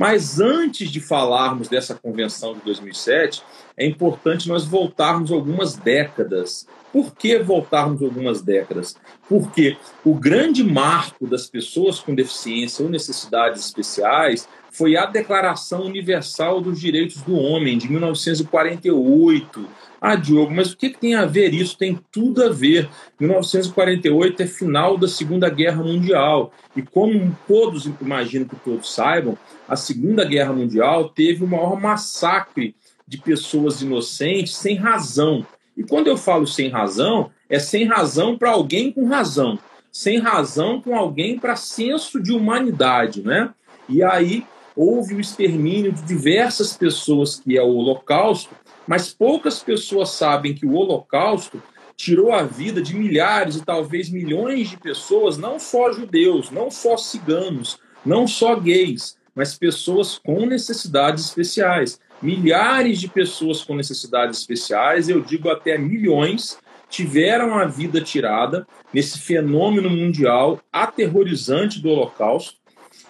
Mas 0.00 0.40
antes 0.40 0.90
de 0.90 0.98
falarmos 0.98 1.68
dessa 1.68 1.94
convenção 1.94 2.54
de 2.54 2.60
2007, 2.60 3.42
é 3.76 3.84
importante 3.84 4.48
nós 4.48 4.64
voltarmos 4.64 5.30
algumas 5.30 5.76
décadas. 5.76 6.66
Por 6.90 7.14
que 7.14 7.38
voltarmos 7.38 8.02
algumas 8.02 8.40
décadas? 8.40 8.96
Porque 9.28 9.76
o 10.02 10.14
grande 10.14 10.64
marco 10.64 11.26
das 11.26 11.46
pessoas 11.46 12.00
com 12.00 12.14
deficiência 12.14 12.82
ou 12.82 12.90
necessidades 12.90 13.62
especiais 13.62 14.48
foi 14.72 14.96
a 14.96 15.04
Declaração 15.04 15.82
Universal 15.82 16.62
dos 16.62 16.80
Direitos 16.80 17.20
do 17.20 17.36
Homem, 17.36 17.76
de 17.76 17.86
1948. 17.90 19.68
Ah, 20.00 20.16
Diogo, 20.16 20.50
mas 20.50 20.72
o 20.72 20.76
que, 20.76 20.88
tem 20.88 21.14
a 21.14 21.26
ver 21.26 21.52
isso? 21.52 21.76
Tem 21.76 21.98
tudo 22.10 22.42
a 22.42 22.48
ver. 22.48 22.88
1948 23.20 24.42
é 24.42 24.46
final 24.46 24.96
da 24.96 25.06
Segunda 25.06 25.50
Guerra 25.50 25.82
Mundial. 25.82 26.52
E 26.74 26.80
como 26.80 27.36
todos, 27.46 27.84
imagino 28.00 28.46
que 28.46 28.56
todos 28.56 28.94
saibam, 28.94 29.36
a 29.68 29.76
Segunda 29.76 30.24
Guerra 30.24 30.54
Mundial 30.54 31.10
teve 31.10 31.44
o 31.44 31.46
maior 31.46 31.78
massacre 31.78 32.74
de 33.06 33.18
pessoas 33.18 33.82
inocentes 33.82 34.56
sem 34.56 34.76
razão. 34.76 35.44
E 35.76 35.82
quando 35.82 36.06
eu 36.06 36.16
falo 36.16 36.46
sem 36.46 36.68
razão, 36.68 37.30
é 37.48 37.58
sem 37.58 37.84
razão 37.84 38.38
para 38.38 38.50
alguém 38.50 38.90
com 38.90 39.06
razão, 39.06 39.58
sem 39.92 40.18
razão 40.18 40.80
com 40.80 40.96
alguém 40.96 41.38
para 41.38 41.56
senso 41.56 42.22
de 42.22 42.32
humanidade, 42.32 43.22
né? 43.22 43.52
E 43.88 44.02
aí 44.02 44.46
houve 44.76 45.14
o 45.14 45.20
extermínio 45.20 45.92
de 45.92 46.02
diversas 46.02 46.76
pessoas, 46.76 47.38
que 47.38 47.58
é 47.58 47.62
o 47.62 47.74
Holocausto, 47.74 48.54
mas 48.90 49.14
poucas 49.14 49.62
pessoas 49.62 50.10
sabem 50.10 50.52
que 50.52 50.66
o 50.66 50.74
Holocausto 50.74 51.62
tirou 51.96 52.32
a 52.32 52.42
vida 52.42 52.82
de 52.82 52.96
milhares 52.96 53.54
e 53.54 53.64
talvez 53.64 54.10
milhões 54.10 54.68
de 54.68 54.76
pessoas, 54.76 55.38
não 55.38 55.60
só 55.60 55.92
judeus, 55.92 56.50
não 56.50 56.72
só 56.72 56.96
ciganos, 56.96 57.78
não 58.04 58.26
só 58.26 58.56
gays, 58.56 59.16
mas 59.32 59.56
pessoas 59.56 60.18
com 60.18 60.44
necessidades 60.44 61.26
especiais. 61.26 62.00
Milhares 62.20 62.98
de 62.98 63.06
pessoas 63.06 63.62
com 63.62 63.76
necessidades 63.76 64.40
especiais, 64.40 65.08
eu 65.08 65.20
digo 65.20 65.48
até 65.48 65.78
milhões, 65.78 66.58
tiveram 66.88 67.54
a 67.54 67.66
vida 67.66 68.00
tirada 68.00 68.66
nesse 68.92 69.20
fenômeno 69.20 69.88
mundial 69.88 70.58
aterrorizante 70.72 71.80
do 71.80 71.90
Holocausto. 71.90 72.58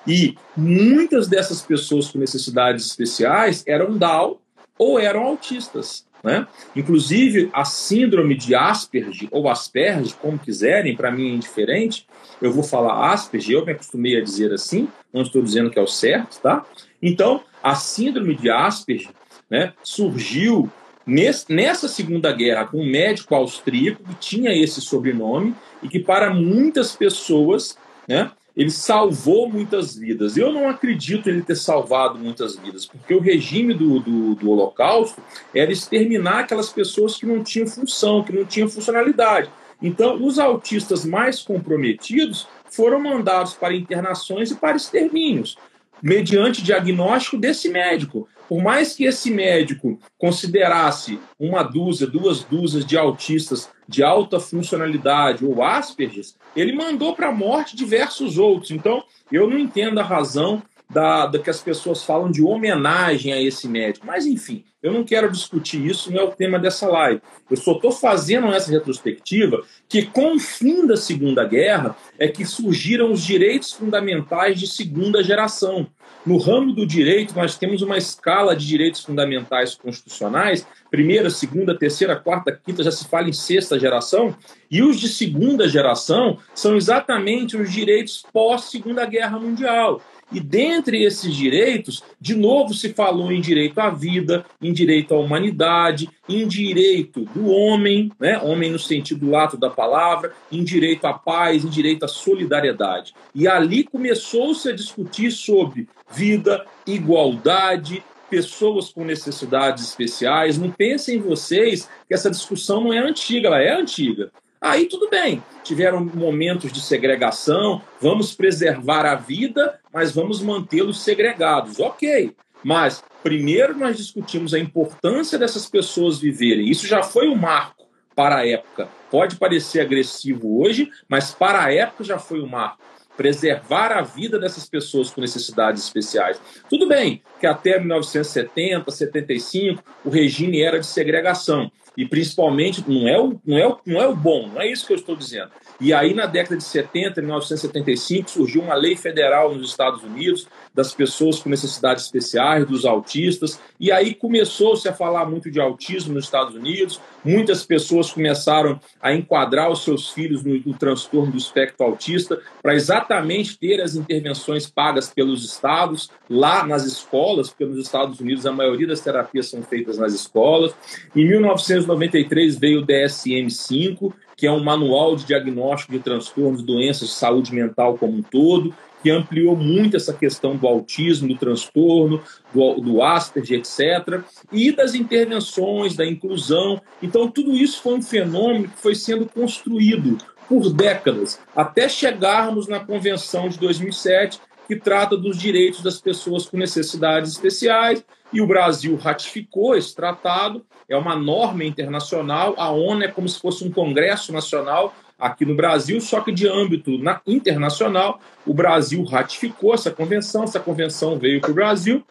E 0.06 0.37
muitas 0.55 1.27
dessas 1.27 1.62
pessoas 1.62 2.11
com 2.11 2.19
necessidades 2.19 2.84
especiais 2.84 3.65
eram 3.67 3.97
Down 3.97 4.37
ou 4.81 4.98
eram 4.98 5.25
autistas. 5.25 6.06
Né? 6.25 6.47
Inclusive, 6.75 7.50
a 7.53 7.67
síndrome 7.67 8.34
de 8.34 8.55
Asperger, 8.55 9.28
ou 9.31 9.48
Asperger, 9.48 10.14
como 10.17 10.39
quiserem, 10.39 10.97
para 10.97 11.11
mim 11.11 11.31
é 11.31 11.34
indiferente, 11.34 12.06
eu 12.41 12.50
vou 12.50 12.64
falar 12.64 13.12
Asperger, 13.12 13.56
eu 13.56 13.67
me 13.67 13.72
acostumei 13.72 14.19
a 14.19 14.25
dizer 14.25 14.53
assim, 14.53 14.89
não 15.12 15.20
estou 15.20 15.42
dizendo 15.42 15.70
que 15.70 15.78
é 15.78 15.83
o 15.83 15.87
certo, 15.87 16.41
tá? 16.41 16.64
Então, 17.03 17.42
a 17.62 17.75
síndrome 17.75 18.34
de 18.34 18.50
Asperger 18.50 19.12
né, 19.50 19.75
surgiu 19.83 20.70
nesse, 21.06 21.53
nessa 21.53 21.87
Segunda 21.87 22.33
Guerra 22.33 22.65
com 22.65 22.78
um 22.78 22.91
médico 22.91 23.34
austríaco 23.34 24.03
que 24.03 24.15
tinha 24.15 24.50
esse 24.50 24.81
sobrenome 24.81 25.55
e 25.83 25.89
que, 25.89 25.98
para 25.98 26.33
muitas 26.33 26.97
pessoas, 26.97 27.77
né, 28.09 28.31
ele 28.56 28.70
salvou 28.70 29.48
muitas 29.48 29.97
vidas. 29.97 30.37
Eu 30.37 30.53
não 30.53 30.69
acredito 30.69 31.29
ele 31.29 31.43
ter 31.43 31.56
salvado 31.56 32.19
muitas 32.19 32.56
vidas, 32.56 32.87
porque 32.87 33.15
o 33.15 33.20
regime 33.20 33.73
do, 33.75 34.01
do, 34.01 34.34
do, 34.34 34.51
Holocausto 34.51 35.23
era 35.55 35.73
exterminar 35.73 36.41
aquelas 36.41 36.71
pessoas 36.71 37.17
que 37.17 37.27
não 37.27 37.43
tinham 37.43 37.67
função, 37.67 38.23
que 38.23 38.33
não 38.33 38.45
tinham 38.45 38.69
funcionalidade. 38.69 39.51
Então, 39.83 40.23
os 40.23 40.39
autistas 40.39 41.05
mais 41.05 41.41
comprometidos 41.41 42.47
foram 42.71 43.01
mandados 43.01 43.55
para 43.55 43.75
internações 43.75 44.51
e 44.51 44.56
para 44.56 44.77
extermínios, 44.77 45.56
mediante 46.03 46.62
diagnóstico 46.62 47.38
desse 47.38 47.69
médico. 47.69 48.28
Por 48.50 48.61
mais 48.61 48.97
que 48.97 49.05
esse 49.05 49.31
médico 49.31 49.97
considerasse 50.19 51.21
uma 51.38 51.62
dúzia, 51.62 52.05
duas 52.05 52.43
dúzias 52.43 52.84
de 52.84 52.99
autistas 52.99 53.71
de 53.87 54.03
alta 54.03 54.41
funcionalidade 54.41 55.44
ou 55.44 55.62
Asperger, 55.62 56.25
ele 56.56 56.72
mandou 56.72 57.15
para 57.15 57.28
a 57.28 57.33
morte 57.33 57.77
diversos 57.77 58.38
outros. 58.38 58.72
Então, 58.72 59.05
eu 59.31 59.49
não 59.49 59.56
entendo 59.56 60.00
a 60.00 60.03
razão 60.03 60.61
da, 60.91 61.27
da, 61.27 61.39
que 61.39 61.49
as 61.49 61.61
pessoas 61.61 62.03
falam 62.03 62.31
de 62.31 62.43
homenagem 62.43 63.33
a 63.33 63.41
esse 63.41 63.69
médico. 63.69 64.06
Mas, 64.06 64.27
enfim, 64.27 64.65
eu 64.83 64.93
não 64.93 65.05
quero 65.05 65.31
discutir 65.31 65.84
isso, 65.87 66.11
não 66.11 66.21
é 66.21 66.25
o 66.25 66.33
tema 66.33 66.59
dessa 66.59 66.89
live. 66.89 67.23
Eu 67.51 67.56
só 67.56 67.73
estou 67.73 67.93
fazendo 67.93 68.49
essa 68.49 68.71
retrospectiva 68.71 69.62
que, 69.89 70.06
com 70.06 70.34
o 70.34 70.41
fim 70.41 70.87
da 70.87 70.97
Segunda 70.97 71.45
Guerra, 71.45 71.97
é 72.19 72.29
que 72.29 72.45
surgiram 72.45 73.12
os 73.12 73.25
direitos 73.25 73.73
fundamentais 73.73 74.59
de 74.59 74.67
segunda 74.67 75.23
geração. 75.23 75.87
No 76.25 76.37
ramo 76.37 76.73
do 76.75 76.87
direito, 76.87 77.34
nós 77.34 77.56
temos 77.56 77.81
uma 77.81 77.97
escala 77.97 78.55
de 78.55 78.67
direitos 78.67 79.03
fundamentais 79.03 79.75
constitucionais, 79.75 80.67
primeira, 80.91 81.31
segunda, 81.31 81.79
terceira, 81.79 82.15
quarta, 82.15 82.53
quinta, 82.53 82.83
já 82.83 82.91
se 82.91 83.06
fala 83.06 83.29
em 83.29 83.33
sexta 83.33 83.79
geração, 83.79 84.37
e 84.71 84.83
os 84.83 85.00
de 85.00 85.09
segunda 85.09 85.67
geração 85.67 86.39
são 86.55 86.77
exatamente 86.77 87.56
os 87.56 87.73
direitos 87.73 88.23
pós-segunda 88.33 89.06
guerra 89.06 89.39
mundial. 89.39 90.03
E 90.33 90.39
dentre 90.39 91.03
esses 91.03 91.35
direitos, 91.35 92.03
de 92.21 92.37
novo 92.37 92.73
se 92.73 92.93
falou 92.93 93.33
em 93.33 93.41
direito 93.41 93.79
à 93.79 93.91
vida, 93.91 94.45
em 94.63 94.73
direito 94.73 95.15
à 95.15 95.19
humanidade, 95.19 96.09
em 96.29 96.47
direito 96.47 97.25
do 97.35 97.49
homem, 97.49 98.13
né? 98.19 98.39
homem 98.39 98.71
no 98.71 98.79
sentido 98.79 99.29
lato 99.29 99.57
da 99.57 99.69
palavra, 99.69 100.33
em 100.53 100.63
direito 100.63 101.05
à 101.07 101.13
paz, 101.13 101.65
em 101.65 101.69
direito 101.69 102.05
à 102.05 102.09
solidariedade. 102.09 103.13
E 103.35 103.49
ali 103.49 103.83
começou-se 103.83 104.69
a 104.69 104.73
discutir 104.75 105.33
sobre 105.33 105.89
vida, 106.13 106.65
igualdade, 106.87 108.03
pessoas 108.31 108.91
com 108.91 109.05
necessidades 109.05 109.85
especiais. 109.85 110.57
Não 110.57 110.71
pensem 110.71 111.19
vocês 111.19 111.89
que 112.07 112.15
essa 112.15 112.31
discussão 112.31 112.85
não 112.85 112.93
é 112.93 112.99
antiga, 112.99 113.49
ela 113.49 113.61
é 113.61 113.73
antiga. 113.73 114.31
Aí 114.61 114.85
tudo 114.85 115.09
bem, 115.09 115.43
tiveram 115.65 116.05
momentos 116.05 116.71
de 116.71 116.83
segregação, 116.83 117.81
vamos 117.99 118.35
preservar 118.35 119.07
a 119.07 119.15
vida, 119.15 119.80
mas 119.93 120.12
vamos 120.12 120.41
mantê-los 120.41 121.03
segregados. 121.03 121.78
Ok, 121.78 122.34
mas 122.62 123.03
primeiro 123.23 123.77
nós 123.77 123.97
discutimos 123.97 124.55
a 124.55 124.59
importância 124.59 125.39
dessas 125.39 125.67
pessoas 125.67 126.19
viverem. 126.19 126.69
Isso 126.71 126.87
já 126.87 127.03
foi 127.03 127.28
um 127.28 127.37
marco 127.37 127.87
para 128.15 128.39
a 128.39 128.47
época. 128.47 128.89
Pode 129.11 129.37
parecer 129.37 129.81
agressivo 129.81 130.61
hoje, 130.61 130.91
mas 131.09 131.33
para 131.33 131.65
a 131.65 131.73
época 131.73 132.05
já 132.05 132.19
foi 132.19 132.41
um 132.41 132.47
marco 132.47 132.79
preservar 133.17 133.93
a 133.93 134.00
vida 134.00 134.39
dessas 134.39 134.67
pessoas 134.67 135.11
com 135.11 135.21
necessidades 135.21 135.84
especiais. 135.84 136.41
Tudo 136.71 136.89
bem 136.89 137.23
que 137.39 137.47
até 137.47 137.79
1970, 137.79 138.91
75, 138.91 139.84
o 140.05 140.09
regime 140.09 140.62
era 140.62 140.81
de 140.81 140.87
segregação. 140.87 141.71
E 141.97 142.06
principalmente, 142.06 142.83
não 142.89 143.06
é, 143.06 143.21
o, 143.21 143.39
não, 143.45 143.59
é 143.59 143.67
o, 143.67 143.79
não 143.84 144.00
é 144.00 144.09
o 144.09 144.17
bom, 144.17 144.49
não 144.49 144.61
é 144.61 144.69
isso 144.69 144.87
que 144.87 144.93
eu 144.95 144.97
estou 144.97 145.15
dizendo. 145.15 145.50
E 145.81 145.95
aí, 145.95 146.13
na 146.13 146.27
década 146.27 146.59
de 146.59 146.65
70, 146.65 147.23
1975, 147.23 148.31
surgiu 148.31 148.61
uma 148.61 148.75
lei 148.75 148.97
federal 148.97 149.55
nos 149.55 149.71
Estados 149.71 150.03
Unidos 150.03 150.47
das 150.75 150.94
pessoas 150.94 151.41
com 151.41 151.48
necessidades 151.48 152.04
especiais, 152.04 152.66
dos 152.66 152.84
autistas, 152.84 153.60
e 153.78 153.91
aí 153.91 154.14
começou-se 154.14 154.88
a 154.88 154.92
falar 154.92 155.25
muito 155.26 155.50
de 155.50 155.60
autismo 155.60 156.14
nos 156.14 156.25
Estados 156.25 156.54
Unidos, 156.54 157.00
muitas 157.25 157.64
pessoas 157.64 158.10
começaram 158.10 158.81
a 159.00 159.12
enquadrar 159.12 159.70
os 159.70 159.82
seus 159.82 160.10
filhos 160.10 160.42
no, 160.44 160.58
no 160.64 160.75
transtorno 160.75 161.32
do 161.32 161.38
espectro 161.38 161.84
autista, 161.84 162.41
para 162.62 162.75
exatamente 162.75 163.58
ter 163.58 163.81
as 163.81 163.94
intervenções 163.94 164.69
pagas 164.69 165.10
pelos 165.10 165.44
estados, 165.44 166.10
lá 166.28 166.64
nas 166.66 166.84
escolas, 166.84 167.48
porque 167.48 167.64
nos 167.64 167.78
Estados 167.78 168.20
Unidos 168.20 168.47
a 168.47 168.52
maioria 168.52 168.87
das 168.87 169.00
terapias 169.00 169.48
são 169.48 169.62
feitas 169.62 169.98
nas 169.98 170.14
escolas. 170.14 170.75
Em 171.14 171.26
1993 171.26 172.56
veio 172.56 172.81
o 172.81 172.87
DSM-5, 172.87 174.12
que 174.37 174.47
é 174.47 174.52
um 174.52 174.62
manual 174.62 175.16
de 175.16 175.26
diagnóstico 175.26 175.93
de 175.93 175.99
transtornos, 175.99 176.62
doenças 176.62 177.08
de 177.08 177.14
saúde 177.14 177.55
mental 177.55 177.99
como 177.99 178.16
um 178.16 178.23
todo, 178.23 178.75
que 179.02 179.11
ampliou 179.11 179.56
muito 179.56 179.97
essa 179.97 180.12
questão 180.12 180.56
do 180.56 180.67
autismo, 180.67 181.29
do 181.29 181.37
transtorno, 181.37 182.23
do, 182.52 182.75
do 182.81 183.02
Asperger, 183.02 183.61
etc., 183.61 184.23
e 184.52 184.73
das 184.73 184.94
intervenções, 184.94 185.97
da 185.97 186.06
inclusão. 186.06 186.81
Então, 187.02 187.31
tudo 187.31 187.52
isso 187.52 187.81
foi 187.82 187.94
um 187.94 188.02
fenômeno 188.02 188.69
que 188.69 188.79
foi 188.79 188.94
sendo 188.94 189.26
construído 189.26 190.19
por 190.49 190.73
décadas, 190.73 191.38
até 191.55 191.88
chegarmos 191.88 192.67
na 192.67 192.81
Convenção 192.81 193.49
de 193.49 193.56
2007, 193.58 194.41
que 194.67 194.75
trata 194.75 195.17
dos 195.17 195.38
direitos 195.38 195.81
das 195.81 196.00
pessoas 196.00 196.47
com 196.47 196.56
necessidades 196.56 197.32
especiais, 197.32 198.05
e 198.32 198.41
o 198.41 198.47
Brasil 198.47 198.97
ratificou 198.97 199.76
esse 199.76 199.94
tratado, 199.94 200.64
é 200.88 200.97
uma 200.97 201.14
norma 201.14 201.64
internacional, 201.64 202.55
a 202.56 202.70
ONU 202.70 203.05
é 203.05 203.08
como 203.08 203.29
se 203.29 203.38
fosse 203.38 203.64
um 203.64 203.70
congresso 203.70 204.32
nacional 204.32 204.93
aqui 205.20 205.44
no 205.44 205.55
Brasil, 205.55 206.00
só 206.00 206.20
que 206.20 206.32
de 206.32 206.49
âmbito 206.49 206.99
na, 206.99 207.20
internacional, 207.26 208.20
o 208.46 208.55
Brasil 208.55 209.02
ratificou 209.05 209.75
essa 209.75 209.90
convenção, 209.90 210.44
essa 210.44 210.61
convenção 210.61 211.19
veio 211.19 211.40
para 211.40 211.50
o 211.50 211.55
Brasil. 211.55 212.05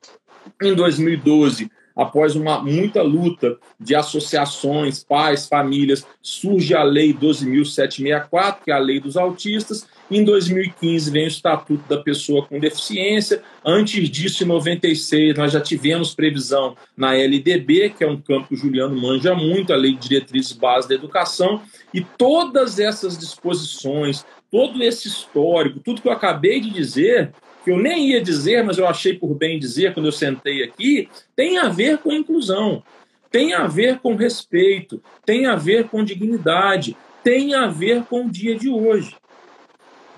Em 0.62 0.74
2012, 0.74 1.70
após 1.96 2.36
uma 2.36 2.62
muita 2.62 3.02
luta 3.02 3.58
de 3.80 3.94
associações, 3.94 5.04
pais, 5.04 5.48
famílias, 5.48 6.06
surge 6.22 6.74
a 6.74 6.84
Lei 6.84 7.14
12.764, 7.14 8.58
que 8.64 8.72
é 8.72 8.74
a 8.74 8.80
Lei 8.80 9.00
dos 9.00 9.18
Autistas, 9.18 9.86
Em 10.12 10.24
2015 10.24 11.12
vem 11.12 11.26
o 11.26 11.28
Estatuto 11.28 11.84
da 11.88 12.02
Pessoa 12.02 12.44
com 12.44 12.60
Deficiência. 12.60 13.44
Antes 13.64 14.10
disso, 14.10 14.44
em 14.44 14.48
96, 14.48 15.38
nós 15.38 15.52
já 15.52 15.62
tivemos 15.62 16.16
previsão 16.16 16.76
na 16.98 17.14
LDB, 17.14 17.92
que 17.92 18.04
é 18.04 18.08
um 18.08 18.20
campo 18.20 18.48
que 18.48 18.56
o 18.56 18.58
Juliano 18.58 19.00
manja 19.00 19.36
muito, 19.36 19.72
a 19.72 19.76
Lei 19.76 19.94
de 19.94 20.10
Diretrizes 20.10 20.54
Básicas 20.54 20.88
da 20.88 20.96
Educação. 20.96 21.62
E 21.94 22.02
todas 22.02 22.80
essas 22.80 23.20
disposições, 23.20 24.26
todo 24.50 24.82
esse 24.82 25.08
histórico, 25.08 25.80
tudo 25.80 26.02
que 26.02 26.08
eu 26.08 26.12
acabei 26.12 26.60
de 26.60 26.72
dizer, 26.72 27.32
que 27.64 27.70
eu 27.70 27.78
nem 27.78 28.10
ia 28.10 28.20
dizer, 28.22 28.64
mas 28.64 28.80
eu 28.80 28.88
achei 28.88 29.14
por 29.14 29.36
bem 29.36 29.60
dizer 29.60 29.94
quando 29.94 30.08
eu 30.08 30.12
sentei 30.12 30.64
aqui, 30.64 31.08
tem 31.36 31.60
a 31.60 31.70
ver 31.70 32.00
com 32.00 32.12
inclusão, 32.12 32.82
tem 33.30 33.54
a 33.54 33.68
ver 33.68 34.00
com 34.00 34.16
respeito, 34.16 35.00
tem 35.24 35.46
a 35.46 35.56
ver 35.56 35.88
com 35.88 36.04
dignidade, 36.04 36.98
tem 37.24 37.54
a 37.54 37.68
ver 37.68 38.04
com 38.06 38.26
o 38.26 38.32
dia 38.32 38.56
de 38.56 38.70
hoje. 38.70 39.16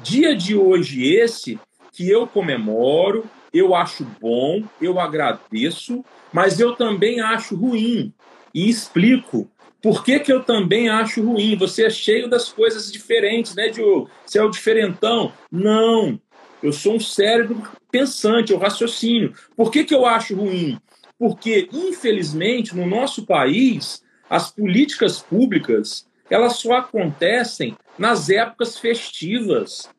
Dia 0.04 0.36
de 0.36 0.56
hoje 0.56 1.14
esse 1.14 1.60
que 1.92 2.10
eu 2.10 2.26
comemoro, 2.26 3.26
eu 3.54 3.76
acho 3.76 4.06
bom, 4.20 4.64
eu 4.82 5.00
agradeço, 5.00 6.04
mas 6.34 6.60
eu 6.60 6.76
também 6.76 7.20
acho 7.20 7.56
ruim. 7.56 8.14
E 8.54 8.70
explico 8.70 9.50
por 9.82 10.04
que, 10.04 10.20
que 10.20 10.32
eu 10.32 10.44
também 10.44 10.90
acho 10.90 11.24
ruim. 11.24 11.56
Você 11.56 11.86
é 11.86 11.90
cheio 11.90 12.30
das 12.30 12.50
coisas 12.50 12.92
diferentes, 12.92 13.56
né, 13.56 13.70
Diogo? 13.70 14.10
Você 14.26 14.40
é 14.40 14.44
o 14.44 14.50
diferentão. 14.50 15.32
Não. 15.52 16.20
Eu 16.62 16.72
sou 16.72 16.96
um 16.96 17.00
cérebro 17.00 17.62
pensante, 17.92 18.52
eu 18.52 18.60
raciocínio. 18.60 19.34
Por 19.56 19.72
que, 19.72 19.84
que 19.84 19.94
eu 19.94 20.06
acho 20.06 20.36
ruim? 20.36 20.80
Porque, 21.18 21.70
infelizmente, 21.72 22.76
no 22.76 22.88
nosso 22.88 23.26
país, 23.26 24.04
as 24.30 24.52
políticas 24.52 25.20
públicas 25.20 26.08
elas 26.32 26.56
só 26.56 26.78
acontecem 26.78 27.76
nas 27.98 28.30
épocas 28.30 28.78
festivas, 28.78 29.90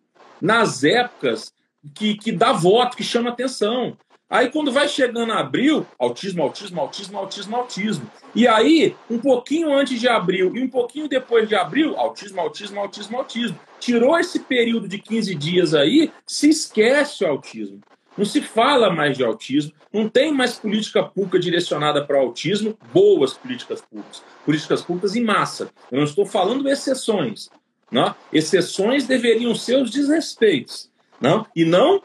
nas 0.41 0.85
épocas 0.85 1.53
que, 1.95 2.15
que 2.15 2.33
dá 2.33 2.53
voto, 2.53 2.97
que 2.97 3.05
chama 3.05 3.31
atenção. 3.31 3.97
Aí, 4.33 4.51
quando 4.51 4.73
vai 4.73 4.89
chegando 4.89 5.31
abril, 5.31 5.87
autismo, 5.99 6.43
autismo, 6.43 6.81
autismo, 6.81 7.19
autismo, 7.19 7.55
autismo. 7.55 8.11
E 8.35 8.49
aí, 8.49 8.97
um 9.11 9.19
pouquinho 9.19 9.71
antes 9.71 10.01
de 10.01 10.09
abril 10.09 10.57
e 10.57 10.63
um 10.63 10.71
pouquinho 10.71 11.07
depois 11.07 11.47
de 11.47 11.55
abril, 11.55 11.99
autismo, 11.99 12.41
autismo, 12.41 12.81
autismo, 12.81 13.19
autismo. 13.19 13.59
Tirou 13.79 14.19
esse 14.19 14.41
período 14.41 14.89
de 14.89 14.99
15 14.99 15.35
dias 15.35 15.75
aí, 15.75 16.11
se 16.27 16.49
esquece 16.49 17.25
o 17.25 17.29
autismo. 17.29 17.81
Não 18.17 18.25
se 18.25 18.41
fala 18.41 18.91
mais 18.91 19.19
de 19.19 19.25
autismo, 19.25 19.73
não 19.93 20.09
tem 20.09 20.33
mais 20.33 20.55
política 20.55 21.03
pública 21.03 21.39
direcionada 21.39 22.03
para 22.03 22.17
o 22.17 22.21
autismo, 22.21 22.79
boas 22.93 23.35
políticas 23.35 23.83
públicas, 23.83 24.23
políticas 24.47 24.83
públicas 24.83 25.15
em 25.15 25.23
massa. 25.23 25.71
Eu 25.91 25.99
não 25.99 26.05
estou 26.05 26.25
falando 26.25 26.67
exceções. 26.69 27.51
Não? 27.93 28.15
Exceções 28.33 29.07
deveriam 29.07 29.55
ser 29.55 29.77
os 29.77 29.91
desrespeitos, 29.91 30.91
não? 31.21 31.47
e 31.55 31.65
não 31.65 32.03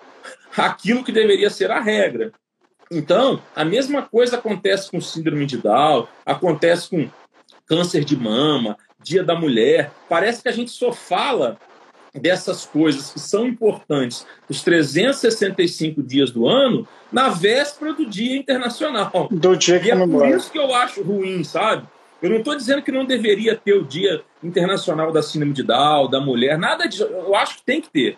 aquilo 0.56 1.04
que 1.04 1.12
deveria 1.12 1.50
ser 1.50 1.72
a 1.72 1.80
regra. 1.80 2.32
Então, 2.92 3.42
a 3.56 3.66
mesma 3.66 4.02
coisa 4.02 4.38
acontece 4.38 4.92
com 4.92 5.00
síndrome 5.02 5.46
de 5.46 5.58
Down, 5.58 6.08
acontece 6.26 6.90
com 6.90 7.10
câncer 7.66 8.04
de 8.04 8.16
mama, 8.16 8.78
dia 9.02 9.24
da 9.24 9.36
mulher. 9.36 9.92
Parece 10.10 10.42
que 10.42 10.50
a 10.50 10.54
gente 10.54 10.72
só 10.72 10.92
fala 10.92 11.58
dessas 12.14 12.66
coisas 12.66 13.12
que 13.12 13.20
são 13.20 13.46
importantes 13.46 14.26
os 14.50 14.64
365 14.64 16.02
dias 16.02 16.32
do 16.32 16.48
ano 16.48 16.88
na 17.12 17.30
véspera 17.30 17.94
do 17.94 18.06
Dia 18.06 18.38
Internacional. 18.38 19.28
Do 19.30 19.56
dia 19.56 19.80
que 19.80 19.88
e 19.88 19.92
é 19.92 20.08
por 20.08 20.28
isso 20.28 20.52
que 20.52 20.58
eu 20.58 20.74
acho 20.74 21.04
ruim, 21.04 21.44
sabe? 21.44 21.88
Eu 22.22 22.30
não 22.30 22.38
estou 22.38 22.56
dizendo 22.56 22.82
que 22.82 22.92
não 22.92 23.06
deveria 23.06 23.56
ter 23.56 23.74
o 23.74 23.86
Dia 23.86 24.24
Internacional 24.44 25.12
da 25.12 25.22
Síndrome 25.22 25.54
de 25.54 25.64
Down, 25.64 26.10
da 26.10 26.20
mulher, 26.20 26.58
nada 26.58 26.88
disso. 26.88 27.04
Eu 27.04 27.36
acho 27.36 27.58
que 27.58 27.64
tem 27.64 27.82
que 27.82 27.90
ter. 27.90 28.18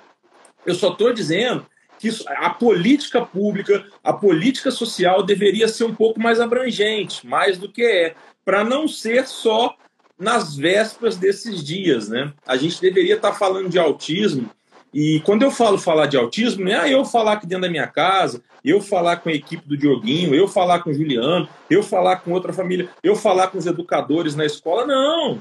Eu 0.66 0.74
só 0.74 0.92
estou 0.92 1.12
dizendo 1.12 1.66
que 2.00 2.08
isso, 2.08 2.24
a 2.28 2.50
política 2.50 3.26
pública, 3.26 3.86
a 4.04 4.14
política 4.14 4.72
social 4.72 5.22
deveria 5.22 5.68
ser 5.68 5.84
um 5.84 5.94
pouco 5.94 6.20
mais 6.20 6.40
abrangente, 6.40 7.28
mais 7.28 7.58
do 7.58 7.70
que 7.70 7.84
é, 7.84 8.16
para 8.46 8.64
não 8.64 8.88
ser 8.88 9.28
só 9.28 9.76
nas 10.18 10.56
vésperas 10.56 11.18
desses 11.18 11.64
dias, 11.64 12.10
né? 12.10 12.34
A 12.46 12.56
gente 12.56 12.82
deveria 12.82 13.16
estar 13.16 13.34
falando 13.34 13.70
de 13.70 13.80
autismo 13.80 14.50
e 14.94 15.20
quando 15.22 15.44
eu 15.44 15.52
falo 15.52 15.78
falar 15.78 16.08
de 16.08 16.18
autismo, 16.18 16.66
não 16.66 16.72
é 16.72 16.94
eu 16.94 17.06
falar 17.06 17.34
aqui 17.34 17.46
dentro 17.46 17.64
da 17.64 17.70
minha 17.70 17.88
casa, 17.88 18.42
eu 18.64 18.82
falar 18.82 19.18
com 19.18 19.30
a 19.30 19.34
equipe 19.34 19.68
do 19.68 19.78
Dioguinho, 19.78 20.34
eu 20.34 20.48
falar 20.48 20.80
com 20.80 20.90
o 20.90 20.94
Juliano, 20.94 21.48
eu 21.70 21.84
falar 21.84 22.18
com 22.18 22.32
outra 22.32 22.52
família, 22.52 22.90
eu 23.04 23.16
falar 23.16 23.48
com 23.48 23.58
os 23.58 23.66
educadores 23.66 24.36
na 24.36 24.46
escola, 24.46 24.86
não. 24.86 25.40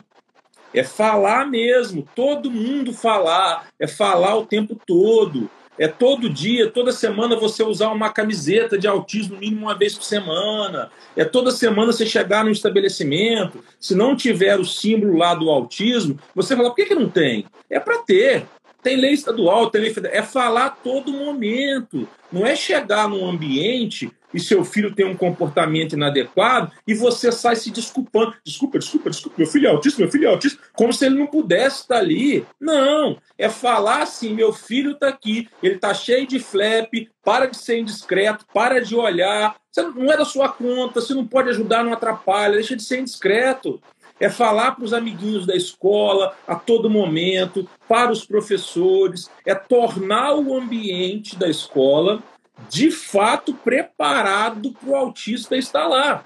É 0.75 0.85
falar 0.85 1.47
mesmo, 1.47 2.07
todo 2.15 2.51
mundo 2.51 2.93
falar, 2.93 3.69
é 3.81 3.87
falar 3.87 4.37
o 4.37 4.45
tempo 4.45 4.79
todo 4.87 5.51
é 5.79 5.87
todo 5.87 6.29
dia, 6.29 6.69
toda 6.69 6.91
semana 6.91 7.37
você 7.37 7.63
usar 7.63 7.91
uma 7.91 8.11
camiseta 8.11 8.77
de 8.77 8.89
autismo 8.89 9.39
mínimo 9.39 9.63
uma 9.63 9.79
vez 9.79 9.95
por 9.95 10.03
semana. 10.03 10.91
É 11.17 11.25
toda 11.25 11.53
semana 11.53 11.93
você 11.93 12.05
chegar 12.05 12.45
no 12.45 12.51
estabelecimento, 12.51 13.65
se 13.79 13.95
não 13.95 14.17
tiver 14.17 14.59
o 14.59 14.65
símbolo 14.65 15.17
lá 15.17 15.35
do 15.35 15.49
autismo, 15.49 16.19
você 16.35 16.57
fala, 16.57 16.71
por 16.71 16.77
que, 16.77 16.87
que 16.87 16.95
não 16.95 17.09
tem? 17.09 17.47
É 17.71 17.79
para 17.79 17.99
ter. 17.99 18.45
Tem 18.83 18.97
lei 18.97 19.13
estadual, 19.13 19.71
tem 19.71 19.83
lei 19.83 19.93
federal. 19.93 20.17
É 20.17 20.23
falar 20.23 20.79
todo 20.83 21.13
momento. 21.13 22.09
Não 22.31 22.47
é 22.47 22.55
chegar 22.55 23.09
num 23.09 23.29
ambiente 23.29 24.11
e 24.33 24.41
seu 24.41 24.65
filho 24.65 24.95
tem 24.95 25.07
um 25.07 25.17
comportamento 25.17 25.95
inadequado 25.95 26.71
e 26.87 26.95
você 26.95 27.33
sai 27.33 27.57
se 27.57 27.71
desculpando. 27.71 28.35
Desculpa, 28.45 28.79
desculpa, 28.79 29.11
desculpa, 29.11 29.37
meu 29.39 29.47
filho 29.47 29.67
é 29.67 29.71
autista, 29.71 30.01
meu 30.01 30.11
filho 30.11 30.27
é 30.27 30.31
autista, 30.31 30.61
como 30.75 30.93
se 30.93 31.07
ele 31.07 31.19
não 31.19 31.27
pudesse 31.27 31.83
estar 31.83 31.99
ali. 31.99 32.45
Não, 32.61 33.19
é 33.37 33.49
falar 33.49 34.03
assim: 34.03 34.35
meu 34.35 34.53
filho 34.53 34.93
está 34.93 35.09
aqui, 35.09 35.49
ele 35.63 35.77
está 35.77 35.95
cheio 35.95 36.27
de 36.27 36.39
flap, 36.39 36.93
para 37.25 37.47
de 37.47 37.57
ser 37.57 37.79
indiscreto, 37.79 38.45
para 38.53 38.81
de 38.81 38.95
olhar. 38.95 39.57
Você 39.71 39.83
não 39.83 40.13
é 40.13 40.17
da 40.17 40.25
sua 40.25 40.49
conta, 40.49 41.01
você 41.01 41.15
não 41.15 41.27
pode 41.27 41.51
ajudar, 41.51 41.85
não 41.85 41.93
atrapalha, 41.93 42.55
deixa 42.55 42.77
de 42.77 42.83
ser 42.83 43.01
indiscreto. 43.01 43.81
É 44.21 44.29
falar 44.29 44.73
para 44.73 44.85
os 44.85 44.93
amiguinhos 44.93 45.47
da 45.47 45.55
escola 45.55 46.37
a 46.47 46.55
todo 46.55 46.91
momento, 46.91 47.69
para 47.89 48.11
os 48.11 48.25
professores, 48.25 49.31
é 49.47 49.55
tornar 49.55 50.35
o 50.35 50.57
ambiente 50.57 51.37
da 51.37 51.49
escola 51.49 52.23
de 52.69 52.91
fato 52.91 53.55
preparado 53.55 54.73
para 54.73 54.89
o 54.89 54.97
autista 54.97 55.57
estar 55.57 55.87
lá. 55.87 56.25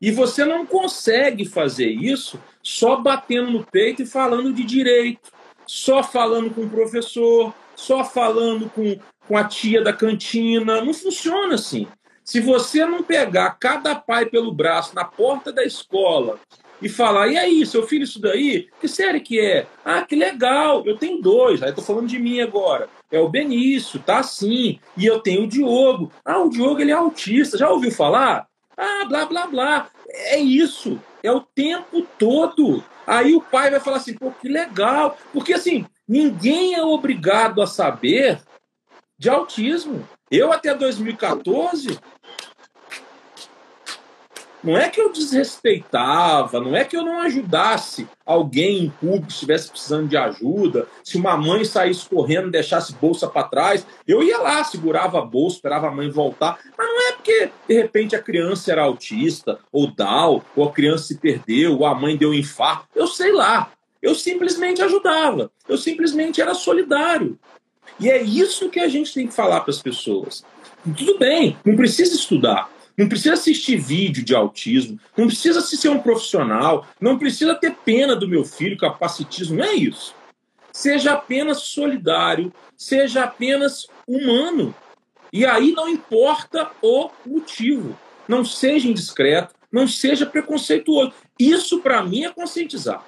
E 0.00 0.10
você 0.10 0.44
não 0.44 0.66
consegue 0.66 1.46
fazer 1.46 1.88
isso 1.88 2.38
só 2.62 2.96
batendo 2.96 3.50
no 3.50 3.64
peito 3.64 4.02
e 4.02 4.06
falando 4.06 4.52
de 4.52 4.62
direito, 4.62 5.30
só 5.66 6.02
falando 6.02 6.50
com 6.50 6.62
o 6.62 6.70
professor, 6.70 7.54
só 7.74 8.04
falando 8.04 8.68
com, 8.68 8.98
com 9.26 9.36
a 9.36 9.44
tia 9.44 9.82
da 9.82 9.92
cantina. 9.92 10.82
Não 10.82 10.92
funciona 10.92 11.54
assim. 11.54 11.86
Se 12.22 12.40
você 12.40 12.84
não 12.86 13.02
pegar 13.02 13.56
cada 13.60 13.94
pai 13.94 14.26
pelo 14.26 14.52
braço 14.52 14.94
na 14.94 15.04
porta 15.04 15.52
da 15.52 15.64
escola 15.64 16.38
e 16.84 16.88
falar: 16.88 17.28
e 17.28 17.38
aí, 17.38 17.66
seu 17.66 17.86
filho, 17.86 18.04
isso 18.04 18.20
daí? 18.20 18.68
Que 18.80 18.86
série 18.86 19.20
que 19.20 19.40
é? 19.40 19.66
Ah, 19.84 20.02
que 20.02 20.14
legal, 20.14 20.82
eu 20.86 20.96
tenho 20.96 21.20
dois. 21.20 21.62
Aí 21.62 21.70
eu 21.70 21.74
tô 21.74 21.82
falando 21.82 22.06
de 22.06 22.18
mim 22.18 22.40
agora. 22.40 22.88
É 23.10 23.18
o 23.18 23.28
Benício, 23.28 24.00
tá 24.00 24.18
assim. 24.18 24.78
E 24.96 25.06
eu 25.06 25.20
tenho 25.20 25.44
o 25.44 25.46
Diogo. 25.46 26.12
Ah, 26.24 26.40
o 26.40 26.48
Diogo 26.48 26.80
ele 26.80 26.90
é 26.90 26.94
autista, 26.94 27.56
já 27.56 27.70
ouviu 27.70 27.90
falar? 27.90 28.46
Ah, 28.76 29.04
blá, 29.08 29.24
blá, 29.24 29.46
blá. 29.46 29.88
É 30.08 30.38
isso. 30.38 31.00
É 31.22 31.32
o 31.32 31.40
tempo 31.40 32.06
todo. 32.18 32.84
Aí 33.06 33.34
o 33.34 33.40
pai 33.40 33.70
vai 33.70 33.80
falar 33.80 33.98
assim: 33.98 34.14
pô, 34.14 34.30
que 34.30 34.48
legal. 34.48 35.16
Porque 35.32 35.54
assim, 35.54 35.86
ninguém 36.06 36.74
é 36.74 36.82
obrigado 36.82 37.62
a 37.62 37.66
saber 37.66 38.40
de 39.18 39.30
autismo. 39.30 40.06
Eu 40.30 40.52
até 40.52 40.74
2014 40.74 41.98
não 44.64 44.78
é 44.78 44.88
que 44.88 45.00
eu 45.00 45.12
desrespeitava, 45.12 46.58
não 46.58 46.74
é 46.74 46.84
que 46.84 46.96
eu 46.96 47.02
não 47.02 47.20
ajudasse 47.20 48.08
alguém 48.24 48.84
em 48.84 48.90
público 48.90 49.26
que 49.26 49.32
estivesse 49.32 49.70
precisando 49.70 50.08
de 50.08 50.16
ajuda. 50.16 50.88
Se 51.04 51.18
uma 51.18 51.36
mãe 51.36 51.64
saísse 51.64 52.08
correndo, 52.08 52.50
deixasse 52.50 52.94
bolsa 52.94 53.28
para 53.28 53.46
trás, 53.46 53.86
eu 54.08 54.22
ia 54.22 54.38
lá, 54.38 54.64
segurava 54.64 55.18
a 55.18 55.22
bolsa, 55.22 55.56
esperava 55.56 55.88
a 55.88 55.90
mãe 55.90 56.10
voltar. 56.10 56.58
Mas 56.78 56.86
não 56.86 57.08
é 57.08 57.12
porque 57.12 57.50
de 57.68 57.74
repente 57.74 58.16
a 58.16 58.22
criança 58.22 58.72
era 58.72 58.82
autista, 58.82 59.58
ou 59.70 59.86
Down, 59.86 60.42
ou 60.56 60.68
a 60.68 60.72
criança 60.72 61.04
se 61.04 61.18
perdeu, 61.18 61.78
ou 61.78 61.86
a 61.86 61.94
mãe 61.94 62.16
deu 62.16 62.30
um 62.30 62.34
infarto. 62.34 62.88
Eu 62.94 63.06
sei 63.06 63.32
lá. 63.32 63.70
Eu 64.00 64.14
simplesmente 64.14 64.82
ajudava. 64.82 65.50
Eu 65.68 65.76
simplesmente 65.76 66.40
era 66.40 66.54
solidário. 66.54 67.38
E 68.00 68.10
é 68.10 68.22
isso 68.22 68.70
que 68.70 68.80
a 68.80 68.88
gente 68.88 69.12
tem 69.12 69.26
que 69.26 69.34
falar 69.34 69.60
para 69.60 69.70
as 69.70 69.80
pessoas. 69.80 70.44
Tudo 70.96 71.18
bem, 71.18 71.56
não 71.64 71.76
precisa 71.76 72.14
estudar. 72.14 72.68
Não 72.96 73.08
precisa 73.08 73.34
assistir 73.34 73.76
vídeo 73.76 74.24
de 74.24 74.34
autismo, 74.34 74.98
não 75.16 75.26
precisa 75.26 75.60
ser 75.60 75.88
um 75.88 75.98
profissional, 75.98 76.86
não 77.00 77.18
precisa 77.18 77.54
ter 77.54 77.74
pena 77.84 78.14
do 78.14 78.28
meu 78.28 78.44
filho, 78.44 78.76
capacitismo, 78.76 79.56
não 79.56 79.64
é 79.64 79.74
isso. 79.74 80.14
Seja 80.72 81.12
apenas 81.12 81.58
solidário, 81.62 82.52
seja 82.76 83.24
apenas 83.24 83.86
humano. 84.06 84.74
E 85.32 85.44
aí 85.44 85.72
não 85.72 85.88
importa 85.88 86.70
o 86.80 87.10
motivo. 87.26 87.98
Não 88.28 88.44
seja 88.44 88.88
indiscreto, 88.88 89.54
não 89.70 89.86
seja 89.88 90.24
preconceituoso. 90.24 91.12
Isso, 91.38 91.80
para 91.80 92.02
mim, 92.02 92.24
é 92.24 92.32
conscientizar. 92.32 93.04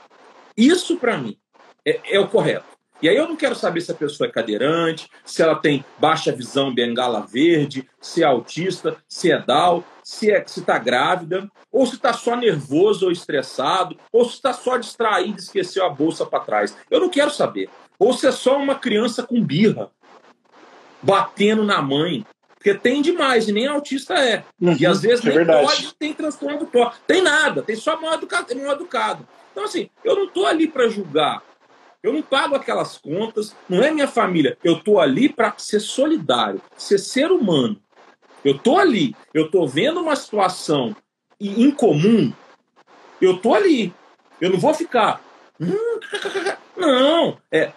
Isso, 0.56 0.96
para 0.96 1.16
mim, 1.16 1.36
é, 1.84 2.16
é 2.16 2.20
o 2.20 2.28
correto. 2.28 2.75
E 3.02 3.08
aí 3.08 3.16
eu 3.16 3.28
não 3.28 3.36
quero 3.36 3.54
saber 3.54 3.82
se 3.82 3.92
a 3.92 3.94
pessoa 3.94 4.28
é 4.28 4.32
cadeirante, 4.32 5.10
se 5.24 5.42
ela 5.42 5.54
tem 5.54 5.84
baixa 5.98 6.32
visão, 6.32 6.74
bengala 6.74 7.20
verde, 7.20 7.86
se 8.00 8.22
é 8.22 8.26
autista, 8.26 8.96
se 9.06 9.30
é 9.30 9.38
Down, 9.38 9.84
se 10.02 10.30
é 10.30 10.42
está 10.42 10.78
grávida, 10.78 11.50
ou 11.70 11.84
se 11.84 11.96
está 11.96 12.12
só 12.12 12.36
nervoso 12.36 13.06
ou 13.06 13.12
estressado, 13.12 13.98
ou 14.10 14.24
se 14.24 14.36
está 14.36 14.52
só 14.52 14.78
distraído 14.78 15.38
e 15.38 15.42
esqueceu 15.42 15.84
a 15.84 15.90
bolsa 15.90 16.24
para 16.24 16.40
trás. 16.40 16.76
Eu 16.90 17.00
não 17.00 17.10
quero 17.10 17.30
saber. 17.30 17.68
Ou 17.98 18.12
se 18.14 18.26
é 18.26 18.32
só 18.32 18.56
uma 18.56 18.74
criança 18.74 19.22
com 19.22 19.42
birra, 19.42 19.90
batendo 21.02 21.64
na 21.64 21.82
mãe. 21.82 22.24
Porque 22.54 22.74
tem 22.74 23.02
demais, 23.02 23.46
e 23.46 23.52
nem 23.52 23.66
autista 23.66 24.14
é. 24.14 24.42
Uhum, 24.60 24.76
e 24.78 24.86
às 24.86 25.02
vezes 25.02 25.24
é 25.24 25.34
nem 25.34 25.46
pode, 25.46 25.94
tem 25.94 26.12
transtorno 26.14 26.60
do 26.60 26.66
toque. 26.66 26.96
Tem 27.06 27.22
nada, 27.22 27.62
tem 27.62 27.76
só 27.76 28.00
mal 28.00 28.14
educado, 28.14 28.56
mal 28.56 28.72
educado. 28.72 29.28
Então, 29.52 29.64
assim, 29.64 29.88
eu 30.02 30.16
não 30.16 30.24
estou 30.24 30.46
ali 30.46 30.66
para 30.66 30.88
julgar 30.88 31.42
eu 32.02 32.12
não 32.12 32.22
pago 32.22 32.54
aquelas 32.54 32.98
contas, 32.98 33.54
não 33.68 33.82
é 33.82 33.90
minha 33.90 34.08
família. 34.08 34.56
Eu 34.62 34.78
estou 34.78 35.00
ali 35.00 35.28
para 35.28 35.54
ser 35.58 35.80
solidário, 35.80 36.60
ser 36.76 36.98
ser 36.98 37.30
humano. 37.30 37.80
Eu 38.44 38.56
estou 38.56 38.78
ali, 38.78 39.14
eu 39.34 39.46
estou 39.46 39.66
vendo 39.66 40.00
uma 40.00 40.14
situação 40.14 40.94
incomum, 41.40 42.32
eu 43.20 43.36
estou 43.36 43.54
ali. 43.54 43.92
Eu 44.40 44.50
não 44.50 44.58
vou 44.58 44.74
ficar. 44.74 45.20
Hum, 45.60 46.00
não, 46.76 47.38
é. 47.50 47.72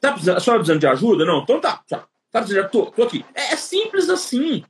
Tá 0.00 0.10
precisando, 0.10 0.36
a 0.36 0.40
senhora 0.40 0.60
precisando 0.60 0.80
de 0.80 0.86
ajuda? 0.86 1.24
Não, 1.24 1.42
então 1.42 1.60
tá. 1.60 1.80
Tá, 1.88 2.04
tá 2.30 2.40
precisando, 2.40 2.70
tô, 2.70 2.86
tô 2.86 3.04
aqui. 3.04 3.24
É, 3.34 3.52
é 3.52 3.56
simples 3.56 4.10
assim. 4.10 4.64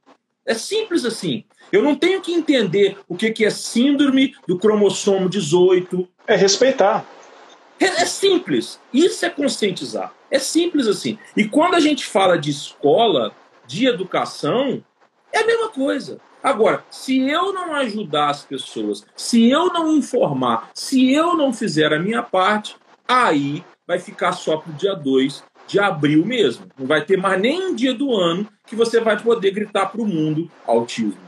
É 0.45 0.54
simples 0.54 1.04
assim. 1.04 1.45
Eu 1.73 1.83
não 1.83 1.97
tenho 1.97 2.21
que 2.21 2.33
entender 2.33 2.97
o 3.09 3.16
que, 3.16 3.33
que 3.33 3.45
é 3.45 3.50
síndrome 3.50 4.35
do 4.47 4.59
cromossomo 4.59 5.28
18. 5.28 6.09
É 6.26 6.37
respeitar. 6.37 7.04
É, 7.78 7.85
é 7.85 8.06
simples. 8.06 8.80
Isso 8.92 9.25
é 9.25 9.30
conscientizar. 9.30 10.12
É 10.30 10.38
simples 10.38 10.87
assim. 10.87 11.18
E 11.37 11.47
quando 11.47 11.75
a 11.75 11.80
gente 11.80 12.06
fala 12.06 12.38
de 12.38 12.50
escola, 12.50 13.33
de 13.66 13.87
educação, 13.87 14.83
é 15.33 15.40
a 15.40 15.47
mesma 15.47 15.68
coisa. 15.68 16.18
Agora, 16.42 16.85
se 16.90 17.28
eu 17.28 17.52
não 17.52 17.75
ajudar 17.75 18.30
as 18.30 18.45
pessoas, 18.45 19.04
se 19.16 19.50
eu 19.50 19.66
não 19.73 19.97
informar, 19.97 20.71
se 20.75 21.12
eu 21.12 21.37
não 21.37 21.52
fizer 21.52 21.92
a 21.92 21.99
minha 21.99 22.23
parte, 22.23 22.76
aí 23.06 23.64
vai 23.87 23.99
ficar 23.99 24.33
só 24.33 24.56
para 24.56 24.71
o 24.71 24.75
dia 24.75 24.95
2 24.95 25.42
de 25.66 25.80
abril 25.80 26.25
mesmo. 26.25 26.66
Não 26.78 26.87
vai 26.87 27.04
ter 27.04 27.16
mais 27.16 27.40
nem 27.40 27.71
um 27.71 27.75
dia 27.75 27.92
do 27.92 28.14
ano 28.14 28.49
que 28.66 28.76
você 28.76 29.00
vai 29.00 29.21
poder 29.21 29.50
gritar 29.50 29.87
para 29.87 30.00
o 30.00 30.06
mundo 30.06 30.50
autismo. 30.66 31.18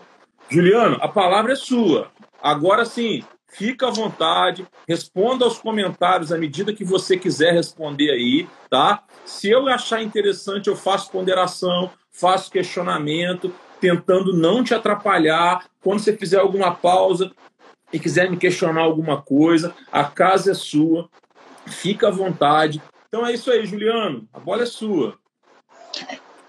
Juliano, 0.49 0.97
a 1.01 1.09
palavra 1.09 1.53
é 1.53 1.57
sua. 1.57 2.11
Agora 2.41 2.85
sim, 2.85 3.25
Fica 3.51 3.89
à 3.89 3.91
vontade, 3.91 4.67
responda 4.87 5.45
aos 5.45 5.59
comentários 5.59 6.31
à 6.31 6.39
medida 6.39 6.73
que 6.73 6.85
você 6.85 7.17
quiser 7.17 7.55
responder 7.55 8.11
aí, 8.11 8.47
tá? 8.69 9.03
Se 9.25 9.49
eu 9.51 9.67
achar 9.69 10.03
interessante, 10.03 10.69
eu 10.69 10.77
faço 10.77 11.11
ponderação, 11.11 11.91
faço 12.13 12.51
questionamento, 12.51 13.53
tentando 13.81 14.37
não 14.37 14.63
te 14.63 14.75
atrapalhar. 14.75 15.67
Quando 15.83 16.01
você 16.01 16.17
fizer 16.17 16.39
alguma 16.39 16.75
pausa 16.75 17.33
e 17.93 17.99
quiser 17.99 18.31
me 18.31 18.37
questionar 18.37 18.83
alguma 18.83 19.23
coisa, 19.23 19.75
a 19.91 20.05
casa 20.05 20.51
é 20.51 20.55
sua, 20.55 21.09
fica 21.67 22.09
à 22.09 22.11
vontade. 22.11 22.83
Então 23.09 23.27
é 23.27 23.33
isso 23.33 23.51
aí, 23.51 23.65
Juliano, 23.65 24.29
a 24.33 24.39
bola 24.39 24.65
é 24.65 24.67
sua. 24.67 25.19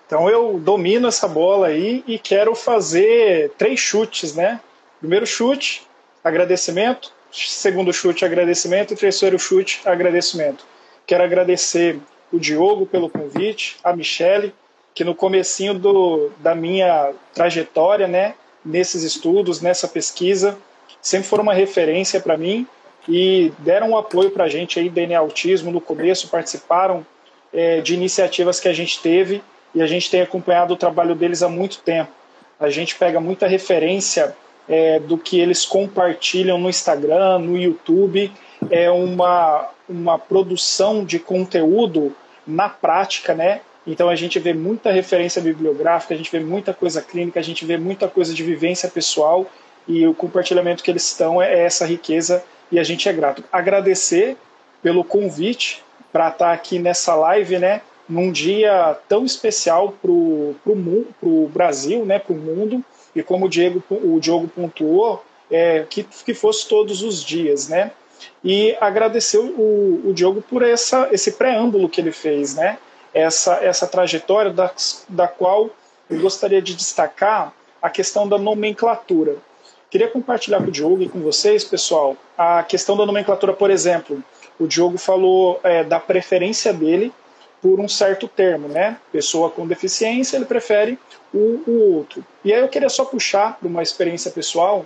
Então 0.06 0.30
eu 0.30 0.60
domino 0.60 1.08
essa 1.08 1.28
bola 1.28 1.68
aí 1.68 2.04
e 2.06 2.20
quero 2.20 2.54
fazer 2.56 3.52
três 3.58 3.80
chutes, 3.80 4.36
né? 4.36 4.60
Primeiro 5.00 5.26
chute, 5.26 5.88
agradecimento. 6.24 7.12
Segundo 7.32 7.94
chute, 7.94 8.26
agradecimento. 8.26 8.94
E 8.94 8.98
terceiro 8.98 9.38
chute, 9.38 9.82
agradecimento. 9.86 10.66
Quero 11.06 11.24
agradecer 11.24 12.00
o 12.32 12.40
Diogo 12.40 12.86
pelo 12.86 13.10
convite, 13.10 13.78
a 13.84 13.96
Michele, 13.96 14.54
que 14.94 15.04
no 15.04 15.16
comecinho 15.16 15.74
do, 15.74 16.32
da 16.40 16.54
minha 16.54 17.12
trajetória, 17.34 18.08
né, 18.08 18.36
nesses 18.64 19.04
estudos, 19.04 19.62
nessa 19.62 19.88
pesquisa, 19.88 20.58
sempre 21.02 21.28
foram 21.28 21.44
uma 21.44 21.54
referência 21.54 22.20
para 22.20 22.38
mim 22.38 22.68
e 23.08 23.52
deram 23.60 23.92
um 23.92 23.98
apoio 23.98 24.30
para 24.30 24.44
a 24.44 24.50
gente 24.50 24.80
aí, 24.80 24.90
DNA 24.90 25.18
Autismo, 25.18 25.72
no 25.72 25.82
começo, 25.82 26.28
participaram 26.28 27.06
é, 27.54 27.82
de 27.82 27.94
iniciativas 27.94 28.60
que 28.60 28.68
a 28.68 28.74
gente 28.74 29.02
teve 29.02 29.42
e 29.74 29.82
a 29.82 29.88
gente 29.88 30.10
tem 30.10 30.22
acompanhado 30.22 30.74
o 30.74 30.78
trabalho 30.78 31.16
deles 31.16 31.42
há 31.42 31.50
muito 31.50 31.80
tempo. 31.80 32.12
A 32.60 32.70
gente 32.70 32.96
pega 32.96 33.20
muita 33.20 33.48
referência 33.48 34.36
é, 34.70 35.00
do 35.00 35.18
que 35.18 35.40
eles 35.40 35.66
compartilham 35.66 36.60
no 36.60 36.70
Instagram, 36.70 37.40
no 37.40 37.58
YouTube, 37.58 38.32
é 38.70 38.90
uma, 38.92 39.68
uma 39.90 40.20
produção 40.20 41.04
de 41.04 41.18
conteúdo 41.18 42.16
na 42.46 42.70
prática, 42.70 43.34
né? 43.34 43.62
Então 43.88 44.08
a 44.08 44.16
gente 44.16 44.38
vê 44.38 44.54
muita 44.54 44.92
referência 44.92 45.42
bibliográfica, 45.42 46.14
a 46.14 46.18
gente 46.18 46.32
vê 46.32 46.40
muita 46.40 46.74
coisa 46.74 47.02
clínica, 47.02 47.40
a 47.40 47.44
gente 47.44 47.66
vê 47.66 47.78
muita 47.78 48.08
coisa 48.08 48.34
de 48.34 48.44
vivência 48.44 48.88
pessoal 48.88 49.48
e 49.88 50.06
o 50.06 50.14
compartilhamento 50.14 50.84
que 50.84 50.92
eles 50.92 51.08
estão 51.08 51.42
é 51.42 51.64
essa 51.66 51.86
riqueza 51.86 52.44
e 52.72 52.78
a 52.78 52.84
gente 52.84 53.10
é 53.10 53.14
grato. 53.14 53.44
Agradecer 53.52 54.38
pelo 54.84 55.04
convite 55.04 55.84
para 56.12 56.30
estar 56.30 56.54
aqui 56.54 56.78
nessa 56.78 57.16
live, 57.16 57.58
né? 57.58 57.82
Num 58.08 58.32
dia 58.32 58.98
tão 59.08 59.26
especial 59.26 59.94
para 60.00 60.12
o 60.12 61.50
Brasil, 61.52 62.06
né? 62.06 62.20
Para 62.20 62.34
o 62.34 62.38
mundo 62.38 62.84
e 63.20 63.24
como 63.24 63.46
o 63.46 63.50
Diego, 63.50 63.84
o 63.90 64.20
Diogo 64.20 64.48
pontuou, 64.48 65.24
é, 65.52 65.86
que, 65.90 66.04
que 66.04 66.34
fosse 66.34 66.68
todos 66.68 67.02
os 67.02 67.24
dias, 67.24 67.68
né? 67.68 67.92
E 68.44 68.76
agradecer 68.80 69.38
o, 69.38 70.02
o 70.06 70.14
Diogo 70.14 70.42
por 70.42 70.62
essa, 70.62 71.10
esse 71.12 71.34
preâmbulo 71.34 71.90
que 71.90 72.00
ele 72.00 72.12
fez, 72.12 72.56
né? 72.56 72.78
Essa, 73.14 73.56
essa 73.56 73.88
trajetória 73.88 74.52
da, 74.52 74.72
da 75.08 75.28
qual 75.28 75.70
eu 76.10 76.20
gostaria 76.20 76.62
de 76.62 76.76
destacar 76.76 77.54
a 77.82 77.90
questão 77.90 78.28
da 78.28 78.38
nomenclatura. 78.38 79.38
Queria 79.90 80.08
compartilhar 80.08 80.60
com 80.60 80.68
o 80.68 80.72
Diogo 80.72 81.02
e 81.02 81.10
com 81.10 81.20
vocês, 81.20 81.64
pessoal, 81.64 82.16
a 82.38 82.62
questão 82.64 82.96
da 82.96 83.06
nomenclatura, 83.06 83.54
por 83.54 83.72
exemplo. 83.72 84.24
O 84.60 84.68
Diogo 84.68 84.98
falou 84.98 85.60
é, 85.64 85.84
da 85.84 86.00
preferência 86.00 86.72
dele 86.72 87.12
por 87.62 87.80
um 87.80 87.88
certo 87.88 88.28
termo, 88.28 88.68
né? 88.68 88.98
Pessoa 89.12 89.50
com 89.50 89.68
deficiência, 89.68 90.38
ele 90.38 90.46
prefere 90.46 90.98
o, 91.34 91.62
o 91.68 91.96
outro. 91.96 92.26
E 92.44 92.54
aí 92.54 92.62
eu 92.62 92.68
queria 92.68 92.90
só 92.90 93.04
puxar 93.04 93.58
para 93.58 93.68
uma 93.68 93.84
experiência 93.84 94.32
pessoal 94.32 94.86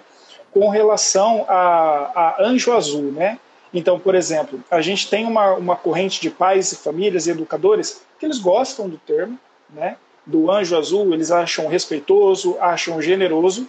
com 0.51 0.69
relação 0.69 1.45
a, 1.47 2.11
a 2.15 2.43
Anjo 2.43 2.73
Azul, 2.73 3.11
né? 3.11 3.39
Então, 3.73 3.99
por 3.99 4.13
exemplo, 4.13 4.63
a 4.69 4.81
gente 4.81 5.09
tem 5.09 5.25
uma, 5.25 5.53
uma 5.53 5.75
corrente 5.75 6.21
de 6.21 6.29
pais 6.29 6.71
e 6.71 6.75
famílias 6.75 7.25
e 7.25 7.31
educadores 7.31 8.01
que 8.19 8.25
eles 8.25 8.37
gostam 8.37 8.87
do 8.87 8.97
termo, 8.97 9.37
né? 9.69 9.97
Do 10.25 10.49
Anjo 10.49 10.77
Azul, 10.77 11.13
eles 11.13 11.31
acham 11.31 11.67
respeitoso, 11.67 12.55
acham 12.59 13.01
generoso, 13.01 13.67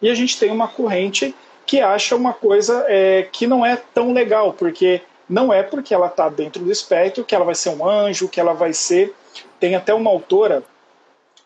e 0.00 0.08
a 0.08 0.14
gente 0.14 0.38
tem 0.38 0.50
uma 0.50 0.68
corrente 0.68 1.34
que 1.66 1.80
acha 1.80 2.16
uma 2.16 2.32
coisa 2.32 2.84
é, 2.88 3.28
que 3.30 3.46
não 3.46 3.66
é 3.66 3.76
tão 3.76 4.12
legal, 4.12 4.52
porque 4.52 5.02
não 5.30 5.52
é 5.52 5.62
porque 5.62 5.94
ela 5.94 6.08
está 6.08 6.28
dentro 6.28 6.64
do 6.64 6.72
espectro 6.72 7.24
que 7.24 7.34
ela 7.34 7.44
vai 7.44 7.54
ser 7.54 7.70
um 7.70 7.88
anjo, 7.88 8.28
que 8.28 8.40
ela 8.40 8.52
vai 8.52 8.72
ser. 8.72 9.14
Tem 9.60 9.76
até 9.76 9.94
uma 9.94 10.10
autora 10.10 10.64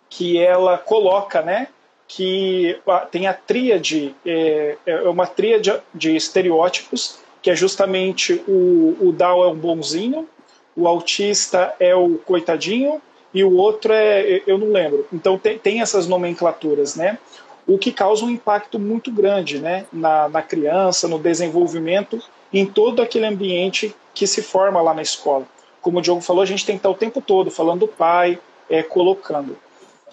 que 0.08 0.38
ela 0.38 0.78
coloca, 0.78 1.42
né? 1.42 1.68
Que 2.08 2.80
tem 3.10 3.26
a 3.26 3.34
tríade, 3.34 4.14
é, 4.24 4.76
é 4.86 5.08
uma 5.08 5.26
tríade 5.26 5.70
de 5.94 6.16
estereótipos, 6.16 7.18
que 7.42 7.50
é 7.50 7.54
justamente 7.54 8.42
o, 8.48 8.96
o 9.00 9.12
Down 9.12 9.44
é 9.44 9.48
um 9.48 9.54
bonzinho, 9.54 10.26
o 10.74 10.88
autista 10.88 11.74
é 11.78 11.94
o 11.94 12.16
coitadinho 12.18 13.02
e 13.34 13.44
o 13.44 13.54
outro 13.54 13.92
é, 13.92 14.42
eu 14.46 14.56
não 14.56 14.68
lembro. 14.68 15.06
Então 15.12 15.38
tem, 15.38 15.58
tem 15.58 15.82
essas 15.82 16.06
nomenclaturas, 16.06 16.96
né? 16.96 17.18
O 17.66 17.76
que 17.76 17.92
causa 17.92 18.24
um 18.24 18.30
impacto 18.30 18.78
muito 18.78 19.10
grande, 19.10 19.58
né? 19.58 19.84
Na, 19.92 20.28
na 20.28 20.40
criança, 20.40 21.06
no 21.06 21.18
desenvolvimento 21.18 22.22
em 22.54 22.64
todo 22.64 23.02
aquele 23.02 23.26
ambiente 23.26 23.94
que 24.14 24.26
se 24.26 24.40
forma 24.40 24.80
lá 24.80 24.94
na 24.94 25.02
escola. 25.02 25.44
Como 25.82 25.98
o 25.98 26.00
Diogo 26.00 26.20
falou, 26.20 26.42
a 26.42 26.46
gente 26.46 26.64
tem 26.64 26.76
que 26.76 26.78
estar 26.78 26.88
o 26.88 26.94
tempo 26.94 27.20
todo 27.20 27.50
falando 27.50 27.80
do 27.80 27.88
pai, 27.88 28.38
é, 28.70 28.82
colocando. 28.82 29.58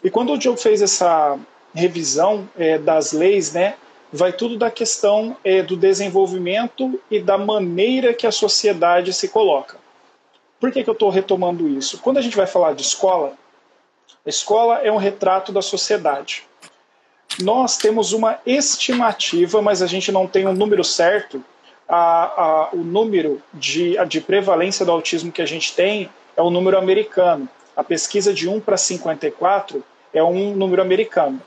E 0.04 0.10
quando 0.10 0.34
o 0.34 0.38
Diogo 0.38 0.58
fez 0.58 0.82
essa 0.82 1.38
revisão 1.74 2.50
é, 2.58 2.80
das 2.80 3.14
leis, 3.14 3.54
né, 3.54 3.76
vai 4.12 4.34
tudo 4.34 4.58
da 4.58 4.72
questão 4.72 5.38
é, 5.44 5.62
do 5.62 5.78
desenvolvimento 5.78 7.00
e 7.10 7.20
da 7.20 7.38
maneira 7.38 8.14
que 8.14 8.26
a 8.26 8.32
sociedade 8.32 9.14
se 9.14 9.28
coloca. 9.28 9.78
Por 10.60 10.72
que, 10.72 10.84
que 10.84 10.90
eu 10.90 10.94
estou 10.94 11.10
retomando 11.10 11.70
isso? 11.70 12.00
Quando 12.00 12.18
a 12.18 12.22
gente 12.22 12.36
vai 12.36 12.48
falar 12.48 12.74
de 12.74 12.82
escola, 12.82 13.34
a 14.26 14.30
escola 14.30 14.80
é 14.80 14.92
um 14.92 14.98
retrato 14.98 15.52
da 15.52 15.62
sociedade. 15.62 16.44
Nós 17.42 17.78
temos 17.78 18.12
uma 18.14 18.40
estimativa, 18.46 19.62
mas 19.62 19.82
a 19.82 19.88
gente 19.88 20.12
não 20.12 20.28
tem 20.28 20.46
um 20.46 20.54
número 20.54 20.84
certo 20.84 21.44
a, 21.94 22.24
a, 22.42 22.70
o 22.72 22.78
número 22.78 23.42
de, 23.54 23.98
de 24.08 24.22
prevalência 24.22 24.86
do 24.86 24.92
autismo 24.94 25.30
que 25.30 25.42
a 25.42 25.46
gente 25.46 25.76
tem 25.76 26.10
é 26.38 26.42
o 26.42 26.50
número 26.50 26.78
americano. 26.78 27.50
A 27.76 27.84
pesquisa 27.84 28.34
de 28.34 28.48
1 28.48 28.62
para 28.62 28.78
54 28.78 29.84
é 30.14 30.24
um 30.24 30.56
número 30.56 30.82
americano. 30.82 31.42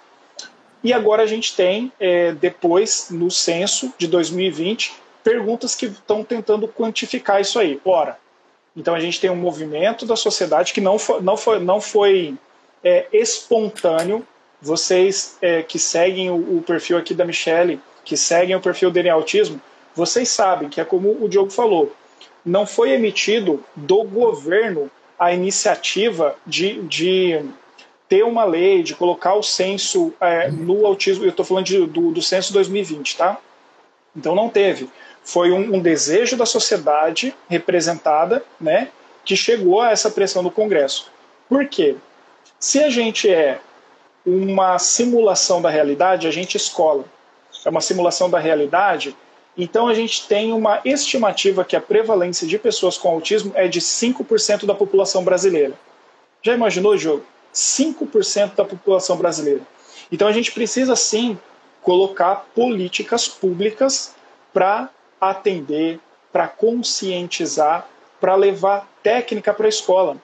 E 0.83 0.93
agora 0.93 1.23
a 1.23 1.27
gente 1.27 1.57
tem, 1.57 1.91
é, 1.99 2.33
depois, 2.33 3.09
no 3.11 3.31
censo 3.31 3.91
de 3.97 4.07
2020, 4.07 4.93
perguntas 5.23 5.75
que 5.75 5.87
estão 5.87 6.23
tentando 6.23 6.69
quantificar 6.69 7.41
isso 7.41 7.59
aí. 7.59 7.81
Ora, 7.83 8.19
Então 8.77 8.95
a 8.95 9.01
gente 9.01 9.19
tem 9.19 9.31
um 9.31 9.37
movimento 9.37 10.05
da 10.05 10.17
sociedade 10.17 10.75
que 10.75 10.81
não 10.81 10.99
foi, 10.99 11.23
não 11.23 11.39
foi, 11.39 11.59
não 11.59 11.81
foi 11.81 12.35
é, 12.83 13.07
espontâneo. 13.15 14.27
Vocês 14.61 15.39
é, 15.41 15.63
que 15.63 15.79
seguem 15.79 16.31
o, 16.31 16.59
o, 16.59 16.63
perfil 16.63 16.99
aqui 16.99 17.15
da 17.15 17.25
Michelle, 17.25 17.81
que 18.05 18.17
seguem 18.17 18.55
o 18.55 18.61
perfil 18.61 18.91
dele 18.91 19.09
Autismo, 19.09 19.59
vocês 19.95 20.29
sabem 20.29 20.69
que 20.69 20.81
é 20.81 20.85
como 20.85 21.23
o 21.23 21.29
Diogo 21.29 21.51
falou, 21.51 21.93
não 22.45 22.67
foi 22.67 22.93
emitido 22.93 23.65
do 23.75 24.05
governo 24.05 24.91
a 25.19 25.33
iniciativa 25.33 26.37
de, 26.47 26.83
de 26.83 27.45
ter 28.09 28.25
uma 28.25 28.45
lei, 28.45 28.83
de 28.83 28.95
colocar 28.95 29.35
o 29.35 29.43
censo 29.43 30.13
é, 30.21 30.51
no 30.51 30.85
autismo. 30.87 31.25
Eu 31.25 31.31
estou 31.31 31.45
falando 31.45 31.65
de, 31.65 31.87
do, 31.87 32.11
do 32.11 32.23
censo 32.23 32.53
2020, 32.53 33.17
tá? 33.17 33.39
Então 34.15 34.35
não 34.35 34.49
teve. 34.49 34.89
Foi 35.23 35.51
um, 35.51 35.77
um, 35.77 35.81
desejo 35.81 36.37
da 36.37 36.45
sociedade 36.45 37.35
representada, 37.49 38.45
né, 38.61 38.89
que 39.25 39.35
chegou 39.35 39.81
a 39.81 39.91
essa 39.91 40.11
pressão 40.11 40.43
do 40.43 40.51
Congresso. 40.51 41.11
Por 41.49 41.67
quê? 41.67 41.97
Se 42.59 42.83
a 42.83 42.91
gente 42.91 43.29
é 43.29 43.59
uma 44.25 44.79
simulação 44.79 45.61
da 45.61 45.71
realidade, 45.71 46.27
a 46.27 46.31
gente 46.31 46.57
escola. 46.57 47.05
É 47.65 47.71
uma 47.71 47.81
simulação 47.81 48.29
da 48.29 48.39
realidade, 48.39 49.17
então 49.57 49.87
a 49.87 49.95
gente 49.95 50.27
tem 50.27 50.53
uma 50.53 50.81
estimativa 50.85 51.65
que 51.65 51.77
a 51.77 51.81
prevalência 51.81 52.47
de 52.47 52.59
pessoas 52.59 52.99
com 52.99 53.09
autismo 53.09 53.53
é 53.55 53.69
de 53.69 53.81
5% 53.81 54.67
da 54.67 54.75
população 54.75 55.23
brasileira. 55.23 55.75
Já 56.43 56.55
imaginou, 56.55 56.97
Diogo? 56.97 57.25
5% 57.55 58.57
da 58.57 58.65
população 58.65 59.17
brasileira. 59.17 59.61
Então 60.11 60.27
a 60.27 60.33
gente 60.33 60.51
precisa 60.51 60.97
sim 60.97 61.39
colocar 61.83 62.47
políticas 62.55 63.29
públicas 63.29 64.15
para 64.53 64.91
atender, 65.21 66.01
para 66.33 66.49
conscientizar, 66.49 67.87
para 68.21 68.35
levar 68.35 68.89
técnica 69.03 69.55
para 69.55 69.67
a 69.67 69.69
escola. 69.69 70.17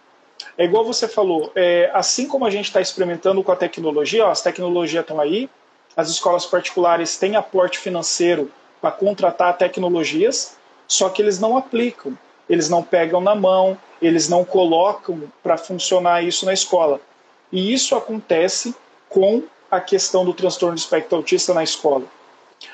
É 0.56 0.64
igual 0.64 0.84
você 0.84 1.06
falou, 1.06 1.52
é, 1.54 1.90
assim 1.92 2.26
como 2.26 2.44
a 2.44 2.50
gente 2.50 2.66
está 2.66 2.80
experimentando 2.80 3.42
com 3.44 3.52
a 3.52 3.56
tecnologia, 3.56 4.26
ó, 4.26 4.30
as 4.30 4.42
tecnologias 4.42 5.02
estão 5.02 5.20
aí, 5.20 5.48
as 5.96 6.08
escolas 6.08 6.46
particulares 6.46 7.18
têm 7.18 7.36
aporte 7.36 7.78
financeiro 7.78 8.50
para 8.80 8.90
contratar 8.90 9.56
tecnologias, 9.56 10.56
só 10.86 11.08
que 11.08 11.22
eles 11.22 11.38
não 11.38 11.56
aplicam, 11.56 12.16
eles 12.48 12.68
não 12.68 12.82
pegam 12.82 13.20
na 13.20 13.34
mão, 13.34 13.78
eles 14.00 14.28
não 14.28 14.44
colocam 14.44 15.22
para 15.42 15.56
funcionar 15.56 16.24
isso 16.24 16.46
na 16.46 16.52
escola. 16.52 17.00
E 17.52 17.72
isso 17.72 17.94
acontece 17.94 18.74
com 19.08 19.42
a 19.70 19.80
questão 19.80 20.24
do 20.24 20.34
transtorno 20.34 20.74
de 20.74 20.80
espectro 20.80 21.16
autista 21.16 21.54
na 21.54 21.62
escola. 21.62 22.04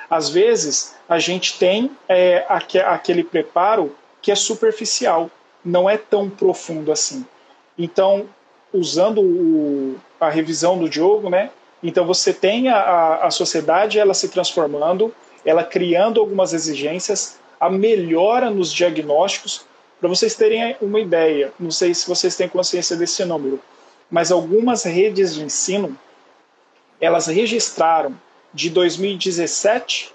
Às 0.09 0.29
vezes, 0.31 0.95
a 1.09 1.19
gente 1.19 1.59
tem 1.59 1.91
é, 2.09 2.45
aquele 2.49 3.23
preparo 3.23 3.95
que 4.23 4.31
é 4.31 4.35
superficial, 4.35 5.31
não 5.65 5.89
é 5.89 5.97
tão 5.97 6.31
profundo 6.31 6.91
assim. 6.91 7.25
Então, 7.79 8.27
usando 8.73 9.21
o, 9.21 9.97
a 10.21 10.29
revisão 10.29 10.79
do 10.79 10.89
Diogo, 10.89 11.29
né? 11.29 11.51
Então 11.83 12.07
você 12.07 12.33
tem 12.33 12.69
a, 12.69 13.17
a 13.23 13.31
sociedade 13.31 13.99
ela 13.99 14.15
se 14.15 14.29
transformando, 14.29 15.15
ela 15.47 15.63
criando 15.63 16.21
algumas 16.21 16.53
exigências, 16.53 17.39
a 17.59 17.71
melhora 17.71 18.51
nos 18.51 18.73
diagnósticos. 18.73 19.65
Para 20.01 20.09
vocês 20.09 20.35
terem 20.35 20.77
uma 20.83 21.01
ideia, 21.01 21.53
não 21.59 21.71
sei 21.71 21.95
se 21.95 22.07
vocês 22.07 22.37
têm 22.37 22.49
consciência 22.49 22.97
desse 22.97 23.25
número, 23.25 23.61
mas 24.11 24.33
algumas 24.33 24.83
redes 24.85 25.35
de 25.35 25.45
ensino 25.45 25.97
elas 27.01 27.27
registraram 27.27 28.19
de 28.53 28.71
2017 28.71 30.13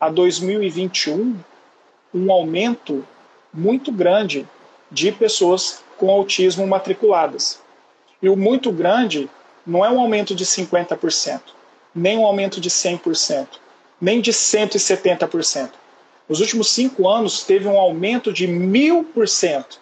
a 0.00 0.08
2021 0.08 1.36
um 2.14 2.32
aumento 2.32 3.06
muito 3.52 3.92
grande 3.92 4.48
de 4.90 5.12
pessoas 5.12 5.82
com 5.96 6.10
autismo 6.10 6.66
matriculadas. 6.66 7.60
E 8.20 8.28
o 8.28 8.36
muito 8.36 8.72
grande 8.72 9.28
não 9.66 9.84
é 9.84 9.90
um 9.90 10.00
aumento 10.00 10.34
de 10.34 10.44
50%, 10.44 11.40
nem 11.94 12.18
um 12.18 12.26
aumento 12.26 12.60
de 12.60 12.70
100%, 12.70 13.46
nem 14.02 14.20
de 14.20 14.32
170%. 14.32 15.70
Nos 16.28 16.40
últimos 16.40 16.70
cinco 16.70 17.08
anos 17.08 17.44
teve 17.44 17.66
um 17.68 17.78
aumento 17.78 18.32
de 18.32 18.46
mil 18.46 19.04
por 19.04 19.28
cento, 19.28 19.80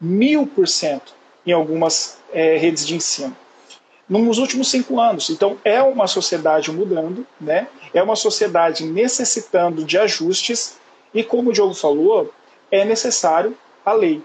mil 0.00 0.46
por 0.46 0.68
cento 0.68 1.14
em 1.46 1.52
algumas 1.52 2.18
é, 2.32 2.56
redes 2.56 2.86
de 2.86 2.94
ensino 2.94 3.36
nos 4.08 4.38
últimos 4.38 4.70
cinco 4.70 5.00
anos. 5.00 5.30
Então, 5.30 5.58
é 5.64 5.80
uma 5.82 6.06
sociedade 6.06 6.70
mudando, 6.70 7.26
né? 7.40 7.68
é 7.94 8.02
uma 8.02 8.16
sociedade 8.16 8.84
necessitando 8.84 9.84
de 9.84 9.98
ajustes, 9.98 10.76
e 11.14 11.22
como 11.22 11.50
o 11.50 11.52
Diogo 11.52 11.74
falou, 11.74 12.32
é 12.70 12.84
necessário 12.84 13.56
a 13.84 13.92
lei. 13.92 14.22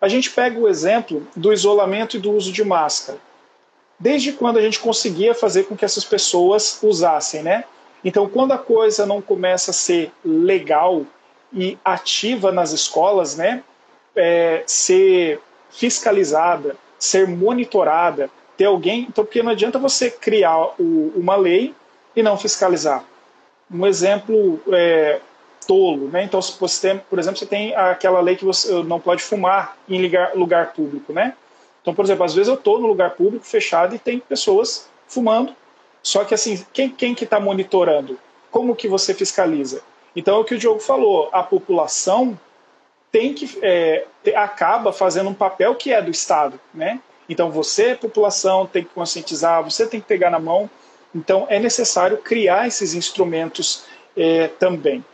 A 0.00 0.08
gente 0.08 0.30
pega 0.30 0.58
o 0.58 0.68
exemplo 0.68 1.26
do 1.36 1.52
isolamento 1.52 2.16
e 2.16 2.20
do 2.20 2.32
uso 2.32 2.52
de 2.52 2.64
máscara. 2.64 3.18
Desde 3.98 4.32
quando 4.32 4.58
a 4.58 4.62
gente 4.62 4.80
conseguia 4.80 5.34
fazer 5.34 5.64
com 5.64 5.76
que 5.76 5.84
essas 5.84 6.04
pessoas 6.04 6.78
usassem, 6.82 7.42
né? 7.42 7.64
Então, 8.04 8.28
quando 8.28 8.52
a 8.52 8.58
coisa 8.58 9.04
não 9.04 9.20
começa 9.20 9.70
a 9.70 9.74
ser 9.74 10.10
legal 10.24 11.04
e 11.52 11.78
ativa 11.84 12.50
nas 12.50 12.72
escolas, 12.72 13.36
né? 13.36 13.62
É, 14.16 14.62
ser 14.66 15.40
fiscalizada, 15.70 16.76
ser 16.98 17.28
monitorada, 17.28 18.30
ter 18.56 18.64
alguém. 18.64 19.06
Então, 19.08 19.24
porque 19.24 19.42
não 19.42 19.52
adianta 19.52 19.78
você 19.78 20.10
criar 20.10 20.74
o, 20.78 21.12
uma 21.14 21.36
lei 21.36 21.74
e 22.14 22.22
não 22.22 22.36
fiscalizar. 22.36 23.04
Um 23.70 23.86
exemplo 23.86 24.60
é, 24.72 25.20
tolo, 25.66 26.08
né? 26.08 26.24
Então, 26.24 26.40
se 26.40 26.58
você 26.58 26.88
tem, 26.88 26.98
por 27.08 27.18
exemplo, 27.18 27.38
você 27.38 27.46
tem 27.46 27.74
aquela 27.74 28.20
lei 28.20 28.36
que 28.36 28.44
você 28.44 28.82
não 28.82 28.98
pode 28.98 29.22
fumar 29.22 29.76
em 29.88 30.02
lugar, 30.02 30.34
lugar 30.34 30.72
público, 30.72 31.12
né? 31.12 31.34
Então, 31.80 31.94
por 31.94 32.04
exemplo, 32.04 32.24
às 32.24 32.34
vezes 32.34 32.48
eu 32.48 32.54
estou 32.54 32.78
no 32.80 32.86
lugar 32.86 33.10
público 33.10 33.44
fechado 33.44 33.94
e 33.94 33.98
tem 33.98 34.18
pessoas 34.18 34.88
fumando. 35.06 35.54
Só 36.02 36.24
que 36.24 36.34
assim, 36.34 36.64
quem, 36.72 36.90
quem 36.90 37.14
que 37.14 37.24
está 37.24 37.38
monitorando? 37.38 38.18
Como 38.50 38.74
que 38.74 38.88
você 38.88 39.14
fiscaliza? 39.14 39.82
Então, 40.14 40.36
é 40.36 40.40
o 40.40 40.44
que 40.44 40.54
o 40.54 40.58
Diogo 40.58 40.80
falou, 40.80 41.28
a 41.32 41.42
população 41.42 42.38
tem 43.12 43.34
que 43.34 43.58
é, 43.62 44.06
acaba 44.34 44.92
fazendo 44.92 45.30
um 45.30 45.34
papel 45.34 45.74
que 45.74 45.92
é 45.92 46.00
do 46.00 46.10
Estado, 46.10 46.60
né? 46.72 47.00
Então 47.28 47.50
você, 47.50 47.94
população, 47.94 48.66
tem 48.66 48.84
que 48.84 48.90
conscientizar, 48.90 49.62
você 49.62 49.86
tem 49.86 50.00
que 50.00 50.06
pegar 50.06 50.30
na 50.30 50.38
mão. 50.38 50.70
Então 51.14 51.46
é 51.48 51.58
necessário 51.58 52.18
criar 52.18 52.66
esses 52.66 52.94
instrumentos 52.94 53.84
é, 54.16 54.48
também. 54.48 55.04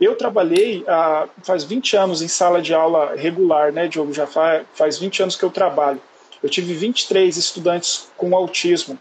Eu 0.00 0.16
trabalhei 0.16 0.84
ah, 0.88 1.28
faz 1.42 1.64
20 1.64 1.96
anos 1.96 2.22
em 2.22 2.28
sala 2.28 2.60
de 2.60 2.74
aula 2.74 3.14
regular, 3.16 3.72
né, 3.72 3.86
Diogo? 3.86 4.12
Já 4.12 4.26
faz, 4.26 4.66
faz 4.74 4.98
20 4.98 5.22
anos 5.22 5.36
que 5.36 5.44
eu 5.44 5.50
trabalho. 5.50 6.00
Eu 6.42 6.48
tive 6.48 6.74
23 6.74 7.36
estudantes 7.36 8.08
com 8.16 8.34
autismo 8.34 8.98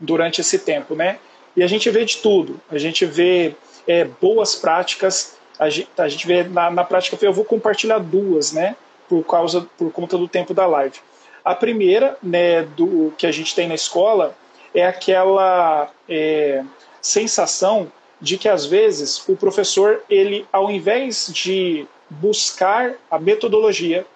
durante 0.00 0.40
esse 0.40 0.58
tempo, 0.58 0.94
né? 0.94 1.18
E 1.56 1.62
a 1.62 1.66
gente 1.66 1.90
vê 1.90 2.04
de 2.04 2.18
tudo. 2.18 2.60
A 2.70 2.78
gente 2.78 3.04
vê 3.04 3.54
é, 3.86 4.04
boas 4.04 4.54
práticas. 4.54 5.36
A 5.58 5.68
gente, 5.68 5.88
a 5.98 6.08
gente 6.08 6.26
vê 6.26 6.42
na, 6.44 6.70
na 6.70 6.84
prática, 6.84 7.18
eu 7.20 7.32
vou 7.32 7.44
compartilhar 7.44 7.98
duas, 7.98 8.52
né? 8.52 8.76
Por 9.08 9.22
causa, 9.24 9.66
por 9.76 9.92
conta 9.92 10.16
do 10.16 10.26
tempo 10.26 10.54
da 10.54 10.66
live. 10.66 10.98
A 11.44 11.54
primeira, 11.54 12.16
né, 12.22 12.62
do 12.62 13.12
que 13.16 13.26
a 13.26 13.32
gente 13.32 13.54
tem 13.54 13.66
na 13.66 13.74
escola 13.74 14.36
é 14.74 14.86
aquela 14.86 15.90
é, 16.08 16.62
sensação 17.00 17.90
de 18.20 18.36
que 18.36 18.48
às 18.48 18.66
vezes 18.66 19.26
o 19.28 19.34
professor 19.34 20.02
ele, 20.08 20.46
ao 20.52 20.70
invés 20.70 21.30
de 21.32 21.86
buscar 22.08 22.94
a 23.10 23.18
metodologia, 23.18 24.06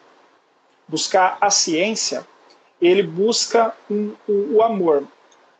buscar 0.87 1.38
a 1.40 1.51
ciência, 1.51 2.27
ele 2.81 3.03
busca 3.03 3.75
um, 3.90 4.12
o, 4.29 4.57
o 4.57 4.62
amor. 4.62 5.05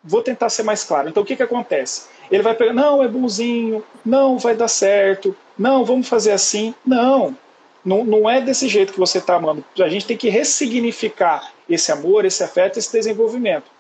Vou 0.05 0.23
tentar 0.23 0.51
ser 0.51 0.62
mais 0.62 0.85
claro. 0.85 1.09
Então 1.09 1.23
o 1.23 1.27
que 1.27 1.35
que 1.35 1.43
acontece? 1.43 2.09
Ele 2.31 2.43
vai 2.43 2.55
pegar, 2.55 2.73
não, 2.73 3.03
é 3.03 3.09
bonzinho, 3.09 3.83
não 4.05 4.38
vai 4.38 4.55
dar 4.55 4.69
certo, 4.69 5.35
não, 5.59 5.85
vamos 5.85 6.09
fazer 6.09 6.33
assim. 6.33 6.75
Não, 6.85 7.37
não, 7.85 8.05
não 8.05 8.29
é 8.29 8.40
desse 8.40 8.69
jeito 8.69 8.93
que 8.93 8.99
você 8.99 9.19
está 9.19 9.37
amando. 9.37 9.64
A 9.79 9.88
gente 9.88 10.07
tem 10.07 10.17
que 10.17 10.29
ressignificar 10.29 11.53
esse 11.69 11.90
amor, 11.90 12.25
esse 12.25 12.43
afeto, 12.43 12.79
esse 12.79 12.93
desenvolvimento. 12.93 13.71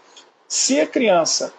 Se 0.48 0.80
a 0.80 0.86
criança 0.86 1.52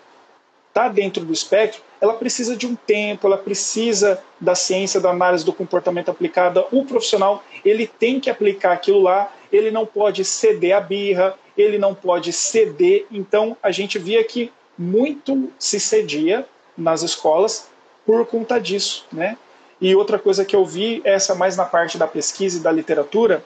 está 0.70 0.88
dentro 0.88 1.24
do 1.24 1.34
espectro, 1.34 1.82
ela 2.02 2.14
precisa 2.14 2.56
de 2.56 2.68
um 2.68 2.76
tempo, 2.76 3.28
ela 3.28 3.38
precisa 3.38 4.22
da 4.40 4.54
ciência, 4.54 5.00
da 5.00 5.10
análise 5.10 5.46
do 5.46 5.54
comportamento 5.54 6.10
aplicada. 6.10 6.66
O 6.72 6.86
profissional 6.86 7.44
ele 7.64 7.88
tem 7.88 8.20
que 8.20 8.30
aplicar 8.30 8.74
aquilo 8.74 9.02
lá, 9.02 9.32
ele 9.52 9.72
não 9.72 9.86
pode 9.86 10.24
ceder 10.26 10.76
a 10.76 10.82
birra, 10.82 11.34
ele 11.58 11.78
não 11.78 11.94
pode 11.94 12.32
ceder. 12.34 13.06
Então 13.12 13.56
a 13.62 13.72
gente 13.72 13.98
via 13.98 14.24
que 14.24 14.52
muito 14.78 15.52
se 15.58 15.80
cedia 15.80 16.46
nas 16.78 17.02
escolas 17.02 17.68
por 18.06 18.26
conta 18.26 18.60
disso, 18.60 19.06
né? 19.12 19.38
E 19.80 19.96
outra 19.96 20.18
coisa 20.18 20.46
que 20.46 20.56
eu 20.56 20.66
vi, 20.66 21.02
essa 21.04 21.36
mais 21.36 21.58
na 21.58 21.66
parte 21.66 21.98
da 21.98 22.08
pesquisa 22.08 22.58
e 22.58 22.62
da 22.62 22.72
literatura, 22.72 23.44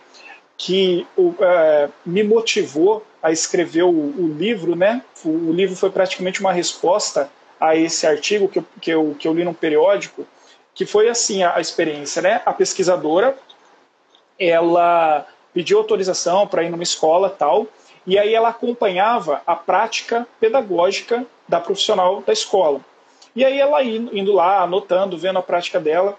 que 0.58 1.08
é, 1.39 1.89
me 2.06 2.24
motivou 2.24 3.06
a 3.22 3.32
escrever 3.32 3.84
o, 3.84 3.89
o, 3.89 4.36
livro, 4.38 4.76
né? 4.76 5.04
O, 5.24 5.52
livro 5.52 5.76
foi 5.76 5.89
praticamente 5.89 6.41
uma 6.41 6.52
resposta 6.52 7.32
a 7.60 7.76
esse 7.76 8.06
artigo 8.06 8.48
que 8.48 8.60
eu, 8.60 8.65
que 8.82 8.91
eu, 8.91 9.15
que 9.17 9.28
eu 9.28 9.34
li 9.34 9.43
num 9.43 9.54
periódico, 9.54 10.26
que 10.74 10.86
foi 10.86 11.10
assim 11.10 11.43
a, 11.43 11.56
a 11.56 11.62
experiência, 11.62 12.22
né? 12.22 12.41
A 12.45 12.54
pesquisadora, 12.54 13.38
ela 14.38 15.26
pediu 15.54 15.78
autorização 15.78 16.48
para 16.48 16.63
ir 16.63 16.69
numa 16.69 16.84
escola 16.84 17.30
tal, 17.30 17.67
e 18.10 18.17
aí 18.17 18.34
ela 18.34 18.50
acompanhava 18.50 19.43
a 19.45 19.56
prática 19.56 20.28
pedagógica 20.39 21.28
da 21.48 21.60
profissional 21.60 22.24
da 22.26 22.34
escola. 22.34 22.82
E 23.36 23.45
aí 23.45 23.60
ela 23.60 23.84
indo 23.84 24.34
lá, 24.34 24.63
anotando, 24.63 25.15
vendo 25.15 25.38
a 25.38 25.43
prática 25.43 25.80
dela. 25.80 26.17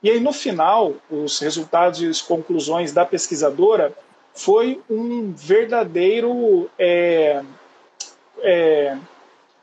E 0.00 0.08
aí 0.08 0.20
no 0.20 0.32
final, 0.32 0.94
os 1.10 1.40
resultados 1.40 2.00
e 2.00 2.06
as 2.06 2.22
conclusões 2.22 2.92
da 2.92 3.04
pesquisadora 3.04 3.92
foi 4.32 4.80
um 4.88 5.32
verdadeiro, 5.32 6.70
é, 6.78 7.42
é, 8.40 8.96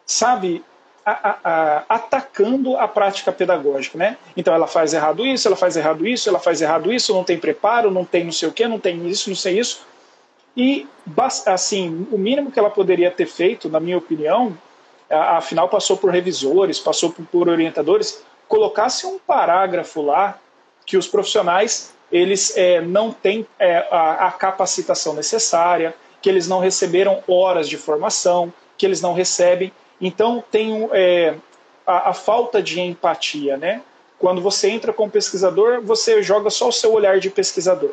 sabe, 0.05 0.61
a, 1.05 1.11
a, 1.11 1.37
a, 1.43 1.83
atacando 1.95 2.75
a 2.75 2.89
prática 2.89 3.31
pedagógica, 3.31 3.97
né? 3.97 4.17
Então 4.35 4.53
ela 4.53 4.67
faz 4.67 4.93
errado 4.93 5.25
isso, 5.25 5.47
ela 5.47 5.55
faz 5.55 5.77
errado 5.77 6.05
isso, 6.05 6.27
ela 6.27 6.39
faz 6.39 6.61
errado 6.61 6.91
isso, 6.91 7.13
não 7.13 7.23
tem 7.23 7.39
preparo, 7.39 7.89
não 7.89 8.03
tem 8.03 8.25
não 8.25 8.33
sei 8.33 8.49
o 8.49 8.51
que, 8.51 8.67
não 8.67 8.79
tem 8.79 9.07
isso, 9.07 9.29
não 9.29 9.35
sei 9.37 9.57
isso. 9.57 9.87
E 10.59 10.85
assim, 11.45 12.05
o 12.11 12.17
mínimo 12.17 12.51
que 12.51 12.59
ela 12.59 12.69
poderia 12.69 13.09
ter 13.09 13.27
feito, 13.27 13.69
na 13.69 13.79
minha 13.79 13.97
opinião, 13.97 14.57
afinal 15.09 15.69
passou 15.69 15.95
por 15.95 16.11
revisores, 16.11 16.77
passou 16.77 17.15
por, 17.31 17.47
orientadores, 17.47 18.21
colocasse 18.45 19.05
um 19.05 19.17
parágrafo 19.17 20.01
lá 20.01 20.37
que 20.85 20.97
os 20.97 21.07
profissionais 21.07 21.93
eles 22.11 22.57
é, 22.57 22.81
não 22.81 23.09
têm 23.09 23.47
é, 23.57 23.87
a, 23.89 24.27
a, 24.27 24.31
capacitação 24.31 25.13
necessária, 25.13 25.95
que 26.21 26.27
eles 26.27 26.45
não 26.45 26.59
receberam 26.59 27.23
horas 27.25 27.69
de 27.69 27.77
formação, 27.77 28.51
que 28.77 28.85
eles 28.85 28.99
não 28.99 29.13
recebem. 29.13 29.71
Então 30.01 30.43
tem 30.51 30.89
é, 30.91 31.35
a, 31.87 32.09
a, 32.09 32.13
falta 32.13 32.61
de 32.61 32.81
empatia, 32.81 33.55
né? 33.55 33.81
Quando 34.17 34.41
você 34.41 34.69
entra 34.69 34.91
como 34.91 35.09
pesquisador, 35.09 35.79
você 35.81 36.21
joga 36.21 36.49
só 36.49 36.67
o 36.67 36.73
seu 36.73 36.91
olhar 36.91 37.17
de 37.17 37.29
pesquisador. 37.29 37.91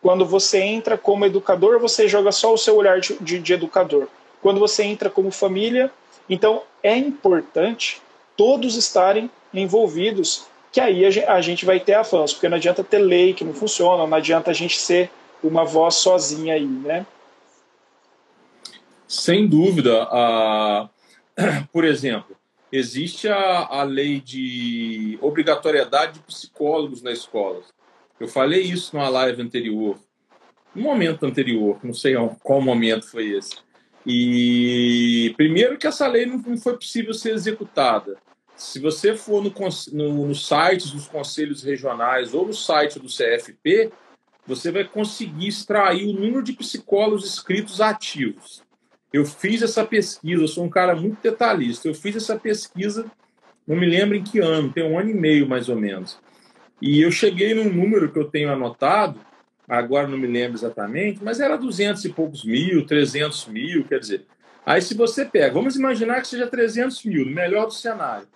Quando 0.00 0.24
você 0.24 0.60
entra 0.60 0.96
como 0.96 1.26
educador, 1.26 1.80
você 1.80 2.06
joga 2.06 2.30
só 2.30 2.52
o 2.52 2.58
seu 2.58 2.76
olhar 2.76 3.00
de, 3.00 3.16
de, 3.20 3.38
de 3.38 3.52
educador. 3.52 4.08
Quando 4.40 4.60
você 4.60 4.84
entra 4.84 5.10
como 5.10 5.30
família, 5.30 5.90
então 6.28 6.62
é 6.82 6.96
importante 6.96 8.00
todos 8.36 8.76
estarem 8.76 9.30
envolvidos 9.52 10.46
que 10.70 10.80
aí 10.80 11.04
a 11.04 11.40
gente 11.40 11.64
vai 11.64 11.80
ter 11.80 11.94
avanço, 11.94 12.34
porque 12.34 12.48
não 12.48 12.56
adianta 12.56 12.84
ter 12.84 12.98
lei 12.98 13.32
que 13.32 13.42
não 13.42 13.54
funciona, 13.54 14.06
não 14.06 14.16
adianta 14.16 14.50
a 14.50 14.54
gente 14.54 14.78
ser 14.78 15.10
uma 15.42 15.64
voz 15.64 15.94
sozinha 15.94 16.54
aí, 16.54 16.66
né? 16.66 17.06
Sem 19.06 19.48
dúvida. 19.48 20.06
A... 20.10 20.88
Por 21.72 21.84
exemplo, 21.84 22.36
existe 22.70 23.28
a, 23.28 23.66
a 23.66 23.82
lei 23.82 24.20
de 24.20 25.18
obrigatoriedade 25.22 26.14
de 26.14 26.20
psicólogos 26.20 27.02
na 27.02 27.12
escola. 27.12 27.62
Eu 28.20 28.28
falei 28.28 28.62
isso 28.62 28.94
numa 28.94 29.08
live 29.08 29.42
anterior, 29.42 29.98
no 30.74 30.82
momento 30.82 31.24
anterior, 31.24 31.78
não 31.82 31.94
sei 31.94 32.14
qual 32.42 32.60
momento 32.60 33.08
foi 33.08 33.28
esse. 33.30 33.56
E 34.06 35.34
primeiro 35.36 35.76
que 35.76 35.86
essa 35.86 36.06
lei 36.06 36.26
não 36.26 36.56
foi 36.56 36.74
possível 36.74 37.12
ser 37.12 37.34
executada. 37.34 38.16
Se 38.56 38.80
você 38.80 39.14
for 39.14 39.42
no, 39.42 39.52
no, 39.92 40.26
no 40.28 40.34
site 40.34 40.92
dos 40.92 41.06
conselhos 41.06 41.62
regionais 41.62 42.34
ou 42.34 42.46
no 42.46 42.52
site 42.52 42.98
do 42.98 43.06
CFP, 43.06 43.90
você 44.46 44.72
vai 44.72 44.84
conseguir 44.84 45.46
extrair 45.46 46.08
o 46.08 46.12
número 46.12 46.42
de 46.42 46.54
psicólogos 46.54 47.24
inscritos 47.24 47.80
ativos. 47.80 48.62
Eu 49.12 49.24
fiz 49.24 49.62
essa 49.62 49.84
pesquisa, 49.84 50.42
eu 50.42 50.48
sou 50.48 50.64
um 50.64 50.70
cara 50.70 50.96
muito 50.96 51.20
detalhista. 51.22 51.86
Eu 51.86 51.94
fiz 51.94 52.16
essa 52.16 52.36
pesquisa, 52.36 53.04
não 53.66 53.76
me 53.76 53.86
lembro 53.86 54.16
em 54.16 54.24
que 54.24 54.38
ano, 54.38 54.72
tem 54.72 54.84
um 54.84 54.98
ano 54.98 55.10
e 55.10 55.14
meio 55.14 55.48
mais 55.48 55.68
ou 55.68 55.76
menos. 55.76 56.18
E 56.80 57.00
eu 57.00 57.10
cheguei 57.10 57.54
num 57.54 57.72
número 57.72 58.10
que 58.10 58.18
eu 58.18 58.24
tenho 58.24 58.52
anotado, 58.52 59.20
agora 59.68 60.06
não 60.06 60.18
me 60.18 60.26
lembro 60.26 60.56
exatamente, 60.56 61.22
mas 61.22 61.40
era 61.40 61.56
200 61.56 62.04
e 62.04 62.08
poucos 62.10 62.44
mil, 62.44 62.86
300 62.86 63.46
mil, 63.46 63.84
quer 63.84 64.00
dizer. 64.00 64.26
Aí 64.64 64.80
se 64.80 64.94
você 64.94 65.24
pega, 65.24 65.54
vamos 65.54 65.76
imaginar 65.76 66.20
que 66.20 66.28
seja 66.28 66.46
300 66.46 67.04
mil, 67.04 67.24
no 67.24 67.32
melhor 67.32 67.66
do 67.66 67.74
cenário 67.74 68.26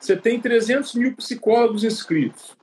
você 0.00 0.16
tem 0.16 0.40
300 0.40 0.94
mil 0.94 1.14
psicólogos 1.14 1.84
inscritos. 1.84 2.56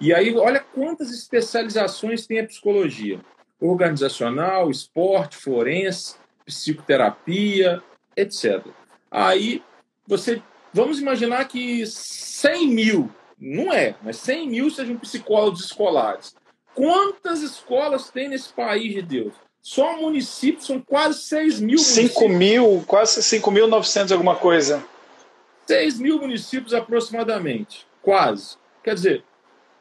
E 0.00 0.14
aí, 0.14 0.34
olha 0.36 0.60
quantas 0.60 1.10
especializações 1.10 2.26
tem 2.26 2.38
a 2.38 2.46
psicologia: 2.46 3.20
organizacional, 3.60 4.70
esporte, 4.70 5.36
forense, 5.36 6.14
psicoterapia, 6.44 7.82
etc. 8.16 8.64
Aí, 9.10 9.62
você. 10.06 10.40
Vamos 10.72 11.00
imaginar 11.00 11.48
que 11.48 11.86
100 11.86 12.68
mil, 12.68 13.10
não 13.38 13.72
é, 13.72 13.94
mas 14.02 14.16
100 14.16 14.48
mil 14.48 14.70
sejam 14.70 14.96
psicólogos 14.96 15.64
escolares. 15.64 16.34
Quantas 16.74 17.42
escolas 17.42 18.10
tem 18.10 18.28
nesse 18.28 18.52
país 18.52 18.94
de 18.94 19.02
Deus? 19.02 19.34
Só 19.60 19.96
municípios 19.96 20.66
são 20.66 20.80
quase 20.80 21.20
6 21.22 21.60
mil. 21.60 21.78
5 21.78 22.28
mil, 22.28 22.84
quase 22.86 23.20
5.900 23.20 24.12
alguma 24.12 24.36
coisa. 24.36 24.84
6 25.66 25.98
mil 25.98 26.20
municípios 26.20 26.72
aproximadamente, 26.72 27.86
quase. 28.00 28.56
Quer 28.84 28.94
dizer, 28.94 29.24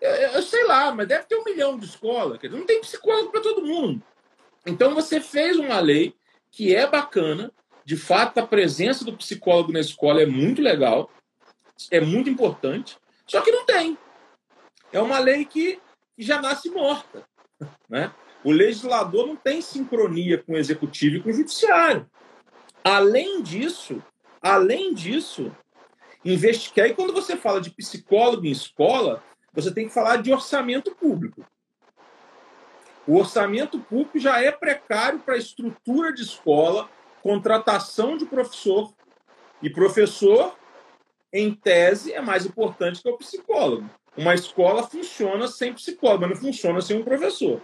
eu, 0.02 0.10
eu, 0.10 0.42
sei 0.42 0.66
lá, 0.66 0.94
mas 0.94 1.08
deve 1.08 1.26
ter 1.26 1.36
um 1.36 1.44
milhão 1.44 1.78
de 1.78 1.86
escolas. 1.86 2.40
Quer 2.40 2.48
dizer, 2.48 2.60
não 2.60 2.66
tem 2.66 2.82
psicólogo 2.82 3.32
para 3.32 3.42
todo 3.42 3.66
mundo. 3.66 4.02
Então 4.66 4.96
você 4.96 5.22
fez 5.22 5.58
uma 5.58 5.80
lei 5.80 6.16
que 6.50 6.76
é 6.76 6.88
bacana, 6.88 7.52
de 7.84 7.96
fato 7.96 8.40
a 8.40 8.48
presença 8.48 9.06
do 9.06 9.14
psicólogo 9.14 9.72
na 9.72 9.80
escola 9.80 10.22
é 10.22 10.26
muito 10.26 10.62
legal, 10.62 11.12
é 11.92 12.00
muito 12.00 12.30
importante, 12.30 12.98
só 13.28 13.42
que 13.42 13.52
não 13.52 13.66
tem. 13.66 13.98
É 14.92 15.00
uma 15.02 15.20
lei 15.20 15.46
que, 15.46 15.80
já 16.18 16.42
nasce 16.42 16.70
morta. 16.70 17.24
Né? 17.90 18.12
O 18.44 18.52
legislador 18.52 19.26
não 19.26 19.36
tem 19.36 19.62
sincronia 19.62 20.42
com 20.42 20.54
o 20.54 20.58
executivo 20.58 21.16
e 21.16 21.22
com 21.22 21.30
o 21.30 21.34
judiciário. 21.34 22.10
Além 22.84 23.42
disso, 23.42 24.04
além 24.42 24.94
disso, 24.94 25.56
investigar. 26.24 26.88
E 26.88 26.94
quando 26.94 27.14
você 27.14 27.38
fala 27.38 27.62
de 27.62 27.72
psicólogo 27.72 28.46
em 28.46 28.52
escola, 28.52 29.24
você 29.54 29.72
tem 29.72 29.88
que 29.88 29.94
falar 29.94 30.18
de 30.18 30.34
orçamento 30.34 30.94
público. 30.96 31.46
O 33.08 33.18
orçamento 33.18 33.80
público 33.80 34.20
já 34.20 34.42
é 34.42 34.52
precário 34.52 35.20
para 35.20 35.36
a 35.36 35.40
estrutura 35.40 36.12
de 36.12 36.24
escola, 36.24 36.90
contratação 37.22 38.18
de 38.18 38.26
professor. 38.26 38.94
E 39.62 39.70
professor, 39.70 40.56
em 41.38 41.54
tese, 41.54 42.14
é 42.14 42.22
mais 42.22 42.46
importante 42.46 43.02
que 43.02 43.10
o 43.10 43.18
psicólogo. 43.18 43.90
Uma 44.16 44.34
escola 44.34 44.84
funciona 44.84 45.48
sem 45.50 45.74
psicólogo, 45.74 46.22
mas 46.22 46.30
não 46.30 46.38
funciona 46.38 46.82
sem 46.82 46.98
um 46.98 47.04
professor. 47.04 47.62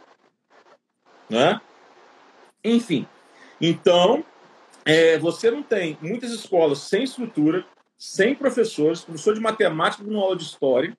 Né? 1.30 1.62
Enfim, 2.64 3.08
então, 3.60 4.26
é, 4.84 5.18
você 5.18 5.50
não 5.50 5.64
tem 5.64 5.98
muitas 6.02 6.32
escolas 6.32 6.80
sem 6.80 7.04
estrutura, 7.04 7.66
sem 7.98 8.36
professores, 8.36 9.02
professor 9.02 9.34
de 9.34 9.40
matemática 9.40 10.04
numa 10.04 10.22
aula 10.22 10.36
de 10.36 10.44
história. 10.44 10.98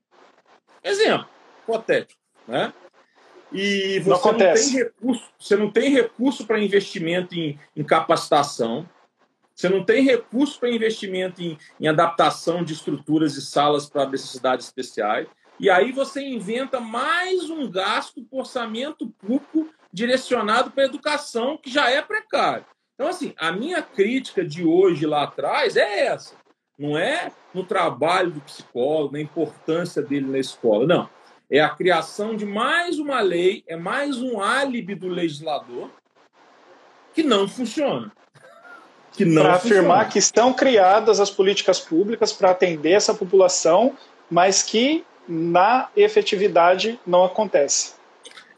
Exemplo, 0.82 1.28
hipotético, 1.62 2.20
né? 2.48 2.72
E 3.52 4.00
você 4.00 4.32
não, 4.32 4.38
não 4.38 4.38
tem 4.38 4.70
recurso, 4.70 5.30
você 5.38 5.56
não 5.56 5.70
tem 5.70 5.90
recurso 5.90 6.46
para 6.46 6.58
investimento 6.58 7.34
em, 7.34 7.58
em, 7.76 7.84
capacitação, 7.84 8.88
você 9.54 9.68
não 9.68 9.84
tem 9.84 10.02
recurso 10.02 10.58
para 10.58 10.70
investimento 10.70 11.42
em, 11.42 11.58
em 11.80 11.88
adaptação 11.88 12.64
de 12.64 12.72
estruturas 12.72 13.36
e 13.36 13.42
salas 13.42 13.88
para 13.88 14.08
necessidades 14.08 14.66
especiais, 14.66 15.28
e 15.60 15.70
aí 15.70 15.92
você 15.92 16.20
inventa 16.26 16.80
mais 16.80 17.48
um 17.48 17.70
gasto 17.70 18.22
por 18.24 18.40
orçamento 18.40 19.08
público 19.18 19.68
direcionado 19.92 20.70
para 20.70 20.84
a 20.84 20.86
educação, 20.86 21.56
que 21.56 21.70
já 21.70 21.90
é 21.90 22.00
precário. 22.00 22.64
Então, 22.94 23.08
assim, 23.08 23.34
a 23.36 23.52
minha 23.52 23.82
crítica 23.82 24.44
de 24.44 24.64
hoje 24.64 25.06
lá 25.06 25.24
atrás 25.24 25.76
é 25.76 26.06
essa. 26.06 26.34
Não 26.78 26.96
é 26.96 27.30
no 27.52 27.64
trabalho 27.64 28.30
do 28.30 28.40
psicólogo, 28.40 29.12
na 29.12 29.20
importância 29.20 30.02
dele 30.02 30.26
na 30.26 30.38
escola. 30.38 30.86
Não. 30.86 31.10
É 31.50 31.60
a 31.60 31.68
criação 31.68 32.34
de 32.34 32.46
mais 32.46 32.98
uma 32.98 33.20
lei, 33.20 33.62
é 33.66 33.76
mais 33.76 34.20
um 34.20 34.40
álibi 34.40 34.94
do 34.94 35.08
legislador 35.08 35.90
que 37.14 37.22
não 37.22 37.46
funciona. 37.46 38.10
Que 39.12 39.24
não 39.24 39.42
para 39.42 39.54
afirmar 39.54 40.08
que 40.08 40.18
estão 40.18 40.52
criadas 40.52 41.20
as 41.20 41.30
políticas 41.30 41.78
públicas 41.78 42.32
para 42.32 42.50
atender 42.50 42.92
essa 42.92 43.14
população, 43.14 43.96
mas 44.30 44.62
que 44.62 45.04
na 45.28 45.88
efetividade 45.96 46.98
não 47.06 47.24
acontece. 47.24 47.94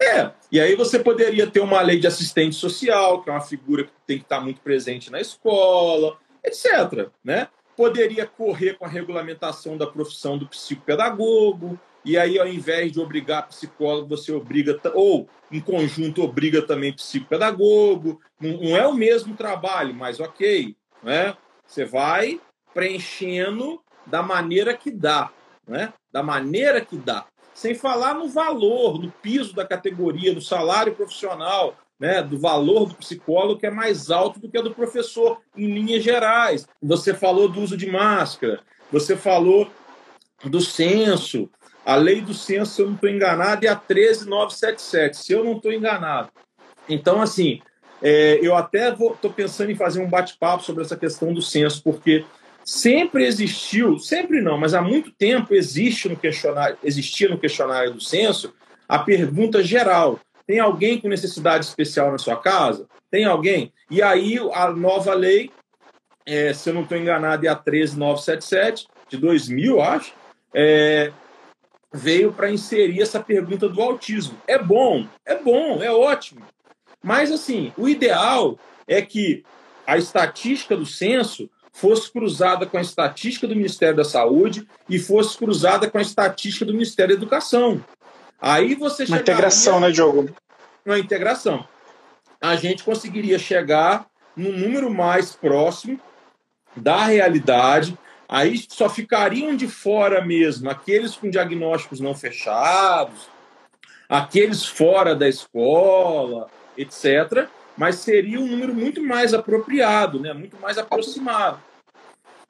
É, 0.01 0.31
e 0.51 0.61
aí 0.61 0.75
você 0.77 0.99
poderia 0.99 1.47
ter 1.47 1.61
uma 1.61 1.81
lei 1.81 1.99
de 1.99 2.07
assistente 2.07 2.55
social, 2.57 3.23
que 3.23 3.31
é 3.31 3.33
uma 3.33 3.40
figura 3.40 3.85
que 3.85 3.90
tem 4.07 4.19
que 4.19 4.25
estar 4.25 4.40
muito 4.40 4.61
presente 4.61 5.11
na 5.11 5.21
escola, 5.21 6.17
etc. 6.45 7.09
Né? 7.25 7.49
poderia 7.77 8.27
correr 8.27 8.75
com 8.75 8.85
a 8.85 8.88
regulamentação 8.88 9.77
da 9.77 9.87
profissão 9.87 10.38
do 10.38 10.47
psicopedagogo, 10.47 11.79
e 12.05 12.19
aí, 12.19 12.38
ao 12.38 12.47
invés 12.47 12.93
de 12.93 13.01
obrigar 13.01 13.49
psicólogo, 13.49 14.09
você 14.09 14.31
obriga, 14.31 14.79
ou 14.95 15.27
em 15.51 15.61
conjunto 15.61 16.23
obriga 16.23 16.61
também 16.61 16.93
psicopedagogo. 16.93 18.21
Não, 18.38 18.77
é 18.77 18.87
o 18.87 18.93
mesmo 18.93 19.35
trabalho, 19.35 19.95
mas 19.95 20.21
ok. 20.21 20.77
Né? 21.03 21.35
Você 21.67 21.85
vai 21.85 22.40
preenchendo 22.75 23.81
da 24.07 24.23
maneira 24.23 24.77
que 24.77 24.90
dá. 24.90 25.31
Né? 25.67 25.95
Da 26.12 26.23
maneira 26.23 26.81
que 26.81 26.97
dá. 26.97 27.27
sem 27.55 27.75
falar 27.75 28.14
no 28.14 28.29
valor, 28.29 29.01
no 29.01 29.11
piso 29.11 29.55
da 29.55 29.64
categoria, 29.64 30.35
no 30.35 30.43
salário 30.43 30.95
profissional, 30.95 31.77
né, 31.99 32.21
do 32.21 32.37
valor 32.37 32.87
do 32.87 32.97
psicólogo 32.97 33.61
que 33.61 33.67
é 33.67 33.71
mais 33.71 34.11
alto 34.11 34.40
do 34.40 34.49
que 34.49 34.59
a 34.59 34.62
do 34.62 34.75
professor, 34.75 35.40
em 35.57 35.73
linhas 35.73 36.03
gerais. 36.03 36.67
Você 36.83 37.14
falou 37.14 37.49
do 37.49 37.61
uso 37.61 37.77
de 37.77 37.90
máscara, 37.90 38.61
você 38.90 39.17
falou 39.17 39.71
do 40.45 40.61
censo, 40.61 41.49
a 41.85 41.97
lei 41.97 42.20
do 42.20 42.33
censo, 42.33 42.73
se 42.73 42.83
eu 42.83 42.87
não 42.87 42.94
estou 42.94 43.11
enganado, 43.11 43.66
é 43.66 43.68
a 43.68 43.77
13977, 43.77 45.16
se 45.16 45.33
eu 45.33 45.44
não 45.44 45.57
estou 45.57 45.73
enganado. 45.73 46.31
Então, 46.88 47.20
assim, 47.20 47.61
é, 48.03 48.38
eu 48.42 48.55
até 48.55 48.90
estou 48.90 49.33
pensando 49.35 49.70
em 49.70 49.77
fazer 49.77 50.01
um 50.01 50.09
bate-papo 50.09 50.62
sobre 50.62 50.83
essa 50.83 50.97
questão 50.97 51.33
do 51.33 51.42
censo, 51.42 51.83
porque 51.83 52.25
sempre 52.64 53.25
existiu, 53.25 53.99
sempre 53.99 54.40
não, 54.40 54.57
mas 54.57 54.75
há 54.75 54.81
muito 54.81 55.12
tempo 55.12 55.55
existe 55.55 56.09
no 56.09 56.16
questionário, 56.16 56.79
existia 56.83 57.29
no 57.29 57.38
questionário 57.38 57.92
do 57.92 58.01
censo 58.01 58.55
a 58.88 58.99
pergunta 58.99 59.62
geral: 59.62 60.18
tem 60.47 60.59
alguém 60.59 61.01
com 61.01 61.09
necessidade 61.09 61.64
especial 61.64 62.11
na 62.11 62.18
sua 62.18 62.37
casa? 62.37 62.87
Tem 63.11 63.25
alguém? 63.25 63.73
E 63.90 64.03
aí 64.03 64.38
a 64.53 64.70
nova 64.70 65.14
lei, 65.14 65.51
é, 66.27 66.53
se 66.53 66.70
eu 66.70 66.75
não 66.75 66.83
estou 66.83 66.97
enganado, 66.97 67.47
é 67.47 67.49
a 67.49 67.55
13977 67.55 68.87
de 69.09 69.16
2000, 69.18 69.83
acho, 69.83 70.14
é, 70.55 71.12
veio 71.94 72.33
para 72.33 72.50
inserir 72.50 73.00
essa 73.00 73.20
pergunta 73.20 73.68
do 73.68 73.80
autismo. 73.80 74.37
É 74.48 74.59
bom, 74.59 75.07
é 75.24 75.37
bom, 75.37 75.80
é 75.80 75.92
ótimo. 75.92 76.42
Mas, 77.00 77.30
assim, 77.30 77.72
o 77.76 77.88
ideal 77.88 78.59
é 78.88 79.00
que 79.00 79.44
a 79.87 79.96
estatística 79.96 80.76
do 80.76 80.85
censo 80.85 81.48
fosse 81.72 82.11
cruzada 82.11 82.66
com 82.66 82.78
a 82.78 82.80
estatística 82.80 83.46
do 83.46 83.54
Ministério 83.54 83.96
da 83.96 84.04
Saúde 84.04 84.66
e 84.88 84.98
fosse 84.98 85.38
cruzada 85.38 85.88
com 85.88 85.98
a 85.98 86.02
estatística 86.02 86.64
do 86.64 86.72
Ministério 86.72 87.14
da 87.14 87.22
Educação. 87.22 87.85
Aí 88.40 88.74
você 88.74 89.04
Uma 89.04 89.18
integração, 89.18 89.80
né, 89.80 89.90
Diogo? 89.90 90.35
Uma 90.85 90.98
integração. 90.98 91.66
A 92.40 92.57
gente 92.57 92.83
conseguiria 92.83 93.38
chegar 93.38 94.07
no 94.37 94.52
número 94.52 94.90
mais 94.90 95.33
próximo 95.33 96.00
da 96.76 97.04
realidade. 97.04 97.96
Aí 98.35 98.61
só 98.68 98.90
ficariam 98.90 99.55
de 99.55 99.68
fora 99.68 100.20
mesmo 100.25 100.68
aqueles 100.68 101.14
com 101.14 101.31
diagnósticos 101.31 102.01
não 102.01 102.16
fechados, 102.16 103.29
aqueles 104.09 104.66
fora 104.66 105.14
da 105.14 105.29
escola, 105.29 106.49
etc. 106.77 107.49
Mas 107.79 107.94
seria 108.01 108.40
um 108.40 108.47
número 108.49 108.75
muito 108.75 109.01
mais 109.01 109.33
apropriado, 109.33 110.18
né? 110.18 110.33
muito 110.33 110.57
mais 110.61 110.79
aproximado. 110.79 111.61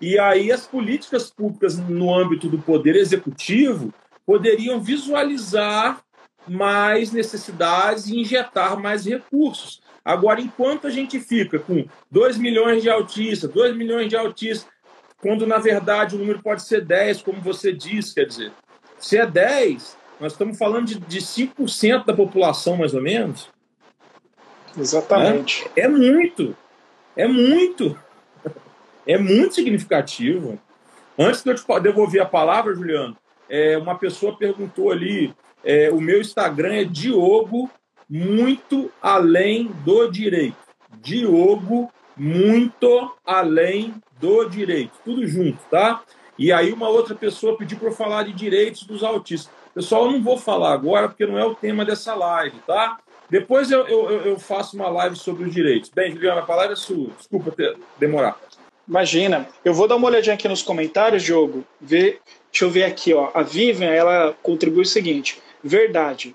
E 0.00 0.18
aí 0.18 0.50
as 0.50 0.66
políticas 0.66 1.30
públicas 1.30 1.76
no 1.76 2.14
âmbito 2.14 2.48
do 2.48 2.58
poder 2.58 2.96
executivo 2.96 3.92
poderiam 4.24 4.80
visualizar 4.80 6.02
mais 6.48 7.12
necessidades 7.12 8.06
e 8.06 8.18
injetar 8.18 8.80
mais 8.80 9.04
recursos. 9.04 9.82
Agora, 10.02 10.40
enquanto 10.40 10.86
a 10.86 10.90
gente 10.90 11.20
fica 11.20 11.58
com 11.58 11.84
2 12.10 12.38
milhões 12.38 12.82
de 12.82 12.88
autistas, 12.88 13.50
2 13.50 13.76
milhões 13.76 14.08
de 14.08 14.16
autistas, 14.16 14.72
quando 15.24 15.46
na 15.46 15.56
verdade 15.56 16.14
o 16.14 16.18
número 16.18 16.42
pode 16.42 16.62
ser 16.62 16.84
10, 16.84 17.22
como 17.22 17.40
você 17.40 17.72
disse, 17.72 18.14
quer 18.14 18.26
dizer, 18.26 18.52
se 18.98 19.16
é 19.16 19.26
10, 19.26 19.96
nós 20.20 20.32
estamos 20.32 20.58
falando 20.58 20.84
de, 20.84 21.00
de 21.00 21.18
5% 21.18 22.04
da 22.04 22.12
população, 22.12 22.76
mais 22.76 22.92
ou 22.92 23.00
menos. 23.00 23.48
Exatamente. 24.76 25.66
É, 25.74 25.84
é 25.84 25.88
muito. 25.88 26.54
É 27.16 27.26
muito. 27.26 27.98
É 29.06 29.18
muito 29.18 29.54
significativo. 29.54 30.58
Antes 31.18 31.42
de 31.42 31.50
eu 31.50 31.54
te 31.54 31.80
devolver 31.82 32.22
a 32.22 32.24
palavra, 32.26 32.74
Juliano, 32.74 33.14
é, 33.50 33.76
uma 33.76 33.98
pessoa 33.98 34.34
perguntou 34.34 34.90
ali: 34.90 35.34
é, 35.62 35.90
o 35.90 36.00
meu 36.00 36.22
Instagram 36.22 36.72
é 36.72 36.84
Diogo 36.84 37.70
muito 38.08 38.90
além 39.02 39.66
do 39.84 40.10
direito. 40.10 40.56
Diogo 41.02 41.92
muito 42.16 43.14
além 43.26 43.94
do 44.24 44.48
direito. 44.48 44.92
Tudo 45.04 45.26
junto, 45.26 45.58
tá? 45.70 46.02
E 46.38 46.50
aí 46.50 46.72
uma 46.72 46.88
outra 46.88 47.14
pessoa 47.14 47.58
pediu 47.58 47.78
para 47.78 47.92
falar 47.92 48.22
de 48.22 48.32
direitos 48.32 48.84
dos 48.84 49.04
autistas. 49.04 49.52
Pessoal, 49.74 50.06
eu 50.06 50.12
não 50.12 50.22
vou 50.22 50.38
falar 50.38 50.72
agora 50.72 51.08
porque 51.08 51.26
não 51.26 51.38
é 51.38 51.44
o 51.44 51.54
tema 51.54 51.84
dessa 51.84 52.14
live, 52.14 52.56
tá? 52.66 52.98
Depois 53.28 53.70
eu, 53.70 53.86
eu, 53.86 54.10
eu 54.22 54.38
faço 54.38 54.76
uma 54.76 54.88
live 54.88 55.16
sobre 55.16 55.44
os 55.44 55.52
direitos. 55.52 55.90
Bem, 55.90 56.12
Juliana, 56.12 56.40
a 56.40 56.44
palavra 56.44 56.72
é 56.72 56.76
sua. 56.76 57.10
Desculpa 57.18 57.50
ter, 57.50 57.76
demorar. 57.98 58.38
Imagina. 58.88 59.48
Eu 59.64 59.74
vou 59.74 59.88
dar 59.88 59.96
uma 59.96 60.08
olhadinha 60.08 60.34
aqui 60.34 60.48
nos 60.48 60.62
comentários, 60.62 61.22
Diogo. 61.22 61.64
Ver, 61.80 62.20
deixa 62.50 62.64
eu 62.64 62.70
ver 62.70 62.84
aqui, 62.84 63.12
ó. 63.12 63.30
A 63.34 63.42
Vivian, 63.42 63.90
ela 63.90 64.34
contribui 64.42 64.82
o 64.82 64.86
seguinte. 64.86 65.40
Verdade. 65.62 66.34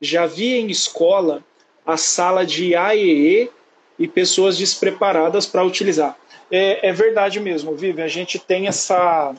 Já 0.00 0.26
vi 0.26 0.54
em 0.54 0.70
escola 0.70 1.42
a 1.84 1.96
sala 1.96 2.46
de 2.46 2.74
AEE 2.74 3.50
e 3.98 4.08
pessoas 4.08 4.56
despreparadas 4.56 5.46
para 5.46 5.64
utilizar. 5.64 6.16
É, 6.50 6.88
é, 6.88 6.92
verdade 6.92 7.38
mesmo, 7.38 7.76
Vivian. 7.76 8.04
A 8.04 8.08
gente 8.08 8.38
tem 8.38 8.66
essa, 8.66 9.34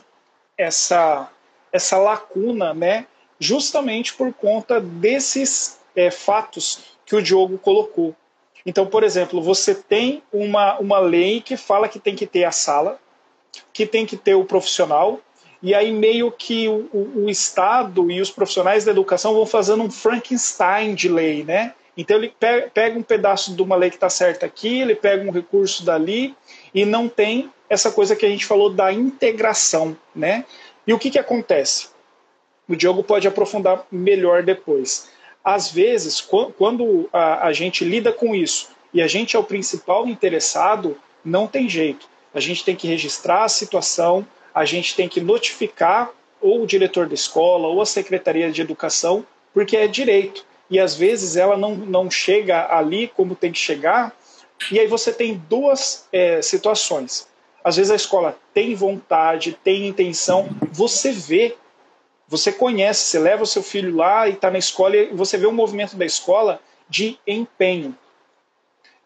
essa, 0.56 1.30
essa 1.70 1.98
lacuna, 1.98 2.72
né? 2.72 3.06
Justamente 3.38 4.14
por 4.14 4.32
conta 4.32 4.80
desses 4.80 5.80
é, 5.94 6.10
fatos 6.10 6.96
que 7.04 7.14
o 7.14 7.22
Diogo 7.22 7.58
colocou. 7.58 8.14
Então, 8.64 8.86
por 8.86 9.02
exemplo, 9.02 9.42
você 9.42 9.74
tem 9.74 10.22
uma, 10.32 10.78
uma 10.78 10.98
lei 10.98 11.40
que 11.40 11.56
fala 11.56 11.88
que 11.88 11.98
tem 11.98 12.14
que 12.14 12.26
ter 12.26 12.44
a 12.44 12.52
sala, 12.52 12.98
que 13.72 13.84
tem 13.84 14.06
que 14.06 14.16
ter 14.16 14.34
o 14.34 14.44
profissional, 14.44 15.20
e 15.60 15.74
aí 15.74 15.92
meio 15.92 16.30
que 16.30 16.68
o, 16.68 16.88
o, 16.92 17.24
o 17.24 17.30
Estado 17.30 18.10
e 18.10 18.20
os 18.20 18.30
profissionais 18.30 18.84
da 18.84 18.92
educação 18.92 19.34
vão 19.34 19.46
fazendo 19.46 19.82
um 19.82 19.90
Frankenstein 19.90 20.94
de 20.94 21.08
lei, 21.08 21.44
né? 21.44 21.74
Então 21.96 22.16
ele 22.16 22.34
pega 22.72 22.98
um 22.98 23.02
pedaço 23.02 23.54
de 23.54 23.62
uma 23.62 23.76
lei 23.76 23.90
que 23.90 23.96
está 23.96 24.08
certa 24.08 24.46
aqui, 24.46 24.80
ele 24.80 24.94
pega 24.94 25.28
um 25.28 25.30
recurso 25.30 25.84
dali 25.84 26.34
e 26.74 26.84
não 26.84 27.08
tem 27.08 27.50
essa 27.68 27.90
coisa 27.90 28.14
que 28.14 28.26
a 28.26 28.28
gente 28.28 28.46
falou 28.46 28.70
da 28.70 28.92
integração, 28.92 29.96
né? 30.14 30.44
E 30.86 30.92
o 30.92 30.98
que, 30.98 31.10
que 31.10 31.18
acontece? 31.18 31.88
O 32.68 32.76
Diogo 32.76 33.02
pode 33.02 33.26
aprofundar 33.26 33.86
melhor 33.90 34.42
depois 34.42 35.10
às 35.44 35.70
vezes, 35.70 36.20
quando 36.56 37.08
a, 37.12 37.52
gente 37.52 37.84
lida 37.84 38.12
com 38.12 38.34
isso 38.34 38.68
e 38.94 39.02
a 39.02 39.06
gente 39.06 39.34
é 39.34 39.38
o 39.38 39.44
principal 39.44 40.06
interessado, 40.06 40.96
não 41.24 41.46
tem 41.46 41.68
jeito. 41.68 42.06
A 42.32 42.40
gente 42.40 42.64
tem 42.64 42.76
que 42.76 42.86
registrar 42.86 43.44
a 43.44 43.48
situação, 43.48 44.26
a 44.54 44.64
gente 44.64 44.94
tem 44.94 45.08
que 45.08 45.20
notificar 45.20 46.10
ou 46.40 46.62
o 46.62 46.66
diretor 46.66 47.06
da 47.06 47.14
escola 47.14 47.68
ou 47.68 47.80
a 47.80 47.86
secretaria 47.86 48.50
de 48.50 48.60
educação, 48.60 49.24
porque 49.52 49.76
é 49.76 49.86
direito. 49.86 50.44
E 50.70 50.78
às 50.78 50.94
vezes 50.94 51.36
ela 51.36 51.56
não, 51.56 51.74
não 51.74 52.10
chega 52.10 52.72
ali 52.74 53.08
como 53.08 53.34
tem 53.34 53.52
que 53.52 53.58
chegar, 53.58 54.14
e 54.70 54.78
aí 54.78 54.86
você 54.86 55.12
tem 55.12 55.42
duas 55.48 56.06
é, 56.12 56.40
situações. 56.42 57.28
Às 57.64 57.76
vezes 57.76 57.90
a 57.90 57.96
escola 57.96 58.38
tem 58.52 58.74
vontade, 58.74 59.58
tem 59.62 59.86
intenção, 59.86 60.48
você 60.72 61.12
vê 61.12 61.56
você 62.32 62.50
conhece, 62.50 63.04
você 63.04 63.18
leva 63.18 63.42
o 63.42 63.46
seu 63.46 63.62
filho 63.62 63.94
lá 63.94 64.26
e 64.26 64.32
está 64.32 64.50
na 64.50 64.56
escola 64.56 64.96
e 64.96 65.12
você 65.12 65.36
vê 65.36 65.44
o 65.44 65.52
movimento 65.52 65.96
da 65.96 66.06
escola 66.06 66.62
de 66.88 67.18
empenho. 67.26 67.94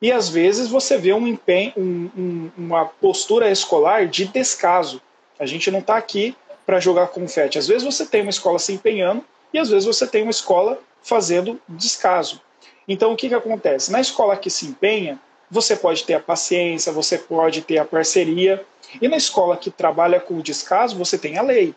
E 0.00 0.12
às 0.12 0.28
vezes 0.28 0.68
você 0.68 0.96
vê 0.96 1.12
um 1.12 1.26
empenho, 1.26 1.72
um, 1.76 2.10
um, 2.16 2.50
uma 2.56 2.84
postura 2.84 3.50
escolar 3.50 4.06
de 4.06 4.26
descaso. 4.26 5.02
A 5.40 5.44
gente 5.44 5.72
não 5.72 5.80
está 5.80 5.96
aqui 5.96 6.36
para 6.64 6.78
jogar 6.78 7.08
confete. 7.08 7.58
Às 7.58 7.66
vezes 7.66 7.82
você 7.82 8.06
tem 8.06 8.22
uma 8.22 8.30
escola 8.30 8.60
se 8.60 8.72
empenhando 8.72 9.24
e 9.52 9.58
às 9.58 9.70
vezes 9.70 9.86
você 9.86 10.06
tem 10.06 10.22
uma 10.22 10.30
escola 10.30 10.78
fazendo 11.02 11.60
descaso. 11.68 12.40
Então 12.86 13.12
o 13.12 13.16
que, 13.16 13.28
que 13.28 13.34
acontece? 13.34 13.90
Na 13.90 14.00
escola 14.00 14.36
que 14.36 14.50
se 14.50 14.66
empenha, 14.66 15.18
você 15.50 15.76
pode 15.76 16.04
ter 16.04 16.14
a 16.14 16.20
paciência, 16.20 16.92
você 16.92 17.18
pode 17.18 17.62
ter 17.62 17.78
a 17.78 17.84
parceria. 17.84 18.64
E 19.00 19.08
na 19.08 19.16
escola 19.16 19.56
que 19.56 19.70
trabalha 19.70 20.20
com 20.20 20.34
o 20.34 20.42
descaso, 20.42 20.96
você 20.96 21.16
tem 21.16 21.38
a 21.38 21.42
lei. 21.42 21.74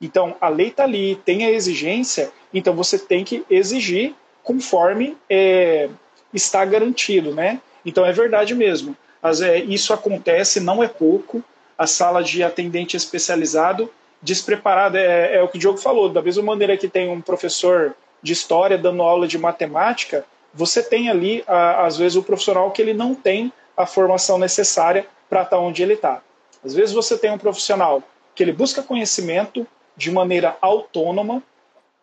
Então, 0.00 0.36
a 0.40 0.48
lei 0.48 0.68
está 0.68 0.84
ali, 0.84 1.16
tem 1.24 1.44
a 1.44 1.50
exigência, 1.50 2.30
então 2.54 2.74
você 2.74 2.98
tem 2.98 3.24
que 3.24 3.44
exigir 3.50 4.14
conforme 4.44 5.16
é, 5.28 5.88
está 6.32 6.64
garantido, 6.64 7.34
né? 7.34 7.60
Então, 7.84 8.06
é 8.06 8.12
verdade 8.12 8.54
mesmo. 8.54 8.96
É, 9.42 9.58
isso 9.58 9.92
acontece, 9.92 10.60
não 10.60 10.82
é 10.82 10.88
pouco. 10.88 11.42
A 11.76 11.86
sala 11.86 12.22
de 12.22 12.42
atendente 12.42 12.96
especializado 12.96 13.90
despreparada, 14.22 14.98
é, 14.98 15.36
é 15.36 15.42
o 15.42 15.48
que 15.48 15.56
o 15.56 15.60
Diogo 15.60 15.78
falou, 15.78 16.08
da 16.08 16.22
mesma 16.22 16.42
maneira 16.42 16.76
que 16.76 16.88
tem 16.88 17.08
um 17.08 17.20
professor 17.20 17.94
de 18.22 18.32
história 18.32 18.76
dando 18.76 19.02
aula 19.02 19.28
de 19.28 19.38
matemática, 19.38 20.24
você 20.58 20.82
tem 20.82 21.08
ali, 21.08 21.44
às 21.46 21.96
vezes, 21.96 22.16
o 22.16 22.22
profissional 22.22 22.72
que 22.72 22.82
ele 22.82 22.92
não 22.92 23.14
tem 23.14 23.52
a 23.76 23.86
formação 23.86 24.38
necessária 24.38 25.06
para 25.30 25.42
estar 25.42 25.56
tá 25.56 25.62
onde 25.62 25.84
ele 25.84 25.94
está. 25.94 26.20
Às 26.64 26.74
vezes 26.74 26.92
você 26.92 27.16
tem 27.16 27.30
um 27.30 27.38
profissional 27.38 28.02
que 28.34 28.42
ele 28.42 28.52
busca 28.52 28.82
conhecimento, 28.82 29.64
de 29.96 30.10
maneira 30.10 30.56
autônoma, 30.60 31.40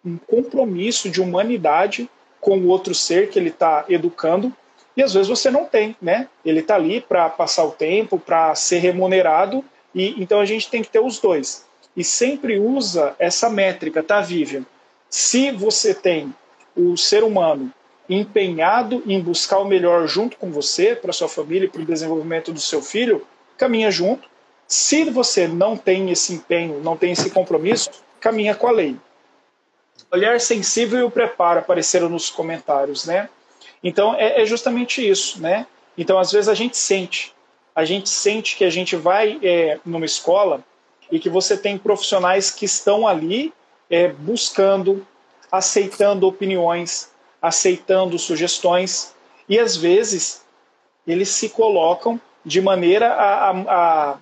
um 0.06 0.18
compromisso 0.18 1.10
de 1.10 1.22
humanidade 1.22 2.10
com 2.40 2.58
o 2.58 2.68
outro 2.68 2.96
ser 2.96 3.30
que 3.30 3.38
ele 3.38 3.50
está 3.50 3.84
educando, 3.90 4.54
e 4.96 5.04
às 5.04 5.14
vezes 5.14 5.28
você 5.28 5.52
não 5.52 5.66
tem, 5.66 5.94
né? 6.02 6.30
Ele 6.46 6.62
está 6.62 6.76
ali 6.76 7.02
para 7.02 7.28
passar 7.30 7.66
o 7.66 7.72
tempo, 7.72 8.18
para 8.18 8.56
ser 8.56 8.78
remunerado, 8.78 9.66
e 9.94 10.16
então 10.22 10.40
a 10.40 10.46
gente 10.46 10.70
tem 10.70 10.82
que 10.82 10.90
ter 10.90 11.00
os 11.00 11.20
dois. 11.20 11.66
E 11.98 12.06
sempre 12.06 12.58
usa 12.58 13.16
essa 13.20 13.50
métrica, 13.50 14.02
tá, 14.02 14.22
Vivian? 14.22 14.66
Se 15.10 15.52
você 15.52 15.94
tem 15.94 16.34
o 16.74 16.96
ser 16.96 17.22
humano 17.22 17.70
empenhado 18.10 19.04
em 19.06 19.20
buscar 19.20 19.60
o 19.60 19.66
melhor 19.66 20.08
junto 20.08 20.38
com 20.38 20.52
você, 20.52 20.96
para 20.96 21.14
sua 21.14 21.28
família 21.28 21.70
para 21.70 21.82
o 21.82 21.86
desenvolvimento 21.86 22.52
do 22.52 22.60
seu 22.60 22.82
filho, 22.82 23.26
caminha 23.58 23.90
junto. 23.90 24.30
Se 24.68 25.04
você 25.06 25.48
não 25.48 25.78
tem 25.78 26.10
esse 26.12 26.34
empenho, 26.34 26.82
não 26.82 26.98
tem 26.98 27.12
esse 27.12 27.30
compromisso, 27.30 27.90
caminha 28.20 28.56
com 28.56 28.68
a 28.68 28.72
lei. 28.72 28.96
Olhar 30.12 30.40
sensível 30.40 31.00
e 31.00 31.04
o 31.04 31.12
preparo 31.12 31.60
apareceram 31.60 32.10
nos 32.10 32.30
comentários, 32.30 33.06
né? 33.06 33.30
Então 33.84 34.16
é, 34.16 34.42
é, 34.42 34.46
justamente 34.46 35.08
isso, 35.08 35.42
né? 35.42 35.68
Então 35.98 36.18
às 36.18 36.32
vezes 36.32 36.50
a 36.50 36.54
gente 36.54 36.78
sente, 36.78 37.34
a 37.76 37.86
gente 37.86 38.10
sente 38.10 38.56
que 38.56 38.64
a 38.64 38.70
gente 38.70 38.96
vai 38.96 39.40
é, 39.44 39.80
numa 39.86 40.06
escola 40.06 40.64
e 41.12 41.20
que 41.20 41.30
você 41.30 41.56
tem 41.56 41.78
profissionais 41.78 42.50
que 42.50 42.66
estão 42.66 43.08
ali 43.08 43.54
é, 43.90 44.08
buscando, 44.08 45.06
aceitando 45.52 46.28
opiniões, 46.28 47.12
aceitando 47.48 48.18
sugestões 48.18 49.14
e 49.48 49.60
às 49.60 49.76
vezes 49.78 50.44
eles 51.06 51.30
se 51.30 51.50
colocam 51.50 52.20
de 52.44 52.60
maneira 52.60 53.14
a, 53.14 53.50
a, 53.52 54.18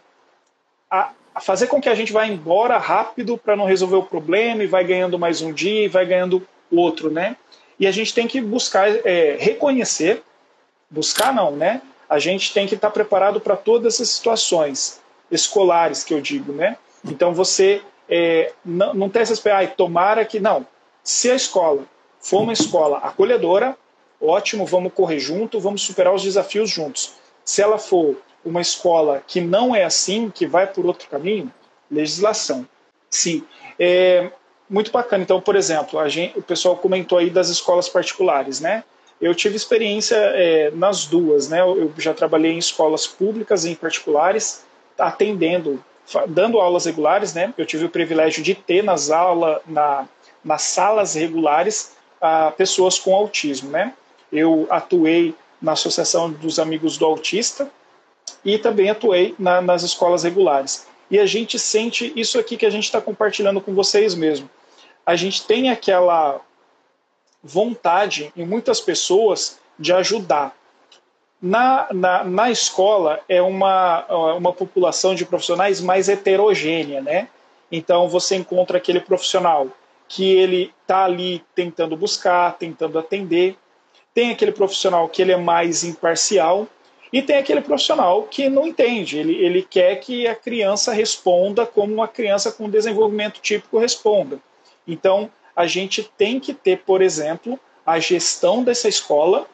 a, 0.92 1.10
a 1.34 1.40
fazer 1.40 1.68
com 1.68 1.82
que 1.82 1.88
a 1.88 1.96
gente 1.96 2.12
vá 2.12 2.26
embora 2.28 2.78
rápido 2.78 3.38
para 3.38 3.56
não 3.56 3.66
resolver 3.66 3.96
o 3.96 4.04
problema 4.04 4.64
e 4.64 4.68
vai 4.68 4.84
ganhando 4.84 5.18
mais 5.18 5.42
um 5.42 5.54
dia 5.54 5.86
e 5.86 5.88
vai 5.88 6.06
ganhando 6.06 6.46
outro, 6.70 7.10
né? 7.10 7.38
E 7.80 7.88
a 7.88 7.92
gente 7.92 8.14
tem 8.14 8.28
que 8.28 8.42
buscar 8.42 8.90
é, 9.06 9.38
reconhecer, 9.40 10.22
buscar 10.90 11.34
não, 11.34 11.52
né? 11.52 11.82
A 12.10 12.20
gente 12.20 12.54
tem 12.54 12.68
que 12.68 12.76
estar 12.76 12.90
tá 12.90 12.94
preparado 12.94 13.40
para 13.40 13.56
todas 13.56 14.00
as 14.00 14.10
situações 14.10 15.02
escolares 15.32 16.04
que 16.04 16.14
eu 16.14 16.22
digo, 16.22 16.52
né? 16.52 16.78
Então 17.06 17.34
você 17.34 17.82
é, 18.10 18.52
não, 18.64 18.94
não 18.94 19.10
tem 19.10 19.22
essa 19.22 19.34
esperança, 19.34 19.64
ah, 19.64 19.68
tomara 19.68 20.26
que 20.26 20.40
não. 20.40 20.68
Se 21.04 21.32
a 21.32 21.36
escola 21.36 21.86
for 22.24 22.42
uma 22.42 22.54
escola 22.54 23.00
acolhedora, 23.00 23.78
ótimo, 24.20 24.66
vamos 24.66 24.94
correr 24.94 25.20
junto, 25.20 25.60
vamos 25.60 25.82
superar 25.84 26.14
os 26.14 26.24
desafios 26.24 26.70
juntos. 26.70 27.16
Se 27.44 27.62
ela 27.62 27.78
for 27.78 28.16
uma 28.46 28.62
escola 28.62 29.22
que 29.28 29.42
não 29.42 29.76
é 29.76 29.84
assim, 29.84 30.30
que 30.30 30.48
vai 30.48 30.66
por 30.66 30.86
outro 30.86 31.10
caminho, 31.10 31.52
legislação. 31.92 32.66
Sim. 33.10 33.44
É 33.78 34.32
muito 34.70 34.92
bacana. 34.92 35.22
Então, 35.22 35.42
por 35.42 35.56
exemplo, 35.56 36.08
gente, 36.10 36.40
o 36.40 36.42
pessoal 36.42 36.78
comentou 36.78 37.18
aí 37.18 37.30
das 37.30 37.50
escolas 37.50 37.90
particulares, 37.90 38.62
né? 38.62 38.84
Eu 39.22 39.36
tive 39.36 39.56
experiência 39.56 40.16
é, 40.16 40.72
nas 40.72 41.06
duas, 41.06 41.50
né? 41.50 41.62
Eu 41.62 41.92
já 41.98 42.14
trabalhei 42.14 42.54
em 42.54 42.58
escolas 42.58 43.06
públicas 43.06 43.66
e 43.66 43.72
em 43.72 43.76
particulares, 43.76 44.66
atendendo, 44.98 45.84
dando 46.28 46.60
aulas 46.60 46.86
regulares, 46.86 47.34
né? 47.34 47.54
Eu 47.58 47.66
tive 47.66 47.86
o 47.86 47.90
privilégio 47.90 48.42
de 48.44 48.56
ter 48.56 48.84
nas 48.84 49.12
aulas, 49.12 49.62
na, 49.66 50.08
nas 50.44 50.64
salas 50.64 51.16
regulares 51.16 51.93
a 52.24 52.52
pessoas 52.52 52.98
com 52.98 53.14
autismo, 53.14 53.70
né? 53.70 53.94
Eu 54.32 54.66
atuei 54.70 55.36
na 55.62 55.74
Associação 55.74 56.32
dos 56.32 56.58
Amigos 56.58 56.98
do 56.98 57.06
Autista 57.06 57.70
e 58.46 58.58
também 58.58 58.90
atuei 58.90 59.36
na, 59.38 59.62
nas 59.62 59.84
escolas 59.84 60.24
regulares. 60.24 60.88
E 61.12 61.20
a 61.20 61.26
gente 61.26 61.60
sente 61.60 62.14
isso 62.16 62.40
aqui 62.40 62.56
que 62.56 62.66
a 62.66 62.70
gente 62.70 62.86
está 62.86 63.02
compartilhando 63.02 63.60
com 63.60 63.74
vocês 63.74 64.16
mesmo. 64.16 64.50
A 65.06 65.18
gente 65.18 65.46
tem 65.46 65.70
aquela 65.70 66.40
vontade 67.44 68.32
em 68.38 68.46
muitas 68.46 68.80
pessoas 68.80 69.60
de 69.78 69.92
ajudar. 69.92 70.56
Na, 71.42 71.88
na, 71.92 72.24
na 72.24 72.50
escola 72.50 73.20
é 73.28 73.42
uma, 73.42 74.06
uma 74.38 74.54
população 74.54 75.14
de 75.14 75.26
profissionais 75.26 75.82
mais 75.82 76.08
heterogênea, 76.08 77.02
né? 77.02 77.28
Então 77.70 78.08
você 78.08 78.38
encontra 78.38 78.78
aquele 78.78 79.02
profissional 79.02 79.68
que 80.08 80.32
ele 80.32 80.74
está 80.82 81.06
ali 81.06 81.44
tentando 81.56 81.96
buscar, 81.96 82.58
tentando 82.58 83.00
atender. 83.00 83.56
Tem 84.14 84.32
aquele 84.32 84.52
profissional 84.52 85.10
que 85.10 85.22
ele 85.22 85.32
é 85.32 85.38
mais 85.38 85.84
imparcial 85.84 86.68
e 87.12 87.22
tem 87.22 87.38
aquele 87.38 87.62
profissional 87.62 88.24
que 88.24 88.50
não 88.50 88.68
entende. 88.68 89.18
Ele, 89.18 89.36
ele 89.36 89.62
quer 89.62 89.96
que 89.98 90.28
a 90.28 90.36
criança 90.36 90.92
responda 90.92 91.66
como 91.66 91.94
uma 91.94 92.08
criança 92.08 92.52
com 92.52 92.70
desenvolvimento 92.70 93.40
típico 93.40 93.80
responda. 93.80 94.40
Então, 94.88 95.30
a 95.56 95.68
gente 95.68 96.04
tem 96.18 96.40
que 96.40 96.54
ter, 96.54 96.80
por 96.80 97.02
exemplo, 97.02 97.60
a 97.86 98.00
gestão 98.00 98.64
dessa 98.64 98.88
escola 98.88 99.48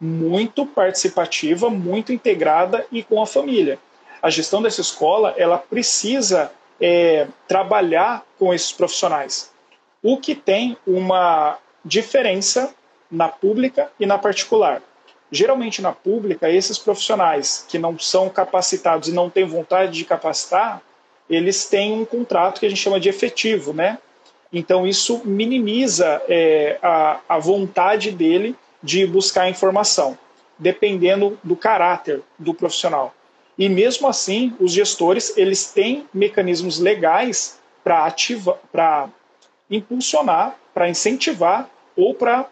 muito 0.00 0.64
participativa, 0.64 1.68
muito 1.68 2.12
integrada 2.12 2.86
e 2.90 3.02
com 3.02 3.20
a 3.20 3.26
família. 3.26 3.78
A 4.22 4.30
gestão 4.30 4.62
dessa 4.62 4.80
escola 4.80 5.34
ela 5.36 5.58
precisa 5.58 6.52
é, 6.80 7.26
trabalhar 7.46 8.24
com 8.38 8.54
esses 8.54 8.72
profissionais 8.72 9.50
o 10.02 10.16
que 10.16 10.34
tem 10.34 10.76
uma 10.86 11.58
diferença 11.84 12.74
na 13.10 13.28
pública 13.28 13.90
e 13.98 14.06
na 14.06 14.18
particular. 14.18 14.82
Geralmente 15.30 15.80
na 15.80 15.92
pública, 15.92 16.50
esses 16.50 16.78
profissionais 16.78 17.64
que 17.68 17.78
não 17.78 17.98
são 17.98 18.28
capacitados 18.28 19.08
e 19.08 19.12
não 19.12 19.30
têm 19.30 19.44
vontade 19.44 19.92
de 19.92 20.04
capacitar, 20.04 20.82
eles 21.28 21.66
têm 21.66 21.92
um 21.92 22.04
contrato 22.04 22.58
que 22.58 22.66
a 22.66 22.68
gente 22.68 22.80
chama 22.80 22.98
de 22.98 23.08
efetivo, 23.08 23.72
né? 23.72 23.98
Então 24.52 24.86
isso 24.86 25.22
minimiza 25.24 26.20
é, 26.28 26.78
a, 26.82 27.20
a 27.28 27.38
vontade 27.38 28.10
dele 28.10 28.56
de 28.82 29.06
buscar 29.06 29.48
informação, 29.48 30.18
dependendo 30.58 31.38
do 31.44 31.54
caráter 31.54 32.22
do 32.36 32.52
profissional. 32.52 33.14
E 33.60 33.68
mesmo 33.68 34.08
assim, 34.08 34.56
os 34.58 34.72
gestores 34.72 35.36
eles 35.36 35.70
têm 35.70 36.08
mecanismos 36.14 36.78
legais 36.78 37.60
para 37.84 38.06
ativar, 38.06 38.56
para 38.72 39.10
impulsionar, 39.70 40.56
para 40.72 40.88
incentivar 40.88 41.68
ou 41.94 42.14
para 42.14 42.48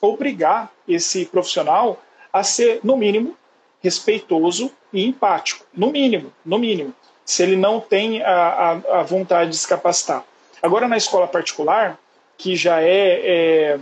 obrigar 0.00 0.72
esse 0.88 1.26
profissional 1.26 2.00
a 2.32 2.42
ser, 2.42 2.80
no 2.82 2.96
mínimo, 2.96 3.36
respeitoso 3.82 4.72
e 4.90 5.04
empático. 5.04 5.66
No 5.74 5.92
mínimo, 5.92 6.32
no 6.42 6.58
mínimo. 6.58 6.94
Se 7.26 7.42
ele 7.42 7.54
não 7.54 7.78
tem 7.78 8.22
a, 8.22 8.32
a, 8.32 9.00
a 9.00 9.02
vontade 9.02 9.50
de 9.50 9.58
se 9.58 9.68
capacitar. 9.68 10.24
Agora, 10.62 10.88
na 10.88 10.96
escola 10.96 11.28
particular, 11.28 11.98
que 12.38 12.56
já 12.56 12.80
é, 12.80 13.76
é 13.76 13.80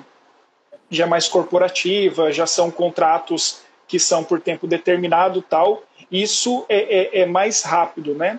já 0.91 1.05
é 1.05 1.07
mais 1.07 1.29
corporativa, 1.29 2.33
já 2.33 2.45
são 2.45 2.73
contratos 2.73 3.61
que 3.87 4.01
são 4.01 4.25
por 4.25 4.41
tempo 4.41 4.67
determinado 4.67 5.41
tal, 5.43 5.85
isso 6.11 6.65
é, 6.69 7.21
é, 7.21 7.21
é 7.21 7.27
mais 7.27 7.63
rápido, 7.63 8.15
né? 8.15 8.39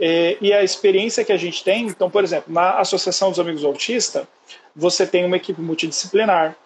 É, 0.00 0.36
e 0.40 0.52
a 0.52 0.64
experiência 0.64 1.24
que 1.24 1.32
a 1.32 1.36
gente 1.36 1.62
tem, 1.62 1.86
então, 1.86 2.10
por 2.10 2.24
exemplo, 2.24 2.52
na 2.52 2.78
Associação 2.78 3.30
dos 3.30 3.38
Amigos 3.38 3.64
Autistas, 3.64 4.26
você 4.74 5.06
tem 5.06 5.24
uma 5.24 5.36
equipe 5.36 5.60
multidisciplinar, 5.60 6.56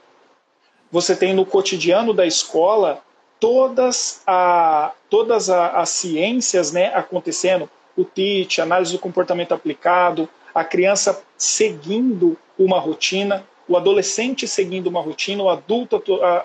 você 0.91 1.15
tem 1.17 1.35
no 1.35 1.45
cotidiano 1.45 2.15
da 2.15 2.25
escola 2.25 3.03
todas, 3.41 4.23
a, 4.27 4.93
todas 5.11 5.51
a, 5.51 5.69
as 5.81 5.91
ciências 5.91 6.73
né, 6.73 6.95
acontecendo, 6.95 7.69
o 7.97 8.05
TIT, 8.05 8.61
análise 8.61 8.93
do 8.93 8.99
comportamento 8.99 9.53
aplicado, 9.53 10.29
a 10.55 10.65
criança 10.65 11.23
seguindo 11.37 12.39
uma 12.59 12.79
rotina, 12.79 13.45
o 13.69 13.77
adolescente 13.77 14.47
seguindo 14.47 14.87
uma 14.87 15.01
rotina, 15.01 15.43
o 15.43 15.51
adulto 15.51 16.03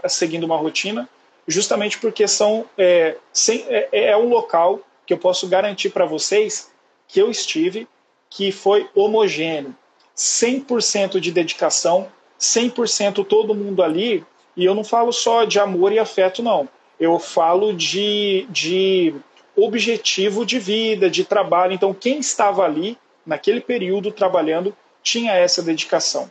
seguindo 0.07 0.43
uma 0.43 0.57
rotina, 0.57 1.07
justamente 1.51 1.97
porque 1.97 2.27
são 2.27 2.65
é, 2.77 3.15
sem, 3.31 3.65
é, 3.69 3.89
é 3.91 4.17
um 4.17 4.29
local 4.29 4.79
que 5.05 5.13
eu 5.13 5.17
posso 5.17 5.47
garantir 5.47 5.89
para 5.89 6.05
vocês 6.05 6.71
que 7.07 7.19
eu 7.19 7.29
estive, 7.29 7.87
que 8.29 8.51
foi 8.51 8.89
homogêneo, 8.95 9.75
100% 10.15 11.19
de 11.19 11.31
dedicação, 11.31 12.07
100% 12.39 13.25
todo 13.25 13.53
mundo 13.53 13.83
ali, 13.83 14.23
e 14.55 14.65
eu 14.65 14.73
não 14.73 14.83
falo 14.83 15.11
só 15.11 15.43
de 15.43 15.59
amor 15.59 15.91
e 15.91 15.99
afeto, 15.99 16.41
não. 16.41 16.67
Eu 16.99 17.19
falo 17.19 17.73
de, 17.73 18.47
de 18.49 19.13
objetivo 19.55 20.45
de 20.45 20.59
vida, 20.59 21.09
de 21.09 21.23
trabalho. 21.25 21.73
Então, 21.73 21.93
quem 21.93 22.19
estava 22.19 22.63
ali, 22.63 22.97
naquele 23.25 23.61
período, 23.61 24.11
trabalhando, 24.11 24.75
tinha 25.03 25.33
essa 25.33 25.61
dedicação. 25.61 26.29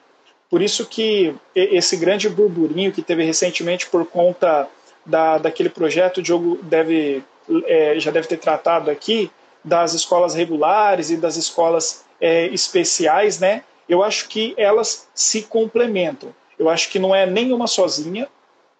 Por 0.48 0.62
isso 0.62 0.84
que 0.86 1.34
esse 1.54 1.96
grande 1.96 2.28
burburinho 2.28 2.92
que 2.92 3.02
teve 3.02 3.24
recentemente 3.24 3.86
por 3.86 4.04
conta 4.06 4.68
da, 5.04 5.38
daquele 5.38 5.68
projeto, 5.68 6.18
o 6.18 6.22
Diogo 6.22 6.58
deve, 6.62 7.22
é, 7.66 7.98
já 7.98 8.10
deve 8.10 8.28
ter 8.28 8.36
tratado 8.36 8.90
aqui, 8.90 9.30
das 9.64 9.92
escolas 9.92 10.34
regulares 10.34 11.10
e 11.10 11.16
das 11.16 11.36
escolas 11.36 12.04
é, 12.20 12.46
especiais, 12.48 13.38
né? 13.38 13.62
Eu 13.88 14.02
acho 14.02 14.28
que 14.28 14.54
elas 14.56 15.08
se 15.14 15.42
complementam. 15.42 16.34
Eu 16.58 16.68
acho 16.68 16.90
que 16.90 16.98
não 16.98 17.14
é 17.14 17.26
nenhuma 17.26 17.66
sozinha, 17.66 18.28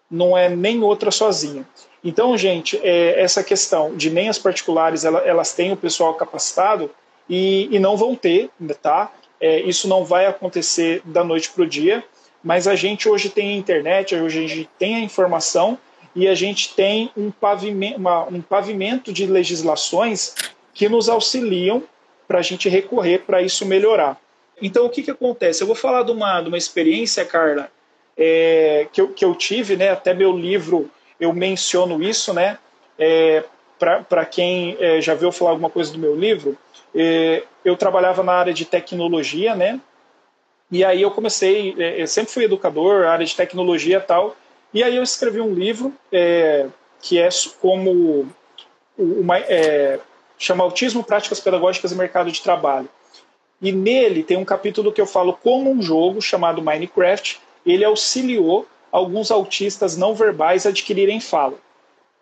não 0.09 0.37
é 0.37 0.49
nem 0.49 0.81
outra 0.81 1.11
sozinha. 1.11 1.65
Então, 2.03 2.35
gente, 2.37 2.79
é, 2.83 3.21
essa 3.21 3.43
questão 3.43 3.95
de 3.95 4.09
nem 4.09 4.29
as 4.29 4.39
particulares 4.39 5.05
elas, 5.05 5.25
elas 5.25 5.53
têm 5.53 5.71
o 5.71 5.77
pessoal 5.77 6.13
capacitado 6.15 6.89
e, 7.29 7.67
e 7.71 7.79
não 7.79 7.95
vão 7.95 8.15
ter, 8.15 8.49
tá? 8.81 9.11
É, 9.39 9.59
isso 9.61 9.87
não 9.87 10.03
vai 10.03 10.25
acontecer 10.25 11.01
da 11.05 11.23
noite 11.23 11.49
para 11.49 11.63
o 11.63 11.67
dia, 11.67 12.03
mas 12.43 12.67
a 12.67 12.75
gente 12.75 13.07
hoje 13.07 13.29
tem 13.29 13.49
a 13.49 13.55
internet, 13.55 14.15
hoje 14.15 14.43
a 14.43 14.47
gente 14.47 14.69
tem 14.77 14.95
a 14.95 14.99
informação 14.99 15.77
e 16.15 16.27
a 16.27 16.35
gente 16.35 16.73
tem 16.75 17.11
um 17.15 17.31
pavimento, 17.31 17.97
uma, 17.97 18.23
um 18.25 18.41
pavimento 18.41 19.13
de 19.13 19.25
legislações 19.25 20.35
que 20.73 20.89
nos 20.89 21.09
auxiliam 21.09 21.83
para 22.27 22.39
a 22.39 22.41
gente 22.41 22.69
recorrer 22.69 23.19
para 23.19 23.41
isso 23.41 23.65
melhorar. 23.65 24.19
então, 24.61 24.85
o 24.85 24.89
que, 24.89 25.03
que 25.03 25.11
acontece? 25.11 25.61
Eu 25.61 25.67
vou 25.67 25.75
falar 25.75 26.03
de 26.03 26.11
uma, 26.11 26.41
de 26.41 26.47
uma 26.47 26.57
experiência, 26.57 27.25
Carla, 27.25 27.69
é, 28.17 28.87
que, 28.91 29.01
eu, 29.01 29.09
que 29.09 29.25
eu 29.25 29.33
tive, 29.35 29.75
né? 29.75 29.89
Até 29.89 30.13
meu 30.13 30.37
livro 30.37 30.89
eu 31.19 31.33
menciono 31.33 32.01
isso, 32.01 32.33
né? 32.33 32.57
É, 32.97 33.43
Para 33.77 34.25
quem 34.25 34.77
é, 34.79 35.01
já 35.01 35.13
viu 35.13 35.31
falar 35.31 35.51
alguma 35.51 35.69
coisa 35.69 35.91
do 35.91 35.99
meu 35.99 36.15
livro, 36.15 36.57
é, 36.95 37.43
eu 37.63 37.75
trabalhava 37.75 38.23
na 38.23 38.33
área 38.33 38.53
de 38.53 38.65
tecnologia, 38.65 39.55
né? 39.55 39.79
E 40.71 40.85
aí 40.85 41.01
eu 41.01 41.11
comecei, 41.11 41.75
é, 41.77 42.01
eu 42.01 42.07
sempre 42.07 42.31
fui 42.31 42.45
educador, 42.45 43.05
área 43.05 43.25
de 43.25 43.35
tecnologia 43.35 43.97
e 43.97 44.01
tal, 44.01 44.35
e 44.73 44.83
aí 44.83 44.95
eu 44.95 45.03
escrevi 45.03 45.41
um 45.41 45.53
livro 45.53 45.93
é, 46.11 46.67
que 47.01 47.19
é 47.19 47.29
como 47.59 48.27
uma, 48.97 49.37
é, 49.37 49.99
chama 50.37 50.63
Autismo, 50.63 51.03
Práticas 51.03 51.39
Pedagógicas 51.39 51.91
e 51.91 51.95
Mercado 51.95 52.31
de 52.31 52.41
Trabalho. 52.41 52.89
E 53.61 53.71
nele 53.71 54.23
tem 54.23 54.37
um 54.37 54.45
capítulo 54.45 54.91
que 54.91 55.01
eu 55.01 55.05
falo 55.05 55.33
como 55.33 55.69
um 55.69 55.81
jogo 55.81 56.21
chamado 56.21 56.61
Minecraft, 56.61 57.39
ele 57.65 57.85
auxiliou 57.85 58.67
alguns 58.91 59.29
autistas 59.29 59.95
não 59.95 60.15
verbais 60.15 60.65
a 60.65 60.69
adquirirem 60.69 61.19
fala. 61.19 61.57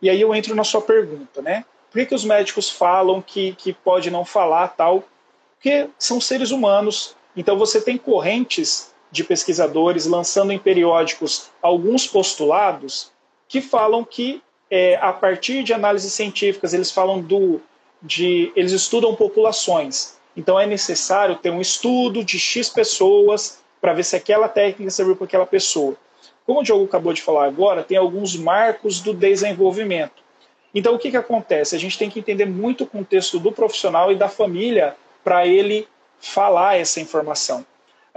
E 0.02 0.10
aí 0.10 0.20
eu 0.20 0.34
entro 0.36 0.56
na 0.56 0.64
sua 0.64 0.82
pergunta, 0.82 1.42
né? 1.42 1.66
Por 1.92 2.00
que, 2.00 2.08
que 2.08 2.16
os 2.16 2.24
médicos 2.24 2.70
falam 2.70 3.22
que, 3.22 3.54
que 3.54 3.74
pode 3.74 4.12
não 4.12 4.24
falar 4.24 4.68
tal? 4.70 5.04
Porque 5.56 5.90
são 5.98 6.22
seres 6.22 6.52
humanos. 6.52 7.16
Então 7.36 7.58
você 7.58 7.82
tem 7.82 7.98
correntes 7.98 8.94
de 9.12 9.24
pesquisadores 9.24 10.06
lançando 10.06 10.52
em 10.52 10.60
periódicos 10.60 11.50
alguns 11.62 12.06
postulados 12.06 13.12
que 13.48 13.62
falam 13.62 14.04
que 14.04 14.42
é, 14.70 14.98
a 14.98 15.12
partir 15.12 15.64
de 15.64 15.74
análises 15.74 16.14
científicas 16.14 16.74
eles 16.74 16.92
falam 16.92 17.20
do 17.20 17.62
de 18.02 18.52
eles 18.56 18.72
estudam 18.72 19.16
populações. 19.16 20.18
Então 20.38 20.60
é 20.60 20.66
necessário 20.66 21.36
ter 21.36 21.50
um 21.50 21.60
estudo 21.60 22.24
de 22.24 22.40
X 22.40 22.70
pessoas 22.70 23.60
para 23.82 23.94
ver 23.94 24.04
se 24.04 24.16
aquela 24.16 24.48
técnica 24.48 24.92
serviu 24.92 25.16
para 25.16 25.26
aquela 25.26 25.46
pessoa. 25.46 25.96
Como 26.46 26.62
o 26.62 26.64
Diogo 26.64 26.86
acabou 26.86 27.14
de 27.14 27.22
falar 27.22 27.46
agora, 27.46 27.84
tem 27.84 27.98
alguns 27.98 28.36
marcos 28.36 29.02
do 29.02 29.14
desenvolvimento. 29.14 30.24
Então 30.74 30.96
o 30.96 31.00
que, 31.00 31.12
que 31.12 31.18
acontece? 31.18 31.76
A 31.76 31.80
gente 31.80 31.98
tem 31.98 32.10
que 32.10 32.20
entender 32.20 32.46
muito 32.46 32.84
o 32.84 32.88
contexto 32.88 33.40
do 33.40 33.52
profissional 33.52 34.12
e 34.12 34.16
da 34.16 34.30
família 34.30 34.96
para 35.24 35.46
ele 35.46 35.88
falar 36.20 36.78
essa 36.78 37.00
informação. 37.02 37.66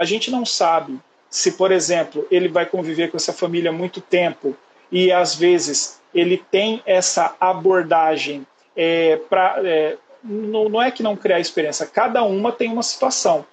A 0.03 0.05
gente 0.05 0.29
não 0.29 0.45
sabe 0.45 0.99
se, 1.29 1.53
por 1.53 1.71
exemplo, 1.71 2.27
ele 2.29 2.49
vai 2.49 2.65
conviver 2.65 3.09
com 3.09 3.15
essa 3.15 3.31
família 3.31 3.71
muito 3.71 4.01
tempo 4.01 4.53
e 4.91 5.13
às 5.13 5.33
vezes 5.33 6.01
ele 6.13 6.43
tem 6.51 6.83
essa 6.85 7.37
abordagem 7.39 8.45
é, 8.75 9.15
para 9.29 9.61
é, 9.63 9.95
não, 10.21 10.67
não 10.67 10.81
é 10.81 10.91
que 10.91 11.01
não 11.01 11.15
criar 11.15 11.39
experiência, 11.39 11.87
cada 11.87 12.21
uma 12.21 12.51
tem 12.51 12.69
uma 12.69 12.83
situação. 12.83 13.45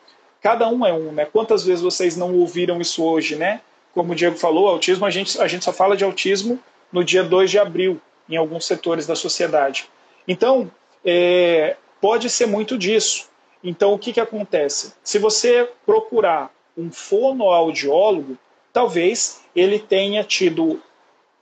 Cada 0.43 0.67
um 0.69 0.85
é 0.85 0.93
um, 0.93 1.13
né? 1.13 1.25
Quantas 1.25 1.65
vezes 1.65 1.83
vocês 1.83 2.17
não 2.17 2.35
ouviram 2.35 2.81
isso 2.81 3.05
hoje, 3.05 3.37
né? 3.37 3.61
Como 3.95 4.13
o 4.13 4.17
Diego 4.17 4.37
falou, 4.37 4.67
autismo, 4.67 5.07
a 5.07 5.11
gente, 5.11 5.41
a 5.41 5.47
gente 5.47 5.65
só 5.65 5.73
fala 5.73 5.97
de 5.97 6.03
autismo 6.03 6.59
no 6.91 7.05
dia 7.05 7.23
2 7.23 7.49
de 7.49 7.61
abril, 7.61 8.01
em 8.29 8.37
alguns 8.37 8.67
setores 8.67 9.07
da 9.07 9.15
sociedade. 9.15 9.89
Então, 10.27 10.69
é, 11.05 11.77
pode 12.01 12.29
ser 12.29 12.47
muito 12.47 12.77
disso. 12.77 13.30
Então, 13.63 13.93
o 13.93 13.99
que, 13.99 14.13
que 14.13 14.21
acontece? 14.21 14.95
Se 15.05 15.19
você 15.19 15.69
procurar 15.85 16.51
um 16.77 16.91
fonoaudiólogo, 16.91 18.39
talvez 18.73 19.43
ele 19.55 19.79
tenha 19.79 20.25
tido 20.25 20.81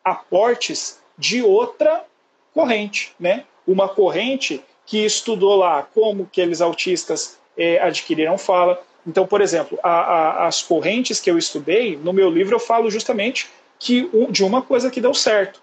aportes 0.05 1.01
de 1.17 1.43
outra 1.43 2.05
corrente, 2.53 3.13
né? 3.21 3.45
Uma 3.67 3.89
corrente 3.89 4.63
que 4.87 5.05
estudou 5.05 5.57
lá 5.57 5.83
como 5.95 6.27
que 6.27 6.41
aqueles 6.41 6.61
autistas 6.61 7.39
é, 7.57 7.79
adquiriram 7.81 8.39
fala. 8.39 8.83
Então, 9.07 9.27
por 9.27 9.41
exemplo, 9.41 9.79
a, 9.83 9.91
a, 9.91 10.47
as 10.47 10.63
correntes 10.63 11.21
que 11.21 11.31
eu 11.31 11.39
estudei, 11.39 11.97
no 11.97 12.13
meu 12.13 12.31
livro 12.31 12.57
eu 12.57 12.61
falo 12.61 12.91
justamente 12.91 13.49
que 13.79 14.11
de 14.31 14.43
uma 14.43 14.63
coisa 14.63 14.91
que 14.91 15.01
deu 15.01 15.15
certo, 15.15 15.63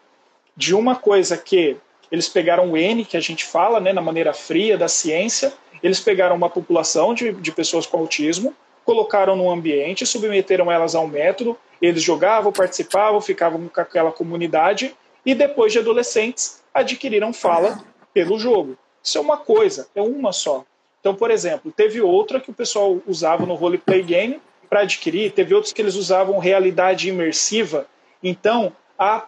de 0.55 0.73
uma 0.73 0.95
coisa 0.95 1.37
que 1.37 1.75
eles 2.11 2.29
pegaram 2.29 2.71
o 2.71 2.77
N, 2.77 3.03
que 3.03 3.17
a 3.17 3.19
gente 3.21 3.43
fala 3.43 3.79
né, 3.79 3.91
na 3.91 4.01
maneira 4.01 4.31
fria 4.31 4.77
da 4.77 4.87
ciência, 4.87 5.51
eles 5.81 5.99
pegaram 5.99 6.35
uma 6.35 6.49
população 6.49 7.13
de, 7.13 7.31
de 7.33 7.51
pessoas 7.51 7.85
com 7.85 7.97
autismo, 7.97 8.53
colocaram 8.83 9.35
num 9.35 9.49
ambiente, 9.49 10.05
submeteram 10.05 10.71
elas 10.71 10.95
a 10.95 10.99
um 10.99 11.07
método, 11.07 11.57
eles 11.81 12.01
jogavam, 12.01 12.51
participavam, 12.51 13.19
ficavam 13.19 13.67
com 13.67 13.81
aquela 13.81 14.11
comunidade 14.11 14.95
e 15.25 15.33
depois 15.33 15.73
de 15.73 15.79
adolescentes 15.79 16.63
adquiriram 16.73 17.33
fala 17.33 17.83
pelo 18.13 18.37
jogo. 18.37 18.77
Isso 19.03 19.17
é 19.17 19.21
uma 19.21 19.37
coisa, 19.37 19.87
é 19.95 20.01
uma 20.01 20.31
só. 20.31 20.63
Então, 20.99 21.13
por 21.13 21.29
exemplo, 21.29 21.71
teve 21.71 22.01
outra 22.01 22.39
que 22.39 22.49
o 22.49 22.53
pessoal 22.53 22.99
usava 23.05 23.45
no 23.45 23.55
roleplay 23.55 24.01
game 24.01 24.41
para 24.69 24.81
adquirir, 24.81 25.31
teve 25.31 25.53
outros 25.53 25.71
que 25.71 25.81
eles 25.81 25.95
usavam 25.95 26.39
realidade 26.39 27.09
imersiva. 27.09 27.87
Então, 28.23 28.71
há 28.97 29.27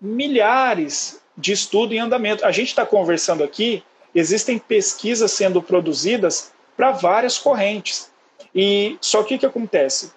milhares 0.00 1.22
de 1.36 1.52
estudo 1.52 1.94
em 1.94 1.98
andamento. 1.98 2.44
A 2.44 2.50
gente 2.50 2.68
está 2.68 2.86
conversando 2.86 3.44
aqui, 3.44 3.82
existem 4.14 4.58
pesquisas 4.58 5.30
sendo 5.32 5.62
produzidas 5.62 6.52
para 6.76 6.92
várias 6.92 7.38
correntes. 7.38 8.10
E 8.54 8.96
só 9.00 9.22
que 9.22 9.34
o 9.34 9.38
que 9.38 9.46
acontece? 9.46 10.12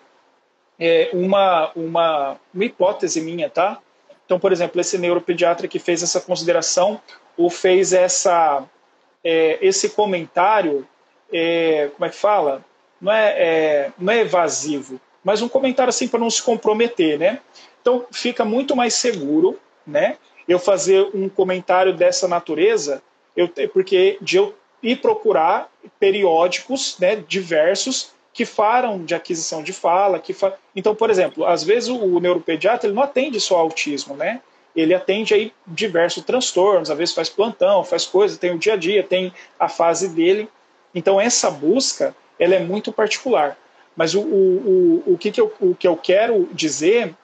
É 0.80 1.10
uma, 1.14 1.72
uma, 1.76 2.38
uma 2.54 2.66
hipótese 2.66 3.22
minha, 3.22 3.50
tá? 3.50 3.80
Então, 4.26 4.40
por 4.40 4.52
exemplo, 4.52 4.82
esse 4.82 4.98
neuropediatra 4.98 5.68
que 5.68 5.80
fez 5.80 6.04
essa 6.04 6.20
consideração 6.20 7.00
ou 7.38 7.50
fez 7.50 7.94
essa 7.94 8.64
é, 9.24 9.58
esse 9.62 9.90
comentário, 9.90 10.88
é, 11.32 11.90
como 11.96 12.06
é 12.06 12.10
que 12.10 12.16
fala? 12.16 12.64
Não 13.02 13.12
é, 13.12 13.34
é, 13.38 13.92
não 13.98 14.14
é 14.14 14.22
evasivo, 14.22 15.02
mas 15.24 15.42
um 15.42 15.50
comentário 15.50 15.90
assim 15.90 16.08
para 16.08 16.20
não 16.20 16.30
se 16.30 16.42
comprometer, 16.42 17.18
né? 17.18 17.40
Então 17.82 18.06
fica 18.12 18.46
muito 18.46 18.76
mais 18.76 18.94
seguro, 18.94 19.60
né? 19.86 20.18
Eu 20.48 20.60
fazer 20.60 21.10
um 21.14 21.28
comentário 21.28 21.94
dessa 21.94 22.28
natureza, 22.28 23.02
eu, 23.36 23.50
porque 23.74 24.18
de 24.22 24.38
eu 24.38 24.56
ir 24.82 24.98
procurar 24.98 25.70
periódicos, 26.00 26.98
né, 27.00 27.16
diversos 27.28 28.14
que 28.34 28.46
falam 28.46 29.04
de 29.04 29.16
aquisição 29.16 29.64
de 29.64 29.72
fala, 29.72 30.20
que 30.20 30.34
fa... 30.34 30.54
então, 30.76 30.94
por 30.94 31.10
exemplo, 31.10 31.46
às 31.46 31.64
vezes 31.64 31.90
o, 31.90 31.98
o 31.98 32.20
neuropediatra 32.20 32.88
ele 32.88 32.96
não 32.96 33.04
atende 33.04 33.40
só 33.40 33.58
autismo, 33.58 34.16
né? 34.16 34.42
ele 34.76 34.94
atende 34.94 35.34
aí 35.34 35.54
diversos 35.66 36.24
transtornos, 36.24 36.92
às 36.92 36.98
vezes 36.98 37.16
faz 37.16 37.30
plantão, 37.30 37.84
faz 37.84 38.06
coisa, 38.06 38.38
tem 38.38 38.52
o 38.52 38.58
dia 38.58 38.74
a 38.74 38.78
dia, 38.78 39.02
tem 39.02 39.34
a 39.58 39.70
fase 39.70 40.10
dele. 40.10 40.50
Então 40.94 41.20
essa 41.20 41.50
busca 41.50 42.16
ela 42.38 42.56
é 42.56 42.60
muito 42.60 42.92
particular. 42.92 43.58
Mas 43.96 44.14
o, 44.14 44.20
o, 44.20 45.04
o, 45.06 45.14
o, 45.14 45.18
que, 45.18 45.32
que, 45.32 45.40
eu, 45.40 45.54
o 45.62 45.74
que 45.74 45.88
eu 45.88 45.96
quero 45.96 46.50
dizer, 46.52 47.16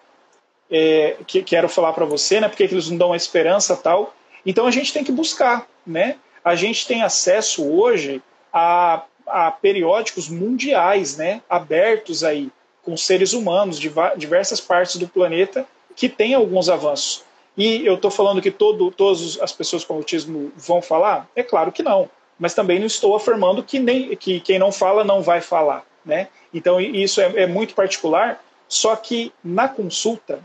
é, 0.70 1.18
que 1.28 1.44
quero 1.44 1.68
falar 1.68 1.92
para 1.92 2.06
você, 2.06 2.40
né, 2.40 2.48
porque 2.48 2.64
eles 2.64 2.90
não 2.90 2.98
dão 2.98 3.12
a 3.12 3.18
esperança 3.18 3.76
tal. 3.76 4.16
Então 4.46 4.66
a 4.66 4.72
gente 4.72 4.94
tem 4.94 5.04
que 5.04 5.12
buscar. 5.12 5.68
Né? 5.86 6.18
A 6.44 6.56
gente 6.56 6.88
tem 6.88 7.02
acesso 7.02 7.68
hoje 7.68 8.22
a, 8.52 9.04
a 9.28 9.52
periódicos 9.52 10.30
mundiais 10.30 11.18
né, 11.18 11.42
abertos 11.50 12.24
aí, 12.24 12.50
com 12.84 12.98
seres 12.98 13.34
humanos 13.34 13.80
de 13.80 13.92
diversas 14.18 14.60
partes 14.60 14.96
do 14.96 15.08
planeta 15.08 15.66
que 15.96 16.10
têm 16.10 16.34
alguns 16.34 16.70
avanços. 16.70 17.24
E 17.56 17.86
eu 17.86 17.96
estou 17.96 18.10
falando 18.10 18.42
que 18.42 18.50
todo, 18.50 18.92
todas 18.92 19.40
as 19.42 19.52
pessoas 19.52 19.84
com 19.84 19.96
autismo 19.96 20.52
vão 20.56 20.82
falar? 20.82 21.30
É 21.36 21.44
claro 21.44 21.72
que 21.72 21.84
não. 21.84 22.10
Mas 22.40 22.54
também 22.54 22.80
não 22.80 22.88
estou 22.88 23.16
afirmando 23.16 23.62
que, 23.62 23.78
nem, 23.78 24.16
que 24.16 24.40
quem 24.40 24.58
não 24.58 24.72
fala 24.72 25.04
não 25.04 25.22
vai 25.22 25.42
falar. 25.42 25.86
Né? 26.04 26.28
Então 26.54 26.82
isso 26.82 27.22
é, 27.22 27.44
é 27.44 27.48
muito 27.48 27.76
particular. 27.76 28.44
Só 28.68 28.96
que 28.96 29.32
na 29.44 29.68
consulta 29.68 30.40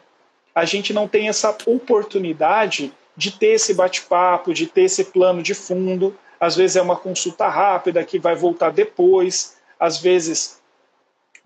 a 0.55 0.65
gente 0.65 0.93
não 0.93 1.07
tem 1.07 1.29
essa 1.29 1.57
oportunidade 1.67 2.93
de 3.17 3.31
ter 3.31 3.55
esse 3.55 3.75
bate-papo, 3.75 4.53
de 4.53 4.67
ter 4.67 4.83
esse 4.83 5.05
plano 5.05 5.43
de 5.43 5.55
fundo. 5.55 6.17
Às 6.39 6.55
vezes 6.55 6.77
é 6.77 6.83
uma 6.83 6.97
consulta 6.97 7.49
rápida 7.49 8.05
que 8.05 8.19
vai 8.19 8.35
voltar 8.35 8.71
depois. 8.71 9.57
Às 9.79 9.99
vezes 9.99 10.61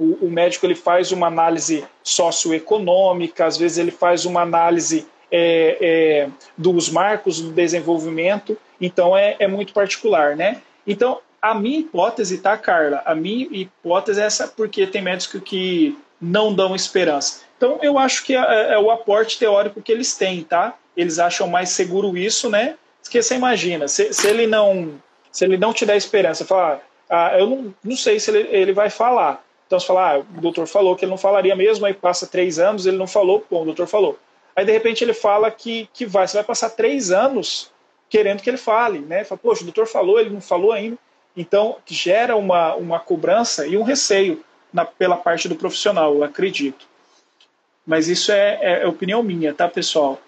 o, 0.01 0.27
o 0.27 0.31
médico 0.31 0.65
ele 0.65 0.75
faz 0.75 1.13
uma 1.13 1.27
análise 1.27 1.85
socioeconômica, 2.03 3.45
às 3.45 3.59
vezes 3.59 3.77
ele 3.77 3.91
faz 3.91 4.25
uma 4.25 4.41
análise 4.41 5.07
é, 5.31 5.77
é, 5.81 6.29
dos 6.57 6.89
marcos 6.89 7.41
do 7.41 7.53
desenvolvimento, 7.53 8.57
então 8.81 9.17
é, 9.17 9.37
é 9.39 9.47
muito 9.47 9.75
particular, 9.75 10.35
né? 10.35 10.63
Então, 10.87 11.21
a 11.41 11.55
minha 11.55 11.81
hipótese, 11.81 12.39
tá, 12.39 12.57
Carla? 12.57 13.03
A 13.05 13.15
minha 13.15 13.47
hipótese 13.51 14.21
é 14.21 14.25
essa, 14.25 14.49
porque 14.49 14.87
tem 14.87 15.03
médicos 15.03 15.43
que 15.45 15.97
não 16.21 16.53
dão 16.53 16.75
esperança. 16.75 17.43
Então, 17.57 17.79
eu 17.83 17.99
acho 17.99 18.25
que 18.25 18.35
é, 18.35 18.73
é, 18.73 18.79
o 18.79 18.91
aporte 18.91 19.39
teórico 19.39 19.83
que 19.83 19.93
eles 19.93 20.17
têm, 20.17 20.43
tá? 20.43 20.75
Eles 21.01 21.19
acham 21.19 21.49
mais 21.49 21.71
seguro 21.71 22.17
isso, 22.17 22.49
né? 22.49 22.77
Porque 23.03 23.23
você 23.23 23.35
imagina, 23.35 23.89
se, 23.89 24.13
se 24.13 24.29
ele 24.29 24.47
não 24.47 25.01
se 25.33 25.45
ele 25.45 25.57
não 25.57 25.73
te 25.73 25.87
der 25.87 25.97
esperança, 25.97 26.45
falar, 26.45 26.81
ah, 27.09 27.39
eu 27.39 27.47
não, 27.47 27.75
não 27.85 27.97
sei 27.97 28.19
se 28.19 28.31
ele, 28.31 28.49
ele 28.51 28.73
vai 28.73 28.91
falar. 28.91 29.45
Então, 29.67 29.79
você 29.79 29.87
fala, 29.87 30.17
ah, 30.17 30.19
o 30.19 30.41
doutor 30.41 30.67
falou 30.67 30.97
que 30.97 31.05
ele 31.05 31.11
não 31.11 31.19
falaria 31.19 31.55
mesmo, 31.55 31.87
aí 31.87 31.95
passa 31.95 32.27
três 32.27 32.59
anos, 32.59 32.87
ele 32.87 32.97
não 32.97 33.07
falou, 33.07 33.45
bom, 33.49 33.63
o 33.63 33.65
doutor 33.65 33.87
falou. 33.87 34.19
Aí 34.55 34.65
de 34.65 34.73
repente 34.73 35.05
ele 35.05 35.15
fala 35.15 35.51
que, 35.51 35.89
que 35.95 36.05
vai, 36.05 36.27
você 36.27 36.37
vai 36.37 36.45
passar 36.45 36.71
três 36.71 37.11
anos 37.11 37.71
querendo 38.09 38.43
que 38.43 38.51
ele 38.51 38.57
fale, 38.57 38.99
né? 38.99 39.23
Fala, 39.23 39.41
poxa, 39.43 39.63
o 39.63 39.65
doutor 39.65 39.87
falou, 39.87 40.19
ele 40.19 40.31
não 40.31 40.41
falou 40.41 40.73
ainda. 40.73 40.99
Então, 41.37 41.77
gera 41.87 42.35
uma, 42.35 42.75
uma 42.75 42.99
cobrança 42.99 43.67
e 43.67 43.77
um 43.77 43.85
receio 43.85 44.45
na, 44.73 44.85
pela 44.85 45.17
parte 45.17 45.49
do 45.49 45.55
profissional, 45.55 46.15
eu 46.15 46.25
acredito. 46.25 46.87
Mas 47.87 48.09
isso 48.09 48.33
é, 48.33 48.59
é, 48.61 48.83
é 48.83 48.87
opinião 48.87 49.23
minha, 49.23 49.55
tá, 49.55 49.69
pessoal? 49.69 50.21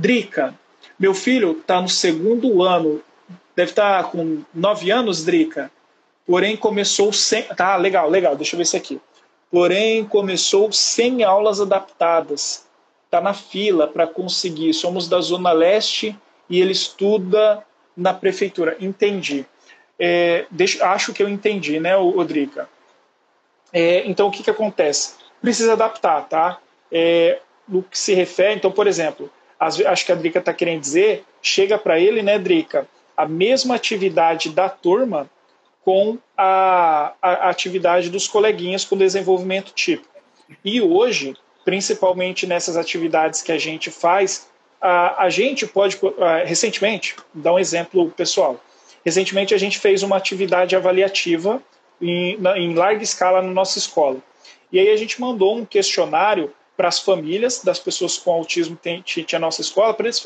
Drica, 0.00 0.54
meu 0.98 1.12
filho 1.12 1.52
está 1.52 1.78
no 1.78 1.88
segundo 1.88 2.62
ano, 2.62 3.02
deve 3.54 3.72
estar 3.72 4.02
tá 4.02 4.08
com 4.08 4.42
nove 4.54 4.90
anos, 4.90 5.22
Drica, 5.22 5.70
porém 6.26 6.56
começou 6.56 7.12
sem. 7.12 7.42
Tá, 7.42 7.76
legal, 7.76 8.08
legal, 8.08 8.34
deixa 8.34 8.54
eu 8.54 8.56
ver 8.56 8.62
isso 8.62 8.78
aqui. 8.78 8.98
Porém, 9.50 10.06
começou 10.06 10.72
sem 10.72 11.22
aulas 11.22 11.60
adaptadas. 11.60 12.64
Está 13.04 13.20
na 13.20 13.34
fila 13.34 13.86
para 13.86 14.06
conseguir. 14.06 14.72
Somos 14.72 15.06
da 15.06 15.20
Zona 15.20 15.52
Leste 15.52 16.18
e 16.48 16.62
ele 16.62 16.72
estuda 16.72 17.62
na 17.94 18.14
prefeitura. 18.14 18.78
Entendi. 18.80 19.44
É, 19.98 20.46
deixa, 20.50 20.90
acho 20.90 21.12
que 21.12 21.22
eu 21.22 21.28
entendi, 21.28 21.78
né, 21.78 21.94
Rodriga? 21.94 22.70
É, 23.70 24.06
então, 24.06 24.28
o 24.28 24.30
que, 24.30 24.42
que 24.42 24.50
acontece? 24.50 25.16
Precisa 25.42 25.74
adaptar, 25.74 26.26
tá? 26.26 26.58
É, 26.90 27.40
no 27.68 27.82
que 27.82 27.98
se 27.98 28.14
refere, 28.14 28.54
então, 28.54 28.72
por 28.72 28.86
exemplo, 28.86 29.30
acho 29.60 30.06
que 30.06 30.12
a 30.12 30.14
Drica 30.14 30.38
está 30.38 30.54
querendo 30.54 30.80
dizer, 30.80 31.24
chega 31.42 31.76
para 31.76 32.00
ele, 32.00 32.22
né, 32.22 32.38
Drica, 32.38 32.88
a 33.16 33.26
mesma 33.26 33.74
atividade 33.74 34.48
da 34.48 34.68
turma 34.68 35.28
com 35.84 36.18
a, 36.36 37.12
a, 37.20 37.50
atividade 37.50 38.08
dos 38.08 38.26
coleguinhas 38.26 38.84
com 38.84 38.96
desenvolvimento 38.96 39.72
típico. 39.72 40.08
E 40.64 40.80
hoje, 40.80 41.34
principalmente 41.64 42.46
nessas 42.46 42.76
atividades 42.76 43.42
que 43.42 43.52
a 43.52 43.58
gente 43.58 43.90
faz, 43.90 44.48
a, 44.80 45.24
a 45.24 45.30
gente 45.30 45.66
pode, 45.66 45.98
recentemente, 46.44 47.16
dar 47.34 47.54
um 47.54 47.58
exemplo 47.58 48.10
pessoal. 48.10 48.58
Recentemente 49.04 49.54
a 49.54 49.58
gente 49.58 49.78
fez 49.78 50.02
uma 50.02 50.16
atividade 50.16 50.74
avaliativa 50.74 51.62
em, 52.00 52.38
em 52.56 52.74
larga 52.74 53.02
escala 53.02 53.42
na 53.42 53.50
nossa 53.50 53.78
escola. 53.78 54.18
E 54.72 54.78
aí 54.78 54.90
a 54.90 54.96
gente 54.96 55.20
mandou 55.20 55.56
um 55.56 55.64
questionário 55.64 56.52
para 56.80 56.88
as 56.88 56.98
famílias 56.98 57.62
das 57.62 57.78
pessoas 57.78 58.16
com 58.16 58.32
autismo 58.32 58.74
que 58.74 59.22
tinha 59.22 59.36
a 59.36 59.38
nossa 59.38 59.60
escola, 59.60 59.92
para 59.92 60.06
eles. 60.06 60.24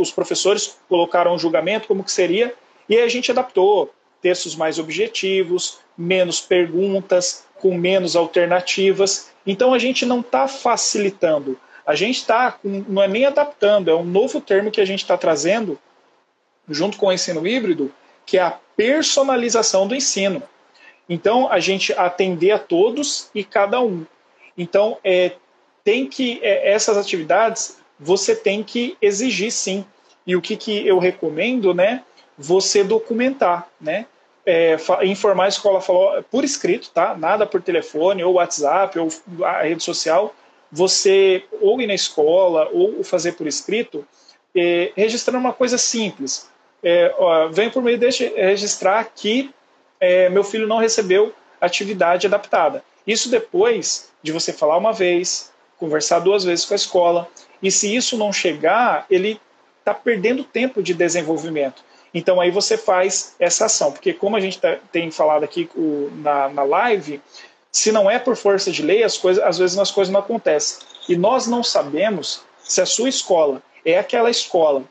Os 0.00 0.10
professores 0.10 0.78
colocaram 0.88 1.34
um 1.34 1.38
julgamento, 1.38 1.86
como 1.86 2.02
que 2.02 2.10
seria, 2.10 2.54
e 2.88 2.96
aí 2.96 3.02
a 3.02 3.08
gente 3.08 3.30
adaptou 3.30 3.92
textos 4.22 4.56
mais 4.56 4.78
objetivos, 4.78 5.78
menos 5.96 6.40
perguntas, 6.40 7.44
com 7.56 7.76
menos 7.76 8.16
alternativas. 8.16 9.30
Então 9.46 9.74
a 9.74 9.78
gente 9.78 10.06
não 10.06 10.20
está 10.20 10.48
facilitando, 10.48 11.60
a 11.86 11.94
gente 11.94 12.16
está, 12.16 12.58
não 12.64 13.02
é 13.02 13.08
nem 13.08 13.26
adaptando, 13.26 13.90
é 13.90 13.94
um 13.94 14.04
novo 14.04 14.40
termo 14.40 14.70
que 14.70 14.80
a 14.80 14.86
gente 14.86 15.02
está 15.02 15.18
trazendo 15.18 15.78
junto 16.66 16.96
com 16.96 17.08
o 17.08 17.12
ensino 17.12 17.46
híbrido, 17.46 17.92
que 18.24 18.38
é 18.38 18.42
a 18.42 18.58
personalização 18.74 19.86
do 19.86 19.94
ensino. 19.94 20.42
Então, 21.06 21.46
a 21.52 21.60
gente 21.60 21.92
atender 21.92 22.52
a 22.52 22.58
todos 22.58 23.28
e 23.34 23.44
cada 23.44 23.82
um. 23.82 24.06
Então, 24.56 24.96
é, 25.04 25.32
tem 25.88 26.06
que 26.06 26.38
é, 26.42 26.70
essas 26.70 26.98
atividades 26.98 27.78
você 27.98 28.36
tem 28.36 28.62
que 28.62 28.94
exigir 29.00 29.50
sim. 29.50 29.86
E 30.26 30.36
o 30.36 30.42
que, 30.42 30.54
que 30.54 30.86
eu 30.86 30.98
recomendo, 30.98 31.72
né? 31.72 32.04
Você 32.36 32.84
documentar, 32.84 33.66
né? 33.80 34.04
É, 34.44 34.76
informar 35.04 35.46
a 35.46 35.48
escola 35.48 35.80
falou 35.80 36.22
por 36.30 36.44
escrito, 36.44 36.90
tá? 36.90 37.16
Nada 37.16 37.46
por 37.46 37.62
telefone 37.62 38.22
ou 38.22 38.34
WhatsApp 38.34 38.98
ou 38.98 39.08
a 39.42 39.62
rede 39.62 39.82
social. 39.82 40.34
Você 40.70 41.44
ou 41.58 41.80
ir 41.80 41.86
na 41.86 41.94
escola 41.94 42.68
ou 42.70 43.02
fazer 43.02 43.32
por 43.32 43.46
escrito, 43.46 44.06
é, 44.54 44.92
registrando 44.94 45.38
uma 45.38 45.54
coisa 45.54 45.78
simples. 45.78 46.50
É, 46.82 47.14
ó, 47.16 47.48
vem 47.48 47.70
por 47.70 47.82
meio 47.82 47.96
de 47.96 48.26
registrar 48.36 49.10
que 49.14 49.50
é, 49.98 50.28
meu 50.28 50.44
filho 50.44 50.66
não 50.66 50.76
recebeu 50.76 51.32
atividade 51.58 52.26
adaptada. 52.26 52.84
Isso 53.06 53.30
depois 53.30 54.10
de 54.22 54.32
você 54.32 54.52
falar 54.52 54.76
uma 54.76 54.92
vez, 54.92 55.50
conversar 55.78 56.20
duas 56.20 56.44
vezes 56.44 56.64
com 56.64 56.74
a 56.74 56.76
escola. 56.76 57.28
E 57.62 57.70
se 57.70 57.94
isso 57.94 58.16
não 58.16 58.32
chegar, 58.32 59.06
ele 59.10 59.40
está 59.78 59.94
perdendo 59.94 60.44
tempo 60.44 60.82
de 60.82 60.94
desenvolvimento. 60.94 61.82
Então 62.12 62.40
aí 62.40 62.50
você 62.50 62.76
faz 62.76 63.34
essa 63.38 63.66
ação, 63.66 63.92
porque 63.92 64.12
como 64.12 64.36
a 64.36 64.40
gente 64.40 64.58
tá, 64.58 64.78
tem 64.90 65.10
falado 65.10 65.44
aqui 65.44 65.68
o, 65.74 66.10
na, 66.16 66.48
na 66.48 66.62
live, 66.62 67.20
se 67.70 67.92
não 67.92 68.10
é 68.10 68.18
por 68.18 68.36
força 68.36 68.70
de 68.70 68.82
lei, 68.82 69.02
as 69.02 69.16
coisas, 69.18 69.42
às 69.42 69.58
vezes 69.58 69.78
as 69.78 69.90
coisas 69.90 70.12
não 70.12 70.20
acontecem. 70.20 70.86
E 71.08 71.16
nós 71.16 71.46
não 71.46 71.62
sabemos 71.62 72.42
se 72.62 72.80
a 72.80 72.86
sua 72.86 73.08
escola 73.08 73.62
é 73.84 73.98
aquela 73.98 74.30
escola 74.30 74.84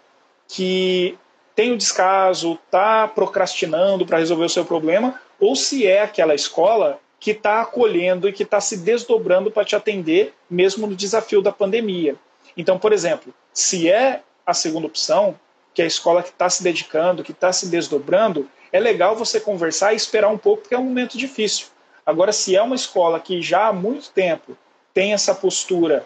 que 0.47 1.17
tem 1.55 1.71
o 1.71 1.77
descaso, 1.77 2.57
está 2.65 3.07
procrastinando 3.07 4.05
para 4.05 4.19
resolver 4.19 4.45
o 4.45 4.49
seu 4.49 4.63
problema, 4.63 5.19
ou 5.39 5.55
se 5.55 5.85
é 5.88 6.01
aquela 6.01 6.35
escola 6.35 6.99
que 7.20 7.32
está 7.32 7.61
acolhendo 7.61 8.28
e 8.28 8.34
que 8.34 8.43
está 8.43 8.61
se 8.61 8.78
desdobrando 8.78 9.49
para 9.49 9.65
te 9.65 9.76
atender, 9.76 10.34
mesmo 10.49 10.86
no 10.88 10.95
desafio 10.95 11.41
da 11.41 11.51
pandemia. 11.51 12.15
Então, 12.55 12.78
por 12.78 12.93
exemplo, 12.93 13.34
se 13.53 13.89
é 13.89 14.22
a 14.45 14.53
segunda 14.53 14.88
opção, 14.88 15.38
que 15.74 15.82
é 15.82 15.86
a 15.86 15.88
escola 15.88 16.24
que 16.24 16.30
está 16.30 16.49
se 16.49 16.63
dedicando, 16.63 17.24
que 17.24 17.32
está 17.32 17.51
se 17.51 17.68
desdobrando, 17.68 18.49
é 18.72 18.80
legal 18.80 19.15
você 19.15 19.39
conversar 19.39 19.93
e 19.93 19.95
esperar 19.95 20.30
um 20.30 20.38
pouco, 20.38 20.63
porque 20.63 20.76
é 20.76 20.80
um 20.80 20.84
momento 20.84 21.18
difícil. 21.18 21.68
Agora, 22.05 22.32
se 22.32 22.55
é 22.55 22.61
uma 22.61 22.76
escola 22.76 23.20
que 23.20 23.41
já 23.41 23.68
há 23.68 23.74
muito 23.74 24.09
tempo 24.11 24.57
tem 24.93 25.13
essa 25.13 25.36
postura 25.36 26.05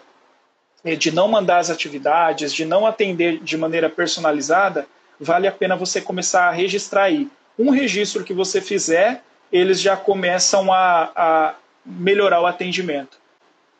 eh, 0.84 0.96
de 0.96 1.10
não 1.10 1.28
mandar 1.28 1.58
as 1.58 1.70
atividades, 1.70 2.52
de 2.52 2.64
não 2.64 2.86
atender 2.86 3.38
de 3.38 3.56
maneira 3.56 3.88
personalizada, 3.88 4.86
vale 5.18 5.46
a 5.46 5.52
pena 5.52 5.76
você 5.76 6.00
começar 6.00 6.48
a 6.48 6.50
registrar 6.50 7.04
aí. 7.04 7.30
Um 7.58 7.70
registro 7.70 8.24
que 8.24 8.34
você 8.34 8.60
fizer, 8.60 9.22
eles 9.52 9.80
já 9.80 9.96
começam 9.96 10.72
a, 10.72 11.12
a 11.14 11.54
melhorar 11.84 12.40
o 12.40 12.46
atendimento. 12.46 13.18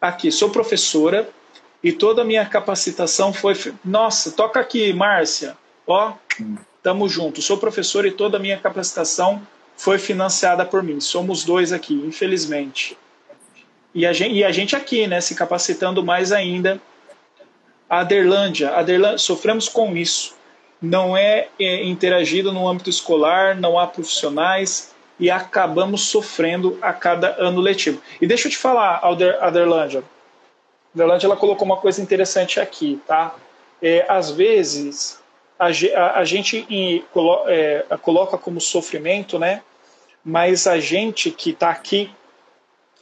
Aqui, 0.00 0.30
sou 0.30 0.50
professora 0.50 1.28
e 1.82 1.92
toda 1.92 2.22
a 2.22 2.24
minha 2.24 2.44
capacitação 2.44 3.32
foi. 3.32 3.54
Nossa, 3.84 4.32
toca 4.32 4.60
aqui, 4.60 4.92
Márcia. 4.92 5.56
Ó, 5.86 6.12
tamo 6.82 7.08
junto. 7.08 7.40
Sou 7.40 7.56
professora 7.56 8.06
e 8.06 8.12
toda 8.12 8.36
a 8.36 8.40
minha 8.40 8.58
capacitação 8.58 9.40
foi 9.76 9.98
financiada 9.98 10.64
por 10.64 10.82
mim. 10.82 11.00
Somos 11.00 11.44
dois 11.44 11.72
aqui, 11.72 11.94
infelizmente. 11.94 12.98
E 13.94 14.04
a 14.06 14.12
gente, 14.12 14.34
e 14.34 14.44
a 14.44 14.52
gente 14.52 14.76
aqui, 14.76 15.06
né, 15.06 15.20
se 15.20 15.34
capacitando 15.34 16.04
mais 16.04 16.32
ainda. 16.32 16.80
A 17.88 18.00
Aderlândia, 18.00 18.70
Aderlândia, 18.70 19.18
sofremos 19.18 19.68
com 19.68 19.96
isso 19.96 20.34
não 20.82 21.16
é, 21.16 21.48
é 21.60 21.84
interagido 21.84 22.52
no 22.52 22.68
âmbito 22.68 22.90
escolar, 22.90 23.54
não 23.54 23.78
há 23.78 23.86
profissionais 23.86 24.91
e 25.18 25.30
acabamos 25.30 26.02
sofrendo 26.02 26.78
a 26.80 26.92
cada 26.92 27.36
ano 27.38 27.60
letivo. 27.60 28.00
E 28.20 28.26
deixa 28.26 28.48
eu 28.48 28.52
te 28.52 28.58
falar, 28.58 29.00
Ader, 29.02 29.42
Aderlândia. 29.42 30.02
Aderlândia 30.94 31.26
ela 31.26 31.36
colocou 31.36 31.64
uma 31.64 31.76
coisa 31.76 32.02
interessante 32.02 32.58
aqui, 32.60 33.00
tá? 33.06 33.34
É, 33.80 34.04
às 34.08 34.30
vezes 34.30 35.20
a, 35.58 35.66
a, 35.68 36.18
a 36.18 36.24
gente 36.24 36.66
em, 36.68 37.04
colo, 37.12 37.44
é, 37.46 37.84
coloca 38.00 38.36
como 38.36 38.60
sofrimento, 38.60 39.38
né? 39.38 39.62
Mas 40.24 40.66
a 40.66 40.78
gente 40.78 41.30
que 41.30 41.50
está 41.50 41.70
aqui, 41.70 42.10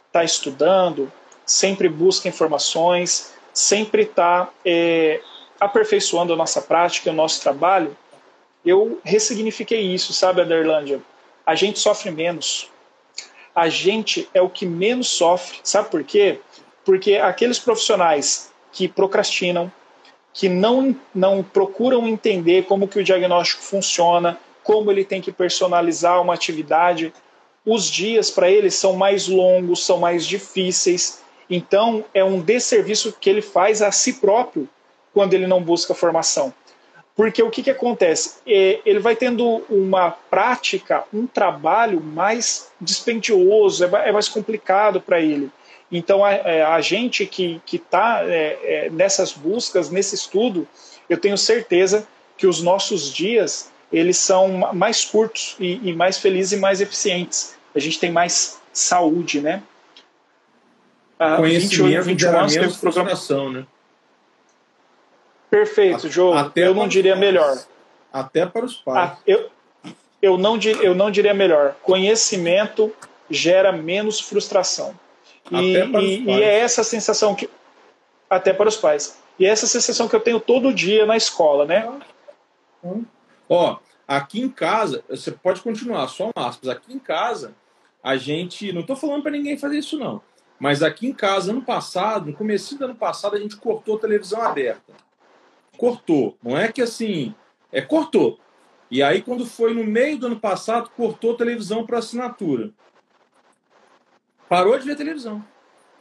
está 0.06 0.24
estudando, 0.24 1.12
sempre 1.44 1.88
busca 1.88 2.28
informações, 2.28 3.34
sempre 3.52 4.02
está 4.02 4.48
é, 4.64 5.20
aperfeiçoando 5.58 6.32
a 6.32 6.36
nossa 6.36 6.62
prática, 6.62 7.10
o 7.10 7.14
nosso 7.14 7.42
trabalho, 7.42 7.96
eu 8.64 9.00
ressignifiquei 9.04 9.80
isso, 9.80 10.12
sabe, 10.12 10.40
Aderlândia? 10.40 11.00
A 11.50 11.56
gente 11.56 11.80
sofre 11.80 12.12
menos. 12.12 12.70
A 13.52 13.68
gente 13.68 14.30
é 14.32 14.40
o 14.40 14.48
que 14.48 14.64
menos 14.64 15.08
sofre. 15.08 15.58
Sabe 15.64 15.90
por 15.90 16.04
quê? 16.04 16.38
Porque 16.84 17.16
aqueles 17.16 17.58
profissionais 17.58 18.52
que 18.70 18.86
procrastinam, 18.86 19.68
que 20.32 20.48
não, 20.48 20.94
não 21.12 21.42
procuram 21.42 22.06
entender 22.06 22.66
como 22.66 22.86
que 22.86 23.00
o 23.00 23.02
diagnóstico 23.02 23.64
funciona, 23.64 24.38
como 24.62 24.92
ele 24.92 25.04
tem 25.04 25.20
que 25.20 25.32
personalizar 25.32 26.22
uma 26.22 26.34
atividade, 26.34 27.12
os 27.66 27.90
dias 27.90 28.30
para 28.30 28.48
eles 28.48 28.76
são 28.76 28.92
mais 28.92 29.26
longos, 29.26 29.84
são 29.84 29.98
mais 29.98 30.24
difíceis. 30.24 31.20
Então, 31.50 32.04
é 32.14 32.22
um 32.22 32.40
desserviço 32.40 33.12
que 33.20 33.28
ele 33.28 33.42
faz 33.42 33.82
a 33.82 33.90
si 33.90 34.12
próprio 34.20 34.68
quando 35.12 35.34
ele 35.34 35.48
não 35.48 35.60
busca 35.60 35.94
formação. 35.94 36.54
Porque 37.16 37.42
o 37.42 37.50
que, 37.50 37.62
que 37.62 37.70
acontece? 37.70 38.36
É, 38.46 38.80
ele 38.84 38.98
vai 38.98 39.14
tendo 39.14 39.62
uma 39.68 40.10
prática, 40.10 41.04
um 41.12 41.26
trabalho 41.26 42.00
mais 42.00 42.70
dispendioso, 42.80 43.84
é, 43.84 44.08
é 44.08 44.12
mais 44.12 44.28
complicado 44.28 45.00
para 45.00 45.20
ele. 45.20 45.50
Então, 45.92 46.24
a, 46.24 46.32
é, 46.32 46.62
a, 46.62 46.80
gente 46.80 47.26
que 47.26 47.60
está 47.72 48.20
é, 48.24 48.58
é, 48.62 48.90
nessas 48.90 49.32
buscas, 49.32 49.90
nesse 49.90 50.14
estudo, 50.14 50.66
eu 51.08 51.18
tenho 51.18 51.36
certeza 51.36 52.06
que 52.36 52.46
os 52.46 52.62
nossos 52.62 53.12
dias 53.12 53.70
eles 53.92 54.16
são 54.16 54.48
mais 54.72 55.04
curtos 55.04 55.56
e, 55.58 55.90
e 55.90 55.92
mais 55.92 56.16
felizes 56.16 56.52
e 56.52 56.56
mais 56.56 56.80
eficientes. 56.80 57.56
A 57.74 57.78
gente 57.80 57.98
tem 57.98 58.10
mais 58.10 58.60
saúde, 58.72 59.40
né? 59.40 59.62
Ah, 61.18 61.36
Conhecimento 61.36 61.84
28, 61.84 62.04
21 62.04 62.38
anos 62.38 62.52
teve 62.54 62.74
programa... 62.78 63.10
né? 63.50 63.66
Perfeito, 65.50 66.08
João. 66.08 66.52
eu 66.54 66.74
não 66.74 66.86
diria 66.86 67.16
melhor. 67.16 67.58
Até 68.12 68.46
para 68.46 68.64
os 68.64 68.76
pais. 68.76 69.18
eu, 69.26 69.50
eu 70.22 70.38
não, 70.38 70.58
eu 70.80 70.94
não 70.94 71.10
diria 71.10 71.34
melhor. 71.34 71.74
Conhecimento 71.82 72.92
gera 73.28 73.72
menos 73.72 74.20
frustração. 74.20 74.98
E, 75.50 75.76
e, 75.76 76.24
e, 76.24 76.42
é 76.42 76.58
essa 76.58 76.84
sensação 76.84 77.34
que. 77.34 77.48
Até 78.28 78.52
para 78.52 78.68
os 78.68 78.76
pais. 78.76 79.18
E 79.38 79.46
é 79.46 79.48
essa 79.48 79.66
sensação 79.66 80.06
que 80.08 80.14
eu 80.14 80.20
tenho 80.20 80.38
todo 80.38 80.72
dia 80.72 81.06
na 81.06 81.16
escola, 81.16 81.64
né? 81.64 81.90
Ó, 83.48 83.78
aqui 84.06 84.40
em 84.40 84.48
casa, 84.48 85.02
você 85.08 85.32
pode 85.32 85.60
continuar, 85.62 86.06
só 86.08 86.26
um 86.28 86.32
aspas. 86.36 86.68
Aqui 86.68 86.92
em 86.92 86.98
casa, 86.98 87.54
a 88.02 88.16
gente. 88.16 88.72
Não 88.72 88.82
estou 88.82 88.94
falando 88.94 89.22
para 89.22 89.32
ninguém 89.32 89.58
fazer 89.58 89.78
isso, 89.78 89.98
não. 89.98 90.22
Mas 90.58 90.82
aqui 90.82 91.06
em 91.06 91.12
casa, 91.12 91.50
ano 91.50 91.62
passado, 91.62 92.26
no 92.26 92.36
começo 92.36 92.76
do 92.76 92.84
ano 92.84 92.94
passado, 92.94 93.34
a 93.34 93.40
gente 93.40 93.56
cortou 93.56 93.96
a 93.96 94.00
televisão 94.00 94.42
aberta. 94.42 94.92
Cortou. 95.80 96.36
Não 96.42 96.58
é 96.58 96.70
que 96.70 96.82
assim. 96.82 97.34
É, 97.72 97.80
cortou. 97.80 98.38
E 98.90 99.02
aí, 99.02 99.22
quando 99.22 99.46
foi 99.46 99.72
no 99.72 99.82
meio 99.82 100.18
do 100.18 100.26
ano 100.26 100.38
passado, 100.38 100.90
cortou 100.90 101.38
televisão 101.38 101.86
para 101.86 101.96
assinatura. 101.96 102.70
Parou 104.46 104.78
de 104.78 104.84
ver 104.84 104.94
televisão. 104.94 105.42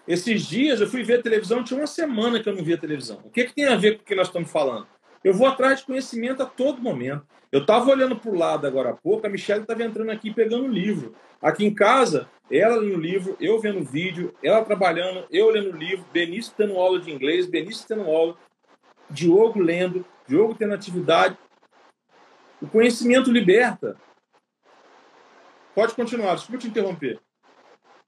Esses 0.05 0.45
dias 0.45 0.81
eu 0.81 0.87
fui 0.87 1.01
ver 1.01 1.23
televisão, 1.23 1.63
tinha 1.63 1.79
uma 1.79 1.87
semana 1.87 2.43
que 2.43 2.49
eu 2.49 2.53
não 2.53 2.61
via 2.61 2.77
televisão. 2.77 3.21
O 3.23 3.29
que, 3.29 3.45
que 3.45 3.55
tem 3.55 3.67
a 3.67 3.77
ver 3.77 3.95
com 3.95 4.01
o 4.01 4.05
que 4.05 4.15
nós 4.15 4.27
estamos 4.27 4.51
falando? 4.51 4.85
Eu 5.23 5.33
vou 5.33 5.47
atrás 5.47 5.79
de 5.79 5.85
conhecimento 5.85 6.43
a 6.43 6.45
todo 6.45 6.81
momento. 6.81 7.25
Eu 7.49 7.61
estava 7.61 7.89
olhando 7.89 8.17
para 8.17 8.31
o 8.31 8.37
lado 8.37 8.67
agora 8.67 8.89
há 8.89 8.93
pouco, 8.93 9.25
a 9.25 9.29
Michelle 9.29 9.61
estava 9.61 9.81
entrando 9.81 10.11
aqui 10.11 10.33
pegando 10.33 10.65
o 10.65 10.71
livro. 10.71 11.15
Aqui 11.41 11.65
em 11.65 11.73
casa, 11.73 12.27
ela 12.51 12.75
lendo 12.75 12.99
livro, 12.99 13.37
eu 13.39 13.61
vendo 13.61 13.81
vídeo, 13.81 14.35
ela 14.43 14.61
trabalhando, 14.65 15.25
eu 15.31 15.49
lendo 15.49 15.71
livro, 15.71 16.05
Benício 16.11 16.53
tendo 16.57 16.75
aula 16.75 16.99
de 16.99 17.09
inglês, 17.09 17.47
Benício 17.47 17.87
tendo 17.87 18.01
aula, 18.01 18.35
Diogo 19.09 19.59
lendo, 19.59 20.05
Diogo 20.27 20.55
tendo 20.55 20.73
atividade. 20.73 21.37
O 22.61 22.67
conhecimento 22.67 23.31
liberta. 23.31 23.95
Pode 25.73 25.93
continuar, 25.93 26.35
desculpa 26.35 26.61
te 26.61 26.67
interromper. 26.67 27.19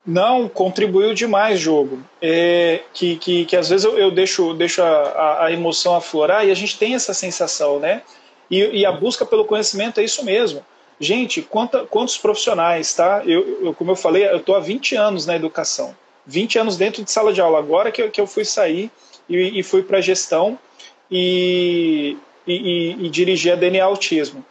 Não, 0.05 0.49
contribuiu 0.49 1.13
demais 1.13 1.59
jogo. 1.59 2.03
É, 2.21 2.81
que, 2.93 3.17
que, 3.17 3.45
que 3.45 3.55
às 3.55 3.69
vezes 3.69 3.85
eu, 3.85 3.97
eu 3.97 4.11
deixo, 4.11 4.53
deixo 4.53 4.81
a, 4.81 5.45
a, 5.45 5.51
emoção 5.51 5.95
aflorar 5.95 6.45
e 6.45 6.51
a 6.51 6.55
gente 6.55 6.77
tem 6.77 6.95
essa 6.95 7.13
sensação, 7.13 7.79
né? 7.79 8.01
E, 8.49 8.79
e 8.79 8.85
a 8.85 8.91
busca 8.91 9.25
pelo 9.25 9.45
conhecimento 9.45 9.99
é 9.99 10.03
isso 10.03 10.25
mesmo. 10.25 10.65
Gente, 10.99 11.41
quanta, 11.41 11.85
quantos 11.85 12.17
profissionais, 12.17 12.93
tá? 12.93 13.23
Eu, 13.25 13.65
eu, 13.65 13.73
como 13.73 13.91
eu 13.91 13.95
falei, 13.95 14.27
eu 14.27 14.37
estou 14.37 14.55
há 14.55 14.59
20 14.59 14.95
anos 14.95 15.25
na 15.25 15.35
educação. 15.35 15.95
20 16.25 16.59
anos 16.59 16.77
dentro 16.77 17.03
de 17.03 17.11
sala 17.11 17.31
de 17.31 17.41
aula. 17.41 17.59
Agora 17.59 17.91
que 17.91 18.01
eu, 18.01 18.11
que 18.11 18.19
eu 18.19 18.27
fui 18.27 18.45
sair 18.45 18.91
e, 19.29 19.59
e 19.59 19.63
fui 19.63 19.83
para 19.83 20.01
gestão 20.01 20.59
e, 21.11 22.17
e, 22.47 22.95
e 22.99 23.09
dirigir 23.09 23.53
a 23.53 23.55
DNA 23.55 23.83
Autismo. 23.83 24.45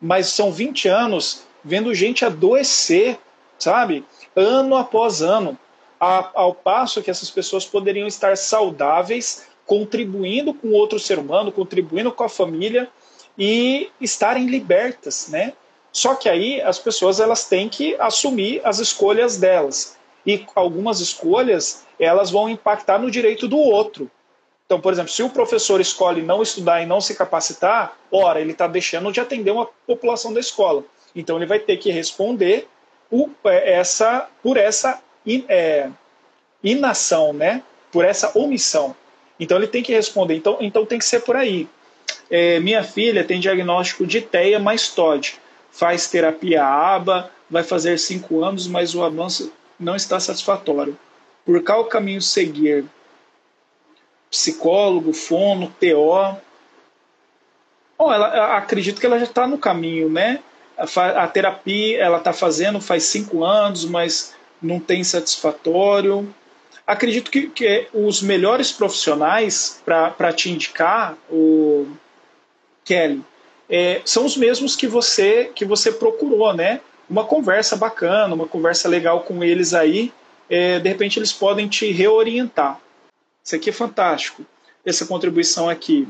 Mas 0.00 0.28
são 0.28 0.50
20 0.50 0.88
anos 0.88 1.42
vendo 1.62 1.94
gente 1.94 2.24
adoecer, 2.24 3.18
sabe? 3.58 4.04
ano 4.36 4.76
após 4.76 5.22
ano, 5.22 5.58
ao 5.98 6.54
passo 6.54 7.02
que 7.02 7.10
essas 7.10 7.30
pessoas 7.30 7.64
poderiam 7.64 8.06
estar 8.06 8.36
saudáveis, 8.36 9.46
contribuindo 9.64 10.52
com 10.52 10.72
outro 10.72 11.00
ser 11.00 11.18
humano, 11.18 11.50
contribuindo 11.50 12.12
com 12.12 12.22
a 12.22 12.28
família 12.28 12.88
e 13.38 13.90
estarem 14.00 14.46
libertas, 14.46 15.28
né? 15.28 15.54
Só 15.90 16.14
que 16.14 16.28
aí 16.28 16.60
as 16.60 16.78
pessoas 16.78 17.18
elas 17.18 17.48
têm 17.48 17.68
que 17.68 17.96
assumir 17.98 18.60
as 18.62 18.78
escolhas 18.78 19.38
delas. 19.38 19.96
E 20.26 20.44
algumas 20.54 21.00
escolhas, 21.00 21.86
elas 21.98 22.30
vão 22.30 22.48
impactar 22.50 22.98
no 22.98 23.10
direito 23.10 23.48
do 23.48 23.56
outro. 23.56 24.10
Então, 24.66 24.80
por 24.80 24.92
exemplo, 24.92 25.12
se 25.12 25.22
o 25.22 25.30
professor 25.30 25.80
escolhe 25.80 26.22
não 26.22 26.42
estudar 26.42 26.82
e 26.82 26.86
não 26.86 27.00
se 27.00 27.14
capacitar, 27.14 27.96
ora, 28.10 28.40
ele 28.40 28.52
está 28.52 28.66
deixando 28.66 29.12
de 29.12 29.20
atender 29.20 29.52
uma 29.52 29.66
população 29.86 30.32
da 30.32 30.40
escola. 30.40 30.84
Então, 31.14 31.36
ele 31.36 31.46
vai 31.46 31.60
ter 31.60 31.76
que 31.76 31.90
responder 31.90 32.68
por 33.08 33.30
é, 33.44 33.74
essa, 33.74 34.28
por 34.42 34.56
essa 34.56 35.00
é, 35.48 35.88
inação, 36.62 37.32
né? 37.32 37.62
por 37.96 38.04
essa 38.04 38.36
omissão. 38.38 38.94
Então 39.40 39.56
ele 39.56 39.66
tem 39.66 39.82
que 39.82 39.92
responder. 39.92 40.34
Então, 40.34 40.58
então 40.60 40.84
tem 40.84 40.98
que 40.98 41.04
ser 41.04 41.20
por 41.20 41.34
aí. 41.34 41.66
É, 42.30 42.60
minha 42.60 42.82
filha 42.82 43.24
tem 43.24 43.40
diagnóstico 43.40 44.06
de 44.06 44.20
TEA 44.20 44.58
mais 44.58 44.88
TOD. 44.88 45.36
Faz 45.70 46.08
terapia 46.08 46.62
ABA, 46.64 47.30
vai 47.50 47.62
fazer 47.62 47.98
cinco 47.98 48.44
anos, 48.44 48.66
mas 48.66 48.94
o 48.94 49.02
avanço 49.02 49.52
não 49.78 49.96
está 49.96 50.18
satisfatório. 50.20 50.98
Por 51.44 51.62
qual 51.62 51.84
caminho 51.84 52.20
seguir? 52.20 52.84
Psicólogo, 54.30 55.12
fono, 55.12 55.72
TO? 55.80 56.36
Oh, 57.98 58.12
ela, 58.12 58.56
acredito 58.56 59.00
que 59.00 59.06
ela 59.06 59.18
já 59.18 59.24
está 59.24 59.46
no 59.46 59.56
caminho, 59.56 60.08
né? 60.08 60.40
a 60.76 61.26
terapia 61.26 61.98
ela 61.98 62.18
está 62.18 62.32
fazendo 62.32 62.80
faz 62.80 63.04
cinco 63.04 63.42
anos, 63.42 63.84
mas 63.84 64.34
não 64.60 64.78
tem 64.78 65.02
satisfatório. 65.02 66.32
Acredito 66.86 67.30
que, 67.30 67.48
que 67.48 67.88
os 67.92 68.22
melhores 68.22 68.70
profissionais 68.70 69.82
para 69.84 70.32
te 70.32 70.50
indicar, 70.50 71.16
o 71.30 71.86
Kelly, 72.84 73.24
é, 73.68 74.00
são 74.04 74.24
os 74.24 74.36
mesmos 74.36 74.76
que 74.76 74.86
você 74.86 75.50
que 75.54 75.64
você 75.64 75.90
procurou, 75.90 76.52
né? 76.52 76.80
Uma 77.08 77.24
conversa 77.24 77.74
bacana, 77.74 78.34
uma 78.34 78.46
conversa 78.46 78.88
legal 78.88 79.20
com 79.20 79.42
eles 79.42 79.74
aí, 79.74 80.12
é, 80.48 80.78
de 80.78 80.88
repente 80.88 81.18
eles 81.18 81.32
podem 81.32 81.66
te 81.66 81.90
reorientar. 81.90 82.80
Isso 83.46 83.54
aqui 83.54 83.70
é 83.70 83.72
fantástico, 83.72 84.44
essa 84.84 85.06
contribuição 85.06 85.68
aqui. 85.70 86.08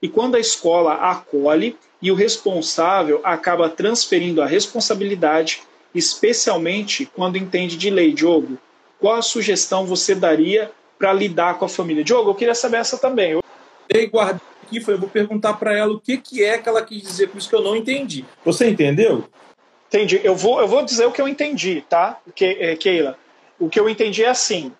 E 0.00 0.08
quando 0.08 0.36
a 0.36 0.40
escola 0.40 0.94
acolhe, 0.94 1.76
e 2.00 2.12
o 2.12 2.14
responsável 2.14 3.20
acaba 3.24 3.68
transferindo 3.68 4.40
a 4.40 4.46
responsabilidade, 4.46 5.62
especialmente 5.92 7.06
quando 7.06 7.38
entende 7.38 7.76
de 7.76 7.90
lei. 7.90 8.12
Diogo, 8.12 8.56
qual 9.00 9.16
a 9.16 9.22
sugestão 9.22 9.84
você 9.84 10.14
daria 10.14 10.70
para 10.96 11.12
lidar 11.12 11.58
com 11.58 11.64
a 11.64 11.68
família? 11.68 12.04
Diogo, 12.04 12.30
eu 12.30 12.34
queria 12.36 12.54
saber 12.54 12.76
essa 12.76 12.98
também. 12.98 13.32
Eu 13.32 13.42
guardei 14.10 14.40
aqui, 14.62 14.80
falei, 14.80 15.00
vou 15.00 15.08
perguntar 15.08 15.54
para 15.54 15.76
ela 15.76 15.94
o 15.94 16.00
que, 16.00 16.18
que 16.18 16.44
é 16.44 16.56
que 16.58 16.68
ela 16.68 16.84
quis 16.84 17.02
dizer 17.02 17.30
com 17.30 17.38
isso 17.38 17.48
que 17.48 17.54
eu 17.56 17.62
não 17.62 17.74
entendi. 17.74 18.24
Você 18.44 18.68
entendeu? 18.68 19.24
Entendi. 19.88 20.20
Eu 20.22 20.36
vou, 20.36 20.60
eu 20.60 20.68
vou 20.68 20.84
dizer 20.84 21.06
o 21.06 21.10
que 21.10 21.20
eu 21.20 21.26
entendi, 21.26 21.82
tá, 21.88 22.20
é, 22.40 22.76
Keila? 22.76 23.18
O 23.58 23.68
que 23.68 23.80
eu 23.80 23.88
entendi 23.88 24.22
é 24.22 24.28
assim. 24.28 24.70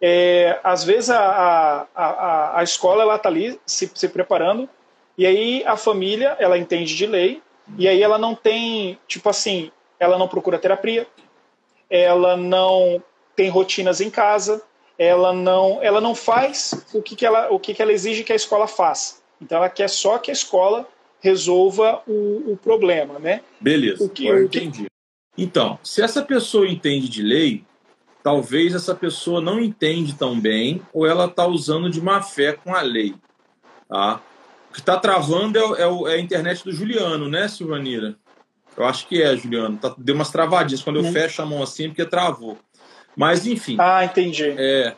É, 0.00 0.60
às 0.62 0.84
vezes 0.84 1.10
a, 1.10 1.18
a, 1.18 1.86
a, 1.94 2.60
a 2.60 2.62
escola 2.62 3.02
ela 3.02 3.16
está 3.16 3.28
ali 3.28 3.58
se, 3.66 3.90
se 3.92 4.08
preparando 4.08 4.68
e 5.18 5.26
aí 5.26 5.64
a 5.66 5.76
família, 5.76 6.36
ela 6.38 6.56
entende 6.56 6.94
de 6.94 7.04
lei, 7.04 7.42
e 7.76 7.88
aí 7.88 8.00
ela 8.00 8.16
não 8.16 8.36
tem, 8.36 8.96
tipo 9.08 9.28
assim, 9.28 9.72
ela 9.98 10.16
não 10.16 10.28
procura 10.28 10.60
terapia, 10.60 11.08
ela 11.90 12.36
não 12.36 13.02
tem 13.34 13.48
rotinas 13.48 14.00
em 14.00 14.10
casa, 14.10 14.62
ela 14.96 15.32
não, 15.32 15.82
ela 15.82 16.00
não 16.00 16.14
faz 16.14 16.86
o 16.94 17.02
que, 17.02 17.16
que, 17.16 17.26
ela, 17.26 17.50
o 17.50 17.58
que, 17.58 17.74
que 17.74 17.82
ela 17.82 17.92
exige 17.92 18.22
que 18.22 18.32
a 18.32 18.36
escola 18.36 18.68
faça. 18.68 19.16
Então 19.42 19.58
ela 19.58 19.68
quer 19.68 19.90
só 19.90 20.18
que 20.18 20.30
a 20.30 20.34
escola 20.34 20.86
resolva 21.20 22.00
o, 22.06 22.52
o 22.52 22.56
problema, 22.56 23.18
né? 23.18 23.40
Beleza, 23.60 24.04
o 24.04 24.08
que, 24.08 24.28
entendi. 24.28 24.86
Então, 25.36 25.80
se 25.82 26.00
essa 26.00 26.22
pessoa 26.22 26.68
entende 26.68 27.08
de 27.08 27.22
lei, 27.22 27.64
talvez 28.28 28.74
essa 28.74 28.94
pessoa 28.94 29.40
não 29.40 29.58
entende 29.58 30.12
tão 30.12 30.38
bem 30.38 30.82
ou 30.92 31.06
ela 31.06 31.24
está 31.24 31.46
usando 31.46 31.88
de 31.88 31.98
má 31.98 32.20
fé 32.20 32.52
com 32.52 32.74
a 32.74 32.82
lei. 32.82 33.14
Tá? 33.88 34.20
O 34.68 34.74
que 34.74 34.80
está 34.80 34.98
travando 34.98 35.58
é, 35.58 35.82
é, 35.82 36.12
é, 36.12 36.14
a 36.16 36.20
internet 36.20 36.62
do 36.62 36.70
Juliano, 36.70 37.26
né, 37.26 37.48
Silvanira? 37.48 38.16
Eu 38.76 38.84
acho 38.84 39.08
que 39.08 39.22
é, 39.22 39.34
Juliano. 39.34 39.78
Tá, 39.78 39.94
deu 39.96 40.14
umas 40.14 40.30
travadinhas. 40.30 40.82
Quando 40.82 40.96
eu 40.96 41.04
uhum. 41.04 41.12
fecho 41.12 41.40
a 41.40 41.46
mão 41.46 41.62
assim, 41.62 41.86
é 41.86 41.88
porque 41.88 42.04
travou. 42.04 42.58
Mas, 43.16 43.46
enfim. 43.46 43.76
Ah, 43.80 44.04
entendi. 44.04 44.54
É, 44.58 44.94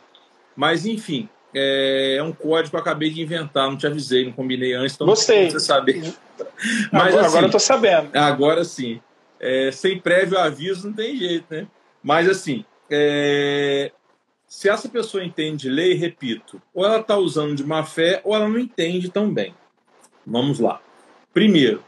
mas, 0.53 0.85
enfim. 0.85 1.29
É, 1.55 2.17
é 2.17 2.23
um 2.23 2.33
código 2.33 2.71
que 2.71 2.75
eu 2.75 2.81
acabei 2.81 3.11
de 3.11 3.21
inventar. 3.21 3.69
Não 3.69 3.77
te 3.77 3.87
avisei, 3.87 4.25
não 4.25 4.33
combinei 4.33 4.73
antes. 4.73 4.95
Então 4.95 5.07
Gostei. 5.07 5.45
Não 5.45 5.51
você 5.51 5.59
saber. 5.61 6.03
Uhum. 6.03 6.13
Mas, 6.91 7.07
agora, 7.07 7.21
assim, 7.21 7.27
agora 7.27 7.45
eu 7.45 7.51
tô 7.51 7.59
sabendo. 7.59 8.09
Agora 8.13 8.65
sim. 8.65 8.99
É, 9.39 9.71
sem 9.71 9.97
prévio 9.97 10.37
aviso 10.37 10.87
não 10.87 10.93
tem 10.93 11.15
jeito, 11.15 11.45
né? 11.49 11.65
Mas, 12.03 12.27
assim, 12.27 12.65
é, 12.91 13.91
se 14.45 14.67
essa 14.67 14.89
pessoa 14.89 15.23
entende 15.23 15.69
lei, 15.69 15.93
repito, 15.93 16.61
ou 16.73 16.85
ela 16.85 16.99
está 16.99 17.17
usando 17.17 17.55
de 17.55 17.63
má 17.63 17.85
fé 17.85 18.21
ou 18.25 18.35
ela 18.35 18.49
não 18.49 18.59
entende 18.59 19.09
tão 19.09 19.33
bem. 19.33 19.55
Vamos 20.27 20.59
lá. 20.59 20.81
Primeiro, 21.33 21.81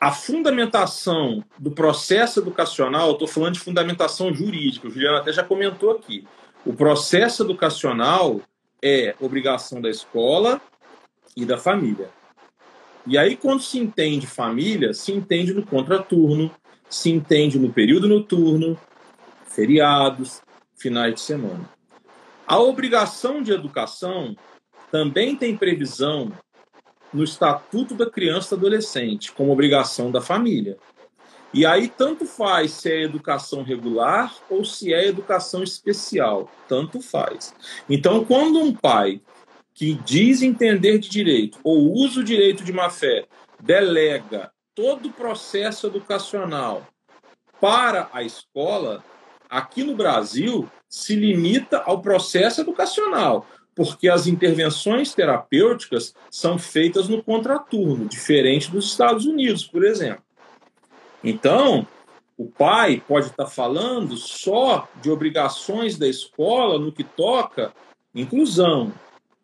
a 0.00 0.10
fundamentação 0.10 1.44
do 1.58 1.70
processo 1.70 2.40
educacional, 2.40 3.12
estou 3.12 3.28
falando 3.28 3.54
de 3.54 3.60
fundamentação 3.60 4.34
jurídica, 4.34 4.88
o 4.88 4.90
Juliano 4.90 5.18
até 5.18 5.32
já 5.32 5.44
comentou 5.44 5.90
aqui. 5.90 6.26
O 6.64 6.72
processo 6.72 7.42
educacional 7.42 8.40
é 8.82 9.14
obrigação 9.20 9.80
da 9.80 9.90
escola 9.90 10.60
e 11.36 11.44
da 11.44 11.58
família. 11.58 12.08
E 13.06 13.18
aí, 13.18 13.36
quando 13.36 13.62
se 13.62 13.78
entende 13.78 14.26
família, 14.26 14.94
se 14.94 15.12
entende 15.12 15.52
no 15.52 15.64
contraturno, 15.64 16.50
se 16.88 17.10
entende 17.10 17.58
no 17.58 17.70
período 17.70 18.08
noturno, 18.08 18.78
feriados, 19.54 20.42
finais 20.76 21.14
de 21.14 21.20
semana. 21.20 21.68
A 22.46 22.58
obrigação 22.58 23.42
de 23.42 23.52
educação 23.52 24.36
também 24.90 25.36
tem 25.36 25.56
previsão 25.56 26.32
no 27.12 27.24
Estatuto 27.24 27.94
da 27.94 28.10
Criança 28.10 28.54
e 28.54 28.58
Adolescente, 28.58 29.32
como 29.32 29.52
obrigação 29.52 30.10
da 30.10 30.20
família. 30.20 30.76
E 31.52 31.64
aí, 31.64 31.88
tanto 31.88 32.26
faz 32.26 32.72
se 32.72 32.90
é 32.90 33.02
educação 33.02 33.62
regular 33.62 34.34
ou 34.50 34.64
se 34.64 34.92
é 34.92 35.06
educação 35.06 35.62
especial, 35.62 36.50
tanto 36.68 37.00
faz. 37.00 37.54
Então, 37.88 38.24
quando 38.24 38.58
um 38.58 38.74
pai 38.74 39.20
que 39.72 39.94
diz 39.94 40.42
entender 40.42 40.98
de 40.98 41.08
direito 41.08 41.58
ou 41.62 41.92
usa 41.92 42.20
o 42.20 42.24
direito 42.24 42.64
de 42.64 42.72
má 42.72 42.90
fé 42.90 43.26
delega 43.60 44.50
todo 44.74 45.06
o 45.06 45.12
processo 45.12 45.86
educacional 45.86 46.86
para 47.60 48.10
a 48.12 48.22
escola, 48.24 49.02
aqui 49.54 49.84
no 49.84 49.94
Brasil 49.94 50.68
se 50.88 51.14
limita 51.14 51.78
ao 51.86 52.02
processo 52.02 52.60
educacional, 52.60 53.46
porque 53.72 54.08
as 54.08 54.26
intervenções 54.26 55.14
terapêuticas 55.14 56.12
são 56.28 56.58
feitas 56.58 57.08
no 57.08 57.22
contraturno, 57.22 58.06
diferente 58.06 58.68
dos 58.68 58.86
Estados 58.86 59.26
Unidos, 59.26 59.64
por 59.64 59.84
exemplo. 59.84 60.24
Então, 61.22 61.86
o 62.36 62.46
pai 62.46 63.00
pode 63.06 63.28
estar 63.28 63.46
falando 63.46 64.16
só 64.16 64.88
de 65.00 65.08
obrigações 65.08 65.96
da 65.96 66.08
escola 66.08 66.76
no 66.76 66.90
que 66.90 67.04
toca 67.04 67.72
inclusão, 68.12 68.92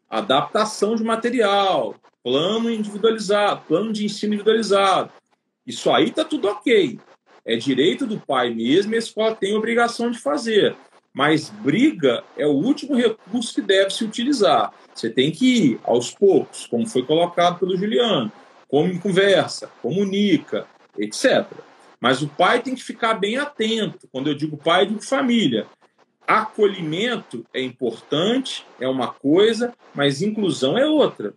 adaptação 0.08 0.96
de 0.96 1.04
material, 1.04 1.94
plano 2.24 2.68
individualizado, 2.68 3.62
plano 3.68 3.92
de 3.92 4.04
ensino 4.04 4.34
individualizado. 4.34 5.12
Isso 5.64 5.88
aí 5.88 6.08
está 6.08 6.24
tudo 6.24 6.48
ok. 6.48 6.98
É 7.50 7.56
direito 7.56 8.06
do 8.06 8.16
pai 8.16 8.54
mesmo 8.54 8.92
e 8.92 8.94
a 8.94 9.00
escola 9.00 9.34
tem 9.34 9.56
obrigação 9.56 10.08
de 10.08 10.20
fazer. 10.20 10.76
Mas 11.12 11.50
briga 11.50 12.22
é 12.36 12.46
o 12.46 12.52
último 12.52 12.94
recurso 12.94 13.52
que 13.52 13.60
deve 13.60 13.90
se 13.90 14.04
utilizar. 14.04 14.72
Você 14.94 15.10
tem 15.10 15.32
que 15.32 15.72
ir 15.72 15.80
aos 15.82 16.12
poucos, 16.12 16.68
como 16.68 16.86
foi 16.86 17.02
colocado 17.02 17.58
pelo 17.58 17.76
Juliano, 17.76 18.30
como 18.68 18.96
conversa, 19.00 19.68
comunica, 19.82 20.64
etc. 20.96 21.44
Mas 21.98 22.22
o 22.22 22.28
pai 22.28 22.62
tem 22.62 22.76
que 22.76 22.84
ficar 22.84 23.14
bem 23.14 23.36
atento. 23.36 24.08
Quando 24.12 24.28
eu 24.28 24.34
digo 24.36 24.56
pai, 24.56 24.82
eu 24.82 24.90
digo 24.90 25.02
família. 25.02 25.66
Acolhimento 26.28 27.44
é 27.52 27.60
importante, 27.60 28.64
é 28.78 28.86
uma 28.86 29.08
coisa, 29.08 29.74
mas 29.92 30.22
inclusão 30.22 30.78
é 30.78 30.86
outra. 30.86 31.34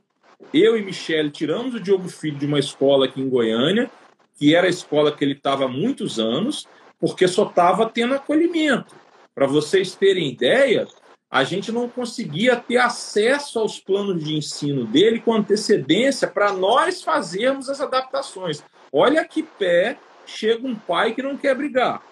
Eu 0.53 0.77
e 0.77 0.83
Michele 0.83 1.31
tiramos 1.31 1.73
o 1.73 1.79
Diogo 1.79 2.07
Filho 2.07 2.37
de 2.37 2.45
uma 2.45 2.59
escola 2.59 3.05
aqui 3.05 3.19
em 3.19 3.27
Goiânia, 3.27 3.89
que 4.35 4.55
era 4.55 4.67
a 4.67 4.69
escola 4.69 5.11
que 5.11 5.23
ele 5.23 5.33
estava 5.33 5.65
há 5.65 5.67
muitos 5.67 6.19
anos, 6.19 6.67
porque 6.99 7.27
só 7.27 7.47
estava 7.47 7.89
tendo 7.89 8.15
acolhimento. 8.15 8.95
Para 9.35 9.47
vocês 9.47 9.95
terem 9.95 10.29
ideia, 10.29 10.87
a 11.29 11.43
gente 11.43 11.71
não 11.71 11.89
conseguia 11.89 12.55
ter 12.55 12.77
acesso 12.77 13.59
aos 13.59 13.79
planos 13.79 14.23
de 14.23 14.35
ensino 14.35 14.85
dele 14.85 15.19
com 15.19 15.33
antecedência 15.33 16.27
para 16.27 16.53
nós 16.53 17.01
fazermos 17.01 17.69
as 17.69 17.81
adaptações. 17.81 18.63
Olha 18.91 19.25
que 19.25 19.41
pé 19.41 19.97
chega 20.25 20.67
um 20.67 20.75
pai 20.75 21.13
que 21.13 21.23
não 21.23 21.35
quer 21.35 21.55
brigar. 21.55 22.03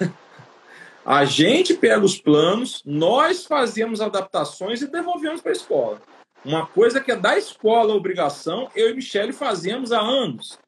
A 1.04 1.24
gente 1.24 1.74
pega 1.74 2.04
os 2.04 2.16
planos, 2.16 2.80
nós 2.84 3.44
fazemos 3.44 4.00
adaptações 4.00 4.82
e 4.82 4.86
devolvemos 4.86 5.40
para 5.40 5.50
a 5.50 5.54
escola. 5.54 6.00
Uma 6.44 6.66
coisa 6.66 7.00
que 7.00 7.12
é 7.12 7.16
da 7.16 7.38
escola 7.38 7.94
obrigação, 7.94 8.68
eu 8.74 8.90
e 8.90 8.94
Michele 8.94 9.32
fazemos 9.32 9.92
há 9.92 10.00
anos. 10.00 10.58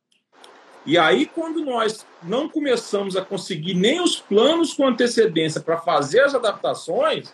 E 0.86 0.98
aí, 0.98 1.26
quando 1.26 1.64
nós 1.64 2.06
não 2.22 2.48
começamos 2.48 3.16
a 3.16 3.24
conseguir 3.24 3.74
nem 3.74 4.00
os 4.00 4.20
planos 4.20 4.74
com 4.74 4.86
antecedência 4.86 5.60
para 5.60 5.78
fazer 5.78 6.20
as 6.20 6.34
adaptações, 6.34 7.32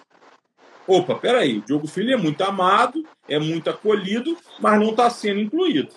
opa, 0.87 1.17
peraí, 1.17 1.59
o 1.59 1.63
Diogo 1.63 1.87
Filho 1.87 2.15
é 2.15 2.17
muito 2.17 2.43
amado, 2.43 3.05
é 3.29 3.39
muito 3.39 3.69
acolhido, 3.69 4.37
mas 4.61 4.79
não 4.79 4.91
está 4.91 5.11
sendo 5.11 5.41
incluído 5.41 5.93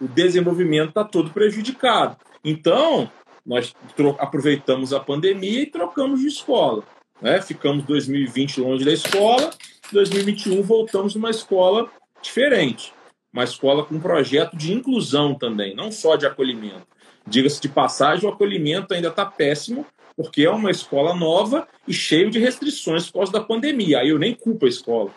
o 0.00 0.06
desenvolvimento 0.06 0.90
está 0.90 1.04
todo 1.04 1.30
prejudicado. 1.30 2.16
Então, 2.44 3.10
nós 3.44 3.74
aproveitamos 4.18 4.92
a 4.92 5.00
pandemia 5.00 5.62
e 5.62 5.66
trocamos 5.66 6.20
de 6.20 6.28
escola. 6.28 6.82
Né? 7.20 7.40
Ficamos 7.42 7.84
2020 7.84 8.60
longe 8.60 8.84
da 8.84 8.92
escola, 8.92 9.50
2021 9.94 10.62
voltamos 10.62 11.14
numa 11.14 11.30
escola 11.30 11.90
diferente, 12.22 12.92
uma 13.32 13.44
escola 13.44 13.84
com 13.84 13.94
um 13.94 14.00
projeto 14.00 14.56
de 14.56 14.72
inclusão 14.72 15.34
também, 15.34 15.74
não 15.74 15.90
só 15.90 16.16
de 16.16 16.26
acolhimento. 16.26 16.86
Diga-se 17.26 17.60
de 17.60 17.68
passagem, 17.68 18.28
o 18.28 18.32
acolhimento 18.32 18.94
ainda 18.94 19.08
está 19.08 19.26
péssimo, 19.26 19.86
porque 20.16 20.42
é 20.42 20.50
uma 20.50 20.70
escola 20.70 21.14
nova 21.14 21.68
e 21.86 21.92
cheio 21.92 22.30
de 22.30 22.38
restrições 22.38 23.06
por 23.06 23.18
causa 23.18 23.32
da 23.32 23.40
pandemia. 23.40 24.00
Aí 24.00 24.08
eu 24.08 24.18
nem 24.18 24.34
culpo 24.34 24.66
a 24.66 24.68
escola. 24.68 25.10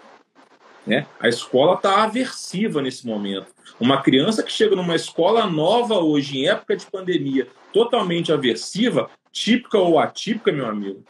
Né? 0.85 1.05
A 1.19 1.27
escola 1.27 1.75
está 1.75 2.03
aversiva 2.03 2.81
nesse 2.81 3.05
momento. 3.05 3.47
Uma 3.79 4.01
criança 4.01 4.43
que 4.43 4.51
chega 4.51 4.75
numa 4.75 4.95
escola 4.95 5.45
nova 5.47 5.95
hoje, 5.95 6.39
em 6.39 6.47
época 6.47 6.75
de 6.75 6.85
pandemia, 6.85 7.47
totalmente 7.73 8.31
aversiva, 8.31 9.09
típica 9.31 9.77
ou 9.77 9.99
atípica, 9.99 10.51
meu 10.51 10.67
amigo, 10.67 11.03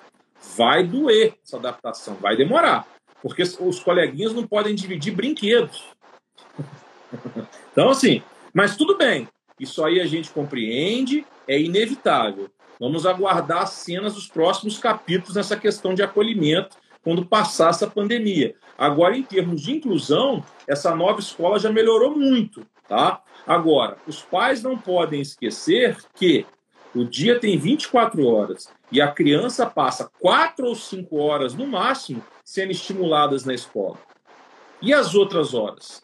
vai 0.55 0.84
doer 0.84 1.34
essa 1.43 1.57
adaptação, 1.57 2.16
vai 2.16 2.36
demorar. 2.36 2.88
Porque 3.22 3.43
os 3.43 3.80
coleguinhas 3.80 4.34
não 4.34 4.47
podem 4.47 4.74
dividir 4.74 5.13
brinquedos. 5.13 5.84
então, 7.72 7.89
assim, 7.89 8.22
mas 8.53 8.76
tudo 8.76 8.97
bem. 8.97 9.28
Isso 9.59 9.84
aí 9.84 9.99
a 9.99 10.05
gente 10.05 10.32
compreende, 10.32 11.26
é 11.47 11.59
inevitável. 11.59 12.49
Vamos 12.80 13.05
aguardar 13.05 13.61
as 13.61 13.72
cenas 13.72 14.15
dos 14.15 14.28
próximos 14.28 14.80
capítulos 14.80 15.36
nessa 15.36 15.55
questão 15.55 15.93
de 15.93 16.01
acolhimento 16.01 16.76
quando 17.03 17.26
passar 17.26 17.69
essa 17.69 17.88
pandemia. 17.88 18.55
Agora, 18.78 19.15
em 19.15 19.24
termos 19.24 19.61
de 19.61 19.72
inclusão, 19.72 20.43
essa 20.67 20.95
nova 20.95 21.19
escola 21.19 21.59
já 21.59 21.72
melhorou 21.72 22.17
muito, 22.17 22.65
tá? 22.88 23.22
Agora, 23.45 23.97
os 24.07 24.22
pais 24.22 24.63
não 24.63 24.78
podem 24.78 25.22
esquecer 25.22 25.97
que 26.15 26.45
o 26.93 27.03
dia 27.03 27.39
tem 27.39 27.57
24 27.57 28.26
horas 28.26 28.72
e 28.91 28.99
a 28.99 29.11
criança 29.11 29.65
passa 29.65 30.09
4 30.19 30.65
ou 30.65 30.76
5 30.76 31.17
horas 31.17 31.53
no 31.53 31.65
máximo 31.65 32.24
sendo 32.52 32.72
estimuladas 32.72 33.45
na 33.45 33.54
escola. 33.54 33.97
E 34.82 34.93
as 34.93 35.16
outras 35.16 35.54
horas? 35.54 36.04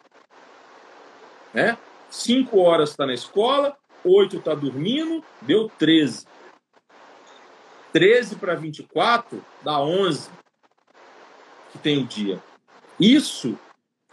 Né? 1.54 1.78
5 2.10 2.58
horas 2.58 2.92
está 2.92 3.06
na 3.06 3.14
escola, 3.14 3.76
8 4.02 4.38
está 4.38 4.56
dormindo, 4.56 5.22
deu 5.42 5.70
13. 5.78 6.26
13 7.92 8.38
para 8.38 8.56
24 8.56 9.44
dá 9.62 9.78
11 9.78 10.30
que 11.74 11.80
tem 11.80 12.04
o 12.04 12.08
dia. 12.08 12.42
Isso 12.98 13.60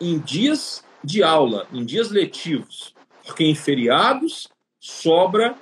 em 0.01 0.19
dias 0.19 0.85
de 1.05 1.23
aula, 1.23 1.69
em 1.73 1.85
dias 1.85 2.11
letivos, 2.11 2.97
porque 3.25 3.45
em 3.45 3.55
feriados 3.55 4.49
sobra 4.81 5.57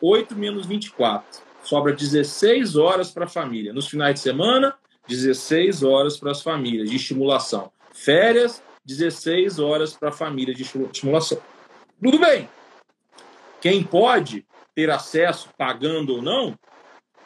8 0.00 0.34
menos 0.34 0.66
24, 0.66 1.40
sobra 1.62 1.92
16 1.92 2.74
horas 2.74 3.12
para 3.12 3.26
a 3.26 3.28
família. 3.28 3.72
Nos 3.72 3.86
finais 3.86 4.14
de 4.14 4.20
semana, 4.20 4.76
16 5.08 5.82
horas 5.82 6.16
para 6.16 6.30
as 6.30 6.42
famílias 6.42 6.90
de 6.90 6.96
estimulação. 6.96 7.70
Férias, 7.92 8.62
16 8.84 9.58
horas 9.58 9.92
para 9.92 10.10
a 10.10 10.12
família 10.12 10.54
de 10.54 10.62
estimulação. 10.62 11.38
Tudo 12.02 12.18
bem. 12.18 12.48
Quem 13.60 13.82
pode 13.82 14.46
ter 14.74 14.90
acesso, 14.90 15.48
pagando 15.56 16.16
ou 16.16 16.22
não, 16.22 16.58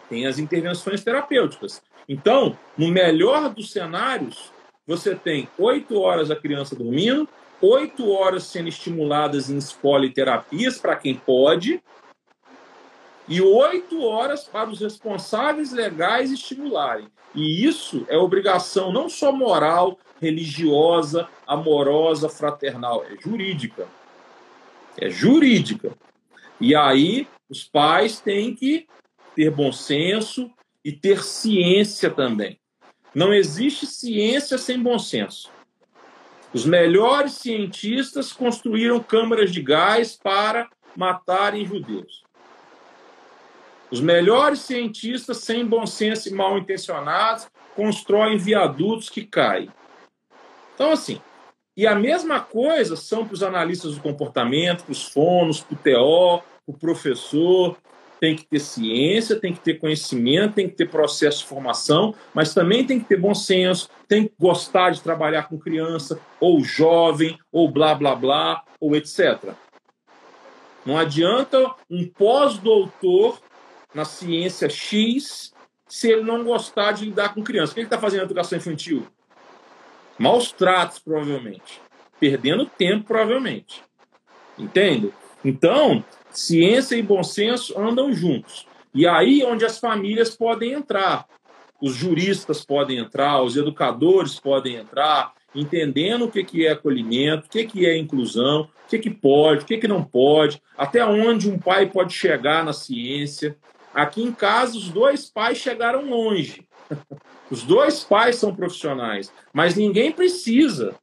tem 0.08 0.26
as 0.26 0.38
intervenções 0.38 1.02
terapêuticas. 1.02 1.82
Então, 2.08 2.56
no 2.76 2.88
melhor 2.88 3.52
dos 3.52 3.72
cenários, 3.72 4.52
você 4.86 5.14
tem 5.14 5.48
oito 5.58 6.00
horas 6.00 6.30
a 6.30 6.36
criança 6.36 6.74
dormindo, 6.74 7.28
oito 7.60 8.10
horas 8.10 8.44
sendo 8.44 8.68
estimuladas 8.68 9.50
em 9.50 9.56
espoliterapias 9.56 10.78
para 10.78 10.96
quem 10.96 11.14
pode, 11.14 11.82
e 13.30 13.40
oito 13.40 14.02
horas 14.02 14.44
para 14.44 14.68
os 14.68 14.80
responsáveis 14.80 15.72
legais 15.72 16.30
estimularem. 16.30 17.08
E 17.34 17.64
isso 17.64 18.04
é 18.08 18.18
obrigação 18.18 18.92
não 18.92 19.08
só 19.08 19.32
moral, 19.32 19.98
religiosa, 20.20 21.26
amorosa, 21.46 22.28
fraternal, 22.28 23.04
é 23.04 23.16
jurídica. 23.18 23.88
É 24.98 25.08
jurídica. 25.08 25.96
E 26.60 26.74
aí 26.74 27.26
os 27.48 27.64
pais 27.64 28.20
têm 28.20 28.54
que 28.54 28.86
ter 29.34 29.50
bom 29.50 29.72
senso, 29.72 30.50
e 30.84 30.92
ter 30.92 31.22
ciência 31.22 32.10
também. 32.10 32.58
Não 33.14 33.32
existe 33.32 33.86
ciência 33.86 34.56
sem 34.56 34.80
bom 34.80 34.98
senso. 34.98 35.50
Os 36.52 36.64
melhores 36.64 37.34
cientistas 37.34 38.32
construíram 38.32 39.00
câmaras 39.00 39.52
de 39.52 39.62
gás 39.62 40.16
para 40.16 40.68
matarem 40.96 41.66
judeus. 41.66 42.24
Os 43.91 44.01
melhores 44.01 44.61
cientistas, 44.61 45.38
sem 45.38 45.66
bom 45.66 45.86
senso 45.86 46.28
e 46.28 46.32
mal 46.32 46.57
intencionados, 46.57 47.49
constroem 47.74 48.38
viadutos 48.38 49.09
que 49.09 49.24
caem. 49.24 49.70
Então, 50.74 50.93
assim, 50.93 51.20
e 51.76 51.86
a 51.86 51.95
mesma 51.95 52.41
coisa 52.41 52.95
são 52.97 53.24
para 53.24 53.34
os 53.34 53.43
analistas 53.43 53.95
do 53.95 54.03
comportamento, 54.03 54.84
para 54.84 54.93
os 54.93 55.05
fonos, 55.05 55.61
para 55.61 55.74
o 55.74 55.78
TO, 55.78 56.43
para 56.66 56.74
o 56.74 56.78
professor, 56.78 57.76
tem 58.20 58.36
que 58.36 58.45
ter 58.45 58.61
ciência, 58.61 59.41
tem 59.41 59.53
que 59.53 59.61
ter 59.61 59.78
conhecimento, 59.78 60.55
tem 60.55 60.68
que 60.68 60.76
ter 60.76 60.91
processo 60.91 61.38
de 61.38 61.47
formação, 61.47 62.14
mas 62.34 62.53
também 62.53 62.84
tem 62.84 63.01
que 63.01 63.07
ter 63.07 63.16
bom 63.16 63.34
senso, 63.34 63.88
tem 64.07 64.24
que 64.24 64.34
gostar 64.38 64.91
de 64.91 65.01
trabalhar 65.01 65.49
com 65.49 65.59
criança, 65.59 66.20
ou 66.38 66.62
jovem, 66.62 67.38
ou 67.51 67.70
blá 67.70 67.95
blá 67.95 68.14
blá, 68.14 68.62
ou 68.78 68.95
etc. 68.95 69.55
Não 70.84 70.99
adianta 70.99 71.74
um 71.91 72.07
pós-doutor 72.07 73.41
na 73.95 74.05
ciência 74.05 74.68
X 74.68 75.53
se 75.88 76.11
ele 76.11 76.22
não 76.22 76.45
gostar 76.45 76.93
de 76.93 77.07
lidar 77.07 77.34
com 77.34 77.43
criança. 77.43 77.72
O 77.72 77.74
que 77.74 77.80
ele 77.80 77.86
está 77.86 77.99
fazendo 77.99 78.20
na 78.20 78.26
educação 78.26 78.57
infantil? 78.57 79.07
Maus 80.18 80.53
tratos, 80.53 80.99
provavelmente. 80.99 81.80
Perdendo 82.18 82.66
tempo, 82.66 83.07
provavelmente. 83.07 83.82
Entende? 84.59 85.12
Então, 85.45 86.05
ciência 86.30 86.95
e 86.95 87.03
bom 87.03 87.22
senso 87.22 87.78
andam 87.78 88.12
juntos. 88.12 88.66
E 88.95 89.07
aí 89.07 89.43
onde 89.45 89.64
as 89.64 89.78
famílias 89.78 90.36
podem 90.36 90.72
entrar. 90.72 91.26
Os 91.80 91.95
juristas 91.95 92.64
podem 92.64 92.99
entrar, 92.99 93.43
os 93.43 93.57
educadores 93.57 94.38
podem 94.38 94.76
entrar, 94.76 95.32
entendendo 95.55 96.26
o 96.26 96.30
que 96.30 96.66
é 96.66 96.72
acolhimento, 96.72 97.47
o 97.47 97.49
que 97.49 97.86
é 97.86 97.97
inclusão, 97.97 98.68
o 98.84 98.88
que, 98.88 98.99
que 98.99 99.11
pode, 99.11 99.62
o 99.62 99.66
que, 99.66 99.78
que 99.78 99.88
não 99.88 100.05
pode, 100.05 100.62
até 100.76 101.05
onde 101.05 101.51
um 101.51 101.59
pai 101.59 101.86
pode 101.86 102.12
chegar 102.12 102.64
na 102.64 102.72
ciência. 102.72 103.57
Aqui 103.95 104.22
em 104.22 104.32
casa, 104.32 104.76
os 104.76 104.88
dois 104.88 105.28
pais 105.28 105.59
chegaram 105.59 106.09
longe. 106.09 106.66
Os 107.51 107.64
dois 107.64 108.05
pais 108.05 108.36
são 108.36 108.55
profissionais, 108.55 109.32
mas 109.53 109.74
ninguém 109.74 110.12
precisa. 110.12 110.95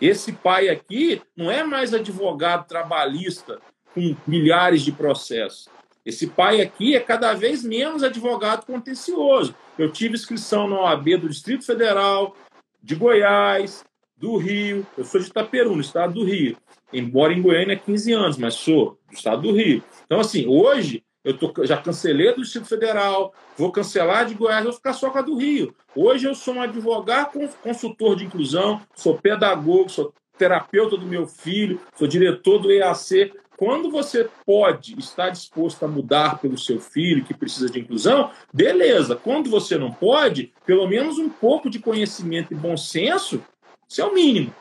Esse 0.00 0.32
pai 0.32 0.70
aqui 0.70 1.20
não 1.36 1.50
é 1.50 1.62
mais 1.62 1.92
advogado 1.92 2.66
trabalhista 2.66 3.60
com 3.94 4.16
milhares 4.26 4.80
de 4.80 4.90
processos. 4.90 5.68
Esse 6.04 6.26
pai 6.26 6.60
aqui 6.60 6.94
é 6.94 7.00
cada 7.00 7.32
vez 7.34 7.62
menos 7.62 8.02
advogado 8.02 8.66
contencioso. 8.66 9.54
Eu 9.78 9.92
tive 9.92 10.14
inscrição 10.14 10.68
na 10.68 10.80
OAB 10.80 11.16
do 11.18 11.28
Distrito 11.28 11.64
Federal, 11.64 12.36
de 12.82 12.94
Goiás, 12.94 13.84
do 14.16 14.36
Rio. 14.36 14.86
Eu 14.98 15.04
sou 15.04 15.20
de 15.20 15.28
Itaperu, 15.28 15.74
no 15.74 15.80
estado 15.80 16.14
do 16.14 16.24
Rio. 16.24 16.56
Embora 16.92 17.32
em 17.32 17.40
Goiânia 17.40 17.74
há 17.74 17.78
15 17.78 18.12
anos, 18.12 18.36
mas 18.36 18.54
sou 18.54 18.98
do 19.08 19.14
estado 19.14 19.42
do 19.42 19.52
Rio. 19.52 19.82
Então, 20.04 20.20
assim, 20.20 20.46
hoje 20.46 21.02
eu 21.24 21.36
tô, 21.36 21.64
já 21.64 21.78
cancelei 21.78 22.34
do 22.34 22.42
Distrito 22.42 22.68
Federal, 22.68 23.32
vou 23.56 23.72
cancelar 23.72 24.26
de 24.26 24.34
Goiás, 24.34 24.62
vou 24.62 24.72
ficar 24.74 24.92
só 24.92 25.08
com 25.08 25.18
a 25.18 25.22
do 25.22 25.36
Rio. 25.36 25.74
Hoje 25.96 26.28
eu 26.28 26.34
sou 26.34 26.54
um 26.54 26.62
advogado, 26.62 27.32
consultor 27.62 28.14
de 28.14 28.26
inclusão, 28.26 28.82
sou 28.94 29.16
pedagogo, 29.16 29.88
sou 29.88 30.12
terapeuta 30.36 30.98
do 30.98 31.06
meu 31.06 31.26
filho, 31.26 31.80
sou 31.96 32.06
diretor 32.06 32.58
do 32.58 32.70
EAC. 32.70 33.32
Quando 33.56 33.90
você 33.90 34.28
pode 34.44 34.98
estar 34.98 35.30
disposto 35.30 35.84
a 35.84 35.88
mudar 35.88 36.40
pelo 36.40 36.58
seu 36.58 36.78
filho 36.78 37.24
que 37.24 37.32
precisa 37.32 37.70
de 37.70 37.80
inclusão, 37.80 38.30
beleza. 38.52 39.16
Quando 39.16 39.48
você 39.48 39.78
não 39.78 39.92
pode, 39.92 40.52
pelo 40.66 40.86
menos 40.88 41.18
um 41.18 41.30
pouco 41.30 41.70
de 41.70 41.78
conhecimento 41.78 42.52
e 42.52 42.56
bom 42.56 42.76
senso, 42.76 43.42
isso 43.88 44.02
é 44.02 44.04
o 44.04 44.12
mínimo. 44.12 44.52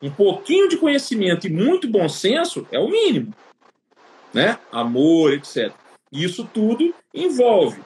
Um 0.00 0.10
pouquinho 0.10 0.68
de 0.68 0.78
conhecimento 0.78 1.46
e 1.46 1.50
muito 1.50 1.86
bom 1.86 2.08
senso 2.08 2.66
é 2.72 2.78
o 2.78 2.88
mínimo. 2.88 3.32
Né? 4.32 4.58
Amor, 4.72 5.34
etc. 5.34 5.72
Isso 6.12 6.48
tudo 6.52 6.94
envolve 7.14 7.80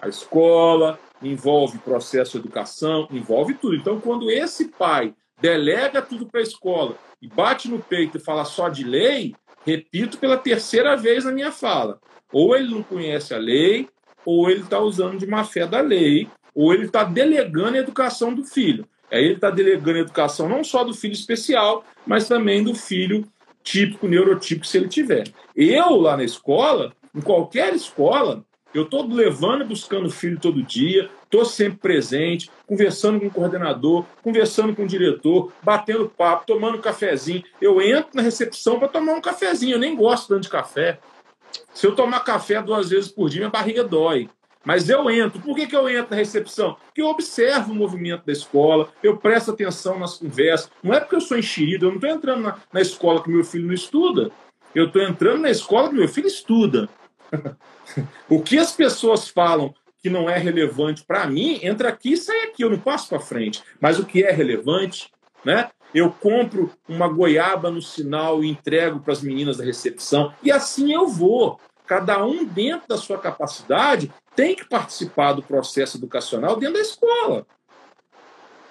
a 0.00 0.08
escola, 0.08 0.98
envolve 1.22 1.78
processo 1.78 2.32
de 2.32 2.38
educação, 2.38 3.08
envolve 3.10 3.54
tudo. 3.54 3.74
Então, 3.74 4.00
quando 4.00 4.30
esse 4.30 4.68
pai 4.68 5.14
delega 5.40 6.00
tudo 6.00 6.26
para 6.26 6.40
a 6.40 6.42
escola 6.42 6.96
e 7.20 7.28
bate 7.28 7.68
no 7.68 7.80
peito 7.80 8.16
e 8.18 8.20
fala 8.20 8.44
só 8.44 8.68
de 8.68 8.84
lei, 8.84 9.34
Repito 9.64 10.18
pela 10.18 10.36
terceira 10.36 10.94
vez 10.94 11.24
na 11.24 11.32
minha 11.32 11.50
fala. 11.50 11.98
Ou 12.30 12.54
ele 12.54 12.70
não 12.70 12.82
conhece 12.82 13.32
a 13.32 13.38
lei, 13.38 13.88
ou 14.24 14.50
ele 14.50 14.60
está 14.60 14.78
usando 14.78 15.18
de 15.18 15.26
má 15.26 15.42
fé 15.44 15.66
da 15.66 15.80
lei, 15.80 16.28
ou 16.54 16.72
ele 16.72 16.84
está 16.86 17.02
delegando 17.02 17.76
a 17.76 17.80
educação 17.80 18.34
do 18.34 18.44
filho. 18.44 18.86
Aí 19.10 19.24
ele 19.24 19.34
está 19.34 19.50
delegando 19.50 19.98
a 19.98 20.02
educação 20.02 20.48
não 20.48 20.62
só 20.62 20.84
do 20.84 20.92
filho 20.92 21.14
especial, 21.14 21.84
mas 22.06 22.28
também 22.28 22.62
do 22.62 22.74
filho 22.74 23.26
típico, 23.62 24.06
neurotípico, 24.06 24.66
se 24.66 24.76
ele 24.76 24.88
tiver. 24.88 25.24
Eu, 25.56 25.96
lá 25.96 26.16
na 26.16 26.24
escola, 26.24 26.92
em 27.14 27.20
qualquer 27.20 27.74
escola, 27.74 28.44
eu 28.74 28.82
estou 28.82 29.06
levando 29.06 29.62
e 29.62 29.68
buscando 29.68 30.06
o 30.06 30.10
filho 30.10 30.38
todo 30.40 30.62
dia, 30.62 31.08
estou 31.22 31.44
sempre 31.44 31.78
presente, 31.78 32.50
conversando 32.66 33.20
com 33.20 33.26
o 33.26 33.30
coordenador, 33.30 34.04
conversando 34.20 34.74
com 34.74 34.82
o 34.82 34.88
diretor, 34.88 35.52
batendo 35.62 36.08
papo, 36.08 36.44
tomando 36.44 36.78
um 36.78 36.80
cafezinho. 36.80 37.44
Eu 37.60 37.80
entro 37.80 38.10
na 38.14 38.22
recepção 38.22 38.80
para 38.80 38.88
tomar 38.88 39.12
um 39.12 39.20
cafezinho, 39.20 39.76
eu 39.76 39.78
nem 39.78 39.94
gosto 39.94 40.28
tanto 40.28 40.42
de 40.42 40.48
café. 40.48 40.98
Se 41.72 41.86
eu 41.86 41.94
tomar 41.94 42.20
café 42.20 42.60
duas 42.60 42.90
vezes 42.90 43.10
por 43.10 43.30
dia, 43.30 43.40
minha 43.40 43.50
barriga 43.50 43.84
dói. 43.84 44.28
Mas 44.64 44.88
eu 44.88 45.08
entro. 45.10 45.40
Por 45.40 45.54
que, 45.54 45.66
que 45.66 45.76
eu 45.76 45.88
entro 45.88 46.10
na 46.10 46.16
recepção? 46.16 46.76
Porque 46.86 47.02
eu 47.02 47.06
observo 47.06 47.70
o 47.70 47.74
movimento 47.74 48.24
da 48.24 48.32
escola, 48.32 48.88
eu 49.02 49.16
presto 49.16 49.50
atenção 49.50 49.98
nas 49.98 50.16
conversas. 50.16 50.70
Não 50.82 50.94
é 50.94 50.98
porque 50.98 51.14
eu 51.14 51.20
sou 51.20 51.38
enxerido, 51.38 51.86
eu 51.86 51.90
não 51.90 51.96
estou 51.96 52.10
entrando 52.10 52.42
na, 52.42 52.56
na 52.72 52.80
escola 52.80 53.22
que 53.22 53.30
meu 53.30 53.44
filho 53.44 53.66
não 53.66 53.74
estuda. 53.74 54.32
Eu 54.74 54.86
estou 54.86 55.02
entrando 55.02 55.42
na 55.42 55.50
escola 55.50 55.90
que 55.90 55.94
meu 55.94 56.08
filho 56.08 56.26
estuda. 56.26 56.88
o 58.28 58.42
que 58.42 58.58
as 58.58 58.72
pessoas 58.72 59.28
falam 59.28 59.74
que 60.04 60.10
não 60.10 60.28
é 60.28 60.36
relevante 60.36 61.02
para 61.02 61.26
mim, 61.26 61.58
entra 61.62 61.88
aqui 61.88 62.12
e 62.12 62.16
sai 62.16 62.44
aqui, 62.44 62.62
eu 62.62 62.68
não 62.68 62.78
passo 62.78 63.08
para 63.08 63.20
frente. 63.20 63.62
Mas 63.80 63.98
o 63.98 64.04
que 64.04 64.22
é 64.22 64.30
relevante, 64.30 65.10
né? 65.42 65.70
Eu 65.94 66.10
compro 66.10 66.70
uma 66.86 67.08
goiaba 67.08 67.70
no 67.70 67.80
sinal 67.80 68.44
e 68.44 68.50
entrego 68.50 69.00
para 69.00 69.14
as 69.14 69.22
meninas 69.22 69.56
da 69.56 69.64
recepção, 69.64 70.34
e 70.42 70.52
assim 70.52 70.92
eu 70.92 71.08
vou. 71.08 71.58
Cada 71.86 72.24
um, 72.24 72.44
dentro 72.44 72.88
da 72.88 72.96
sua 72.96 73.18
capacidade, 73.18 74.10
tem 74.34 74.54
que 74.54 74.66
participar 74.66 75.34
do 75.34 75.42
processo 75.42 75.98
educacional 75.98 76.56
dentro 76.56 76.74
da 76.74 76.80
escola. 76.80 77.46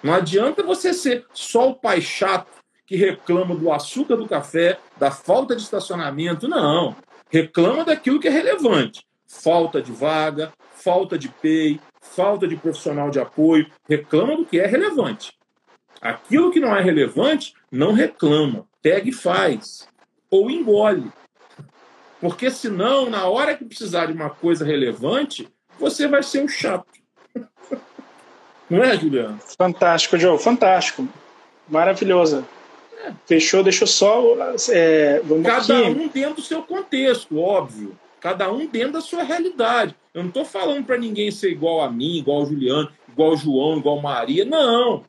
Não 0.02 0.12
adianta 0.12 0.62
você 0.62 0.92
ser 0.92 1.24
só 1.32 1.70
o 1.70 1.74
pai 1.74 2.00
chato 2.00 2.48
que 2.86 2.96
reclama 2.96 3.54
do 3.54 3.72
açúcar 3.72 4.16
do 4.16 4.28
café, 4.28 4.78
da 4.98 5.10
falta 5.10 5.56
de 5.56 5.62
estacionamento. 5.62 6.46
Não 6.46 6.94
reclama 7.34 7.84
daquilo 7.84 8.20
que 8.20 8.28
é 8.28 8.30
relevante. 8.30 9.04
Falta 9.26 9.82
de 9.82 9.90
vaga, 9.90 10.52
falta 10.70 11.18
de 11.18 11.28
PEI, 11.28 11.80
falta 12.00 12.46
de 12.46 12.54
profissional 12.54 13.10
de 13.10 13.18
apoio, 13.18 13.66
reclama 13.88 14.36
do 14.36 14.44
que 14.44 14.60
é 14.60 14.66
relevante. 14.66 15.36
Aquilo 16.00 16.52
que 16.52 16.60
não 16.60 16.76
é 16.76 16.80
relevante, 16.80 17.52
não 17.72 17.92
reclama, 17.92 18.68
pega 18.80 19.08
e 19.08 19.12
faz, 19.12 19.88
ou 20.30 20.48
engole. 20.48 21.10
Porque 22.20 22.52
senão, 22.52 23.10
na 23.10 23.26
hora 23.26 23.56
que 23.56 23.64
precisar 23.64 24.06
de 24.06 24.12
uma 24.12 24.30
coisa 24.30 24.64
relevante, 24.64 25.48
você 25.76 26.06
vai 26.06 26.22
ser 26.22 26.44
um 26.44 26.48
chato. 26.48 26.86
Não 28.70 28.82
é, 28.82 28.96
Juliano? 28.96 29.38
Fantástico, 29.58 30.16
Joe, 30.16 30.38
fantástico. 30.38 31.06
Maravilhosa. 31.68 32.44
Fechou, 33.26 33.62
deixou 33.62 33.86
só. 33.86 34.22
É, 34.70 35.20
Cada 35.44 35.78
aqui. 35.78 35.88
um 35.88 36.08
dentro 36.08 36.34
do 36.36 36.42
seu 36.42 36.62
contexto, 36.62 37.38
óbvio. 37.38 37.98
Cada 38.20 38.50
um 38.50 38.66
dentro 38.66 38.92
da 38.92 39.00
sua 39.00 39.22
realidade. 39.22 39.94
Eu 40.14 40.22
não 40.22 40.28
estou 40.28 40.44
falando 40.44 40.84
para 40.84 40.96
ninguém 40.96 41.30
ser 41.30 41.50
igual 41.50 41.82
a 41.82 41.90
mim, 41.90 42.16
igual 42.16 42.38
ao 42.38 42.46
Juliano, 42.46 42.90
igual 43.08 43.30
ao 43.30 43.36
João, 43.36 43.78
igual 43.78 43.98
a 43.98 44.02
Maria. 44.02 44.44
Não. 44.44 45.04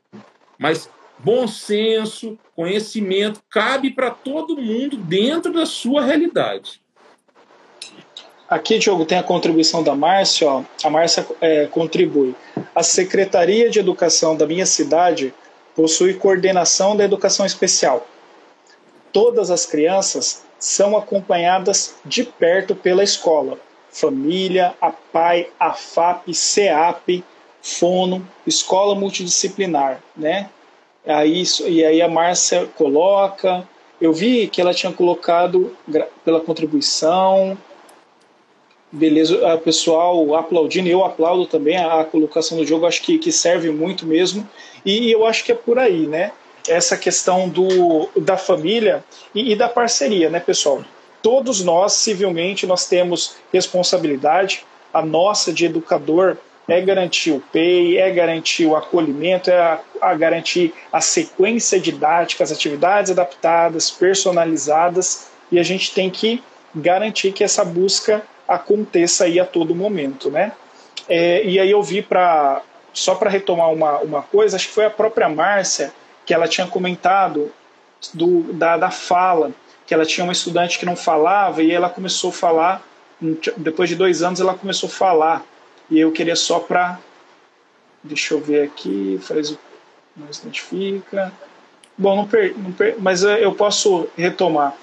Mas 0.58 0.90
bom 1.18 1.46
senso, 1.48 2.38
conhecimento, 2.54 3.40
cabe 3.48 3.90
para 3.90 4.10
todo 4.10 4.60
mundo 4.60 4.96
dentro 4.96 5.52
da 5.52 5.64
sua 5.64 6.02
realidade. 6.02 6.80
Aqui, 8.48 8.78
Diogo, 8.78 9.04
tem 9.04 9.18
a 9.18 9.22
contribuição 9.22 9.82
da 9.82 9.94
Márcia. 9.94 10.48
Ó. 10.48 10.62
A 10.84 10.90
Márcia 10.90 11.26
é, 11.40 11.66
contribui. 11.66 12.34
A 12.74 12.82
Secretaria 12.82 13.68
de 13.68 13.80
Educação 13.80 14.36
da 14.36 14.46
minha 14.46 14.66
cidade 14.66 15.34
possui 15.76 16.14
coordenação 16.14 16.96
da 16.96 17.04
educação 17.04 17.44
especial. 17.44 18.06
Todas 19.12 19.50
as 19.50 19.66
crianças 19.66 20.42
são 20.58 20.96
acompanhadas 20.96 21.94
de 22.04 22.24
perto 22.24 22.74
pela 22.74 23.04
escola. 23.04 23.58
Família, 23.90 24.74
a 24.80 24.90
PAI, 24.90 25.48
a 25.60 25.72
FAP, 25.72 26.34
CEAP, 26.34 27.22
Fono, 27.62 28.26
escola 28.46 28.94
multidisciplinar, 28.94 30.00
né? 30.16 30.48
Aí, 31.04 31.42
e 31.66 31.84
aí 31.84 32.00
a 32.00 32.08
Márcia 32.08 32.66
coloca. 32.76 33.66
Eu 34.00 34.12
vi 34.12 34.46
que 34.46 34.60
ela 34.60 34.72
tinha 34.72 34.92
colocado 34.92 35.76
pela 36.24 36.40
contribuição. 36.40 37.58
Beleza, 38.92 39.52
a 39.52 39.58
pessoal 39.58 40.36
aplaudindo, 40.36 40.88
eu 40.88 41.04
aplaudo 41.04 41.44
também 41.46 41.76
a, 41.76 42.00
a 42.00 42.04
colocação 42.04 42.56
do 42.56 42.64
jogo, 42.64 42.86
acho 42.86 43.02
que, 43.02 43.18
que 43.18 43.32
serve 43.32 43.70
muito 43.70 44.06
mesmo. 44.06 44.48
E 44.86 45.10
eu 45.10 45.26
acho 45.26 45.42
que 45.42 45.50
é 45.50 45.54
por 45.54 45.80
aí, 45.80 46.06
né? 46.06 46.30
Essa 46.68 46.96
questão 46.96 47.48
do, 47.48 48.08
da 48.16 48.36
família 48.36 49.04
e, 49.34 49.52
e 49.52 49.56
da 49.56 49.68
parceria, 49.68 50.30
né, 50.30 50.38
pessoal? 50.38 50.84
Todos 51.20 51.62
nós, 51.62 51.92
civilmente, 51.94 52.66
nós 52.68 52.86
temos 52.86 53.34
responsabilidade. 53.52 54.64
A 54.94 55.02
nossa 55.02 55.52
de 55.52 55.66
educador 55.66 56.36
é 56.68 56.80
garantir 56.80 57.32
o 57.32 57.42
PEI, 57.52 57.98
é 57.98 58.10
garantir 58.10 58.66
o 58.66 58.76
acolhimento, 58.76 59.50
é 59.50 59.58
a, 59.58 59.80
a, 60.00 60.14
garantir 60.14 60.72
a 60.92 61.00
sequência 61.00 61.80
didática, 61.80 62.44
as 62.44 62.52
atividades 62.52 63.10
adaptadas, 63.10 63.90
personalizadas, 63.90 65.28
e 65.50 65.58
a 65.58 65.62
gente 65.62 65.92
tem 65.92 66.10
que 66.10 66.42
garantir 66.74 67.32
que 67.32 67.42
essa 67.42 67.64
busca 67.64 68.22
aconteça 68.46 69.24
aí 69.24 69.40
a 69.40 69.44
todo 69.44 69.74
momento, 69.74 70.30
né? 70.30 70.52
É, 71.08 71.44
e 71.44 71.58
aí 71.58 71.70
eu 71.70 71.82
vi 71.82 72.02
para 72.02 72.62
só 72.96 73.14
para 73.14 73.28
retomar 73.28 73.70
uma, 73.70 73.98
uma 73.98 74.22
coisa, 74.22 74.56
acho 74.56 74.68
que 74.68 74.74
foi 74.74 74.86
a 74.86 74.90
própria 74.90 75.28
Márcia 75.28 75.92
que 76.24 76.32
ela 76.32 76.48
tinha 76.48 76.66
comentado 76.66 77.52
do, 78.14 78.52
da, 78.54 78.78
da 78.78 78.90
fala, 78.90 79.52
que 79.86 79.92
ela 79.92 80.06
tinha 80.06 80.24
uma 80.24 80.32
estudante 80.32 80.78
que 80.78 80.86
não 80.86 80.96
falava 80.96 81.62
e 81.62 81.70
ela 81.70 81.90
começou 81.90 82.30
a 82.30 82.32
falar, 82.32 82.82
depois 83.58 83.90
de 83.90 83.96
dois 83.96 84.22
anos 84.22 84.40
ela 84.40 84.54
começou 84.54 84.88
a 84.88 84.92
falar. 84.92 85.44
E 85.90 86.00
eu 86.00 86.10
queria 86.10 86.34
só 86.34 86.58
para. 86.58 86.98
Deixa 88.02 88.34
eu 88.34 88.40
ver 88.40 88.64
aqui, 88.64 89.20
faz 89.22 89.56
não 90.16 90.32
se 90.32 90.40
identifica. 90.40 91.30
Bom, 91.98 92.16
não 92.16 92.26
per, 92.26 92.56
não 92.56 92.72
per, 92.72 92.96
mas 92.98 93.22
eu 93.22 93.54
posso 93.54 94.08
retomar. 94.16 94.74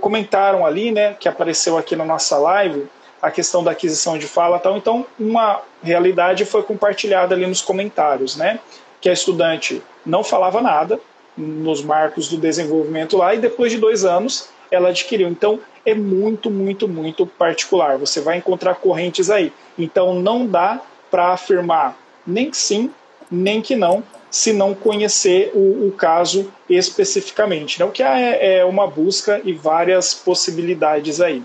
Comentaram 0.00 0.66
ali, 0.66 0.90
né, 0.90 1.14
que 1.14 1.28
apareceu 1.28 1.78
aqui 1.78 1.94
na 1.94 2.04
nossa 2.04 2.36
live, 2.36 2.88
a 3.22 3.30
questão 3.30 3.62
da 3.62 3.72
aquisição 3.72 4.16
de 4.18 4.26
fala 4.26 4.58
tal. 4.58 4.76
Então, 4.76 5.06
uma 5.18 5.60
realidade 5.82 6.44
foi 6.44 6.62
compartilhada 6.62 7.34
ali 7.34 7.46
nos 7.46 7.60
comentários, 7.60 8.36
né? 8.36 8.58
Que 9.00 9.08
a 9.08 9.12
estudante 9.12 9.82
não 10.04 10.24
falava 10.24 10.60
nada 10.60 11.00
nos 11.36 11.82
marcos 11.82 12.28
do 12.28 12.36
desenvolvimento 12.36 13.16
lá 13.16 13.34
e 13.34 13.38
depois 13.38 13.72
de 13.72 13.78
dois 13.78 14.04
anos 14.04 14.48
ela 14.70 14.90
adquiriu. 14.90 15.28
Então, 15.28 15.58
é 15.84 15.94
muito, 15.94 16.50
muito, 16.50 16.86
muito 16.86 17.26
particular. 17.26 17.98
Você 17.98 18.20
vai 18.20 18.36
encontrar 18.38 18.76
correntes 18.76 19.30
aí. 19.30 19.52
Então, 19.78 20.14
não 20.14 20.46
dá 20.46 20.80
para 21.10 21.28
afirmar 21.28 21.96
nem 22.26 22.50
que 22.50 22.56
sim, 22.56 22.90
nem 23.30 23.60
que 23.60 23.74
não, 23.74 24.02
se 24.30 24.52
não 24.52 24.74
conhecer 24.74 25.50
o, 25.54 25.88
o 25.88 25.92
caso 25.92 26.52
especificamente. 26.68 27.80
Né? 27.80 27.84
O 27.84 27.90
que 27.90 28.02
é, 28.02 28.58
é 28.58 28.64
uma 28.64 28.86
busca 28.86 29.40
e 29.44 29.52
várias 29.52 30.14
possibilidades 30.14 31.20
aí. 31.20 31.42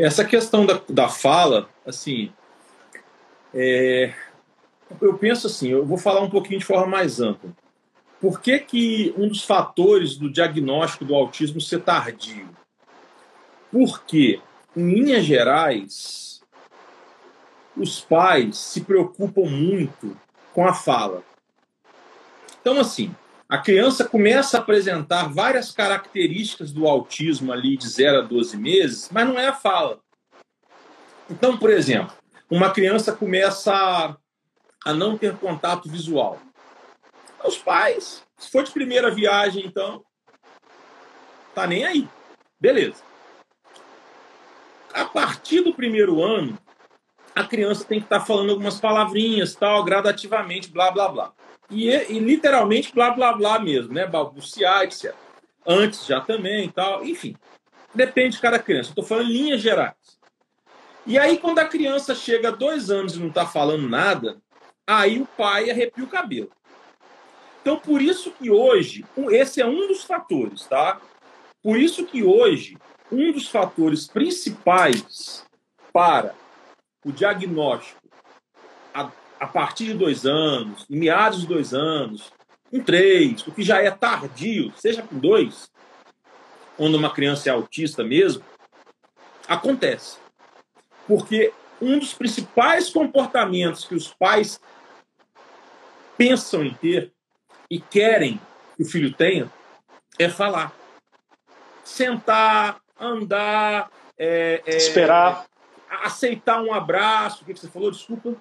Essa 0.00 0.24
questão 0.24 0.64
da, 0.64 0.80
da 0.88 1.06
fala, 1.06 1.68
assim, 1.84 2.32
é, 3.52 4.14
eu 5.02 5.18
penso 5.18 5.46
assim, 5.46 5.68
eu 5.68 5.84
vou 5.84 5.98
falar 5.98 6.22
um 6.22 6.30
pouquinho 6.30 6.58
de 6.58 6.64
forma 6.64 6.86
mais 6.86 7.20
ampla. 7.20 7.50
Por 8.18 8.40
que, 8.40 8.58
que 8.58 9.14
um 9.18 9.28
dos 9.28 9.44
fatores 9.44 10.16
do 10.16 10.32
diagnóstico 10.32 11.04
do 11.04 11.14
autismo 11.14 11.60
ser 11.60 11.82
tardio? 11.82 12.48
Porque, 13.70 14.40
em 14.74 14.94
linhas 14.94 15.24
gerais, 15.24 16.40
os 17.76 18.00
pais 18.00 18.56
se 18.56 18.80
preocupam 18.80 19.44
muito 19.44 20.16
com 20.54 20.66
a 20.66 20.72
fala. 20.72 21.22
Então, 22.62 22.80
assim, 22.80 23.14
a 23.52 23.58
criança 23.58 24.06
começa 24.06 24.56
a 24.56 24.60
apresentar 24.60 25.28
várias 25.28 25.72
características 25.72 26.72
do 26.72 26.88
autismo 26.88 27.52
ali 27.52 27.76
de 27.76 27.86
0 27.86 28.20
a 28.20 28.22
12 28.22 28.56
meses, 28.56 29.10
mas 29.12 29.28
não 29.28 29.38
é 29.38 29.48
a 29.48 29.52
fala. 29.52 30.00
Então, 31.28 31.58
por 31.58 31.68
exemplo, 31.68 32.16
uma 32.50 32.70
criança 32.70 33.12
começa 33.12 34.16
a 34.82 34.94
não 34.94 35.18
ter 35.18 35.36
contato 35.36 35.86
visual. 35.86 36.40
Os 37.44 37.58
pais, 37.58 38.22
se 38.38 38.50
for 38.50 38.64
de 38.64 38.70
primeira 38.70 39.10
viagem, 39.10 39.66
então, 39.66 40.02
tá 41.54 41.66
nem 41.66 41.84
aí. 41.84 42.08
Beleza. 42.58 43.02
A 44.94 45.04
partir 45.04 45.60
do 45.60 45.74
primeiro 45.74 46.24
ano, 46.24 46.58
a 47.34 47.44
criança 47.44 47.84
tem 47.84 48.00
que 48.00 48.06
estar 48.06 48.20
tá 48.20 48.24
falando 48.24 48.48
algumas 48.48 48.80
palavrinhas, 48.80 49.54
tal, 49.54 49.84
gradativamente, 49.84 50.70
blá, 50.70 50.90
blá, 50.90 51.06
blá. 51.06 51.34
E, 51.72 51.88
e 51.88 52.18
literalmente 52.18 52.92
blá 52.92 53.10
blá 53.10 53.32
blá 53.32 53.58
mesmo, 53.58 53.94
né? 53.94 54.06
Balbuciar, 54.06 54.84
etc. 54.84 55.14
Antes 55.66 56.06
já 56.06 56.20
também 56.20 56.66
e 56.66 56.72
tal, 56.72 57.04
enfim. 57.04 57.34
Depende 57.94 58.36
de 58.36 58.42
cada 58.42 58.58
criança. 58.58 58.90
Estou 58.90 59.04
falando 59.04 59.28
linhas 59.28 59.60
gerais. 59.60 59.94
E 61.06 61.18
aí, 61.18 61.38
quando 61.38 61.58
a 61.58 61.64
criança 61.64 62.14
chega 62.14 62.48
a 62.48 62.52
dois 62.52 62.90
anos 62.90 63.16
e 63.16 63.18
não 63.18 63.28
está 63.28 63.46
falando 63.46 63.88
nada, 63.88 64.36
aí 64.86 65.20
o 65.20 65.26
pai 65.26 65.70
arrepia 65.70 66.04
o 66.04 66.08
cabelo. 66.08 66.50
Então, 67.60 67.78
por 67.78 68.02
isso 68.02 68.30
que 68.32 68.50
hoje, 68.50 69.04
esse 69.30 69.60
é 69.60 69.66
um 69.66 69.88
dos 69.88 70.04
fatores, 70.04 70.66
tá? 70.66 71.00
Por 71.62 71.78
isso 71.78 72.04
que 72.04 72.22
hoje, 72.22 72.76
um 73.10 73.32
dos 73.32 73.48
fatores 73.48 74.06
principais 74.06 75.44
para 75.92 76.34
o 77.04 77.12
diagnóstico 77.12 78.01
a 79.42 79.46
partir 79.48 79.86
de 79.86 79.94
dois 79.94 80.24
anos, 80.24 80.86
em 80.88 80.96
meados 80.96 81.40
de 81.40 81.48
dois 81.48 81.74
anos, 81.74 82.32
com 82.70 82.78
três, 82.78 83.44
o 83.44 83.50
que 83.50 83.64
já 83.64 83.82
é 83.82 83.90
tardio, 83.90 84.72
seja 84.76 85.02
com 85.02 85.18
dois, 85.18 85.68
quando 86.76 86.94
uma 86.94 87.12
criança 87.12 87.48
é 87.48 87.52
autista 87.52 88.04
mesmo, 88.04 88.44
acontece. 89.48 90.18
Porque 91.08 91.52
um 91.80 91.98
dos 91.98 92.14
principais 92.14 92.88
comportamentos 92.88 93.84
que 93.84 93.96
os 93.96 94.14
pais 94.14 94.60
pensam 96.16 96.62
em 96.62 96.74
ter 96.74 97.12
e 97.68 97.80
querem 97.80 98.40
que 98.76 98.84
o 98.84 98.86
filho 98.86 99.12
tenha 99.12 99.50
é 100.20 100.28
falar. 100.28 100.72
Sentar, 101.82 102.80
andar, 102.96 103.90
é, 104.16 104.62
é, 104.64 104.76
esperar. 104.76 105.46
Aceitar 106.04 106.62
um 106.62 106.72
abraço. 106.72 107.42
O 107.42 107.44
que 107.44 107.56
você 107.56 107.66
falou? 107.66 107.90
Desculpa. 107.90 108.40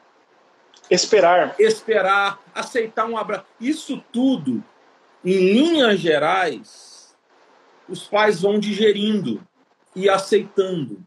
Esperar. 0.91 1.55
Esperar, 1.57 2.39
aceitar 2.53 3.05
um 3.05 3.17
abraço. 3.17 3.45
Isso 3.61 4.03
tudo, 4.11 4.61
em 5.23 5.53
linhas 5.53 6.01
gerais, 6.01 7.15
os 7.87 8.03
pais 8.03 8.41
vão 8.41 8.59
digerindo 8.59 9.41
e 9.95 10.09
aceitando, 10.09 11.01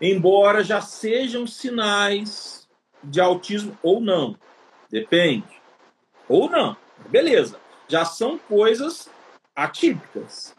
embora 0.00 0.62
já 0.62 0.80
sejam 0.80 1.48
sinais 1.48 2.68
de 3.02 3.20
autismo 3.20 3.76
ou 3.82 4.00
não. 4.00 4.36
Depende. 4.88 5.60
Ou 6.28 6.48
não. 6.48 6.76
Beleza. 7.08 7.58
Já 7.88 8.04
são 8.04 8.38
coisas 8.38 9.10
atípicas. 9.54 10.54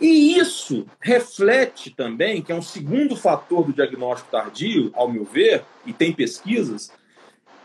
E 0.00 0.36
isso 0.36 0.86
reflete 1.00 1.90
também, 1.90 2.42
que 2.42 2.50
é 2.50 2.54
um 2.54 2.62
segundo 2.62 3.14
fator 3.14 3.64
do 3.64 3.72
diagnóstico 3.72 4.32
tardio, 4.32 4.90
ao 4.94 5.08
meu 5.08 5.24
ver, 5.24 5.64
e 5.86 5.92
tem 5.92 6.12
pesquisas, 6.12 6.92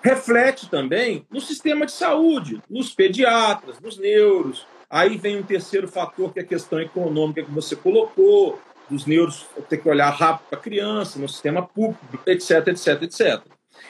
reflete 0.01 0.69
também 0.69 1.25
no 1.29 1.41
sistema 1.41 1.85
de 1.85 1.91
saúde, 1.91 2.61
nos 2.69 2.93
pediatras, 2.93 3.79
nos 3.79 3.97
neuros. 3.97 4.65
Aí 4.89 5.17
vem 5.17 5.37
um 5.37 5.43
terceiro 5.43 5.87
fator, 5.87 6.33
que 6.33 6.39
é 6.39 6.43
a 6.43 6.47
questão 6.47 6.79
econômica 6.79 7.43
que 7.43 7.51
você 7.51 7.75
colocou, 7.75 8.59
dos 8.89 9.05
neuros 9.05 9.45
ter 9.69 9.77
que 9.77 9.87
olhar 9.87 10.09
rápido 10.09 10.47
para 10.49 10.57
a 10.57 10.61
criança, 10.61 11.19
no 11.19 11.29
sistema 11.29 11.65
público, 11.65 12.19
etc, 12.25 12.67
etc, 12.67 13.03
etc. 13.03 13.43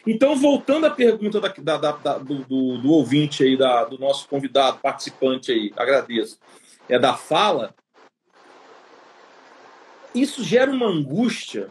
Então, 0.06 0.36
voltando 0.36 0.86
à 0.86 0.92
pergunta 0.92 1.40
da, 1.40 1.50
da, 1.50 1.92
da, 1.92 2.18
do, 2.18 2.44
do, 2.44 2.78
do, 2.78 2.92
ouvinte 2.92 3.44
aí, 3.44 3.58
do 3.58 3.98
nosso 3.98 4.28
convidado, 4.28 4.80
participante 4.80 5.52
aí, 5.52 5.72
agradeço, 5.76 6.38
é 6.88 7.00
da 7.00 7.14
fala, 7.16 7.74
isso 10.14 10.44
gera 10.44 10.72
uma 10.72 10.88
angústia 10.88 11.70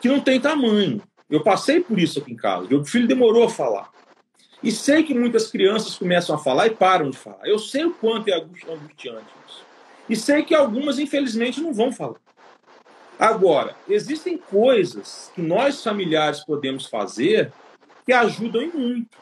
que 0.00 0.08
não 0.08 0.20
tem 0.20 0.40
tamanho. 0.40 1.02
Eu 1.30 1.42
passei 1.42 1.80
por 1.80 1.98
isso 1.98 2.18
aqui 2.18 2.32
em 2.32 2.36
casa. 2.36 2.66
Meu 2.68 2.84
filho 2.84 3.06
demorou 3.06 3.44
a 3.44 3.50
falar. 3.50 3.90
E 4.62 4.72
sei 4.72 5.02
que 5.02 5.14
muitas 5.14 5.48
crianças 5.48 5.96
começam 5.96 6.34
a 6.34 6.38
falar 6.38 6.66
e 6.66 6.70
param 6.70 7.10
de 7.10 7.16
falar. 7.16 7.46
Eu 7.46 7.58
sei 7.58 7.84
o 7.84 7.92
quanto 7.92 8.28
é 8.28 8.34
angustiante 8.34 9.26
isso. 9.46 9.64
E 10.08 10.16
sei 10.16 10.42
que 10.42 10.54
algumas, 10.54 10.98
infelizmente, 10.98 11.60
não 11.60 11.72
vão 11.72 11.92
falar. 11.92 12.18
Agora, 13.18 13.76
existem 13.88 14.38
coisas 14.38 15.30
que 15.34 15.42
nós 15.42 15.82
familiares 15.82 16.44
podemos 16.44 16.86
fazer 16.86 17.52
que 18.06 18.12
ajudam 18.12 18.62
em 18.62 18.70
muito. 18.70 19.18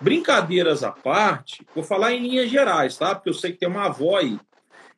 Brincadeiras 0.00 0.82
à 0.82 0.92
parte, 0.92 1.66
vou 1.74 1.82
falar 1.82 2.12
em 2.12 2.22
linhas 2.22 2.48
gerais, 2.48 2.96
tá? 2.96 3.14
Porque 3.14 3.28
eu 3.28 3.34
sei 3.34 3.52
que 3.52 3.58
tem 3.58 3.68
uma 3.68 3.86
avó 3.86 4.16
aí 4.16 4.38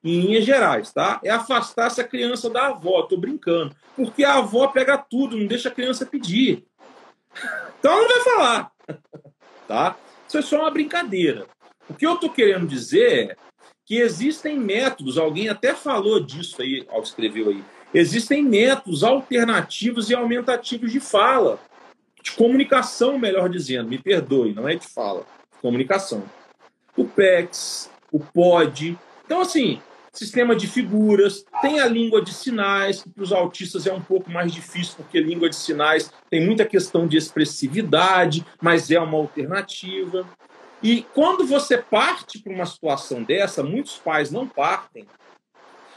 em 0.04 0.20
linhas 0.20 0.44
gerais, 0.44 0.92
tá? 0.92 1.20
É 1.22 1.30
afastar 1.30 1.86
essa 1.86 2.02
criança 2.02 2.50
da 2.50 2.68
avó, 2.68 3.02
tô 3.02 3.16
brincando. 3.16 3.74
Porque 3.96 4.24
a 4.24 4.34
avó 4.34 4.66
pega 4.68 4.98
tudo, 4.98 5.36
não 5.36 5.46
deixa 5.46 5.68
a 5.68 5.72
criança 5.72 6.04
pedir. 6.04 6.64
Então 7.78 7.92
ela 7.92 8.02
não 8.02 8.08
vai 8.08 8.20
falar, 8.20 8.72
tá? 9.68 9.96
Isso 10.26 10.38
é 10.38 10.42
só 10.42 10.60
uma 10.60 10.70
brincadeira. 10.70 11.46
O 11.88 11.94
que 11.94 12.06
eu 12.06 12.16
tô 12.16 12.30
querendo 12.30 12.66
dizer 12.66 13.30
é 13.30 13.36
que 13.84 13.98
existem 13.98 14.58
métodos, 14.58 15.18
alguém 15.18 15.48
até 15.48 15.74
falou 15.74 16.20
disso 16.20 16.62
aí, 16.62 16.86
ao 16.88 17.02
escreveu 17.02 17.50
aí. 17.50 17.62
Existem 17.92 18.42
métodos 18.42 19.04
alternativos 19.04 20.08
e 20.08 20.14
aumentativos 20.14 20.90
de 20.90 21.00
fala, 21.00 21.60
de 22.22 22.32
comunicação, 22.32 23.18
melhor 23.18 23.48
dizendo, 23.48 23.88
me 23.88 23.98
perdoe, 23.98 24.54
não 24.54 24.68
é 24.68 24.74
de 24.74 24.86
fala, 24.86 25.26
comunicação. 25.60 26.24
O 26.96 27.04
PEX, 27.04 27.90
o 28.10 28.18
POD. 28.18 28.96
Então, 29.24 29.40
assim, 29.40 29.80
sistema 30.12 30.54
de 30.54 30.66
figuras, 30.66 31.44
tem 31.62 31.80
a 31.80 31.86
língua 31.86 32.22
de 32.22 32.32
sinais, 32.32 33.02
que 33.02 33.08
para 33.08 33.22
os 33.22 33.32
autistas 33.32 33.86
é 33.86 33.92
um 33.92 34.00
pouco 34.00 34.30
mais 34.30 34.52
difícil, 34.52 34.94
porque 34.96 35.20
língua 35.20 35.48
de 35.48 35.56
sinais 35.56 36.12
tem 36.28 36.44
muita 36.44 36.66
questão 36.66 37.06
de 37.06 37.16
expressividade, 37.16 38.44
mas 38.60 38.90
é 38.90 39.00
uma 39.00 39.16
alternativa. 39.16 40.26
E 40.82 41.02
quando 41.14 41.46
você 41.46 41.78
parte 41.78 42.38
para 42.40 42.52
uma 42.52 42.66
situação 42.66 43.22
dessa, 43.22 43.62
muitos 43.62 43.96
pais 43.98 44.30
não 44.30 44.46
partem, 44.46 45.06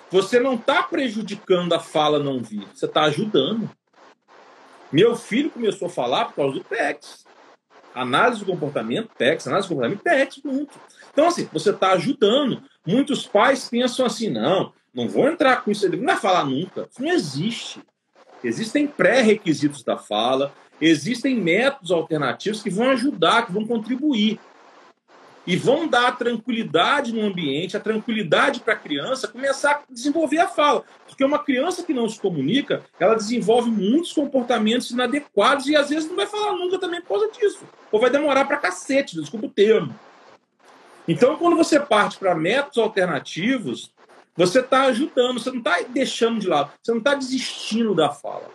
você 0.10 0.40
não 0.40 0.54
está 0.54 0.84
prejudicando 0.84 1.74
a 1.74 1.80
fala 1.80 2.20
não 2.20 2.40
vir, 2.40 2.66
você 2.74 2.86
está 2.86 3.04
ajudando. 3.04 3.70
Meu 4.92 5.16
filho 5.16 5.50
começou 5.50 5.88
a 5.88 5.92
falar 5.92 6.26
por 6.26 6.36
causa 6.36 6.54
do 6.60 6.64
PEX. 6.64 7.26
Análise 7.94 8.46
do 8.46 8.52
comportamento, 8.52 9.10
PEX, 9.18 9.48
análise 9.48 9.68
do 9.68 9.76
comportamento, 9.76 10.04
PEX, 10.04 10.42
muito. 10.44 10.80
Então, 11.12 11.28
assim, 11.28 11.50
você 11.52 11.72
está 11.72 11.94
ajudando. 11.94 12.62
Muitos 12.86 13.26
pais 13.26 13.68
pensam 13.68 14.06
assim, 14.06 14.30
não, 14.30 14.72
não 14.94 15.08
vou 15.08 15.28
entrar 15.28 15.64
com 15.64 15.72
isso, 15.72 15.86
ele 15.86 15.98
não 15.98 16.06
vai 16.06 16.18
falar 16.18 16.46
nunca. 16.46 16.88
Isso 16.90 17.02
não 17.02 17.12
existe. 17.12 17.82
Existem 18.44 18.86
pré-requisitos 18.86 19.84
da 19.84 19.98
fala, 19.98 20.54
existem 20.80 21.36
métodos 21.36 21.92
alternativos 21.92 22.62
que 22.62 22.70
vão 22.70 22.92
ajudar, 22.92 23.46
que 23.46 23.52
vão 23.52 23.66
contribuir. 23.66 24.40
E 25.48 25.56
vão 25.56 25.88
dar 25.88 26.18
tranquilidade 26.18 27.14
no 27.14 27.22
ambiente, 27.22 27.78
a 27.78 27.80
tranquilidade 27.80 28.62
para 28.62 28.74
a 28.74 28.78
criança 28.78 29.28
começar 29.28 29.72
a 29.72 29.94
desenvolver 29.94 30.40
a 30.40 30.48
fala. 30.48 30.84
Porque 31.08 31.24
uma 31.24 31.38
criança 31.38 31.84
que 31.84 31.94
não 31.94 32.10
se 32.10 32.20
comunica, 32.20 32.84
ela 33.00 33.16
desenvolve 33.16 33.70
muitos 33.70 34.12
comportamentos 34.12 34.90
inadequados 34.90 35.68
e 35.68 35.76
às 35.76 35.90
vezes 35.90 36.10
não 36.10 36.16
vai 36.16 36.26
falar 36.26 36.54
nunca 36.54 36.80
também 36.80 37.00
por 37.00 37.10
causa 37.10 37.32
disso. 37.32 37.64
Ou 37.92 38.00
vai 38.00 38.10
demorar 38.10 38.46
para 38.46 38.58
cacete, 38.58 39.16
desculpa 39.16 39.46
o 39.46 39.52
termo. 39.52 39.94
Então, 41.08 41.38
quando 41.38 41.56
você 41.56 41.80
parte 41.80 42.18
para 42.18 42.34
métodos 42.34 42.78
alternativos, 42.78 43.94
você 44.36 44.60
está 44.60 44.84
ajudando, 44.86 45.40
você 45.40 45.52
não 45.52 45.60
está 45.60 45.80
deixando 45.88 46.40
de 46.40 46.48
lado, 46.48 46.72
você 46.82 46.92
não 46.92 47.00
está 47.00 47.14
desistindo 47.16 47.96
da 47.96 48.10
fala. 48.10 48.50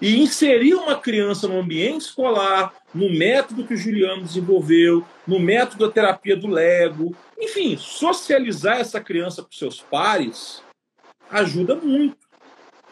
E 0.00 0.20
inserir 0.20 0.74
uma 0.74 0.98
criança 0.98 1.48
no 1.48 1.58
ambiente 1.58 2.02
escolar, 2.02 2.74
no 2.92 3.10
método 3.10 3.66
que 3.66 3.72
o 3.72 3.78
Juliano 3.78 4.22
desenvolveu, 4.22 5.02
no 5.26 5.38
método 5.38 5.86
da 5.86 5.92
terapia 5.92 6.36
do 6.36 6.48
Lego, 6.48 7.16
enfim, 7.38 7.78
socializar 7.78 8.78
essa 8.78 9.00
criança 9.00 9.42
com 9.42 9.52
seus 9.52 9.80
pares 9.80 10.62
ajuda 11.30 11.74
muito. 11.74 12.18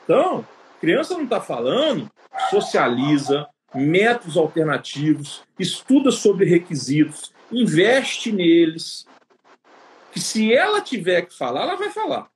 Então, 0.05 0.47
criança 0.81 1.15
não 1.15 1.25
está 1.25 1.41
falando, 1.43 2.11
socializa, 2.49 3.47
métodos 3.75 4.37
alternativos, 4.39 5.43
estuda 5.59 6.11
sobre 6.11 6.47
requisitos, 6.47 7.34
investe 7.55 8.33
neles. 8.33 9.07
Que 10.13 10.21
se 10.21 10.53
ela 10.53 10.81
tiver 10.81 11.23
que 11.23 11.35
falar, 11.35 11.63
ela 11.63 11.77
vai 11.77 11.91
falar. 11.91 12.29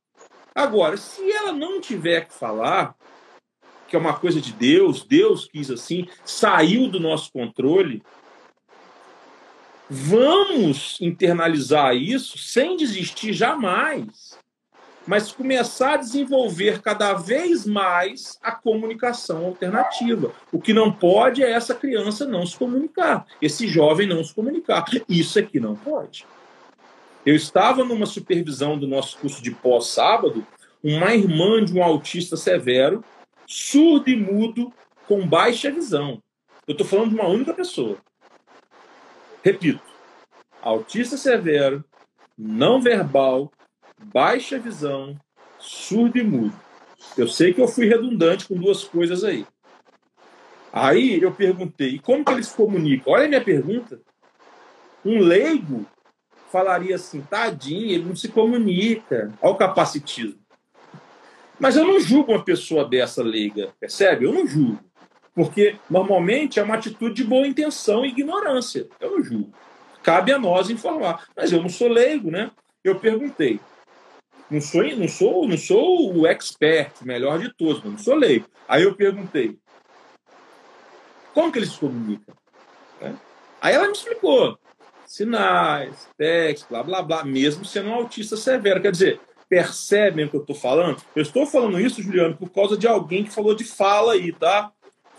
Agora, 0.54 0.96
se 0.96 1.30
ela 1.30 1.52
não 1.52 1.80
tiver 1.80 2.26
que 2.26 2.34
falar, 2.34 2.96
que 3.86 3.94
é 3.94 3.98
uma 3.98 4.18
coisa 4.18 4.40
de 4.40 4.52
Deus, 4.52 5.04
Deus 5.04 5.46
quis 5.46 5.70
assim, 5.70 6.08
saiu 6.24 6.88
do 6.88 6.98
nosso 6.98 7.32
controle, 7.32 8.02
vamos 9.88 11.00
internalizar 11.00 11.94
isso 11.94 12.36
sem 12.36 12.76
desistir 12.76 13.32
jamais 13.32 14.38
mas 15.08 15.32
começar 15.32 15.94
a 15.94 15.96
desenvolver 15.96 16.82
cada 16.82 17.14
vez 17.14 17.64
mais 17.64 18.38
a 18.42 18.52
comunicação 18.52 19.46
alternativa. 19.46 20.34
O 20.52 20.60
que 20.60 20.74
não 20.74 20.92
pode 20.92 21.42
é 21.42 21.50
essa 21.50 21.74
criança 21.74 22.26
não 22.26 22.44
se 22.44 22.54
comunicar, 22.58 23.24
esse 23.40 23.66
jovem 23.66 24.06
não 24.06 24.22
se 24.22 24.34
comunicar. 24.34 24.84
Isso 25.08 25.38
aqui 25.38 25.58
não 25.58 25.74
pode. 25.74 26.26
Eu 27.24 27.34
estava 27.34 27.82
numa 27.84 28.04
supervisão 28.04 28.78
do 28.78 28.86
nosso 28.86 29.16
curso 29.16 29.42
de 29.42 29.50
pós-sábado, 29.50 30.46
uma 30.84 31.14
irmã 31.14 31.64
de 31.64 31.72
um 31.72 31.82
autista 31.82 32.36
severo, 32.36 33.02
surdo 33.46 34.10
e 34.10 34.16
mudo, 34.16 34.70
com 35.06 35.26
baixa 35.26 35.70
visão. 35.70 36.22
Eu 36.66 36.72
estou 36.72 36.86
falando 36.86 37.08
de 37.08 37.14
uma 37.14 37.28
única 37.28 37.54
pessoa. 37.54 37.96
Repito, 39.42 39.80
autista 40.60 41.16
severo, 41.16 41.82
não 42.36 42.78
verbal, 42.78 43.50
baixa 44.04 44.58
visão, 44.58 45.16
surdo 45.58 46.18
e 46.18 46.22
mudo. 46.22 46.54
Eu 47.16 47.28
sei 47.28 47.52
que 47.52 47.60
eu 47.60 47.68
fui 47.68 47.86
redundante 47.86 48.46
com 48.46 48.54
duas 48.54 48.84
coisas 48.84 49.24
aí. 49.24 49.46
Aí 50.72 51.20
eu 51.20 51.32
perguntei, 51.32 51.98
como 51.98 52.24
que 52.24 52.32
eles 52.32 52.52
comunicam? 52.52 53.12
Olha 53.12 53.24
a 53.24 53.28
minha 53.28 53.44
pergunta. 53.44 54.00
Um 55.04 55.20
leigo 55.20 55.86
falaria 56.50 56.96
assim, 56.96 57.20
tadinho, 57.20 57.90
ele 57.90 58.04
não 58.04 58.16
se 58.16 58.28
comunica. 58.28 59.32
Olha 59.40 59.52
o 59.52 59.56
capacitismo. 59.56 60.38
Mas 61.58 61.76
eu 61.76 61.84
não 61.84 61.98
julgo 61.98 62.32
uma 62.32 62.44
pessoa 62.44 62.84
dessa 62.84 63.22
leiga, 63.22 63.72
percebe? 63.80 64.24
Eu 64.24 64.32
não 64.32 64.46
julgo. 64.46 64.78
Porque 65.34 65.76
normalmente 65.88 66.58
é 66.58 66.62
uma 66.62 66.74
atitude 66.74 67.14
de 67.14 67.24
boa 67.24 67.46
intenção 67.46 68.04
e 68.04 68.08
ignorância. 68.08 68.88
Eu 69.00 69.12
não 69.12 69.24
julgo. 69.24 69.52
Cabe 70.02 70.32
a 70.32 70.38
nós 70.38 70.70
informar. 70.70 71.26
Mas 71.36 71.52
eu 71.52 71.60
não 71.60 71.68
sou 71.68 71.88
leigo, 71.88 72.30
né? 72.30 72.50
Eu 72.82 72.98
perguntei, 72.98 73.60
não 74.50 74.60
sou, 74.60 74.82
não 74.96 75.08
sou, 75.08 75.48
não 75.48 75.58
sou 75.58 76.16
o 76.16 76.26
expert, 76.26 76.92
melhor 77.02 77.38
de 77.38 77.52
todos, 77.54 77.82
não 77.84 77.98
sou 77.98 78.14
leigo. 78.14 78.46
Aí 78.66 78.82
eu 78.82 78.94
perguntei, 78.94 79.56
como 81.34 81.52
que 81.52 81.58
eles 81.58 81.72
se 81.72 81.78
comunicam? 81.78 82.34
É. 83.00 83.12
Aí 83.60 83.74
ela 83.74 83.86
me 83.86 83.92
explicou. 83.92 84.58
Sinais, 85.06 86.08
texto, 86.18 86.66
blá, 86.68 86.82
blá, 86.82 87.02
blá, 87.02 87.24
mesmo 87.24 87.64
sendo 87.64 87.88
um 87.88 87.94
autista 87.94 88.36
severo. 88.36 88.80
Quer 88.80 88.92
dizer, 88.92 89.20
percebem 89.48 90.26
o 90.26 90.28
que 90.28 90.36
eu 90.36 90.40
estou 90.40 90.56
falando? 90.56 91.00
Eu 91.14 91.22
estou 91.22 91.46
falando 91.46 91.80
isso, 91.80 92.02
Juliano, 92.02 92.36
por 92.36 92.50
causa 92.50 92.76
de 92.76 92.86
alguém 92.86 93.24
que 93.24 93.30
falou 93.30 93.54
de 93.54 93.64
fala 93.64 94.12
aí, 94.12 94.32
tá? 94.32 94.70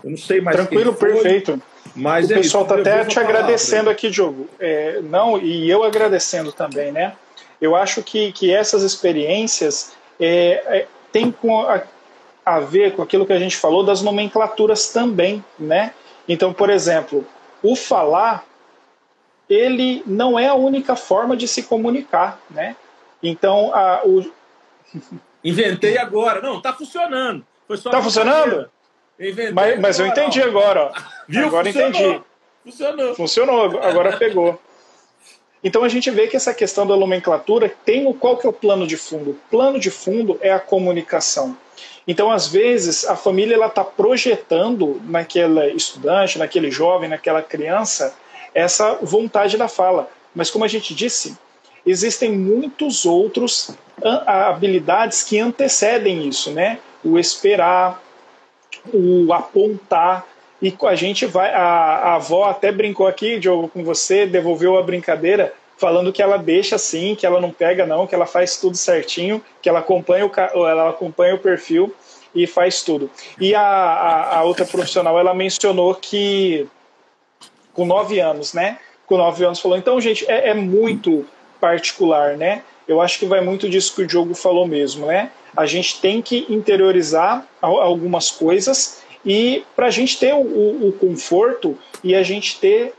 Eu 0.03 0.11
não 0.11 0.17
sei 0.17 0.41
mais 0.41 0.55
Tranquilo, 0.55 0.93
foi, 0.93 1.13
perfeito. 1.13 1.61
Mas 1.95 2.30
o 2.30 2.34
é 2.34 2.38
pessoal 2.38 2.63
está 2.63 2.75
até 2.75 3.05
te 3.05 3.19
agradecendo 3.19 3.89
aqui, 3.89 4.09
Diogo. 4.09 4.47
É, 4.59 5.01
não, 5.01 5.38
e 5.38 5.69
eu 5.69 5.84
agradecendo 5.84 6.51
também, 6.51 6.91
né? 6.91 7.15
Eu 7.62 7.76
acho 7.76 8.01
que, 8.03 8.32
que 8.32 8.53
essas 8.53 8.84
experiências 8.84 9.93
é, 10.20 10.64
é, 10.68 10.88
têm 11.12 11.34
a, 11.68 11.84
a 12.55 12.60
ver 12.60 12.95
com 12.95 13.01
aquilo 13.01 13.26
que 13.26 13.34
a 13.34 13.39
gente 13.39 13.57
falou 13.57 13.84
das 13.84 14.01
nomenclaturas 14.01 14.89
também, 14.91 15.43
né? 15.57 15.93
Então, 16.28 16.53
por 16.53 16.70
exemplo, 16.70 17.26
o 17.62 17.76
falar 17.76 18.45
ele 19.49 20.03
não 20.05 20.38
é 20.38 20.47
a 20.47 20.53
única 20.53 20.95
forma 20.95 21.36
de 21.36 21.47
se 21.47 21.64
comunicar, 21.64 22.39
né? 22.49 22.76
Então, 23.22 23.74
a, 23.74 24.01
o... 24.05 24.32
inventei 25.43 25.97
agora, 25.97 26.41
não, 26.41 26.57
está 26.57 26.72
funcionando. 26.72 27.45
Está 27.70 28.01
funcionando? 28.01 28.70
Mas, 29.53 29.80
mas, 29.80 29.99
eu 29.99 30.07
entendi 30.07 30.41
agora. 30.41 30.91
Viu? 31.28 31.47
Agora 31.47 31.66
Funcionou. 31.66 31.89
entendi. 31.89 32.24
Funcionou. 32.64 33.16
Funcionou, 33.16 33.80
agora 33.82 34.18
pegou. 34.18 34.60
Então 35.64 35.84
a 35.84 35.89
gente 35.89 36.10
vê 36.10 36.28
que 36.28 36.38
essa 36.38 36.53
questão 36.53 36.88
da 36.88 36.95
nomenclatura 36.95 37.74
tem 37.86 38.07
o 38.07 38.14
qual 38.14 38.38
que 38.38 38.47
é 38.47 38.49
o 38.49 38.53
plano 38.53 38.88
de 38.88 38.95
fundo? 38.95 39.32
O 39.32 39.38
plano 39.49 39.80
de 39.80 39.91
fundo 39.91 40.38
é 40.41 40.51
a 40.51 40.60
comunicação. 40.60 41.57
Então 42.07 42.32
às 42.32 42.47
vezes 42.47 43.05
a 43.05 43.16
família 43.16 43.55
ela 43.55 43.68
está 43.68 43.84
projetando 43.84 45.01
naquele 45.05 45.74
estudante, 45.74 46.39
naquele 46.39 46.72
jovem, 46.72 47.10
naquela 47.10 47.41
criança 47.41 48.16
essa 48.53 48.97
vontade 49.01 49.57
da 49.57 49.68
fala. 49.68 50.10
Mas 50.34 50.49
como 50.49 50.66
a 50.66 50.68
gente 50.68 50.95
disse, 50.95 51.38
existem 51.86 52.32
muitos 52.32 53.05
outros 53.05 53.71
habilidades 54.25 55.24
que 55.24 55.39
antecedem 55.39 56.28
isso, 56.28 56.51
né? 56.51 56.79
O 57.04 57.20
esperar, 57.20 58.01
o 58.93 59.32
apontar, 59.33 60.25
e 60.61 60.75
a 60.83 60.95
gente 60.95 61.25
vai. 61.25 61.53
A, 61.53 61.61
a 61.61 62.15
avó 62.15 62.45
até 62.45 62.71
brincou 62.71 63.07
aqui, 63.07 63.39
Diogo, 63.39 63.69
com 63.69 63.83
você, 63.83 64.25
devolveu 64.25 64.77
a 64.77 64.83
brincadeira, 64.83 65.53
falando 65.77 66.11
que 66.11 66.21
ela 66.21 66.37
deixa 66.37 66.75
assim, 66.75 67.15
que 67.15 67.25
ela 67.25 67.39
não 67.39 67.51
pega, 67.51 67.86
não, 67.86 68.05
que 68.05 68.13
ela 68.13 68.25
faz 68.25 68.57
tudo 68.57 68.75
certinho, 68.75 69.43
que 69.61 69.69
ela 69.69 69.79
acompanha 69.79 70.25
o, 70.25 70.67
ela 70.67 70.89
acompanha 70.89 71.36
o 71.36 71.39
perfil 71.39 71.93
e 72.36 72.45
faz 72.45 72.83
tudo. 72.83 73.09
E 73.39 73.55
a, 73.55 73.61
a, 73.61 74.39
a 74.39 74.43
outra 74.43 74.65
profissional, 74.65 75.17
ela 75.17 75.33
mencionou 75.33 75.95
que 75.95 76.67
com 77.73 77.86
nove 77.86 78.19
anos, 78.19 78.53
né? 78.53 78.77
Com 79.05 79.17
nove 79.17 79.45
anos 79.45 79.59
falou, 79.59 79.77
então, 79.77 79.99
gente, 80.01 80.29
é, 80.29 80.49
é 80.49 80.53
muito 80.53 81.25
particular, 81.61 82.37
né? 82.37 82.63
Eu 82.87 82.99
acho 82.99 83.19
que 83.19 83.25
vai 83.25 83.39
muito 83.39 83.69
disso 83.69 83.95
que 83.95 84.01
o 84.01 84.07
Diogo 84.07 84.36
falou 84.36 84.67
mesmo, 84.67 85.05
né? 85.05 85.31
A 85.55 85.65
gente 85.65 86.01
tem 86.01 86.21
que 86.21 86.45
interiorizar 86.49 87.45
algumas 87.61 88.29
coisas 88.29 89.01
e 89.25 89.63
para 89.75 89.87
a 89.87 89.91
gente 89.91 90.17
ter 90.17 90.33
o, 90.33 90.87
o, 90.87 90.93
conforto 90.93 91.78
e 92.04 92.16
a 92.16 92.24
gente 92.24 92.59
ter 92.59 92.93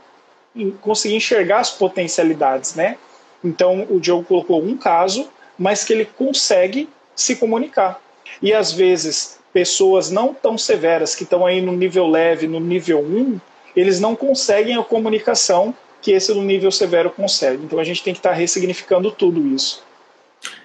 conseguir 0.81 1.15
enxergar 1.15 1.59
as 1.59 1.71
potencialidades, 1.71 2.75
né? 2.75 2.97
Então 3.43 3.87
o 3.89 3.99
Diogo 3.99 4.23
colocou 4.23 4.61
um 4.63 4.77
caso, 4.77 5.29
mas 5.57 5.83
que 5.83 5.93
ele 5.93 6.05
consegue 6.05 6.89
se 7.15 7.35
comunicar. 7.35 8.01
E 8.41 8.53
às 8.53 8.71
vezes 8.71 9.39
pessoas 9.53 10.09
não 10.09 10.33
tão 10.33 10.57
severas 10.57 11.15
que 11.15 11.23
estão 11.23 11.45
aí 11.45 11.61
no 11.61 11.73
nível 11.73 12.07
leve, 12.07 12.47
no 12.47 12.59
nível 12.59 12.99
1, 12.99 13.39
eles 13.75 13.99
não 13.99 14.15
conseguem 14.15 14.77
a 14.77 14.83
comunicação 14.83 15.73
que 16.01 16.11
esse 16.11 16.33
no 16.33 16.41
nível 16.41 16.71
severo 16.71 17.09
consegue. 17.09 17.63
Então 17.63 17.79
a 17.79 17.83
gente 17.83 18.03
tem 18.03 18.13
que 18.13 18.19
estar 18.19 18.31
tá 18.31 18.35
ressignificando 18.35 19.11
tudo 19.11 19.45
isso. 19.47 19.83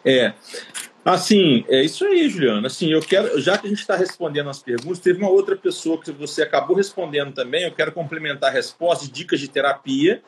É, 0.04 0.32
Assim, 1.06 1.64
é 1.68 1.84
isso 1.84 2.04
aí, 2.04 2.28
Juliana. 2.28 2.66
Assim, 2.66 2.90
eu 2.90 3.00
quero, 3.00 3.40
já 3.40 3.56
que 3.56 3.68
a 3.68 3.70
gente 3.70 3.78
está 3.78 3.94
respondendo 3.94 4.50
as 4.50 4.58
perguntas, 4.58 4.98
teve 4.98 5.20
uma 5.20 5.30
outra 5.30 5.54
pessoa 5.54 6.00
que 6.00 6.10
você 6.10 6.42
acabou 6.42 6.76
respondendo 6.76 7.32
também. 7.32 7.62
Eu 7.62 7.70
quero 7.70 7.92
complementar 7.92 8.50
a 8.50 8.52
resposta 8.52 9.06
de 9.06 9.12
dicas 9.12 9.38
de 9.38 9.46
terapia. 9.46 10.20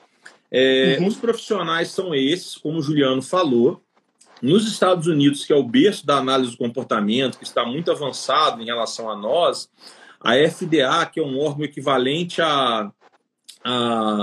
É, 0.49 0.97
uhum. 1.01 1.09
Os 1.09 1.17
profissionais 1.17 1.89
são 1.91 2.15
esses, 2.15 2.55
como 2.55 2.79
o 2.79 2.83
Juliano 2.83 3.21
falou, 3.21 3.83
nos 4.41 4.69
Estados 4.71 5.09
Unidos, 5.09 5.45
que 5.45 5.53
é 5.53 5.57
o 5.57 5.65
berço 5.65 6.07
da 6.07 6.19
análise 6.19 6.53
do 6.53 6.59
comportamento, 6.59 7.39
que 7.39 7.45
está 7.45 7.67
muito 7.67 7.91
avançado 7.91 8.63
em 8.63 8.67
relação 8.67 9.11
a 9.11 9.17
nós, 9.17 9.69
a 10.21 10.35
FDA, 10.35 11.05
que 11.13 11.19
é 11.19 11.25
um 11.25 11.41
órgão 11.41 11.65
equivalente 11.65 12.41
à, 12.41 12.89
à 13.65 13.73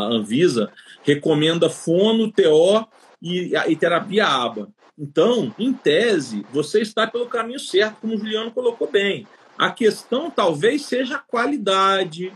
Anvisa, 0.09 0.71
recomenda 1.03 1.69
fono, 1.69 2.31
TO 2.31 2.87
e, 3.21 3.51
e 3.67 3.75
terapia 3.75 4.25
ABA. 4.25 4.69
Então, 4.97 5.53
em 5.59 5.73
tese, 5.73 6.45
você 6.51 6.81
está 6.81 7.05
pelo 7.05 7.27
caminho 7.27 7.59
certo, 7.59 7.97
como 8.01 8.15
o 8.15 8.17
Juliano 8.17 8.51
colocou 8.51 8.89
bem. 8.89 9.27
A 9.57 9.69
questão 9.71 10.29
talvez 10.29 10.85
seja 10.85 11.15
a 11.15 11.19
qualidade 11.19 12.31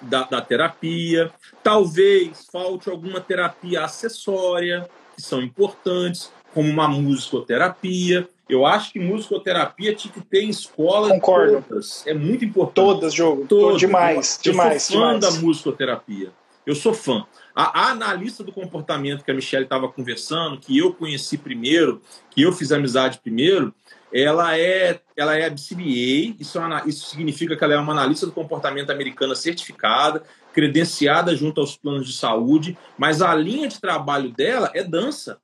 da, 0.00 0.24
da 0.24 0.40
terapia, 0.40 1.32
talvez 1.62 2.46
falte 2.50 2.88
alguma 2.90 3.20
terapia 3.20 3.84
acessória, 3.84 4.88
que 5.14 5.22
são 5.22 5.42
importantes, 5.42 6.32
como 6.54 6.68
uma 6.68 6.88
musicoterapia. 6.88 8.28
Eu 8.48 8.64
acho 8.64 8.92
que 8.92 8.98
musicoterapia 8.98 9.94
tinha 9.94 10.12
que 10.12 10.20
ter 10.20 10.42
em 10.42 10.48
escolas 10.48 11.10
Concordo. 11.10 11.64
todas. 11.68 12.06
É 12.06 12.14
muito 12.14 12.44
importante. 12.44 12.74
Todas, 12.74 13.14
jogo. 13.14 13.46
Todas. 13.46 13.78
Demais, 13.78 14.40
eu 14.44 14.52
demais. 14.52 14.82
sou 14.82 15.00
fã 15.00 15.18
demais. 15.18 15.34
da 15.34 15.40
musicoterapia. 15.40 16.32
Eu 16.68 16.74
sou 16.74 16.92
fã. 16.92 17.24
A, 17.54 17.80
a, 17.80 17.90
analista 17.92 18.44
do 18.44 18.52
comportamento 18.52 19.24
que 19.24 19.30
a 19.30 19.34
Michelle 19.34 19.64
estava 19.64 19.88
conversando, 19.88 20.60
que 20.60 20.76
eu 20.76 20.92
conheci 20.92 21.38
primeiro, 21.38 22.02
que 22.28 22.42
eu 22.42 22.52
fiz 22.52 22.70
amizade 22.70 23.18
primeiro, 23.20 23.74
ela 24.12 24.54
é, 24.58 25.00
ela 25.16 25.34
é 25.34 25.48
BCBA, 25.48 26.36
isso, 26.38 26.58
é 26.58 26.82
isso 26.84 27.06
significa 27.06 27.56
que 27.56 27.64
ela 27.64 27.72
é 27.72 27.78
uma 27.78 27.94
analista 27.94 28.26
do 28.26 28.32
comportamento 28.32 28.90
americana 28.90 29.34
certificada, 29.34 30.22
credenciada 30.52 31.34
junto 31.34 31.58
aos 31.58 31.74
planos 31.74 32.06
de 32.06 32.12
saúde, 32.12 32.76
mas 32.98 33.22
a 33.22 33.34
linha 33.34 33.66
de 33.66 33.80
trabalho 33.80 34.30
dela 34.30 34.70
é 34.74 34.84
dança. 34.84 35.40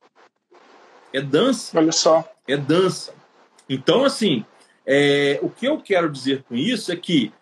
É 1.11 1.19
dança. 1.19 1.75
Olha 1.75 1.91
só. 1.91 2.23
É 2.47 2.55
dança. 2.55 3.15
Então, 3.67 4.05
assim, 4.05 4.45
é, 4.85 5.39
o 5.41 5.49
que 5.49 5.65
eu 5.65 5.81
quero 5.81 6.07
dizer 6.07 6.43
com 6.43 6.53
isso 6.53 6.91
é 6.91 6.95
que 6.95 7.33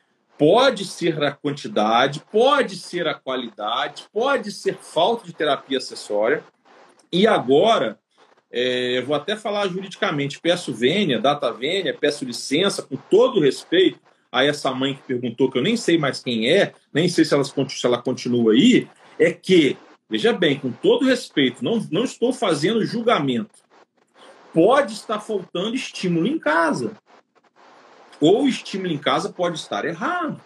pode 0.46 0.84
ser 0.84 1.24
a 1.24 1.32
quantidade, 1.32 2.22
pode 2.30 2.76
ser 2.76 3.08
a 3.08 3.14
qualidade, 3.14 4.04
pode 4.12 4.52
ser 4.52 4.76
falta 4.76 5.26
de 5.26 5.32
terapia 5.32 5.78
acessória. 5.78 6.44
E 7.10 7.26
agora, 7.26 7.98
é, 8.52 8.98
eu 8.98 9.06
vou 9.06 9.16
até 9.16 9.38
falar 9.38 9.70
juridicamente, 9.70 10.42
peço 10.42 10.74
vênia, 10.74 11.18
data 11.18 11.50
vênia, 11.50 11.98
peço 11.98 12.26
licença, 12.26 12.84
com 12.84 12.98
todo 12.98 13.40
respeito 13.40 14.02
a 14.30 14.44
essa 14.44 14.70
mãe 14.74 14.96
que 14.96 15.04
perguntou, 15.04 15.50
que 15.50 15.58
eu 15.58 15.64
nem 15.64 15.78
sei 15.78 15.98
mais 15.98 16.22
quem 16.22 16.52
é, 16.52 16.74
nem 16.94 17.08
sei 17.08 17.24
se 17.24 17.34
ela, 17.34 17.46
se 17.46 17.86
ela 17.86 18.02
continua 18.02 18.52
aí, 18.52 18.90
é 19.18 19.32
que, 19.32 19.78
veja 20.10 20.34
bem, 20.34 20.60
com 20.60 20.74
todo 20.74 21.06
respeito, 21.06 21.64
não, 21.64 21.80
não 21.90 22.04
estou 22.04 22.34
fazendo 22.34 22.86
julgamento 22.86 23.64
pode 24.54 24.94
estar 24.94 25.20
faltando 25.20 25.76
estímulo 25.76 26.28
em 26.28 26.38
casa. 26.38 26.92
Ou 28.24 28.44
o 28.44 28.48
estímulo 28.48 28.90
em 28.90 28.98
casa 28.98 29.28
pode 29.34 29.60
estar 29.60 29.84
errado. 29.84 30.40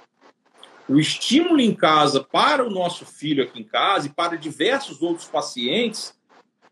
O 0.89 0.99
estímulo 0.99 1.61
em 1.61 1.75
casa 1.75 2.23
para 2.23 2.65
o 2.65 2.71
nosso 2.71 3.05
filho 3.05 3.43
aqui 3.43 3.59
em 3.61 3.63
casa 3.63 4.07
e 4.07 4.09
para 4.09 4.35
diversos 4.35 4.99
outros 4.99 5.27
pacientes 5.27 6.17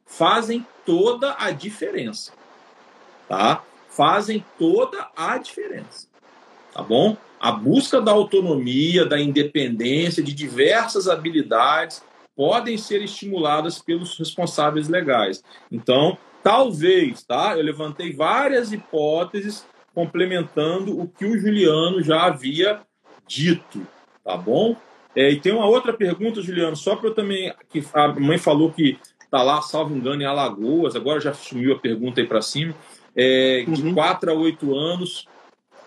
fazem 0.03 0.65
toda 0.83 1.35
a 1.37 1.51
diferença. 1.51 2.33
Tá? 3.29 3.63
Fazem 3.87 4.43
toda 4.57 5.07
a 5.15 5.37
diferença. 5.37 6.07
Tá 6.73 6.81
bom? 6.81 7.15
A 7.39 7.51
busca 7.51 8.01
da 8.01 8.11
autonomia, 8.11 9.05
da 9.05 9.21
independência, 9.21 10.23
de 10.23 10.33
diversas 10.33 11.07
habilidades 11.07 12.03
podem 12.35 12.79
ser 12.79 13.03
estimuladas 13.03 13.77
pelos 13.77 14.17
responsáveis 14.17 14.89
legais. 14.89 15.43
Então, 15.71 16.17
Talvez, 16.45 17.23
tá? 17.23 17.57
Eu 17.57 17.63
levantei 17.63 18.13
várias 18.13 18.71
hipóteses 18.71 19.65
complementando 19.95 20.99
o 20.99 21.07
que 21.07 21.25
o 21.25 21.39
Juliano 21.39 22.03
já 22.03 22.23
havia 22.25 22.81
dito, 23.25 23.87
tá 24.23 24.35
bom? 24.35 24.75
É, 25.15 25.31
e 25.31 25.39
tem 25.39 25.53
uma 25.53 25.65
outra 25.65 25.93
pergunta, 25.93 26.41
Juliano, 26.41 26.75
só 26.75 26.97
para 26.97 27.09
eu 27.09 27.15
também. 27.15 27.53
que 27.69 27.81
A 27.93 28.09
mãe 28.09 28.37
falou 28.37 28.71
que 28.71 28.99
está 29.23 29.41
lá, 29.41 29.61
salvo 29.61 29.95
engano, 29.95 30.21
em 30.21 30.25
Alagoas, 30.25 30.95
agora 30.95 31.21
já 31.21 31.33
sumiu 31.33 31.73
a 31.73 31.79
pergunta 31.79 32.19
aí 32.19 32.27
para 32.27 32.41
cima, 32.41 32.75
é, 33.15 33.63
de 33.67 33.81
uhum. 33.81 33.93
4 33.93 34.29
a 34.29 34.33
8 34.33 34.75
anos 34.75 35.25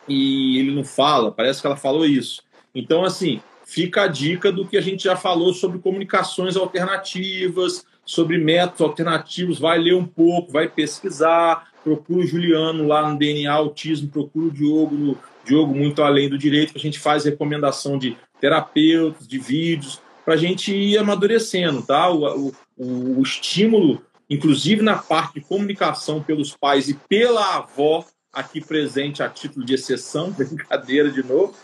e 0.09 0.59
ele 0.59 0.75
não 0.75 0.85
fala, 0.85 1.31
parece 1.31 1.61
que 1.61 1.67
ela 1.67 1.77
falou 1.77 2.07
isso. 2.07 2.43
Então, 2.75 3.05
assim, 3.05 3.43
fica 3.65 4.05
a 4.05 4.09
dica 4.09 4.51
do 4.51 4.67
que 4.67 4.77
a 4.77 4.81
gente 4.81 5.05
já 5.05 5.15
falou 5.15 5.53
sobre 5.53 5.79
comunicações 5.79 6.57
alternativas, 6.57 7.87
sobre 8.05 8.39
métodos 8.39 8.81
alternativos, 8.81 9.59
vai 9.59 9.79
ler 9.79 9.95
um 9.95 10.07
pouco, 10.07 10.51
vai 10.51 10.67
pesquisar, 10.67 11.68
procura 11.83 12.21
o 12.21 12.27
Juliano 12.27 12.87
lá 12.87 13.09
no 13.09 13.19
DNA 13.19 13.53
Autismo, 13.53 14.09
procura 14.09 14.47
o 14.47 14.51
Diogo 14.51 14.95
no 14.95 15.19
Diogo 15.45 15.75
Muito 15.75 16.03
Além 16.03 16.29
do 16.29 16.39
Direito, 16.39 16.73
que 16.73 16.79
a 16.79 16.83
gente 16.83 16.99
faz 16.99 17.25
recomendação 17.25 17.99
de 17.99 18.17
terapeutas, 18.41 19.27
de 19.27 19.39
vídeos, 19.39 20.01
para 20.25 20.35
a 20.35 20.37
gente 20.37 20.75
ir 20.75 20.99
amadurecendo, 20.99 21.83
tá? 21.83 22.11
O, 22.11 22.53
o, 22.77 23.19
o 23.19 23.23
estímulo, 23.23 24.03
inclusive 24.29 24.83
na 24.83 24.97
parte 24.97 25.35
de 25.35 25.41
comunicação 25.41 26.23
pelos 26.23 26.55
pais 26.55 26.89
e 26.89 26.95
pela 26.95 27.57
avó, 27.57 28.05
aqui 28.33 28.61
presente 28.61 29.23
a 29.23 29.29
título 29.29 29.65
de 29.65 29.75
exceção, 29.75 30.31
brincadeira 30.37 31.11
de 31.11 31.23
novo, 31.23 31.55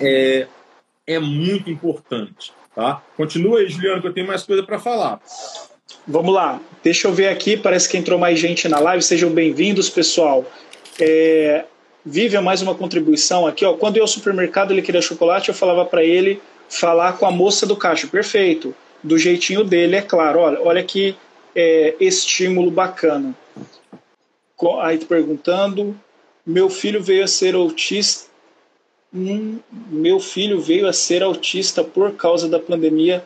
é, 0.00 0.48
é 1.06 1.18
muito 1.18 1.70
importante. 1.70 2.52
Tá? 2.74 3.02
Continua 3.16 3.58
aí, 3.58 3.68
Juliano, 3.68 4.00
que 4.00 4.08
eu 4.08 4.12
tenho 4.12 4.26
mais 4.26 4.44
coisa 4.44 4.62
para 4.62 4.78
falar. 4.78 5.20
Vamos 6.06 6.34
lá, 6.34 6.60
deixa 6.82 7.06
eu 7.06 7.12
ver 7.12 7.28
aqui, 7.28 7.56
parece 7.56 7.88
que 7.88 7.96
entrou 7.96 8.18
mais 8.18 8.38
gente 8.38 8.66
na 8.68 8.78
live, 8.78 9.02
sejam 9.02 9.30
bem-vindos, 9.30 9.90
pessoal. 9.90 10.44
É, 10.98 11.64
Vivian, 12.04 12.40
mais 12.40 12.62
uma 12.62 12.74
contribuição 12.74 13.46
aqui. 13.46 13.64
Ó. 13.64 13.74
Quando 13.74 13.98
eu 13.98 14.02
ao 14.04 14.08
supermercado 14.08 14.70
ele 14.70 14.80
queria 14.80 15.02
chocolate, 15.02 15.50
eu 15.50 15.54
falava 15.54 15.84
para 15.84 16.02
ele 16.02 16.40
falar 16.68 17.18
com 17.18 17.26
a 17.26 17.30
moça 17.30 17.66
do 17.66 17.76
caixa. 17.76 18.06
Perfeito, 18.06 18.74
do 19.02 19.18
jeitinho 19.18 19.64
dele, 19.64 19.96
é 19.96 20.02
claro. 20.02 20.40
Olha, 20.40 20.60
olha 20.62 20.82
que 20.82 21.14
é, 21.54 21.94
estímulo 22.00 22.70
bacana. 22.70 23.34
Aí 24.80 24.98
perguntando, 24.98 25.98
meu 26.44 26.70
filho 26.70 27.02
veio 27.02 27.24
a 27.24 27.28
ser 27.28 27.54
autista. 27.54 28.28
Hum, 29.14 29.58
meu 29.90 30.20
filho 30.20 30.60
veio 30.60 30.86
a 30.86 30.92
ser 30.92 31.22
autista 31.22 31.84
por 31.84 32.12
causa 32.12 32.48
da 32.48 32.58
pandemia 32.58 33.24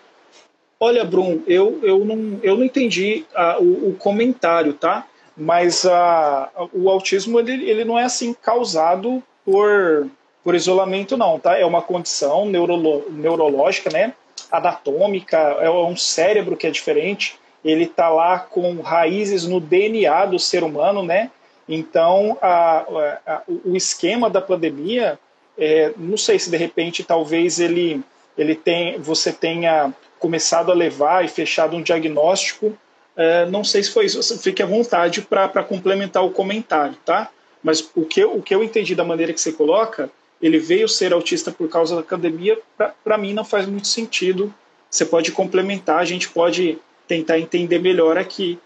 Olha, 0.84 1.04
Brum, 1.04 1.40
eu, 1.46 1.78
eu, 1.84 2.04
não, 2.04 2.40
eu 2.42 2.56
não 2.56 2.64
entendi 2.64 3.24
a, 3.36 3.56
o, 3.60 3.90
o, 3.90 3.94
comentário, 3.94 4.72
tá? 4.72 5.06
Mas 5.36 5.86
a, 5.86 6.50
o 6.72 6.90
autismo 6.90 7.38
ele, 7.38 7.70
ele 7.70 7.84
não 7.84 7.96
é 7.96 8.02
assim 8.02 8.34
causado 8.34 9.22
por, 9.44 10.08
por 10.42 10.56
isolamento, 10.56 11.16
não, 11.16 11.38
tá? 11.38 11.56
É 11.56 11.64
uma 11.64 11.82
condição 11.82 12.46
neurolo, 12.46 13.04
neurológica, 13.10 13.90
né? 13.90 14.12
Anatômica, 14.50 15.38
é 15.60 15.70
um 15.70 15.96
cérebro 15.96 16.56
que 16.56 16.66
é 16.66 16.70
diferente. 16.72 17.38
Ele 17.64 17.86
tá 17.86 18.08
lá 18.08 18.40
com 18.40 18.80
raízes 18.80 19.46
no 19.46 19.60
DNA 19.60 20.26
do 20.26 20.38
ser 20.40 20.64
humano, 20.64 21.00
né? 21.04 21.30
Então, 21.68 22.36
a, 22.42 22.84
a, 23.24 23.42
o 23.64 23.76
esquema 23.76 24.28
da 24.28 24.40
pandemia, 24.40 25.16
é, 25.56 25.92
não 25.96 26.16
sei 26.16 26.40
se 26.40 26.50
de 26.50 26.56
repente 26.56 27.04
talvez 27.04 27.60
ele, 27.60 28.02
ele 28.36 28.56
tem, 28.56 28.98
você 28.98 29.32
tenha 29.32 29.94
começado 30.22 30.70
a 30.70 30.74
levar 30.74 31.24
e 31.24 31.28
fechado 31.28 31.76
um 31.76 31.82
diagnóstico. 31.82 32.78
É, 33.16 33.44
não 33.46 33.64
sei 33.64 33.82
se 33.82 33.90
foi 33.90 34.06
isso, 34.06 34.38
fique 34.38 34.62
à 34.62 34.66
vontade 34.66 35.20
para 35.20 35.64
complementar 35.64 36.24
o 36.24 36.30
comentário, 36.30 36.96
tá? 37.04 37.28
Mas 37.60 37.90
o 37.94 38.06
que, 38.06 38.20
eu, 38.20 38.36
o 38.36 38.40
que 38.40 38.54
eu 38.54 38.62
entendi 38.62 38.94
da 38.94 39.04
maneira 39.04 39.32
que 39.32 39.40
você 39.40 39.52
coloca, 39.52 40.08
ele 40.40 40.58
veio 40.58 40.88
ser 40.88 41.12
autista 41.12 41.50
por 41.50 41.68
causa 41.68 41.96
da 41.96 42.00
academia, 42.00 42.56
para 43.02 43.18
mim 43.18 43.34
não 43.34 43.44
faz 43.44 43.66
muito 43.66 43.88
sentido. 43.88 44.54
Você 44.88 45.04
pode 45.04 45.32
complementar, 45.32 45.98
a 45.98 46.04
gente 46.04 46.28
pode 46.28 46.78
tentar 47.08 47.38
entender 47.38 47.80
melhor 47.80 48.16
aqui, 48.16 48.58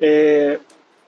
é, 0.00 0.58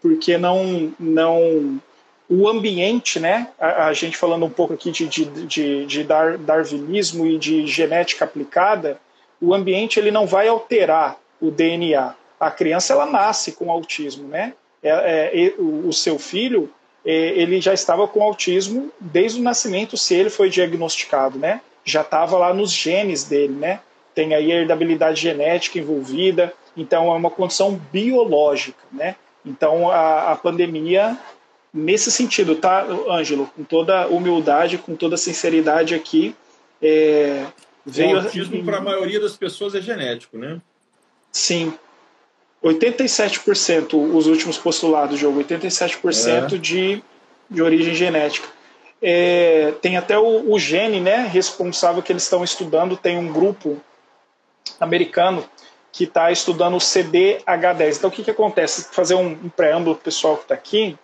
porque 0.03 0.37
não, 0.37 0.93
não 1.01 1.81
o 2.29 2.47
ambiente, 2.47 3.19
né? 3.19 3.49
A, 3.59 3.87
a, 3.87 3.93
gente 3.93 4.17
falando 4.17 4.45
um 4.45 4.51
pouco 4.51 4.75
aqui 4.75 4.91
de, 4.91 5.07
de, 5.07 5.25
de, 5.25 5.87
de 5.87 6.05
dar, 6.05 6.37
darwinismo 6.37 7.27
e 7.27 7.39
de 7.39 7.67
genética 7.67 8.25
aplicada, 8.25 8.99
o 9.45 9.55
ambiente 9.55 9.99
ele 9.99 10.11
não 10.11 10.27
vai 10.27 10.49
alterar 10.49 11.19
o 11.41 11.51
DNA. 11.51 12.15
A 12.39 12.51
criança 12.51 12.93
ela 12.93 13.07
nasce 13.07 13.53
com 13.53 13.71
autismo, 13.71 14.29
né? 14.29 14.55
É, 14.83 15.47
é, 15.47 15.55
o, 15.59 15.93
seu 15.93 16.19
filho 16.19 16.71
é, 17.05 17.13
ele 17.13 17.61
já 17.61 17.73
estava 17.73 18.07
com 18.07 18.23
autismo 18.23 18.91
desde 19.01 19.41
o 19.41 19.43
nascimento, 19.43 19.97
se 19.97 20.15
ele 20.15 20.29
foi 20.29 20.51
diagnosticado, 20.51 21.39
né? 21.39 21.61
Já 21.85 22.03
estava 22.03 22.37
lá 22.37 22.53
nos 22.53 22.71
genes 22.71 23.25
dele, 23.25 23.55
né? 23.55 23.81
Tem 24.15 24.35
aí 24.35 24.53
a 24.53 24.57
herdabilidade 24.57 25.21
genética 25.21 25.79
envolvida, 25.79 26.53
então 26.77 27.13
é 27.13 27.17
uma 27.17 27.31
condição 27.31 27.81
biológica, 27.91 28.83
né? 28.93 29.17
Então 29.45 29.91
a, 29.91 30.33
a 30.33 30.37
pandemia 30.37 31.19
nesse 31.73 32.11
sentido, 32.11 32.55
tá, 32.55 32.87
Ângelo? 33.09 33.51
Com 33.57 33.65
toda 33.65 34.07
humildade, 34.07 34.79
com 34.79 34.95
toda 34.95 35.17
sinceridade 35.17 35.95
aqui, 35.95 36.37
é, 36.81 37.45
Veio... 37.87 38.17
O 38.17 38.21
autismo, 38.21 38.65
para 38.65 38.79
a 38.79 38.81
maioria 38.81 39.21
das 39.21 39.37
pessoas, 39.37 39.75
é 39.75 39.81
genético, 39.81 40.39
né? 40.39 40.61
Sim. 41.31 41.75
87% 42.63 43.95
os 44.15 44.27
últimos 44.27 44.57
postulados, 44.57 45.19
jogo, 45.19 45.45
87% 45.45 46.55
é. 46.55 46.59
de, 46.59 47.03
de 47.51 47.63
origem 47.63 47.95
genética. 47.95 48.49
É, 49.03 49.75
tem 49.83 49.99
até 49.99 50.19
o, 50.19 50.51
o, 50.51 50.59
gene 50.59 50.99
né, 50.99 51.29
responsável 51.31 52.03
que 52.03 52.11
eles 52.11 52.23
estão 52.23 52.43
estudando, 52.43 52.97
tem 52.97 53.19
um 53.19 53.31
grupo 53.31 53.79
americano 54.81 55.45
que 55.93 56.05
está 56.05 56.33
estudando 56.33 56.75
o 56.75 56.79
CDH10. 56.79 57.99
Então, 57.99 58.09
o 58.09 58.13
que, 58.13 58.25
que 58.25 58.31
acontece? 58.31 58.89
Fazer 58.93 59.15
um, 59.15 59.27
um 59.27 59.51
preâmbulo 59.51 59.97
pessoal 59.97 60.37
que 60.37 60.45
está 60.45 60.55
aqui. 60.55 60.99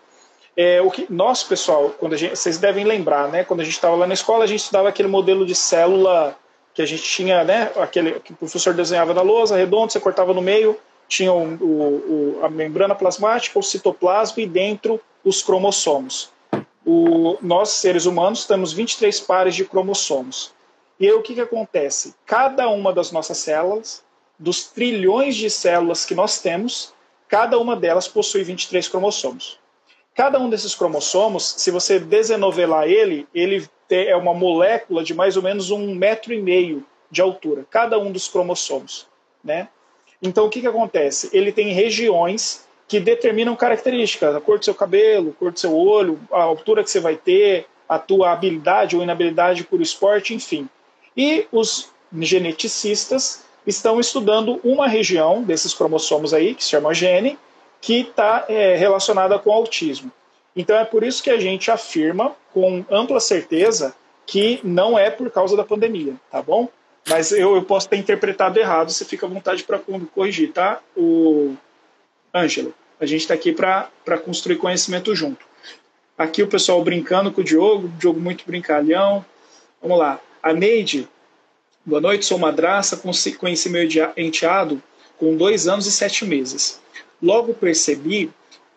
É, 0.57 0.81
o 0.81 0.91
que 0.91 1.07
nosso 1.11 1.47
pessoal, 1.47 1.95
quando 1.99 2.17
gente, 2.17 2.37
vocês 2.37 2.57
devem 2.57 2.85
lembrar, 2.85 3.29
né? 3.29 3.45
Quando 3.45 3.61
a 3.61 3.65
gente 3.65 3.75
estava 3.75 3.95
lá 3.95 4.07
na 4.07 4.15
escola, 4.15 4.45
a 4.45 4.47
gente 4.47 4.61
estudava 4.61 4.89
aquele 4.89 5.09
modelo 5.09 5.45
de 5.45 5.55
célula 5.55 6.37
que 6.81 6.85
a 6.85 6.87
gente 6.87 7.03
tinha, 7.03 7.45
né? 7.45 7.71
Aquele 7.77 8.19
que 8.21 8.33
o 8.33 8.37
professor 8.37 8.73
desenhava 8.73 9.13
na 9.13 9.21
lousa, 9.21 9.57
redondo, 9.57 9.93
você 9.93 10.01
cortava 10.01 10.33
no 10.33 10.41
meio, 10.41 10.79
tinha 11.07 11.33
o, 11.33 11.45
o, 11.45 12.41
a 12.43 12.49
membrana 12.49 12.95
plasmática, 12.95 13.59
o 13.59 13.63
citoplasma 13.63 14.43
e 14.43 14.47
dentro 14.47 15.01
os 15.23 15.43
cromossomos. 15.43 16.33
O, 16.85 17.37
nós, 17.43 17.71
seres 17.71 18.07
humanos, 18.07 18.47
temos 18.47 18.73
23 18.73 19.21
pares 19.21 19.55
de 19.55 19.65
cromossomos. 19.65 20.55
E 20.99 21.07
aí 21.07 21.13
o 21.13 21.23
que, 21.23 21.35
que 21.35 21.41
acontece? 21.41 22.15
Cada 22.25 22.69
uma 22.69 22.93
das 22.93 23.13
nossas 23.13 23.39
células, 23.39 24.03
dos 24.39 24.65
trilhões 24.65 25.37
de 25.37 25.51
células 25.51 26.07
que 26.07 26.15
nós 26.15 26.41
temos, 26.41 26.95
cada 27.29 27.59
uma 27.59 27.77
delas 27.77 28.09
possui 28.09 28.43
23 28.43 28.89
cromossomos. 28.89 29.59
Cada 30.15 30.39
um 30.39 30.49
desses 30.49 30.75
cromossomos, 30.75 31.55
se 31.59 31.71
você 31.71 31.99
desenovelar 31.99 32.89
ele, 32.89 33.29
ele 33.35 33.69
é 33.97 34.17
uma 34.17 34.35
molécula 34.35 35.03
de 35.03 35.15
mais 35.15 35.37
ou 35.37 35.43
menos 35.43 35.71
um 35.71 35.95
metro 35.95 36.33
e 36.33 36.41
meio 36.41 36.85
de 37.11 37.21
altura, 37.21 37.65
cada 37.69 37.99
um 37.99 38.13
dos 38.13 38.29
cromossomos, 38.29 39.07
né? 39.43 39.69
Então 40.23 40.47
o 40.47 40.51
que, 40.51 40.61
que 40.61 40.67
acontece? 40.67 41.31
Ele 41.33 41.51
tem 41.51 41.73
regiões 41.73 42.67
que 42.87 43.01
determinam 43.01 43.55
características, 43.57 44.35
a 44.35 44.41
cor 44.41 44.59
do 44.59 44.65
seu 44.65 44.75
cabelo, 44.75 45.31
a 45.31 45.39
cor 45.39 45.53
do 45.53 45.59
seu 45.59 45.77
olho, 45.77 46.19
a 46.31 46.43
altura 46.43 46.83
que 46.83 46.91
você 46.91 47.01
vai 47.01 47.17
ter, 47.17 47.67
a 47.89 47.99
tua 47.99 48.33
habilidade 48.33 48.97
ou 48.97 49.03
inabilidade 49.03 49.65
por 49.65 49.81
esporte, 49.81 50.35
enfim. 50.35 50.69
E 51.17 51.47
os 51.51 51.91
geneticistas 52.21 53.45
estão 53.67 54.01
estudando 54.01 54.61
uma 54.65 54.89
região 54.89 55.43
desses 55.43 55.75
cromossomos 55.75 56.35
aí, 56.35 56.55
que 56.55 56.65
se 56.65 56.71
chama 56.71 56.95
gene, 56.95 57.39
que 57.81 58.01
está 58.01 58.45
é, 58.49 58.77
relacionada 58.77 59.39
com 59.39 59.53
autismo. 59.53 60.11
Então 60.55 60.77
é 60.77 60.85
por 60.85 61.03
isso 61.03 61.23
que 61.23 61.31
a 61.31 61.39
gente 61.39 61.71
afirma 61.71 62.35
com 62.53 62.85
ampla 62.91 63.21
certeza 63.21 63.95
que 64.27 64.61
não 64.63 64.99
é 64.99 65.11
por 65.11 65.31
causa 65.31 65.57
da 65.57 65.65
pandemia, 65.65 66.15
tá 66.31 66.43
bom? 66.43 66.69
Mas 67.09 67.33
eu, 67.33 67.55
eu 67.55 67.63
posso 67.63 67.89
ter 67.89 67.97
interpretado 67.97 68.59
errado, 68.59 68.91
você 68.91 69.05
fica 69.05 69.27
à 69.27 69.29
vontade 69.29 69.65
para 69.65 69.81
corrigir, 70.15 70.53
tá? 70.53 70.81
O 70.97 71.55
Ângelo, 72.35 72.75
a 73.01 73.07
gente 73.07 73.23
está 73.23 73.35
aqui 73.35 73.53
para 73.53 74.19
construir 74.25 74.57
conhecimento 74.57 75.15
junto. 75.15 75.45
Aqui 76.17 76.43
o 76.43 76.47
pessoal 76.49 76.83
brincando 76.85 77.33
com 77.33 77.41
o 77.41 77.45
Diogo, 77.45 77.89
Diogo 77.99 78.21
muito 78.21 78.45
brincalhão. 78.47 79.25
Vamos 79.81 79.99
lá. 79.99 80.21
A 80.43 80.53
Neide, 80.53 81.09
boa 81.85 82.01
noite, 82.01 82.27
sou 82.27 82.39
madraça, 82.39 83.03
conheci 83.39 83.69
meu 83.69 83.89
enteado 84.17 84.83
com 85.17 85.37
dois 85.37 85.67
anos 85.67 85.87
e 85.87 85.93
sete 85.93 86.25
meses. 86.25 86.81
Logo 87.23 87.55
percebi 87.55 88.31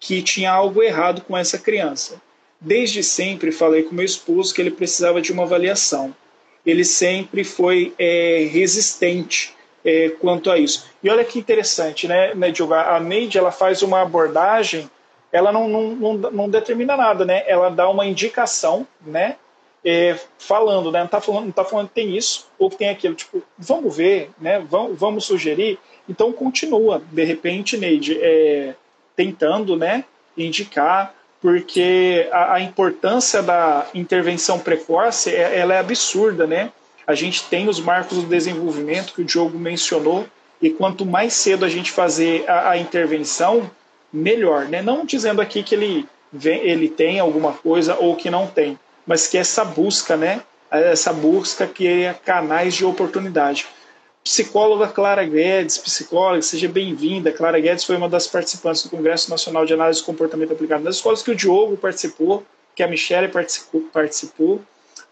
que 0.05 0.21
tinha 0.21 0.51
algo 0.51 0.83
errado 0.83 1.21
com 1.21 1.37
essa 1.37 1.57
criança. 1.57 2.21
Desde 2.59 3.01
sempre 3.01 3.53
falei 3.53 3.83
com 3.83 3.95
meu 3.95 4.03
esposo 4.03 4.53
que 4.53 4.61
ele 4.61 4.69
precisava 4.69 5.21
de 5.21 5.31
uma 5.31 5.43
avaliação. 5.43 6.13
Ele 6.65 6.83
sempre 6.83 7.45
foi 7.45 7.93
é, 7.97 8.45
resistente 8.51 9.55
é, 9.83 10.09
quanto 10.09 10.51
a 10.51 10.57
isso. 10.57 10.87
E 11.01 11.09
olha 11.09 11.23
que 11.23 11.39
interessante, 11.39 12.05
né, 12.05 12.35
né 12.35 12.51
Diogo? 12.51 12.73
A 12.73 12.99
Neide 12.99 13.37
ela 13.37 13.49
faz 13.49 13.81
uma 13.81 14.01
abordagem, 14.01 14.91
ela 15.31 15.53
não, 15.53 15.69
não, 15.69 15.93
não, 15.93 16.13
não 16.31 16.49
determina 16.49 16.97
nada, 16.97 17.23
né? 17.23 17.43
Ela 17.47 17.69
dá 17.69 17.89
uma 17.89 18.05
indicação, 18.05 18.85
né? 19.05 19.37
É, 19.85 20.17
falando, 20.37 20.91
né? 20.91 20.99
Não 20.99 21.05
está 21.05 21.21
falando, 21.21 21.45
não 21.45 21.51
tá 21.53 21.63
falando 21.63 21.87
que 21.87 21.95
tem 21.95 22.15
isso 22.15 22.49
ou 22.59 22.69
que 22.69 22.75
tem 22.75 22.89
aquilo. 22.89 23.15
Tipo, 23.15 23.41
vamos 23.57 23.95
ver, 23.95 24.31
né? 24.37 24.59
Vamos, 24.69 24.99
vamos 24.99 25.23
sugerir. 25.23 25.79
Então 26.09 26.33
continua. 26.33 27.01
De 27.09 27.23
repente, 27.23 27.77
Neide, 27.77 28.17
é, 28.21 28.75
tentando 29.15 29.75
né, 29.75 30.03
indicar, 30.37 31.13
porque 31.41 32.27
a, 32.31 32.55
a, 32.55 32.61
importância 32.61 33.41
da 33.41 33.85
intervenção 33.93 34.59
precoce 34.59 35.29
é, 35.29 35.59
ela 35.59 35.73
é 35.73 35.79
absurda. 35.79 36.47
Né? 36.47 36.71
A 37.05 37.13
gente 37.13 37.43
tem 37.45 37.67
os 37.67 37.79
marcos 37.79 38.19
do 38.19 38.27
desenvolvimento 38.27 39.13
que 39.13 39.21
o 39.21 39.25
Diogo 39.25 39.57
mencionou, 39.57 40.25
e 40.61 40.69
quanto 40.69 41.05
mais 41.05 41.33
cedo 41.33 41.65
a 41.65 41.69
gente 41.69 41.91
fazer 41.91 42.49
a, 42.49 42.71
a 42.71 42.77
intervenção, 42.77 43.69
melhor. 44.11 44.65
Né? 44.65 44.81
Não 44.81 45.05
dizendo 45.05 45.41
aqui 45.41 45.63
que 45.63 45.75
ele, 45.75 46.07
vem, 46.31 46.61
ele 46.61 46.87
tem 46.87 47.19
alguma 47.19 47.51
coisa 47.51 47.95
ou 47.95 48.15
que 48.15 48.29
não 48.29 48.47
tem, 48.47 48.79
mas 49.05 49.27
que 49.27 49.37
essa 49.37 49.65
busca, 49.65 50.15
né? 50.15 50.41
essa 50.71 51.11
busca 51.11 51.67
que 51.67 51.87
é 51.87 52.13
canais 52.13 52.73
de 52.73 52.85
oportunidade 52.85 53.67
psicóloga 54.23 54.87
Clara 54.87 55.25
Guedes, 55.25 55.77
psicóloga, 55.77 56.41
seja 56.41 56.67
bem-vinda. 56.69 57.31
Clara 57.31 57.59
Guedes 57.59 57.83
foi 57.83 57.97
uma 57.97 58.07
das 58.07 58.27
participantes 58.27 58.83
do 58.83 58.89
Congresso 58.89 59.29
Nacional 59.29 59.65
de 59.65 59.73
Análise 59.73 59.99
de 59.99 60.05
Comportamento 60.05 60.53
Aplicado 60.53 60.83
nas 60.83 60.95
Escolas, 60.95 61.21
que 61.21 61.31
o 61.31 61.35
Diogo 61.35 61.75
participou, 61.75 62.43
que 62.75 62.81
a 62.81 62.87
Michelle 62.87 63.27
participou, 63.27 63.81
participou 63.91 64.61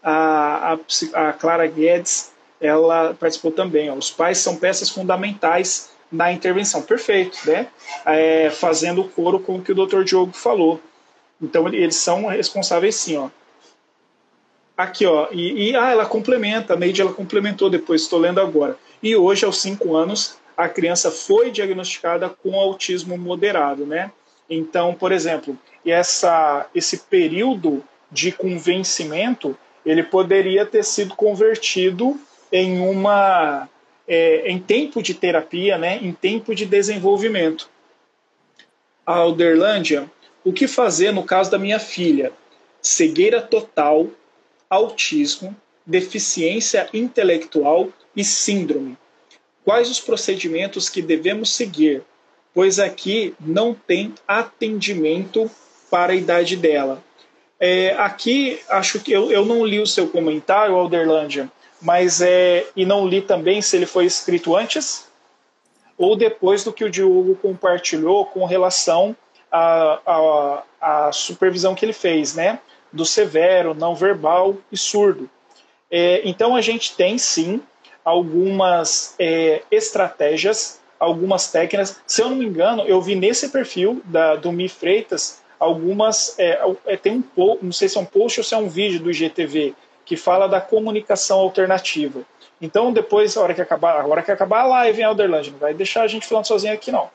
a, 0.01 0.73
a, 0.73 1.29
a, 1.29 1.33
Clara 1.33 1.67
Guedes 1.67 2.31
ela 2.59 3.15
participou 3.15 3.51
também. 3.51 3.89
Ó. 3.89 3.95
Os 3.95 4.11
pais 4.11 4.38
são 4.38 4.55
peças 4.55 4.89
fundamentais 4.89 5.89
na 6.11 6.31
intervenção. 6.31 6.81
Perfeito, 6.81 7.39
né? 7.45 7.67
É, 8.05 8.49
fazendo 8.51 9.03
coro 9.03 9.39
com 9.39 9.55
o 9.55 9.61
que 9.61 9.71
o 9.71 9.75
Dr. 9.75 10.03
Diogo 10.03 10.33
falou. 10.33 10.79
Então, 11.41 11.67
eles 11.67 11.95
são 11.95 12.27
responsáveis 12.27 12.95
sim, 12.95 13.17
ó. 13.17 13.29
Aqui, 14.77 15.05
ó, 15.05 15.27
e, 15.31 15.69
e 15.69 15.75
ah, 15.75 15.91
ela 15.91 16.05
complementa, 16.05 16.73
a 16.73 16.77
Neide 16.77 17.01
ela 17.01 17.13
complementou 17.13 17.69
depois, 17.69 18.01
estou 18.01 18.19
lendo 18.19 18.39
agora. 18.39 18.77
E 19.02 19.15
hoje, 19.15 19.45
aos 19.45 19.60
cinco 19.61 19.95
anos, 19.95 20.38
a 20.56 20.69
criança 20.69 21.10
foi 21.10 21.49
diagnosticada 21.49 22.30
com 22.30 22.60
autismo 22.60 23.18
moderado, 23.18 23.86
né? 23.86 24.11
Então, 24.49 24.94
por 24.94 25.11
exemplo, 25.11 25.57
essa, 25.86 26.68
esse 26.76 26.98
período 26.98 27.84
de 28.11 28.32
convencimento, 28.32 29.57
ele 29.86 30.03
poderia 30.03 30.65
ter 30.65 30.84
sido 30.84 31.15
convertido 31.15 32.19
em 32.52 32.82
uma 32.82 33.68
é, 34.07 34.52
em 34.52 34.60
tempo 34.60 35.02
de 35.02 35.14
terapia, 35.14 35.78
né? 35.78 35.98
Em 36.02 36.11
tempo 36.11 36.53
de 36.53 36.65
desenvolvimento. 36.65 37.69
A 39.06 39.15
Alderlândia, 39.15 40.11
o 40.44 40.52
que 40.52 40.68
fazer 40.68 41.11
no 41.11 41.23
caso 41.23 41.49
da 41.49 41.57
minha 41.57 41.80
filha? 41.80 42.32
Cegueira 42.82 43.41
total, 43.41 44.07
autismo, 44.69 45.56
deficiência 45.86 46.88
intelectual 46.94 47.90
e 48.15 48.23
síndrome. 48.23 48.97
Quais 49.63 49.89
os 49.89 49.99
procedimentos 49.99 50.89
que 50.89 51.01
devemos 51.01 51.53
seguir? 51.53 52.03
Pois 52.53 52.79
aqui 52.79 53.33
não 53.39 53.73
tem 53.73 54.13
atendimento 54.27 55.49
para 55.89 56.13
a 56.13 56.15
idade 56.15 56.55
dela. 56.55 57.03
É, 57.59 57.93
aqui, 57.93 58.59
acho 58.67 58.99
que 58.99 59.11
eu, 59.11 59.31
eu 59.31 59.45
não 59.45 59.65
li 59.65 59.79
o 59.79 59.85
seu 59.85 60.07
comentário, 60.07 60.75
Alderlândia, 60.75 61.51
mas 61.81 62.21
é, 62.21 62.65
e 62.75 62.85
não 62.85 63.07
li 63.07 63.21
também 63.21 63.61
se 63.61 63.75
ele 63.75 63.85
foi 63.85 64.05
escrito 64.05 64.55
antes 64.55 65.11
ou 66.01 66.15
depois 66.15 66.63
do 66.63 66.73
que 66.73 66.83
o 66.83 66.89
Diogo 66.89 67.35
compartilhou 67.35 68.25
com 68.25 68.45
relação 68.45 69.15
à, 69.51 70.63
à, 70.81 71.11
supervisão 71.11 71.75
que 71.75 71.85
ele 71.85 71.93
fez, 71.93 72.33
né? 72.33 72.59
Do 72.91 73.05
severo, 73.05 73.75
não 73.75 73.93
verbal 73.93 74.57
e 74.71 74.77
surdo. 74.77 75.29
É, 75.91 76.21
então 76.25 76.55
a 76.55 76.61
gente 76.61 76.95
tem 76.95 77.19
sim 77.19 77.61
algumas 78.03 79.15
é, 79.19 79.61
estratégias, 79.72 80.80
algumas 80.99 81.52
técnicas. 81.52 81.99
Se 82.06 82.22
eu 82.22 82.30
não 82.30 82.38
me 82.38 82.45
engano, 82.45 82.84
eu 82.84 83.02
vi 83.02 83.15
nesse 83.15 83.49
perfil 83.49 84.02
da, 84.06 84.36
do 84.36 84.52
Mi 84.52 84.69
Freitas 84.69 85.41
algumas. 85.60 86.38
É, 86.40 86.60
é, 86.86 86.98
tem 86.98 87.14
um 87.14 87.22
post, 87.22 87.64
não 87.64 87.72
sei 87.72 87.88
se 87.88 87.98
é 87.98 88.02
um 88.02 88.06
post 88.06 88.40
ou 88.40 88.44
se 88.44 88.53
é 88.53 88.57
um 88.57 88.68
vídeo 88.68 88.99
do 88.99 89.11
IGTV 89.11 89.76
que 90.03 90.18
fala 90.18 90.48
da 90.48 90.60
comunicação 90.60 91.40
alternativa. 91.40 92.22
Então, 92.61 92.91
depois, 92.91 93.36
a 93.38 93.41
hora 93.41 93.53
que 93.53 93.61
acabar, 93.61 94.02
a 94.02 94.06
hora 94.06 94.22
que 94.22 94.32
acabar 94.32 94.61
a 94.61 94.68
live, 94.68 95.02
em 95.02 95.03
Alderland, 95.03 95.52
não 95.52 95.60
vai 95.60 95.73
deixar 95.73 96.03
a 96.03 96.07
gente 96.07 96.28
falando 96.28 96.45
sozinho 96.45 96.73
aqui, 96.73 96.91
não. 96.91 97.10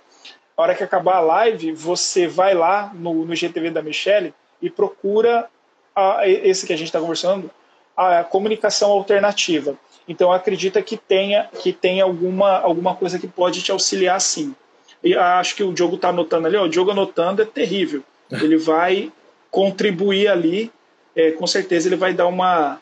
A 0.56 0.62
hora 0.62 0.74
que 0.74 0.82
acabar 0.82 1.16
a 1.16 1.20
live, 1.20 1.72
você 1.72 2.26
vai 2.26 2.54
lá 2.54 2.90
no, 2.94 3.24
no 3.24 3.34
GTV 3.34 3.70
da 3.70 3.82
Michelle 3.82 4.34
e 4.60 4.70
procura 4.70 5.48
a, 5.94 6.26
esse 6.26 6.66
que 6.66 6.72
a 6.72 6.76
gente 6.76 6.88
está 6.88 6.98
conversando, 6.98 7.50
a 7.96 8.24
comunicação 8.24 8.90
alternativa. 8.90 9.76
Então 10.08 10.32
acredita 10.32 10.80
que 10.82 10.96
tenha 10.96 11.48
que 11.60 11.72
tenha 11.72 12.04
alguma, 12.04 12.58
alguma 12.58 12.94
coisa 12.94 13.18
que 13.18 13.26
pode 13.26 13.62
te 13.62 13.72
auxiliar 13.72 14.20
sim. 14.20 14.54
E 15.02 15.14
acho 15.14 15.56
que 15.56 15.62
o 15.62 15.72
Diogo 15.72 15.96
está 15.96 16.08
anotando 16.08 16.46
ali, 16.46 16.56
ó, 16.56 16.64
o 16.64 16.68
Diogo 16.68 16.90
anotando 16.90 17.42
é 17.42 17.44
terrível. 17.44 18.02
Ele 18.30 18.56
vai 18.56 19.12
contribuir 19.50 20.28
ali, 20.28 20.70
é, 21.14 21.30
com 21.30 21.46
certeza 21.46 21.88
ele 21.88 21.96
vai 21.96 22.12
dar 22.12 22.26
uma, 22.26 22.80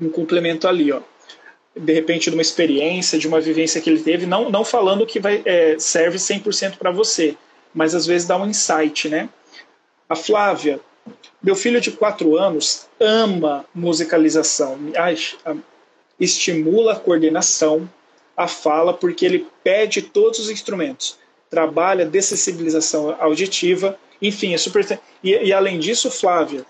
um 0.00 0.10
complemento 0.10 0.68
ali. 0.68 0.92
Ó. 0.92 1.00
de 1.74 1.92
repente, 1.92 2.28
de 2.28 2.36
uma 2.36 2.42
experiência, 2.42 3.18
de 3.18 3.26
uma 3.26 3.40
vivência 3.40 3.80
que 3.80 3.88
ele 3.88 4.02
teve, 4.02 4.26
não, 4.26 4.50
não 4.50 4.64
falando 4.64 5.06
que 5.06 5.18
vai, 5.18 5.42
é, 5.46 5.78
serve 5.78 6.18
100% 6.18 6.76
para 6.76 6.90
você, 6.90 7.36
mas 7.72 7.94
às 7.94 8.04
vezes 8.04 8.26
dá 8.26 8.36
um 8.36 8.46
insight, 8.46 9.08
né? 9.08 9.30
A 10.08 10.14
Flávia, 10.14 10.78
meu 11.42 11.54
filho 11.56 11.80
de 11.80 11.90
4 11.90 12.36
anos 12.36 12.86
ama 13.00 13.64
musicalização, 13.74 14.78
estimula 16.18 16.92
a 16.92 16.96
coordenação, 16.96 17.88
a 18.36 18.46
fala, 18.46 18.92
porque 18.92 19.24
ele 19.24 19.46
pede 19.62 20.02
todos 20.02 20.38
os 20.38 20.50
instrumentos, 20.50 21.18
trabalha 21.48 22.04
decessibilização 22.04 23.16
auditiva, 23.20 23.98
enfim, 24.20 24.54
é 24.54 24.58
super. 24.58 25.00
E, 25.22 25.30
e 25.30 25.52
além 25.52 25.78
disso, 25.78 26.10
Flávia, 26.10 26.64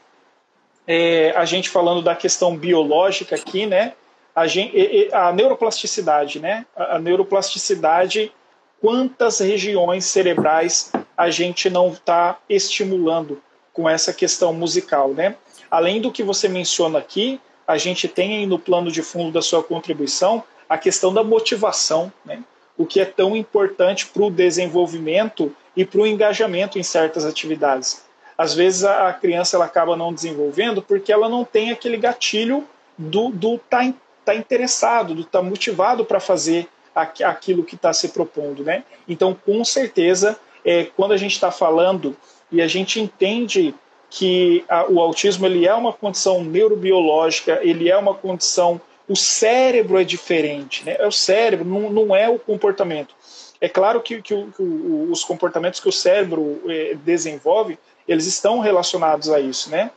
é, 0.86 1.32
a 1.36 1.44
gente 1.44 1.68
falando 1.68 2.02
da 2.02 2.14
questão 2.14 2.56
biológica 2.56 3.34
aqui, 3.34 3.66
né? 3.66 3.94
a, 4.36 4.46
gente, 4.46 5.08
a 5.14 5.32
neuroplasticidade, 5.32 6.38
né? 6.38 6.66
A 6.76 6.98
neuroplasticidade, 6.98 8.30
quantas 8.78 9.38
regiões 9.40 10.04
cerebrais 10.04 10.92
a 11.16 11.30
gente 11.30 11.70
não 11.70 11.88
está 11.88 12.38
estimulando 12.46 13.42
com 13.72 13.88
essa 13.88 14.12
questão 14.12 14.52
musical, 14.52 15.14
né? 15.14 15.36
Além 15.70 16.02
do 16.02 16.12
que 16.12 16.22
você 16.22 16.48
menciona 16.50 16.98
aqui, 16.98 17.40
a 17.66 17.76
gente 17.76 18.08
tem 18.08 18.38
aí 18.38 18.46
no 18.46 18.58
plano 18.58 18.90
de 18.90 19.02
fundo 19.02 19.32
da 19.32 19.42
sua 19.42 19.62
contribuição 19.62 20.42
a 20.68 20.76
questão 20.78 21.12
da 21.12 21.22
motivação, 21.22 22.12
né? 22.24 22.42
O 22.76 22.84
que 22.84 23.00
é 23.00 23.04
tão 23.04 23.34
importante 23.36 24.06
para 24.06 24.22
o 24.22 24.30
desenvolvimento 24.30 25.54
e 25.74 25.84
para 25.84 26.00
o 26.00 26.06
engajamento 26.06 26.78
em 26.78 26.82
certas 26.82 27.24
atividades. 27.24 28.04
Às 28.36 28.52
vezes 28.52 28.84
a 28.84 29.12
criança 29.14 29.56
ela 29.56 29.64
acaba 29.64 29.96
não 29.96 30.12
desenvolvendo 30.12 30.82
porque 30.82 31.10
ela 31.10 31.28
não 31.28 31.44
tem 31.44 31.70
aquele 31.70 31.96
gatilho 31.96 32.66
do, 32.98 33.30
do 33.30 33.58
tá 33.58 33.82
está 34.26 34.34
interessado, 34.34 35.18
está 35.20 35.40
motivado 35.40 36.04
para 36.04 36.18
fazer 36.18 36.68
aquilo 36.94 37.62
que 37.62 37.76
está 37.76 37.92
se 37.92 38.08
propondo, 38.08 38.64
né? 38.64 38.82
Então, 39.06 39.34
com 39.34 39.64
certeza, 39.64 40.38
é, 40.64 40.84
quando 40.84 41.12
a 41.12 41.16
gente 41.16 41.32
está 41.32 41.52
falando 41.52 42.16
e 42.50 42.60
a 42.60 42.66
gente 42.66 43.00
entende 43.00 43.72
que 44.16 44.64
a, 44.66 44.86
o 44.90 44.98
autismo 44.98 45.44
ele 45.44 45.66
é 45.66 45.74
uma 45.74 45.92
condição 45.92 46.42
neurobiológica, 46.42 47.60
ele 47.62 47.90
é 47.90 47.96
uma 47.98 48.14
condição, 48.14 48.80
o 49.06 49.14
cérebro 49.14 50.00
é 50.00 50.04
diferente, 50.04 50.82
né? 50.86 50.96
É 50.98 51.06
o 51.06 51.12
cérebro, 51.12 51.66
não, 51.66 51.90
não 51.90 52.16
é 52.16 52.26
o 52.26 52.38
comportamento. 52.38 53.14
É 53.60 53.68
claro 53.68 54.00
que, 54.00 54.22
que, 54.22 54.32
o, 54.32 54.50
que 54.50 54.62
o, 54.62 55.10
os 55.12 55.22
comportamentos 55.22 55.80
que 55.80 55.88
o 55.90 55.92
cérebro 55.92 56.62
é, 56.66 56.96
desenvolve, 57.04 57.78
eles 58.08 58.24
estão 58.24 58.58
relacionados 58.58 59.28
a 59.28 59.38
isso, 59.38 59.68
né? 59.68 59.90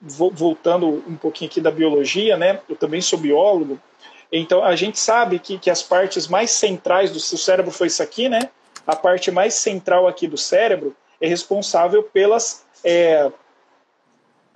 voltando 0.00 1.02
um 1.06 1.16
pouquinho 1.16 1.50
aqui 1.50 1.60
da 1.60 1.70
biologia, 1.70 2.36
né? 2.36 2.60
Eu 2.68 2.76
também 2.76 3.02
sou 3.02 3.18
biólogo. 3.18 3.78
Então 4.32 4.64
a 4.64 4.74
gente 4.74 4.98
sabe 4.98 5.38
que, 5.38 5.58
que 5.58 5.70
as 5.70 5.82
partes 5.82 6.28
mais 6.28 6.50
centrais 6.50 7.10
do 7.10 7.20
seu 7.20 7.36
cérebro 7.36 7.70
foi 7.70 7.88
isso 7.88 8.02
aqui, 8.02 8.28
né? 8.28 8.48
A 8.86 8.96
parte 8.96 9.30
mais 9.30 9.52
central 9.54 10.06
aqui 10.08 10.26
do 10.26 10.38
cérebro 10.38 10.96
é 11.20 11.26
responsável 11.26 12.02
pelas 12.02 12.64
é, 12.84 13.30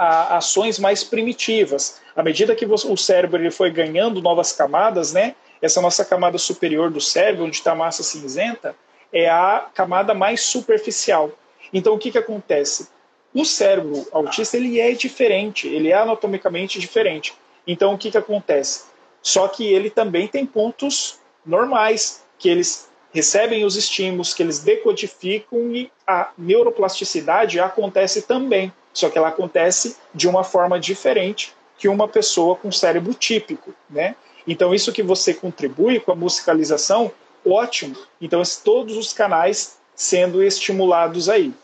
a, 0.01 0.39
ações 0.39 0.79
mais 0.79 1.05
primitivas. 1.05 2.01
À 2.17 2.23
medida 2.23 2.57
que 2.57 2.65
o 2.65 2.97
cérebro 2.97 3.39
ele 3.39 3.51
foi 3.51 3.71
ganhando 3.71 4.23
novas 4.23 4.51
camadas, 4.51 5.13
né? 5.13 5.35
Essa 5.61 5.83
nossa 5.83 6.03
camada 6.07 6.39
superior 6.39 6.91
do 6.91 7.03
cérebro, 7.03 7.45
onde 7.45 7.57
está 7.57 7.73
a 7.73 7.75
massa 7.75 8.03
cinzenta, 8.03 8.75
é 9.13 9.29
a 9.29 9.67
camada 9.75 10.15
mais 10.15 10.41
superficial. 10.41 11.31
Então 11.71 11.95
o 11.95 11.99
que, 11.99 12.11
que 12.11 12.17
acontece? 12.17 12.89
O 13.35 13.45
cérebro 13.45 14.09
autista 14.11 14.57
ele 14.57 14.81
é 14.81 14.93
diferente, 14.93 15.69
ele 15.69 15.91
é 15.91 15.95
anatomicamente 15.95 16.81
diferente. 16.81 17.35
Então 17.67 17.93
o 17.93 17.99
que, 17.99 18.11
que 18.11 18.19
acontece? 18.19 18.85
Só 19.21 19.49
que 19.49 19.71
ele 19.71 19.91
também 19.91 20.27
tem 20.27 20.47
pontos 20.47 21.19
normais, 21.45 22.25
que 22.39 22.49
eles 22.49 22.89
recebem 23.13 23.67
os 23.67 23.77
estímulos, 23.77 24.33
que 24.33 24.43
eles 24.43 24.61
decodificam 24.61 25.75
e 25.75 25.93
a 26.07 26.31
neuroplasticidade 26.39 27.61
acontece 27.61 28.23
também. 28.23 28.73
Só 28.93 29.09
que 29.09 29.19
ela 29.19 29.29
acontece 29.29 29.97
de 30.15 30.29
uma 30.29 30.45
forma 30.45 30.79
diferente 30.79 31.55
que 31.79 31.89
uma 31.89 32.09
pessoa 32.09 32.57
com 32.57 32.71
cérebro 32.71 33.15
típico, 33.15 33.75
né? 33.89 34.15
Então 34.47 34.75
isso 34.75 34.93
que 34.93 35.03
você 35.03 35.33
contribui 35.33 36.01
com 36.01 36.13
a 36.13 36.17
musicalização, 36.17 37.11
ótimo. 37.47 37.97
Então 38.21 38.43
todos 38.63 38.97
os 38.97 39.13
canais 39.13 39.79
sendo 39.95 40.43
estimulados 40.43 41.29
aí 41.29 41.55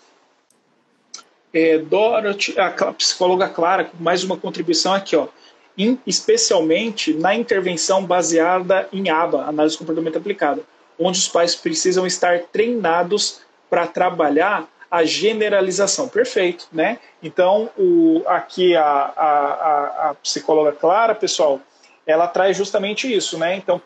é, 1.57 1.78
Dorothy, 1.78 2.55
a 2.59 2.70
psicóloga 2.93 3.48
Clara, 3.48 3.90
mais 3.98 4.23
uma 4.23 4.36
contribuição 4.36 4.93
aqui, 4.93 5.16
ó, 5.16 5.27
especialmente 6.07 7.15
na 7.15 7.35
intervenção 7.35 8.05
baseada 8.05 8.86
em 8.93 9.09
ABA, 9.09 9.43
análise 9.43 9.74
de 9.74 9.78
comportamento 9.78 10.19
aplicada, 10.19 10.61
onde 10.98 11.19
os 11.19 11.28
pais 11.28 11.55
precisam 11.55 12.07
estar 12.07 12.40
treinados 12.53 13.40
para 13.70 13.86
trabalhar 13.86 14.69
a 14.90 15.04
generalização. 15.04 16.08
Perfeito, 16.08 16.68
né? 16.72 16.98
Então, 17.22 17.70
o, 17.76 18.22
aqui 18.26 18.76
a, 18.76 18.82
a, 18.84 20.10
a, 20.10 20.14
psicóloga 20.14 20.72
Clara, 20.72 21.14
pessoal, 21.14 21.60
ela 22.06 22.28
traz 22.28 22.56
justamente 22.56 23.12
isso, 23.12 23.38
né? 23.38 23.56
Então, 23.56 23.80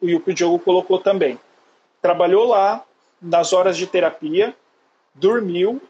o 0.00 0.06
o 0.06 0.34
Diogo 0.34 0.58
colocou 0.58 0.98
também. 0.98 1.38
Trabalhou 2.00 2.46
lá 2.46 2.84
nas 3.20 3.52
horas 3.52 3.76
de 3.76 3.86
terapia, 3.86 4.54
dormiu 5.14 5.80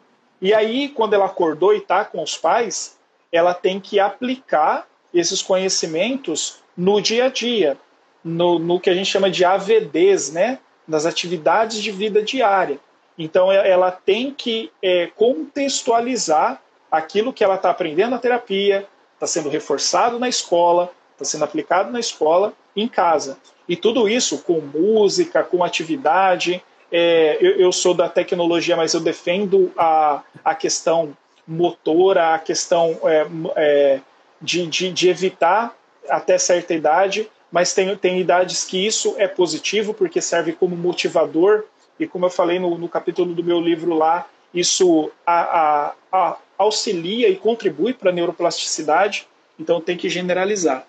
e 0.40 0.52
aí, 0.52 0.88
quando 0.88 1.14
ela 1.14 1.26
acordou 1.26 1.72
e 1.72 1.78
está 1.78 2.04
com 2.04 2.22
os 2.22 2.36
pais, 2.36 2.98
ela 3.32 3.54
tem 3.54 3.80
que 3.80 3.98
aplicar 3.98 4.86
esses 5.12 5.42
conhecimentos 5.42 6.62
no 6.76 7.00
dia 7.00 7.24
a 7.24 7.28
dia, 7.28 7.78
no, 8.22 8.58
no 8.58 8.78
que 8.78 8.90
a 8.90 8.94
gente 8.94 9.10
chama 9.10 9.30
de 9.30 9.44
AVDs, 9.44 10.32
né? 10.32 10.58
nas 10.86 11.06
atividades 11.06 11.82
de 11.82 11.90
vida 11.90 12.22
diária. 12.22 12.78
Então, 13.18 13.50
ela 13.50 13.90
tem 13.90 14.30
que 14.30 14.70
é, 14.82 15.06
contextualizar 15.14 16.60
aquilo 16.90 17.32
que 17.32 17.42
ela 17.42 17.54
está 17.56 17.70
aprendendo 17.70 18.10
na 18.10 18.18
terapia, 18.18 18.86
está 19.14 19.26
sendo 19.26 19.48
reforçado 19.48 20.18
na 20.18 20.28
escola, 20.28 20.92
está 21.12 21.24
sendo 21.24 21.44
aplicado 21.44 21.90
na 21.90 21.98
escola, 21.98 22.52
em 22.76 22.86
casa. 22.86 23.38
E 23.68 23.74
tudo 23.74 24.08
isso 24.08 24.38
com 24.42 24.60
música, 24.60 25.42
com 25.42 25.64
atividade, 25.64 26.62
é, 26.92 27.38
eu, 27.40 27.52
eu, 27.58 27.72
sou 27.72 27.94
da 27.94 28.08
tecnologia, 28.08 28.76
mas 28.76 28.94
eu 28.94 29.00
defendo 29.00 29.72
a, 29.76 30.22
a 30.44 30.54
questão 30.54 31.16
motora, 31.46 32.34
a 32.34 32.38
questão 32.38 32.98
é, 33.04 33.26
é, 33.56 34.00
de, 34.40 34.66
de, 34.66 34.92
de, 34.92 35.08
evitar 35.08 35.76
até 36.08 36.38
certa 36.38 36.74
idade, 36.74 37.28
mas 37.50 37.72
tem, 37.72 37.96
tem 37.96 38.20
idades 38.20 38.64
que 38.64 38.84
isso 38.84 39.14
é 39.18 39.26
positivo, 39.26 39.94
porque 39.94 40.20
serve 40.20 40.52
como 40.52 40.76
motivador, 40.76 41.64
e 41.98 42.06
como 42.06 42.26
eu 42.26 42.30
falei 42.30 42.58
no, 42.58 42.76
no 42.76 42.88
capítulo 42.88 43.34
do 43.34 43.42
meu 43.42 43.60
livro 43.60 43.94
lá, 43.94 44.26
isso 44.52 45.10
a, 45.26 45.40
a, 45.60 45.94
a 46.12 46.36
auxilia 46.58 47.28
e 47.28 47.36
contribui 47.36 47.92
para 47.92 48.10
a 48.10 48.12
neuroplasticidade, 48.12 49.26
então 49.58 49.80
tem 49.80 49.96
que 49.96 50.08
generalizar. 50.08 50.86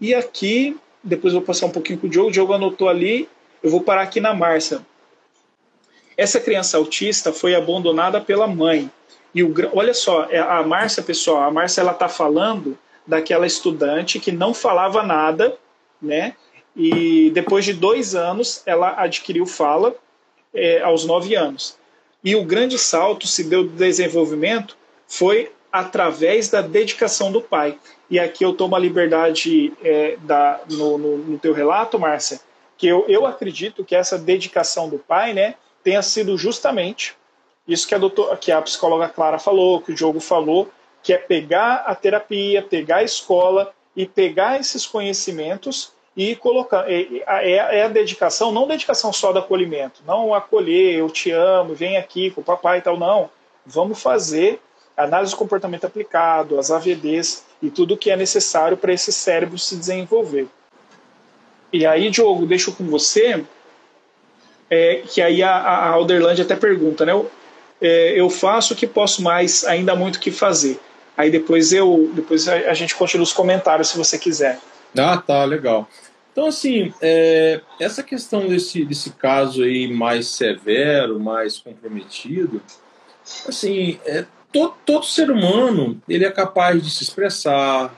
E 0.00 0.14
aqui, 0.14 0.76
depois 1.02 1.32
eu 1.32 1.40
vou 1.40 1.46
passar 1.46 1.66
um 1.66 1.70
pouquinho 1.70 1.98
para 1.98 2.06
o 2.06 2.10
Diogo, 2.10 2.28
o 2.28 2.32
Diogo 2.32 2.52
anotou 2.52 2.88
ali, 2.88 3.28
eu 3.62 3.70
vou 3.70 3.80
parar 3.80 4.02
aqui 4.02 4.20
na 4.20 4.34
Márcia. 4.34 4.80
Essa 6.16 6.40
criança 6.40 6.76
autista 6.76 7.32
foi 7.32 7.54
abandonada 7.54 8.20
pela 8.20 8.46
mãe. 8.46 8.90
E 9.34 9.42
o, 9.42 9.54
olha 9.74 9.92
só, 9.92 10.26
é, 10.30 10.38
a 10.38 10.62
Márcia, 10.62 11.02
pessoal, 11.02 11.42
a 11.42 11.50
Márcia 11.50 11.82
ela 11.82 11.92
está 11.92 12.08
falando 12.08 12.78
daquela 13.06 13.46
estudante 13.46 14.18
que 14.18 14.32
não 14.32 14.54
falava 14.54 15.02
nada, 15.02 15.56
né? 16.00 16.34
E 16.74 17.30
depois 17.30 17.64
de 17.64 17.72
dois 17.72 18.14
anos 18.14 18.62
ela 18.66 18.94
adquiriu 18.98 19.46
fala 19.46 19.94
é, 20.56 20.82
aos 20.82 21.04
nove 21.04 21.34
anos. 21.34 21.78
E 22.24 22.34
o 22.34 22.44
grande 22.44 22.78
salto 22.78 23.26
se 23.26 23.44
deu 23.44 23.62
do 23.64 23.70
desenvolvimento 23.70 24.76
foi 25.06 25.52
através 25.70 26.48
da 26.48 26.60
dedicação 26.60 27.30
do 27.30 27.40
pai. 27.40 27.78
E 28.10 28.18
aqui 28.18 28.44
eu 28.44 28.54
tomo 28.54 28.74
a 28.74 28.78
liberdade 28.78 29.72
é, 29.84 30.16
da, 30.22 30.60
no, 30.70 30.98
no, 30.98 31.18
no, 31.18 31.38
teu 31.38 31.52
relato, 31.52 31.98
Márcia, 31.98 32.40
que 32.78 32.86
eu, 32.86 33.04
eu 33.08 33.26
acredito 33.26 33.84
que 33.84 33.94
essa 33.94 34.18
dedicação 34.18 34.88
do 34.88 34.98
pai, 34.98 35.34
né, 35.34 35.54
tenha 35.84 36.02
sido 36.02 36.36
justamente 36.36 37.14
isso 37.66 37.86
que 37.86 37.94
a, 37.94 37.98
doutor, 37.98 38.36
que 38.38 38.52
a 38.52 38.62
psicóloga 38.62 39.08
Clara 39.08 39.38
falou, 39.38 39.80
que 39.80 39.92
o 39.92 39.94
Diogo 39.94 40.20
falou, 40.20 40.70
que 41.02 41.12
é 41.12 41.18
pegar 41.18 41.84
a 41.86 41.94
terapia, 41.94 42.62
pegar 42.62 42.96
a 42.96 43.02
escola 43.02 43.72
e 43.94 44.06
pegar 44.06 44.60
esses 44.60 44.86
conhecimentos 44.86 45.92
e 46.16 46.34
colocar. 46.34 46.90
É, 46.90 47.06
é, 47.26 47.82
a 47.82 47.88
dedicação, 47.88 48.50
não 48.50 48.66
dedicação 48.66 49.12
só 49.12 49.32
do 49.32 49.38
acolhimento, 49.38 50.02
não 50.06 50.32
acolher, 50.32 50.94
eu 50.94 51.10
te 51.10 51.30
amo, 51.30 51.74
vem 51.74 51.96
aqui 51.96 52.30
com 52.30 52.40
o 52.40 52.44
papai 52.44 52.78
e 52.78 52.82
tal, 52.82 52.98
não. 52.98 53.28
Vamos 53.64 54.00
fazer 54.00 54.60
análise 54.96 55.32
de 55.32 55.38
comportamento 55.38 55.84
aplicado, 55.84 56.58
as 56.58 56.70
AVDs 56.70 57.44
e 57.60 57.68
tudo 57.68 57.96
que 57.96 58.10
é 58.10 58.16
necessário 58.16 58.76
para 58.76 58.92
esse 58.92 59.12
cérebro 59.12 59.58
se 59.58 59.76
desenvolver. 59.76 60.48
E 61.72 61.84
aí, 61.84 62.08
Diogo, 62.10 62.46
deixo 62.46 62.72
com 62.72 62.84
você 62.84 63.44
é, 64.70 65.02
que 65.06 65.20
aí 65.20 65.42
a, 65.42 65.54
a 65.54 65.96
até 66.42 66.56
pergunta, 66.56 67.04
né? 67.04 67.12
Eu, 67.12 67.30
é, 67.80 68.18
eu 68.18 68.30
faço 68.30 68.74
o 68.74 68.76
que 68.76 68.86
posso 68.86 69.22
mais, 69.22 69.64
ainda 69.64 69.92
há 69.92 69.96
muito 69.96 70.16
o 70.16 70.20
que 70.20 70.30
fazer. 70.30 70.80
Aí 71.16 71.30
depois 71.30 71.72
eu, 71.72 72.10
depois 72.12 72.48
a, 72.48 72.54
a, 72.54 72.74
gente 72.74 72.94
continua 72.94 73.24
os 73.24 73.32
comentários 73.32 73.88
se 73.88 73.98
você 73.98 74.18
quiser. 74.18 74.58
Ah, 74.98 75.16
tá, 75.16 75.44
legal. 75.44 75.88
Então, 76.32 76.46
assim, 76.46 76.92
é, 77.00 77.62
essa 77.80 78.02
questão 78.02 78.46
desse, 78.46 78.84
desse 78.84 79.10
caso 79.10 79.62
aí 79.62 79.90
mais 79.92 80.26
severo, 80.26 81.18
mais 81.18 81.58
comprometido, 81.58 82.60
assim, 83.48 83.98
é, 84.04 84.26
todo, 84.52 84.74
todo 84.84 85.06
ser 85.06 85.30
humano 85.30 86.00
ele 86.06 86.24
é 86.24 86.30
capaz 86.30 86.82
de 86.82 86.90
se 86.90 87.02
expressar, 87.02 87.94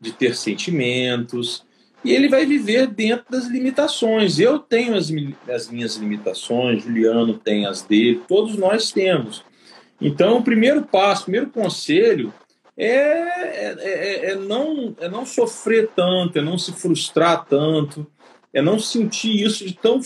de 0.00 0.12
ter 0.12 0.36
sentimentos, 0.36 1.64
e 2.04 2.12
ele 2.12 2.28
vai 2.28 2.44
viver 2.44 2.86
dentro 2.86 3.24
das 3.30 3.46
limitações. 3.46 4.38
Eu 4.38 4.58
tenho 4.58 4.94
as, 4.94 5.10
as 5.48 5.68
minhas 5.68 5.96
limitações, 5.96 6.82
Juliano 6.82 7.38
tem 7.38 7.66
as 7.66 7.82
dele, 7.82 8.22
todos 8.28 8.56
nós 8.56 8.92
temos. 8.92 9.42
Então, 10.00 10.38
o 10.38 10.42
primeiro 10.44 10.82
passo, 10.82 11.22
o 11.22 11.24
primeiro 11.24 11.48
conselho 11.48 12.32
é, 12.76 12.86
é, 12.86 13.76
é, 13.78 14.30
é, 14.30 14.34
não, 14.34 14.94
é 14.98 15.08
não 15.08 15.24
sofrer 15.24 15.90
tanto, 15.94 16.38
é 16.38 16.42
não 16.42 16.58
se 16.58 16.72
frustrar 16.72 17.44
tanto, 17.44 18.06
é 18.52 18.60
não 18.60 18.78
sentir 18.78 19.42
isso 19.44 19.64
de 19.64 19.74
tão 19.74 20.00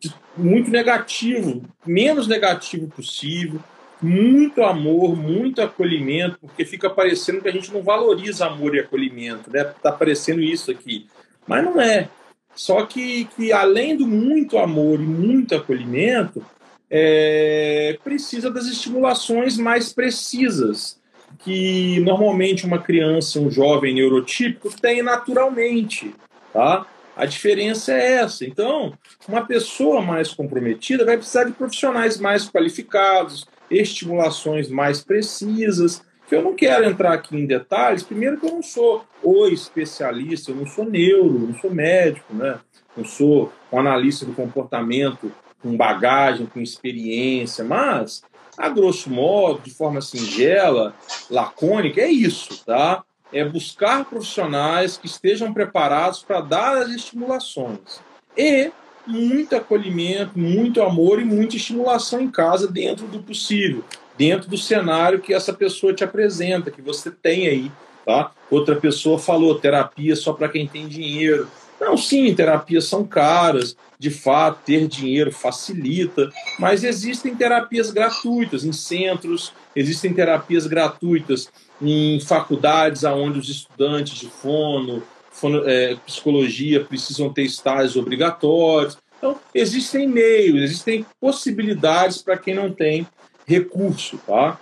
de 0.00 0.14
muito 0.36 0.70
negativo, 0.70 1.62
menos 1.86 2.26
negativo 2.26 2.88
possível, 2.88 3.60
muito 4.00 4.62
amor, 4.62 5.16
muito 5.16 5.60
acolhimento, 5.60 6.38
porque 6.40 6.64
fica 6.64 6.88
parecendo 6.88 7.42
que 7.42 7.48
a 7.48 7.52
gente 7.52 7.72
não 7.72 7.82
valoriza 7.82 8.46
amor 8.46 8.74
e 8.74 8.80
acolhimento, 8.80 9.50
né? 9.50 9.64
Tá 9.82 9.90
parecendo 9.90 10.40
isso 10.40 10.70
aqui. 10.70 11.06
Mas 11.46 11.64
não 11.64 11.80
é. 11.80 12.08
Só 12.54 12.86
que, 12.86 13.24
que 13.36 13.52
além 13.52 13.96
do 13.96 14.06
muito 14.06 14.58
amor 14.58 15.00
e 15.00 15.04
muito 15.04 15.54
acolhimento, 15.54 16.44
é, 16.90 17.98
precisa 18.02 18.50
das 18.50 18.66
estimulações 18.66 19.56
mais 19.56 19.92
precisas, 19.92 20.97
que 21.38 22.00
normalmente 22.00 22.66
uma 22.66 22.78
criança, 22.78 23.40
um 23.40 23.50
jovem 23.50 23.94
neurotípico 23.94 24.70
tem 24.80 25.02
naturalmente. 25.02 26.14
Tá? 26.52 26.86
A 27.16 27.26
diferença 27.26 27.92
é 27.92 28.14
essa. 28.16 28.44
Então, 28.44 28.92
uma 29.28 29.44
pessoa 29.44 30.00
mais 30.00 30.32
comprometida 30.32 31.04
vai 31.04 31.16
precisar 31.16 31.44
de 31.44 31.52
profissionais 31.52 32.18
mais 32.18 32.48
qualificados, 32.48 33.46
estimulações 33.70 34.68
mais 34.68 35.00
precisas, 35.00 36.02
que 36.28 36.34
eu 36.34 36.42
não 36.42 36.54
quero 36.54 36.84
entrar 36.84 37.14
aqui 37.14 37.36
em 37.36 37.46
detalhes, 37.46 38.02
primeiro 38.02 38.38
que 38.38 38.46
eu 38.46 38.52
não 38.52 38.62
sou 38.62 39.04
o 39.22 39.46
especialista, 39.46 40.50
eu 40.50 40.56
não 40.56 40.66
sou 40.66 40.84
neuro, 40.84 41.38
não 41.38 41.54
sou 41.58 41.70
médico, 41.70 42.34
né? 42.34 42.58
não 42.96 43.04
sou 43.04 43.50
um 43.72 43.78
analista 43.78 44.26
do 44.26 44.32
comportamento 44.32 45.32
com 45.62 45.76
bagagem, 45.76 46.46
com 46.46 46.60
experiência, 46.60 47.64
mas, 47.64 48.22
a 48.58 48.68
grosso 48.68 49.08
modo, 49.08 49.60
de 49.60 49.70
forma 49.70 50.00
singela, 50.00 50.94
lacônica, 51.30 52.00
é 52.00 52.10
isso, 52.10 52.64
tá? 52.64 53.04
É 53.32 53.44
buscar 53.44 54.04
profissionais 54.04 54.96
que 54.96 55.06
estejam 55.06 55.52
preparados 55.52 56.22
para 56.22 56.40
dar 56.40 56.78
as 56.78 56.90
estimulações. 56.90 58.00
E 58.36 58.70
muito 59.06 59.56
acolhimento, 59.56 60.38
muito 60.38 60.82
amor 60.82 61.20
e 61.20 61.24
muita 61.24 61.56
estimulação 61.56 62.20
em 62.20 62.30
casa 62.30 62.66
dentro 62.66 63.06
do 63.06 63.22
possível 63.22 63.84
dentro 64.18 64.50
do 64.50 64.58
cenário 64.58 65.20
que 65.20 65.32
essa 65.32 65.52
pessoa 65.52 65.94
te 65.94 66.02
apresenta, 66.02 66.72
que 66.72 66.82
você 66.82 67.08
tem 67.08 67.46
aí. 67.46 67.70
Tá? 68.04 68.32
Outra 68.50 68.74
pessoa 68.74 69.18
falou 69.18 69.60
terapia 69.60 70.16
só 70.16 70.32
para 70.32 70.48
quem 70.48 70.66
tem 70.66 70.88
dinheiro. 70.88 71.48
Não, 71.80 71.96
sim, 71.96 72.34
terapias 72.34 72.86
são 72.86 73.04
caras, 73.04 73.76
de 73.98 74.10
fato, 74.10 74.60
ter 74.64 74.88
dinheiro 74.88 75.30
facilita, 75.30 76.30
mas 76.58 76.82
existem 76.82 77.34
terapias 77.34 77.90
gratuitas 77.90 78.64
em 78.64 78.72
centros, 78.72 79.52
existem 79.74 80.12
terapias 80.12 80.66
gratuitas 80.66 81.48
em 81.80 82.20
faculdades 82.20 83.04
onde 83.04 83.38
os 83.38 83.48
estudantes 83.48 84.18
de 84.18 84.28
fono, 84.28 85.02
fono 85.30 85.68
é, 85.68 85.94
psicologia 86.06 86.84
precisam 86.84 87.32
ter 87.32 87.42
estágios 87.42 87.96
obrigatórios. 87.96 88.98
Então, 89.16 89.38
existem 89.54 90.08
meios, 90.08 90.62
existem 90.62 91.06
possibilidades 91.20 92.22
para 92.22 92.36
quem 92.36 92.54
não 92.54 92.72
tem 92.72 93.06
recurso, 93.46 94.18
tá? 94.26 94.60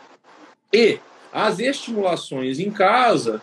E 0.72 0.98
as 1.32 1.58
estimulações 1.58 2.58
em 2.58 2.70
casa 2.70 3.42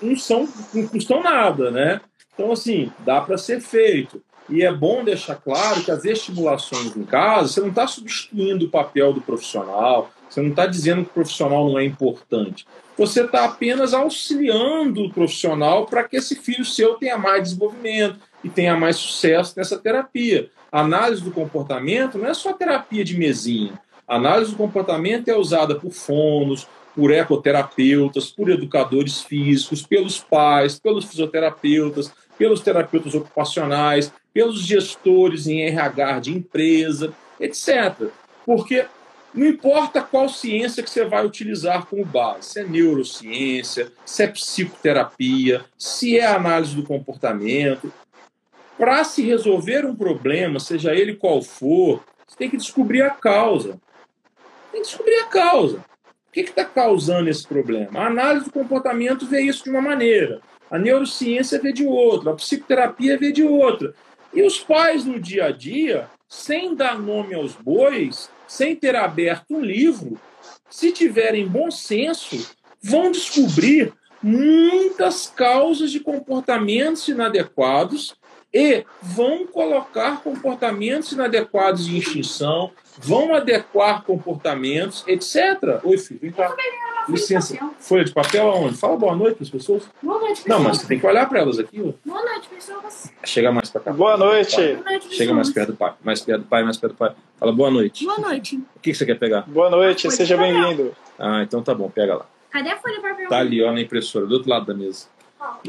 não 0.00 0.16
são 0.16 0.48
não 0.72 0.86
custam 0.88 1.22
nada, 1.22 1.70
né? 1.70 2.00
Então 2.34 2.52
assim 2.52 2.92
dá 3.00 3.20
para 3.20 3.38
ser 3.38 3.60
feito 3.60 4.22
e 4.48 4.62
é 4.62 4.72
bom 4.72 5.02
deixar 5.02 5.36
claro 5.36 5.82
que 5.82 5.90
as 5.90 6.04
estimulações 6.04 6.94
em 6.96 7.04
casa 7.04 7.48
você 7.48 7.60
não 7.60 7.68
está 7.68 7.86
substituindo 7.86 8.66
o 8.66 8.70
papel 8.70 9.12
do 9.12 9.20
profissional, 9.20 10.10
você 10.28 10.42
não 10.42 10.50
está 10.50 10.66
dizendo 10.66 11.04
que 11.04 11.10
o 11.10 11.14
profissional 11.14 11.68
não 11.68 11.78
é 11.78 11.84
importante. 11.84 12.66
Você 12.96 13.22
está 13.22 13.44
apenas 13.44 13.92
auxiliando 13.94 15.04
o 15.04 15.12
profissional 15.12 15.86
para 15.86 16.04
que 16.04 16.16
esse 16.16 16.36
filho 16.36 16.64
seu 16.64 16.94
tenha 16.94 17.18
mais 17.18 17.42
desenvolvimento 17.44 18.18
e 18.42 18.48
tenha 18.48 18.76
mais 18.76 18.96
sucesso 18.96 19.54
nessa 19.56 19.78
terapia. 19.78 20.50
A 20.70 20.80
análise 20.80 21.22
do 21.22 21.30
comportamento 21.30 22.18
não 22.18 22.26
é 22.26 22.34
só 22.34 22.52
terapia 22.52 23.04
de 23.04 23.16
mesinha. 23.16 23.80
A 24.06 24.16
análise 24.16 24.50
do 24.52 24.56
comportamento 24.56 25.28
é 25.28 25.36
usada 25.36 25.74
por 25.76 25.90
fonos, 25.90 26.66
por 26.94 27.10
ecoterapeutas, 27.10 28.30
por 28.30 28.50
educadores 28.50 29.22
físicos, 29.22 29.84
pelos 29.84 30.18
pais, 30.18 30.78
pelos 30.78 31.04
fisioterapeutas, 31.06 32.12
pelos 32.38 32.60
terapeutas 32.60 33.14
ocupacionais, 33.14 34.12
pelos 34.32 34.60
gestores 34.60 35.46
em 35.46 35.62
RH 35.62 36.20
de 36.20 36.32
empresa, 36.32 37.12
etc. 37.38 38.08
Porque 38.44 38.86
não 39.34 39.46
importa 39.46 40.00
qual 40.00 40.28
ciência 40.28 40.82
que 40.82 40.90
você 40.90 41.04
vai 41.04 41.26
utilizar 41.26 41.86
como 41.86 42.04
base, 42.04 42.50
se 42.50 42.60
é 42.60 42.64
neurociência, 42.64 43.92
se 44.04 44.22
é 44.22 44.28
psicoterapia, 44.28 45.64
se 45.76 46.18
é 46.18 46.26
análise 46.26 46.76
do 46.76 46.84
comportamento, 46.84 47.92
para 48.78 49.02
se 49.04 49.22
resolver 49.22 49.84
um 49.84 49.94
problema, 49.94 50.60
seja 50.60 50.94
ele 50.94 51.14
qual 51.14 51.42
for, 51.42 52.04
você 52.26 52.36
tem 52.36 52.50
que 52.50 52.56
descobrir 52.56 53.02
a 53.02 53.10
causa. 53.10 53.80
Tem 54.72 54.82
que 54.82 54.88
descobrir 54.88 55.16
a 55.16 55.26
causa. 55.26 55.78
O 55.78 56.32
que 56.32 56.40
está 56.40 56.64
causando 56.64 57.28
esse 57.28 57.46
problema? 57.46 58.00
A 58.00 58.06
análise 58.06 58.46
do 58.46 58.52
comportamento 58.52 59.26
vê 59.26 59.40
isso 59.42 59.64
de 59.64 59.70
uma 59.70 59.80
maneira, 59.80 60.40
a 60.74 60.78
neurociência 60.78 61.60
vê 61.60 61.72
de 61.72 61.86
outra, 61.86 62.32
a 62.32 62.34
psicoterapia 62.34 63.16
vê 63.16 63.30
de 63.30 63.44
outra. 63.44 63.94
E 64.32 64.42
os 64.42 64.58
pais 64.58 65.04
no 65.04 65.20
dia 65.20 65.44
a 65.44 65.50
dia, 65.52 66.08
sem 66.28 66.74
dar 66.74 66.98
nome 66.98 67.32
aos 67.32 67.54
bois, 67.54 68.28
sem 68.48 68.74
ter 68.74 68.96
aberto 68.96 69.54
um 69.54 69.60
livro, 69.60 70.18
se 70.68 70.90
tiverem 70.90 71.46
bom 71.46 71.70
senso, 71.70 72.52
vão 72.82 73.12
descobrir 73.12 73.92
muitas 74.20 75.28
causas 75.28 75.92
de 75.92 76.00
comportamentos 76.00 77.06
inadequados 77.06 78.16
e 78.54 78.84
vão 79.02 79.44
colocar 79.48 80.22
comportamentos 80.22 81.10
inadequados 81.10 81.86
de 81.86 81.98
extinção, 81.98 82.70
vão 82.98 83.34
adequar 83.34 84.04
comportamentos, 84.04 85.02
etc. 85.08 85.80
Oi, 85.82 85.98
filho, 85.98 86.20
vem 86.22 86.30
cá. 86.30 86.54
Licença. 87.08 87.58
Folha 87.80 88.04
de 88.04 88.12
papel 88.14 88.48
aonde? 88.48 88.76
Fala 88.78 88.96
boa 88.96 89.14
noite 89.14 89.34
para 89.34 89.44
as 89.44 89.50
pessoas. 89.50 89.82
Boa 90.02 90.18
noite, 90.20 90.42
pessoal. 90.42 90.58
Não, 90.58 90.68
mas 90.68 90.78
você 90.78 90.86
tem 90.86 90.98
que 90.98 91.06
olhar 91.06 91.28
para 91.28 91.40
elas 91.40 91.58
aqui. 91.58 91.82
Ó. 91.82 91.92
Boa 92.08 92.24
noite, 92.24 92.48
pessoas. 92.48 93.12
Chega 93.24 93.52
mais 93.52 93.68
para 93.68 93.80
cá. 93.82 93.92
Boa 93.92 94.16
noite. 94.16 94.56
Boa 94.56 94.74
noite, 94.84 94.92
pessoas. 95.00 95.14
Chega 95.16 95.34
mais 95.34 95.50
perto 95.50 95.72
do 95.72 95.76
pai. 95.76 95.92
Mais 96.02 96.20
perto 96.22 96.40
do 96.42 96.46
pai, 96.46 96.62
mais 96.62 96.76
perto 96.78 96.92
do 96.94 96.96
pai. 96.96 97.14
Fala 97.36 97.52
boa 97.52 97.70
noite. 97.70 98.06
Boa 98.06 98.18
noite. 98.18 98.56
O 98.74 98.80
que 98.80 98.94
você 98.94 99.04
quer 99.04 99.18
pegar? 99.18 99.42
Boa 99.42 99.68
noite, 99.68 100.02
Folha 100.04 100.16
seja 100.16 100.36
de 100.36 100.40
papel. 100.40 100.60
bem-vindo. 100.60 100.96
Ah, 101.18 101.42
então 101.42 101.62
tá 101.62 101.74
bom, 101.74 101.90
pega 101.90 102.14
lá. 102.14 102.26
Cadê 102.50 102.70
a 102.70 102.76
folha 102.78 103.00
para 103.00 103.14
Tá 103.28 103.38
ali, 103.38 103.62
ó, 103.62 103.70
na 103.72 103.80
impressora, 103.80 104.26
do 104.26 104.34
outro 104.34 104.48
lado 104.48 104.64
da 104.64 104.72
mesa. 104.74 105.08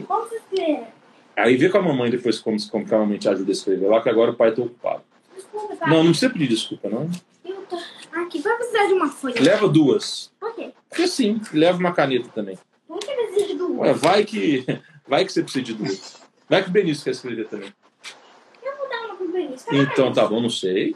Como 0.07 0.21
você 0.29 0.39
quer? 0.55 0.93
Aí 1.37 1.57
vê 1.57 1.69
com 1.69 1.77
a 1.77 1.81
mamãe 1.81 2.09
depois 2.09 2.39
como, 2.39 2.57
como 2.69 2.85
que 2.85 2.95
a 2.95 2.97
mamãe 2.97 3.17
te 3.17 3.27
ajuda 3.27 3.51
a 3.51 3.53
escrever 3.53 3.87
lá, 3.87 4.01
que 4.01 4.09
agora 4.09 4.31
o 4.31 4.35
pai 4.35 4.53
tá 4.53 4.61
ocupado. 4.61 5.03
Desculpa, 5.35 5.75
tá? 5.75 5.87
Não, 5.87 6.03
não 6.03 6.11
precisa 6.11 6.31
pedir 6.31 6.47
desculpa, 6.47 6.89
não. 6.89 7.09
Eu 7.43 7.55
tô... 7.69 7.77
Aqui, 8.13 8.39
vai 8.39 8.55
precisar 8.55 8.87
de 8.87 8.93
uma 8.93 9.09
folha. 9.09 9.35
Leva 9.41 9.67
duas. 9.67 10.31
Por 10.39 10.55
quê? 10.55 10.71
Porque 10.89 11.07
sim, 11.07 11.41
leva 11.51 11.77
uma 11.77 11.91
caneta 11.91 12.29
também. 12.29 12.57
Por 12.87 12.99
que 12.99 13.11
precisa 13.13 13.47
de 13.47 13.55
duas? 13.55 13.79
Ué, 13.79 13.93
vai 13.93 14.23
que, 14.23 14.65
vai 15.05 15.25
que 15.25 15.33
você 15.33 15.43
precisa 15.43 15.65
de 15.65 15.73
duas. 15.73 16.15
Vai 16.49 16.63
que 16.63 16.69
o 16.69 16.71
Benício 16.71 17.03
quer 17.03 17.11
escrever 17.11 17.47
também. 17.47 17.73
Eu 18.63 18.77
vou 18.77 18.87
dar 18.87 19.05
uma 19.05 19.15
pro 19.15 19.27
Benício. 19.27 19.65
Cadê 19.65 19.79
Então 19.79 20.13
tá 20.13 20.25
bom, 20.25 20.39
não 20.39 20.49
sei. 20.49 20.95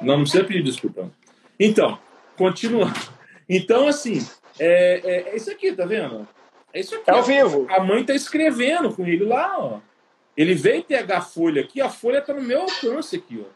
Não. 0.00 0.16
Não, 0.16 0.22
precisa 0.22 0.44
pedir 0.44 0.62
desculpa. 0.62 1.02
não. 1.02 1.12
Então, 1.58 1.98
continuando. 2.36 2.98
Então, 3.46 3.86
assim, 3.86 4.26
é, 4.58 5.00
é, 5.04 5.32
é 5.32 5.36
isso 5.36 5.50
aqui, 5.50 5.72
tá 5.72 5.84
vendo? 5.84 6.26
É 6.72 6.80
isso 6.80 6.94
aqui. 6.94 7.10
É 7.10 7.14
ao 7.14 7.22
vivo. 7.22 7.66
A 7.70 7.80
mãe 7.80 8.04
tá 8.04 8.14
escrevendo 8.14 8.94
com 8.94 9.06
ele 9.06 9.24
lá, 9.24 9.58
ó. 9.58 9.80
Ele 10.36 10.54
veio 10.54 10.84
pegar 10.84 11.18
a 11.18 11.22
folha 11.22 11.62
aqui, 11.62 11.80
a 11.80 11.90
folha 11.90 12.22
tá 12.22 12.32
no 12.32 12.40
meu 12.40 12.62
alcance 12.62 13.16
aqui, 13.16 13.44
ó. 13.44 13.50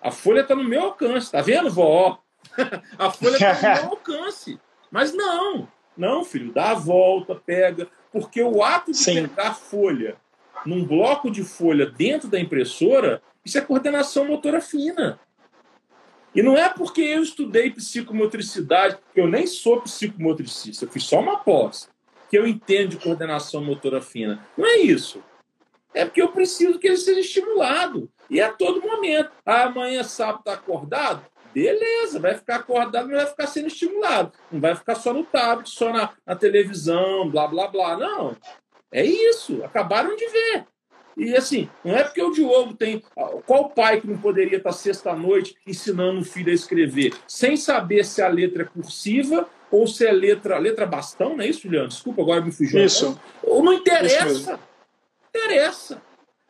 A 0.00 0.10
folha 0.10 0.44
tá 0.44 0.54
no 0.54 0.64
meu 0.64 0.82
alcance, 0.82 1.30
tá 1.30 1.40
vendo, 1.40 1.70
vó? 1.70 2.22
a 2.98 3.10
folha 3.10 3.38
tá 3.38 3.54
no 3.54 3.80
meu 3.80 3.90
alcance. 3.90 4.58
Mas 4.90 5.12
não, 5.12 5.68
não, 5.96 6.24
filho, 6.24 6.52
dá 6.52 6.70
a 6.70 6.74
volta, 6.74 7.34
pega, 7.34 7.88
porque 8.12 8.42
o 8.42 8.62
ato 8.62 8.92
de 8.92 8.98
Sim. 8.98 9.28
pegar 9.28 9.48
a 9.48 9.54
folha 9.54 10.16
num 10.64 10.84
bloco 10.84 11.30
de 11.30 11.44
folha 11.44 11.86
dentro 11.86 12.28
da 12.28 12.40
impressora, 12.40 13.22
isso 13.44 13.58
é 13.58 13.60
coordenação 13.60 14.26
motora 14.26 14.60
fina. 14.60 15.18
E 16.34 16.42
não 16.42 16.56
é 16.56 16.68
porque 16.68 17.00
eu 17.00 17.22
estudei 17.22 17.70
psicomotricidade, 17.70 18.98
eu 19.14 19.26
nem 19.26 19.46
sou 19.46 19.80
psicomotricista, 19.80 20.84
eu 20.84 20.90
fiz 20.90 21.04
só 21.04 21.20
uma 21.20 21.38
pós, 21.38 21.88
que 22.28 22.38
eu 22.38 22.46
entendo 22.46 22.90
de 22.90 22.96
coordenação 22.96 23.64
motora 23.64 24.00
fina. 24.00 24.44
Não 24.56 24.66
é 24.66 24.76
isso. 24.78 25.22
É 25.94 26.04
porque 26.04 26.20
eu 26.20 26.28
preciso 26.28 26.78
que 26.78 26.86
ele 26.86 26.96
seja 26.96 27.20
estimulado. 27.20 28.10
E 28.28 28.40
a 28.40 28.52
todo 28.52 28.82
momento. 28.82 29.30
Ah, 29.44 29.64
amanhã, 29.64 30.02
sábado, 30.02 30.40
está 30.40 30.52
acordado? 30.54 31.24
Beleza, 31.54 32.20
vai 32.20 32.34
ficar 32.34 32.56
acordado, 32.56 33.08
mas 33.08 33.16
vai 33.16 33.26
ficar 33.26 33.46
sendo 33.46 33.68
estimulado. 33.68 34.32
Não 34.52 34.60
vai 34.60 34.74
ficar 34.74 34.94
só 34.94 35.14
no 35.14 35.24
tablet, 35.24 35.70
só 35.70 35.90
na, 35.90 36.10
na 36.26 36.36
televisão, 36.36 37.30
blá, 37.30 37.46
blá, 37.46 37.68
blá. 37.68 37.96
Não. 37.96 38.36
É 38.92 39.04
isso. 39.04 39.64
Acabaram 39.64 40.14
de 40.14 40.28
ver. 40.28 40.66
E 41.16 41.34
assim, 41.34 41.68
não 41.82 41.96
é 41.96 42.04
porque 42.04 42.22
o 42.22 42.30
Diogo 42.30 42.74
tem. 42.74 43.02
Qual 43.46 43.70
pai 43.70 44.02
que 44.02 44.06
não 44.06 44.18
poderia 44.18 44.58
estar 44.58 44.72
sexta-noite 44.72 45.56
ensinando 45.66 46.20
o 46.20 46.24
filho 46.24 46.50
a 46.50 46.54
escrever, 46.54 47.14
sem 47.26 47.56
saber 47.56 48.04
se 48.04 48.20
a 48.20 48.28
letra 48.28 48.64
é 48.64 48.66
cursiva 48.66 49.48
ou 49.70 49.86
se 49.86 50.06
é 50.06 50.12
letra, 50.12 50.58
letra 50.58 50.86
bastão, 50.86 51.36
não 51.36 51.42
é 51.42 51.48
isso, 51.48 51.62
Juliano? 51.62 51.88
Desculpa, 51.88 52.22
agora 52.22 52.40
me 52.40 52.52
fugiu. 52.52 52.84
Isso. 52.84 53.20
Ou 53.42 53.62
não 53.62 53.72
interessa. 53.72 54.58
Interessa. 55.28 56.02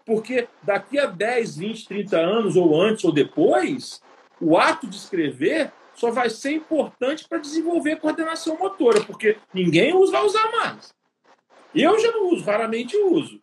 Porque 0.05 0.47
daqui 0.63 0.99
a 0.99 1.07
10, 1.07 1.57
20, 1.57 1.89
30 1.89 2.17
anos, 2.17 2.57
ou 2.57 2.81
antes 2.81 3.05
ou 3.05 3.13
depois, 3.13 4.01
o 4.41 4.57
ato 4.57 4.87
de 4.87 4.97
escrever 4.97 5.73
só 5.95 6.11
vai 6.11 6.31
ser 6.31 6.53
importante 6.53 7.27
para 7.29 7.39
desenvolver 7.39 7.93
a 7.93 7.97
coordenação 7.97 8.59
motora, 8.59 9.03
porque 9.03 9.37
ninguém 9.53 9.93
vai 10.11 10.25
usar 10.25 10.51
mais. 10.53 10.95
Eu 11.75 11.99
já 11.99 12.13
não 12.13 12.33
uso, 12.33 12.45
raramente 12.45 12.97
uso. 12.97 13.41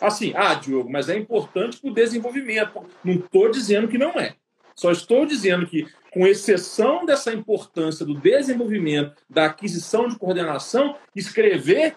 Assim, 0.00 0.32
ah, 0.36 0.54
Diogo, 0.54 0.90
mas 0.90 1.08
é 1.08 1.16
importante 1.16 1.80
para 1.80 1.90
o 1.90 1.94
desenvolvimento. 1.94 2.84
Não 3.02 3.14
estou 3.14 3.50
dizendo 3.50 3.88
que 3.88 3.96
não 3.96 4.10
é. 4.10 4.34
Só 4.74 4.92
estou 4.92 5.24
dizendo 5.24 5.66
que, 5.66 5.86
com 6.16 6.26
exceção 6.26 7.04
dessa 7.04 7.30
importância 7.30 8.02
do 8.06 8.14
desenvolvimento, 8.14 9.22
da 9.28 9.44
aquisição 9.44 10.08
de 10.08 10.18
coordenação, 10.18 10.96
escrever 11.14 11.94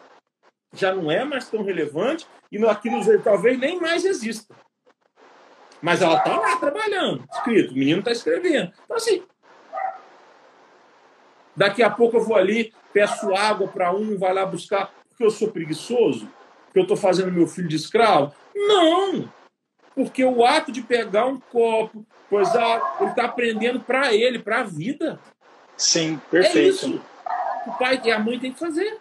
já 0.74 0.94
não 0.94 1.10
é 1.10 1.24
mais 1.24 1.48
tão 1.48 1.64
relevante 1.64 2.28
e 2.52 2.64
aquilo 2.66 3.02
talvez 3.24 3.58
nem 3.58 3.80
mais 3.80 4.04
exista. 4.04 4.54
Mas 5.82 6.02
ela 6.02 6.18
está 6.18 6.38
lá 6.38 6.58
trabalhando, 6.58 7.24
escrito, 7.32 7.72
o 7.72 7.78
menino 7.78 8.00
está 8.00 8.12
escrevendo. 8.12 8.74
Então, 8.84 8.98
assim, 8.98 9.24
daqui 11.56 11.82
a 11.82 11.90
pouco 11.90 12.18
eu 12.18 12.22
vou 12.22 12.36
ali, 12.36 12.74
peço 12.92 13.34
água 13.34 13.70
para 13.70 13.96
um, 13.96 14.18
vai 14.18 14.34
lá 14.34 14.46
buscar, 14.46 14.94
porque 15.08 15.24
eu 15.24 15.32
sou 15.32 15.50
preguiçoso, 15.50 16.30
porque 16.66 16.80
eu 16.80 16.84
estou 16.84 16.98
fazendo 16.98 17.32
meu 17.32 17.48
filho 17.48 17.70
de 17.70 17.78
escravo. 17.78 18.36
Não! 18.54 19.32
Porque 20.00 20.24
o 20.24 20.46
ato 20.46 20.72
de 20.72 20.82
pegar 20.82 21.26
um 21.26 21.38
copo, 21.38 22.06
pois 22.30 22.48
ele 22.56 23.10
está 23.10 23.26
aprendendo 23.26 23.82
para 23.82 24.14
ele, 24.14 24.40
para 24.40 24.62
a 24.62 24.64
vida. 24.64 25.20
Sim, 25.76 26.18
perfeito. 26.32 26.58
É 26.58 26.70
isso. 26.70 27.02
O 27.68 27.72
pai 27.74 28.00
e 28.02 28.10
a 28.10 28.18
mãe 28.18 28.40
tem 28.40 28.54
que 28.54 28.60
fazer. 28.60 28.98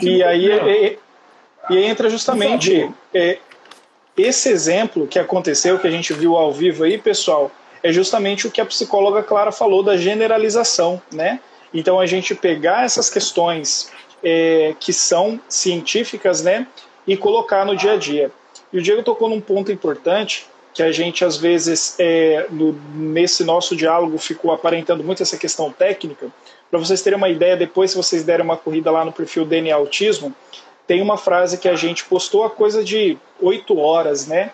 E 0.00 0.22
aí 0.22 0.46
e, 0.46 0.98
e, 1.68 1.78
entra 1.82 2.08
justamente 2.08 2.88
é, 3.12 3.38
esse 4.16 4.50
exemplo 4.50 5.08
que 5.08 5.18
aconteceu, 5.18 5.80
que 5.80 5.88
a 5.88 5.90
gente 5.90 6.12
viu 6.12 6.36
ao 6.36 6.52
vivo 6.52 6.84
aí, 6.84 6.96
pessoal, 6.96 7.50
é 7.82 7.90
justamente 7.90 8.46
o 8.46 8.52
que 8.52 8.60
a 8.60 8.66
psicóloga 8.66 9.20
Clara 9.20 9.50
falou 9.50 9.82
da 9.82 9.96
generalização, 9.96 11.02
né? 11.12 11.40
Então 11.74 11.98
a 11.98 12.06
gente 12.06 12.36
pegar 12.36 12.84
essas 12.84 13.10
questões 13.10 13.90
é, 14.22 14.76
que 14.78 14.92
são 14.92 15.40
científicas, 15.48 16.40
né, 16.40 16.68
e 17.04 17.16
colocar 17.16 17.64
no 17.64 17.74
dia 17.74 17.94
a 17.94 17.96
dia. 17.96 18.30
E 18.72 18.78
o 18.78 18.82
Diego 18.82 19.02
tocou 19.02 19.28
num 19.28 19.40
ponto 19.40 19.72
importante 19.72 20.46
que 20.74 20.82
a 20.82 20.92
gente 20.92 21.24
às 21.24 21.36
vezes 21.36 21.96
é, 21.98 22.46
no, 22.50 22.72
nesse 22.94 23.42
nosso 23.42 23.74
diálogo 23.74 24.18
ficou 24.18 24.52
aparentando 24.52 25.02
muito 25.02 25.22
essa 25.22 25.36
questão 25.36 25.72
técnica. 25.72 26.28
Para 26.70 26.78
vocês 26.78 27.02
terem 27.02 27.16
uma 27.16 27.28
ideia, 27.28 27.56
depois 27.56 27.90
se 27.90 27.96
vocês 27.96 28.22
derem 28.22 28.44
uma 28.44 28.56
corrida 28.56 28.90
lá 28.90 29.04
no 29.04 29.12
perfil 29.12 29.44
DNA 29.44 29.74
Autismo, 29.74 30.34
tem 30.86 31.02
uma 31.02 31.16
frase 31.16 31.58
que 31.58 31.68
a 31.68 31.74
gente 31.74 32.04
postou 32.04 32.44
a 32.44 32.50
coisa 32.50 32.84
de 32.84 33.18
oito 33.40 33.78
horas, 33.78 34.26
né? 34.26 34.52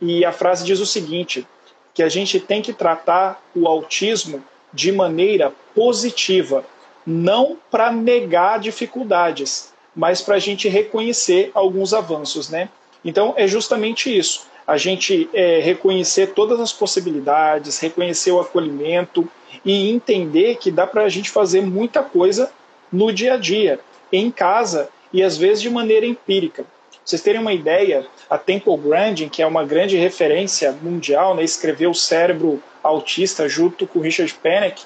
E 0.00 0.24
a 0.24 0.32
frase 0.32 0.64
diz 0.64 0.80
o 0.80 0.86
seguinte: 0.86 1.46
que 1.94 2.02
a 2.02 2.08
gente 2.08 2.38
tem 2.40 2.60
que 2.60 2.72
tratar 2.72 3.42
o 3.54 3.66
autismo 3.66 4.42
de 4.72 4.90
maneira 4.90 5.52
positiva, 5.74 6.64
não 7.06 7.56
para 7.70 7.92
negar 7.92 8.58
dificuldades, 8.58 9.72
mas 9.94 10.20
para 10.20 10.34
a 10.34 10.40
gente 10.40 10.68
reconhecer 10.68 11.50
alguns 11.54 11.94
avanços, 11.94 12.48
né? 12.48 12.68
Então 13.04 13.34
é 13.36 13.46
justamente 13.46 14.16
isso. 14.16 14.46
A 14.66 14.76
gente 14.76 15.28
é, 15.34 15.60
reconhecer 15.60 16.28
todas 16.28 16.58
as 16.58 16.72
possibilidades, 16.72 17.78
reconhecer 17.78 18.32
o 18.32 18.40
acolhimento 18.40 19.28
e 19.64 19.90
entender 19.90 20.56
que 20.56 20.70
dá 20.70 20.86
para 20.86 21.02
a 21.04 21.08
gente 21.08 21.30
fazer 21.30 21.60
muita 21.60 22.02
coisa 22.02 22.50
no 22.90 23.12
dia 23.12 23.34
a 23.34 23.36
dia, 23.36 23.78
em 24.10 24.30
casa 24.30 24.88
e 25.12 25.22
às 25.22 25.36
vezes 25.36 25.60
de 25.60 25.68
maneira 25.68 26.06
empírica. 26.06 26.62
Pra 26.62 27.00
vocês 27.04 27.20
terem 27.20 27.40
uma 27.40 27.52
ideia, 27.52 28.06
a 28.30 28.38
Temple 28.38 28.76
Grandin, 28.78 29.28
que 29.28 29.42
é 29.42 29.46
uma 29.46 29.64
grande 29.64 29.96
referência 29.96 30.72
mundial, 30.72 31.34
né, 31.34 31.44
escreveu 31.44 31.90
o 31.90 31.94
Cérebro 31.94 32.62
Autista 32.82 33.46
junto 33.46 33.86
com 33.86 34.00
Richard 34.00 34.32
Panek, 34.42 34.82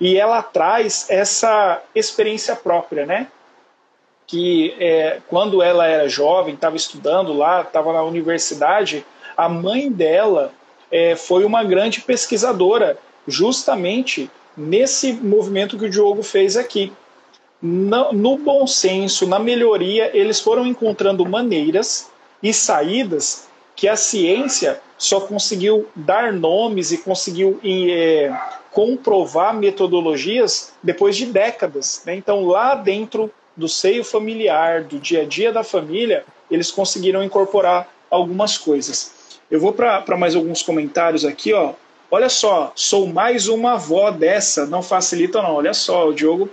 e 0.00 0.18
ela 0.18 0.42
traz 0.42 1.06
essa 1.08 1.80
experiência 1.94 2.56
própria, 2.56 3.06
né? 3.06 3.28
Que 4.32 4.74
é, 4.80 5.20
quando 5.28 5.62
ela 5.62 5.86
era 5.86 6.08
jovem, 6.08 6.54
estava 6.54 6.74
estudando 6.74 7.34
lá, 7.34 7.60
estava 7.60 7.92
na 7.92 8.02
universidade, 8.02 9.04
a 9.36 9.46
mãe 9.46 9.92
dela 9.92 10.54
é, 10.90 11.14
foi 11.14 11.44
uma 11.44 11.62
grande 11.62 12.00
pesquisadora, 12.00 12.96
justamente 13.28 14.30
nesse 14.56 15.12
movimento 15.12 15.76
que 15.76 15.84
o 15.84 15.90
Diogo 15.90 16.22
fez 16.22 16.56
aqui 16.56 16.90
no, 17.60 18.10
no 18.12 18.38
bom 18.38 18.66
senso, 18.66 19.26
na 19.26 19.38
melhoria, 19.38 20.10
eles 20.16 20.40
foram 20.40 20.66
encontrando 20.66 21.28
maneiras 21.28 22.10
e 22.42 22.54
saídas 22.54 23.46
que 23.76 23.86
a 23.86 23.96
ciência 23.96 24.80
só 24.98 25.20
conseguiu 25.20 25.86
dar 25.94 26.32
nomes 26.32 26.90
e 26.90 26.98
conseguiu 26.98 27.60
é, 27.62 28.32
comprovar 28.70 29.54
metodologias 29.54 30.72
depois 30.82 31.16
de 31.16 31.26
décadas. 31.26 32.02
Né? 32.06 32.16
Então, 32.16 32.46
lá 32.46 32.74
dentro 32.74 33.30
do 33.56 33.68
seio 33.68 34.04
familiar, 34.04 34.84
do 34.84 34.98
dia 34.98 35.22
a 35.22 35.24
dia 35.24 35.52
da 35.52 35.62
família, 35.62 36.24
eles 36.50 36.70
conseguiram 36.70 37.22
incorporar 37.22 37.88
algumas 38.10 38.56
coisas. 38.58 39.40
Eu 39.50 39.60
vou 39.60 39.72
para 39.72 40.16
mais 40.16 40.34
alguns 40.34 40.62
comentários 40.62 41.24
aqui. 41.24 41.52
Ó. 41.52 41.74
Olha 42.10 42.28
só, 42.28 42.72
sou 42.74 43.06
mais 43.06 43.48
uma 43.48 43.74
avó 43.74 44.10
dessa, 44.10 44.66
não 44.66 44.82
facilita 44.82 45.42
não. 45.42 45.54
Olha 45.54 45.74
só, 45.74 46.08
o 46.08 46.14
Diogo 46.14 46.48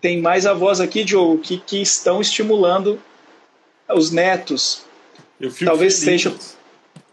tem 0.00 0.20
mais 0.20 0.46
avós 0.46 0.80
aqui, 0.80 1.04
Diogo, 1.04 1.38
que, 1.38 1.58
que 1.58 1.80
estão 1.80 2.20
estimulando 2.20 3.00
os 3.88 4.10
netos. 4.10 4.84
Talvez 5.64 5.98
feliz. 5.98 6.22
seja. 6.22 6.34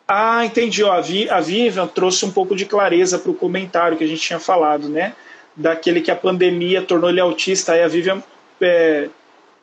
Ah, 0.08 0.46
entendi. 0.46 0.84
Ó, 0.84 0.92
a, 0.92 1.02
Vi, 1.02 1.30
a 1.30 1.40
Vivian 1.40 1.88
trouxe 1.88 2.26
um 2.26 2.32
pouco 2.32 2.56
de 2.56 2.66
clareza 2.66 3.20
para 3.20 3.32
o 3.32 3.36
comentário 3.36 3.98
que 3.98 4.04
a 4.04 4.08
gente 4.08 4.22
tinha 4.22 4.40
falado, 4.40 4.88
né? 4.88 5.14
Daquele 5.56 6.02
que 6.02 6.12
a 6.12 6.16
pandemia 6.16 6.82
tornou 6.82 7.10
ele 7.10 7.20
autista. 7.20 7.74
Aí 7.74 7.84
a 7.84 7.88
Vivian 7.88 8.24
é, 8.62 9.10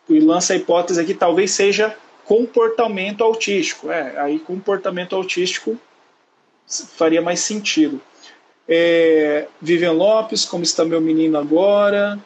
lança 0.09 0.53
a 0.53 0.57
hipótese 0.57 1.01
aqui, 1.01 1.15
talvez 1.15 1.51
seja 1.51 1.97
comportamento 2.25 3.23
autístico. 3.23 3.91
É, 3.91 4.19
aí 4.19 4.39
comportamento 4.39 5.15
autístico 5.15 5.79
faria 6.67 7.21
mais 7.21 7.41
sentido. 7.41 8.01
É, 8.69 9.47
Vivian 9.61 9.93
Lopes, 9.93 10.45
como 10.45 10.65
está 10.65 10.85
meu 10.85 11.01
menino 11.01 11.39
agora? 11.39 12.19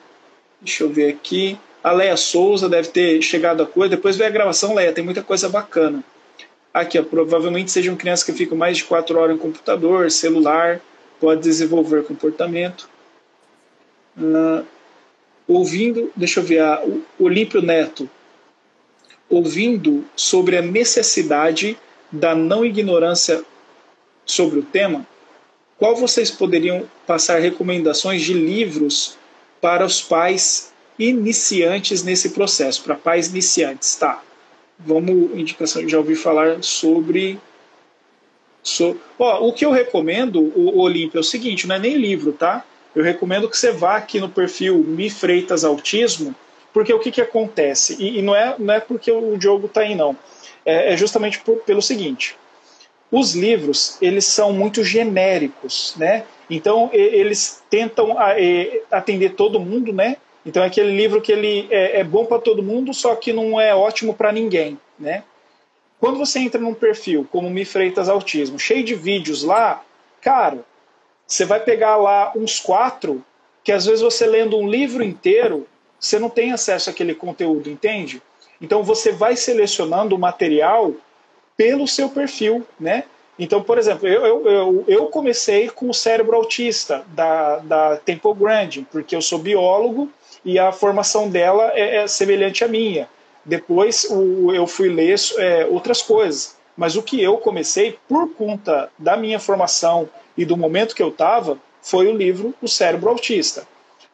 Deixa 0.60 0.84
eu 0.84 0.90
ver 0.90 1.10
aqui. 1.10 1.58
A 1.82 1.92
Leia 1.92 2.16
Souza 2.16 2.68
deve 2.68 2.88
ter 2.88 3.22
chegado 3.22 3.62
a 3.62 3.66
coisa. 3.66 3.96
Depois 3.96 4.16
vê 4.16 4.24
a 4.24 4.30
gravação, 4.30 4.74
Leia, 4.74 4.92
tem 4.92 5.04
muita 5.04 5.22
coisa 5.22 5.48
bacana. 5.48 6.02
Aqui, 6.72 6.98
ó, 6.98 7.02
provavelmente 7.02 7.70
sejam 7.70 7.96
crianças 7.96 8.24
que 8.24 8.32
ficam 8.32 8.56
mais 8.56 8.76
de 8.76 8.84
4 8.84 9.18
horas 9.18 9.36
em 9.36 9.38
computador, 9.38 10.10
celular, 10.10 10.80
pode 11.20 11.40
desenvolver 11.40 12.04
comportamento. 12.04 12.88
Uh, 14.16 14.64
ouvindo, 15.48 16.12
deixa 16.14 16.40
eu 16.40 16.44
ver, 16.44 16.60
a, 16.60 16.84
o 16.84 17.02
Olímpio 17.18 17.62
Neto, 17.62 18.08
ouvindo 19.28 20.04
sobre 20.14 20.58
a 20.58 20.62
necessidade 20.62 21.76
da 22.12 22.34
não 22.34 22.64
ignorância 22.64 23.42
sobre 24.24 24.58
o 24.58 24.62
tema, 24.62 25.06
qual 25.78 25.96
vocês 25.96 26.30
poderiam 26.30 26.88
passar 27.06 27.40
recomendações 27.40 28.22
de 28.22 28.34
livros 28.34 29.16
para 29.60 29.84
os 29.84 30.02
pais 30.02 30.72
iniciantes 30.98 32.02
nesse 32.02 32.30
processo, 32.30 32.82
para 32.82 32.94
pais 32.94 33.28
iniciantes, 33.28 33.94
tá? 33.96 34.22
Vamos, 34.78 35.36
indicação, 35.38 35.88
já 35.88 35.98
ouvi 35.98 36.14
falar 36.14 36.62
sobre. 36.62 37.38
So, 38.62 38.96
ó, 39.18 39.46
o 39.46 39.52
que 39.52 39.64
eu 39.64 39.70
recomendo, 39.70 40.40
o, 40.40 40.78
Olímpio, 40.78 41.18
é 41.18 41.20
o 41.20 41.24
seguinte: 41.24 41.66
não 41.66 41.76
é 41.76 41.78
nem 41.78 41.96
livro, 41.96 42.32
tá? 42.32 42.64
Eu 42.94 43.02
recomendo 43.02 43.48
que 43.48 43.56
você 43.56 43.70
vá 43.70 43.96
aqui 43.96 44.20
no 44.20 44.28
perfil 44.28 44.78
Mi 44.78 45.10
Freitas 45.10 45.64
Autismo, 45.64 46.34
porque 46.72 46.92
o 46.92 46.98
que, 46.98 47.10
que 47.10 47.20
acontece? 47.20 47.96
E, 47.98 48.18
e 48.18 48.22
não, 48.22 48.34
é, 48.34 48.54
não 48.58 48.74
é 48.74 48.80
porque 48.80 49.10
o 49.10 49.36
Diogo 49.36 49.66
está 49.66 49.82
aí, 49.82 49.94
não. 49.94 50.16
É, 50.64 50.92
é 50.92 50.96
justamente 50.96 51.40
por, 51.40 51.56
pelo 51.58 51.82
seguinte: 51.82 52.36
os 53.10 53.34
livros 53.34 53.96
eles 54.00 54.24
são 54.24 54.52
muito 54.52 54.82
genéricos, 54.84 55.94
né? 55.96 56.24
Então 56.50 56.88
eles 56.92 57.62
tentam 57.68 58.16
atender 58.90 59.34
todo 59.34 59.60
mundo, 59.60 59.92
né? 59.92 60.16
Então 60.46 60.62
é 60.62 60.66
aquele 60.66 60.96
livro 60.96 61.20
que 61.20 61.30
ele 61.30 61.66
é, 61.70 62.00
é 62.00 62.04
bom 62.04 62.24
para 62.24 62.38
todo 62.38 62.62
mundo, 62.62 62.94
só 62.94 63.14
que 63.14 63.32
não 63.32 63.60
é 63.60 63.74
ótimo 63.74 64.14
para 64.14 64.32
ninguém. 64.32 64.78
né? 64.98 65.22
Quando 66.00 66.18
você 66.18 66.38
entra 66.38 66.60
num 66.60 66.74
perfil 66.74 67.26
como 67.30 67.50
Mi 67.50 67.64
Freitas 67.64 68.08
Autismo, 68.08 68.58
cheio 68.58 68.84
de 68.84 68.94
vídeos 68.94 69.42
lá, 69.42 69.82
cara, 70.20 70.64
você 71.28 71.44
vai 71.44 71.60
pegar 71.60 71.96
lá 71.96 72.32
uns 72.34 72.58
quatro 72.58 73.22
que 73.62 73.70
às 73.70 73.84
vezes 73.84 74.00
você 74.00 74.26
lendo 74.26 74.56
um 74.56 74.66
livro 74.66 75.02
inteiro, 75.04 75.66
você 76.00 76.18
não 76.18 76.30
tem 76.30 76.52
acesso 76.52 76.88
àquele 76.88 77.14
conteúdo, 77.14 77.68
entende? 77.68 78.22
Então 78.58 78.82
você 78.82 79.12
vai 79.12 79.36
selecionando 79.36 80.16
o 80.16 80.18
material 80.18 80.94
pelo 81.54 81.86
seu 81.86 82.08
perfil, 82.08 82.66
né? 82.80 83.04
Então, 83.38 83.62
por 83.62 83.78
exemplo, 83.78 84.08
eu, 84.08 84.48
eu, 84.48 84.84
eu 84.88 85.06
comecei 85.06 85.68
com 85.68 85.90
o 85.90 85.94
cérebro 85.94 86.34
autista 86.34 87.04
da, 87.08 87.58
da 87.58 87.96
Temple 87.98 88.34
Grandin, 88.34 88.84
porque 88.90 89.14
eu 89.14 89.20
sou 89.20 89.38
biólogo 89.38 90.10
e 90.44 90.58
a 90.58 90.72
formação 90.72 91.28
dela 91.28 91.70
é, 91.74 91.96
é 91.96 92.06
semelhante 92.06 92.64
à 92.64 92.68
minha. 92.68 93.08
Depois 93.44 94.06
o, 94.10 94.52
eu 94.52 94.66
fui 94.66 94.88
ler 94.88 95.14
é, 95.36 95.66
outras 95.66 96.00
coisas. 96.00 96.56
Mas 96.76 96.96
o 96.96 97.02
que 97.02 97.22
eu 97.22 97.36
comecei, 97.36 97.98
por 98.08 98.30
conta 98.30 98.90
da 98.98 99.16
minha 99.16 99.38
formação 99.38 100.08
e 100.38 100.44
do 100.44 100.56
momento 100.56 100.94
que 100.94 101.02
eu 101.02 101.08
estava, 101.08 101.58
foi 101.82 102.06
o 102.06 102.16
livro 102.16 102.54
O 102.62 102.68
Cérebro 102.68 103.10
Autista. 103.10 103.66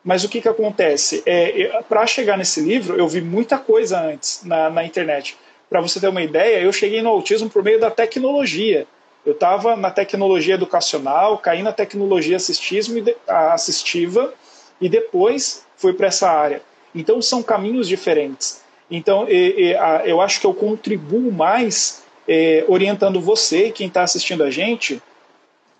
Mas 0.02 0.24
o 0.24 0.28
que, 0.28 0.40
que 0.40 0.48
acontece? 0.48 1.22
É, 1.26 1.82
Para 1.86 2.06
chegar 2.06 2.38
nesse 2.38 2.62
livro, 2.62 2.96
eu 2.96 3.06
vi 3.06 3.20
muita 3.20 3.58
coisa 3.58 4.00
antes 4.00 4.42
na, 4.42 4.70
na 4.70 4.84
internet. 4.84 5.36
Para 5.68 5.82
você 5.82 6.00
ter 6.00 6.08
uma 6.08 6.22
ideia, 6.22 6.60
eu 6.60 6.72
cheguei 6.72 7.02
no 7.02 7.10
autismo 7.10 7.50
por 7.50 7.62
meio 7.62 7.78
da 7.78 7.90
tecnologia. 7.90 8.86
Eu 9.24 9.32
estava 9.32 9.76
na 9.76 9.90
tecnologia 9.90 10.54
educacional, 10.54 11.38
caí 11.38 11.62
na 11.62 11.72
tecnologia 11.72 12.36
assistiva 12.36 14.34
e 14.80 14.88
depois 14.88 15.64
fui 15.76 15.92
para 15.92 16.06
essa 16.06 16.30
área. 16.30 16.62
Então 16.94 17.20
são 17.20 17.42
caminhos 17.42 17.86
diferentes. 17.86 18.62
Então 18.90 19.26
eu 20.04 20.20
acho 20.22 20.40
que 20.40 20.46
eu 20.46 20.54
contribuo 20.54 21.30
mais 21.32 22.02
é, 22.26 22.64
orientando 22.66 23.20
você, 23.20 23.70
quem 23.70 23.88
está 23.88 24.02
assistindo 24.02 24.42
a 24.42 24.50
gente, 24.50 25.02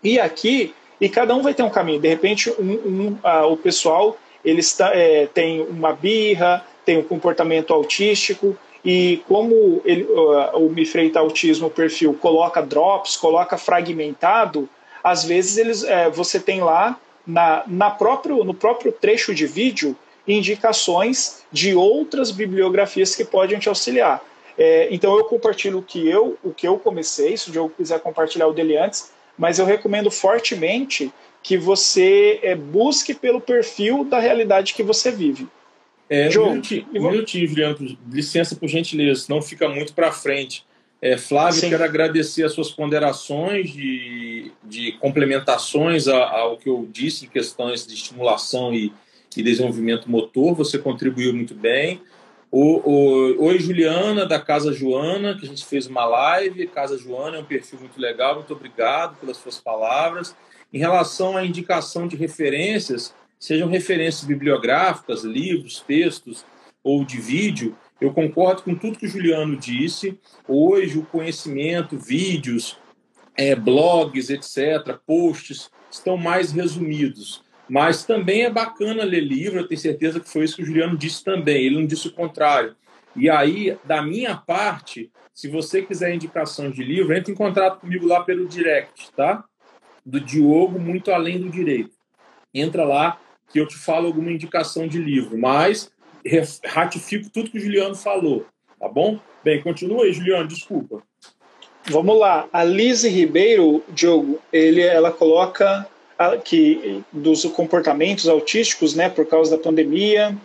e 0.05 0.21
aqui, 0.21 0.75
e 1.01 1.09
cada 1.09 1.35
um 1.35 1.43
vai 1.43 1.55
ter 1.55 1.63
um 1.63 1.71
caminho. 1.71 1.99
De 1.99 2.09
repente, 2.09 2.53
um, 2.59 2.73
um, 2.73 3.19
o 3.51 3.57
pessoal 3.57 4.17
ele 4.45 4.61
está, 4.61 4.95
é, 4.95 5.27
tem 5.27 5.63
uma 5.63 5.93
birra, 5.93 6.65
tem 6.85 6.99
um 6.99 7.03
comportamento 7.03 7.73
autístico, 7.73 8.57
e 8.85 9.23
como 9.27 9.81
ele, 9.85 10.03
uh, 10.03 10.59
o 10.59 10.69
Me 10.69 10.85
Freita 10.85 11.19
Autismo 11.19 11.71
perfil 11.71 12.13
coloca 12.13 12.61
drops, 12.61 13.17
coloca 13.17 13.57
fragmentado, 13.57 14.69
às 15.03 15.25
vezes 15.25 15.57
eles, 15.57 15.85
é, 15.85 16.11
você 16.11 16.39
tem 16.39 16.61
lá 16.61 17.01
na, 17.27 17.65
na 17.67 17.91
próprio, 17.91 18.45
no 18.45 18.53
próprio 18.53 18.93
trecho 18.93 19.35
de 19.35 19.47
vídeo 19.47 19.97
indicações 20.29 21.43
de 21.51 21.75
outras 21.75 22.31
bibliografias 22.31 23.15
que 23.15 23.25
podem 23.25 23.59
te 23.59 23.69
auxiliar. 23.69 24.23
É, 24.57 24.89
então 24.91 25.17
eu 25.17 25.25
compartilho 25.25 25.79
o 25.79 25.83
que 25.83 26.07
eu, 26.07 26.39
o 26.45 26.53
que 26.53 26.69
eu 26.69 26.79
comecei, 26.79 27.37
se 27.37 27.49
o 27.49 27.53
Diogo 27.53 27.73
quiser 27.77 28.01
compartilhar 28.01 28.47
o 28.47 28.53
dele 28.53 28.77
antes, 28.77 29.11
mas 29.39 29.59
eu 29.59 29.67
recomendo 29.67 30.11
fortemente 30.11 31.13
que 31.43 31.59
você 31.59 32.41
é, 32.43 32.55
busque 32.55 33.13
pelo 33.13 33.41
perfil 33.41 34.05
da 34.05 34.19
realidade 34.19 34.75
que 34.75 34.83
você 34.83 35.11
vive. 35.11 35.47
É, 36.09 36.29
um 36.39 37.11
minutinho, 37.11 37.49
Juliano, 37.49 37.99
licença 38.11 38.55
por 38.55 38.69
gentileza, 38.69 39.23
senão 39.23 39.43
fica 39.43 39.69
muito 39.69 39.95
para 39.95 40.13
frente. 40.13 40.65
É, 41.01 41.19
Flávio, 41.19 41.61
Sim. 41.61 41.69
quero 41.69 41.85
agradecer 41.85 42.45
as 42.45 42.53
suas 42.53 42.71
ponderações 42.71 43.71
de, 43.71 44.53
de 44.63 44.93
complementações 44.93 46.09
ao 46.09 46.57
que 46.57 46.69
eu 46.69 46.89
disse 46.91 47.27
em 47.27 47.29
questões 47.29 47.87
de 47.87 47.93
estimulação 47.93 48.73
e, 48.73 48.91
e 49.37 49.43
desenvolvimento 49.43 50.11
motor. 50.11 50.55
Você 50.55 50.79
contribuiu 50.79 51.35
muito 51.35 51.55
bem. 51.55 52.01
O, 52.57 52.89
o, 52.89 53.47
Oi, 53.47 53.59
Juliana, 53.59 54.25
da 54.25 54.39
Casa 54.39 54.73
Joana, 54.73 55.37
que 55.37 55.45
a 55.45 55.49
gente 55.49 55.65
fez 55.65 55.89
uma 55.89 56.05
live. 56.05 56.69
Casa 56.69 56.97
Joana 56.97 57.39
é 57.39 57.41
um 57.41 57.45
perfil 57.45 57.81
muito 57.81 58.01
legal. 58.01 58.37
Muito 58.37 58.53
obrigado 58.53 59.17
pelas 59.17 59.39
suas 59.39 59.59
palavras. 59.59 60.37
Em 60.73 60.79
relação 60.79 61.37
à 61.37 61.45
indicação 61.45 62.07
de 62.07 62.15
referências, 62.15 63.13
sejam 63.41 63.69
referências 63.69 64.23
bibliográficas, 64.23 65.25
livros, 65.25 65.81
textos 65.81 66.47
ou 66.85 67.05
de 67.05 67.21
vídeo, 67.21 67.77
eu 68.01 68.13
concordo 68.13 68.63
com 68.63 68.77
tudo 68.77 69.01
que 69.01 69.07
o 69.07 69.11
Juliano 69.11 69.57
disse. 69.57 70.17
Hoje, 70.47 70.97
o 70.97 71.05
conhecimento, 71.05 71.99
vídeos, 71.99 72.79
é, 73.37 73.57
blogs, 73.57 74.31
etc., 74.31 74.97
posts, 75.05 75.73
estão 75.91 76.17
mais 76.17 76.53
resumidos. 76.53 77.43
Mas 77.69 78.05
também 78.05 78.45
é 78.45 78.51
bacana 78.51 79.05
ler 79.05 79.21
livro, 79.21 79.59
eu 79.59 79.69
tenho 79.69 79.81
certeza 79.81 80.21
que 80.21 80.29
foi 80.29 80.45
isso 80.45 80.57
que 80.57 80.63
o 80.63 80.67
Juliano 80.67 80.97
disse 80.97 81.25
também, 81.25 81.65
ele 81.65 81.77
não 81.77 81.87
disse 81.87 82.09
o 82.09 82.13
contrário. 82.13 82.77
E 83.17 83.31
aí, 83.31 83.79
da 83.85 84.03
minha 84.03 84.37
parte, 84.37 85.11
se 85.33 85.49
você 85.49 85.83
quiser 85.83 86.15
indicação 86.15 86.71
de 86.71 86.83
livro, 86.83 87.15
entre 87.15 87.33
em 87.33 87.37
contato 87.37 87.81
comigo 87.81 88.07
lá 88.07 88.23
pelo 88.23 88.47
direct, 88.47 89.13
tá? 89.13 89.45
Do 90.05 90.21
Diogo, 90.21 90.79
muito 90.79 91.11
além 91.11 91.41
do 91.41 91.49
direito. 91.49 91.95
Entra 92.53 92.85
lá, 92.85 93.19
que 93.51 93.59
eu 93.59 93.67
te 93.67 93.77
falo 93.77 94.07
alguma 94.07 94.31
indicação 94.31 94.87
de 94.87 94.99
livro, 94.99 95.39
mas 95.39 95.91
ratifico 96.65 97.31
tudo 97.31 97.51
que 97.51 97.59
o 97.59 97.61
Juliano 97.61 97.95
falou, 97.95 98.47
tá 98.79 98.89
bom? 98.89 99.19
Bem, 99.43 99.63
continua 99.63 100.05
aí, 100.05 100.13
Juliano, 100.13 100.49
desculpa. 100.49 101.03
Vamos 101.87 102.19
lá. 102.19 102.49
A 102.53 102.65
Lise 102.65 103.09
Ribeiro, 103.09 103.85
Diogo, 103.91 104.41
ele, 104.53 104.81
ela 104.81 105.13
coloca 105.13 105.87
que 106.45 107.03
dos 107.13 107.45
comportamentos 107.47 108.29
autísticos, 108.29 108.95
né, 108.95 109.09
por 109.09 109.27
causa 109.27 109.57
da 109.57 109.63
pandemia. 109.63 110.37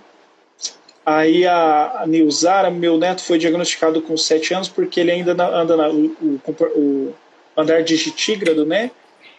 Aí 1.06 1.46
a, 1.46 2.02
a 2.02 2.08
Nilzara, 2.08 2.70
meu 2.70 2.98
neto 2.98 3.22
foi 3.22 3.38
diagnosticado 3.38 4.02
com 4.02 4.16
7 4.16 4.54
anos 4.54 4.68
porque 4.68 5.00
ele 5.00 5.12
ainda 5.12 5.32
anda 5.32 5.76
na, 5.76 5.90
o, 5.90 6.12
o, 6.76 7.14
andar 7.58 7.84
digitígrado, 7.84 8.66
né? 8.66 8.92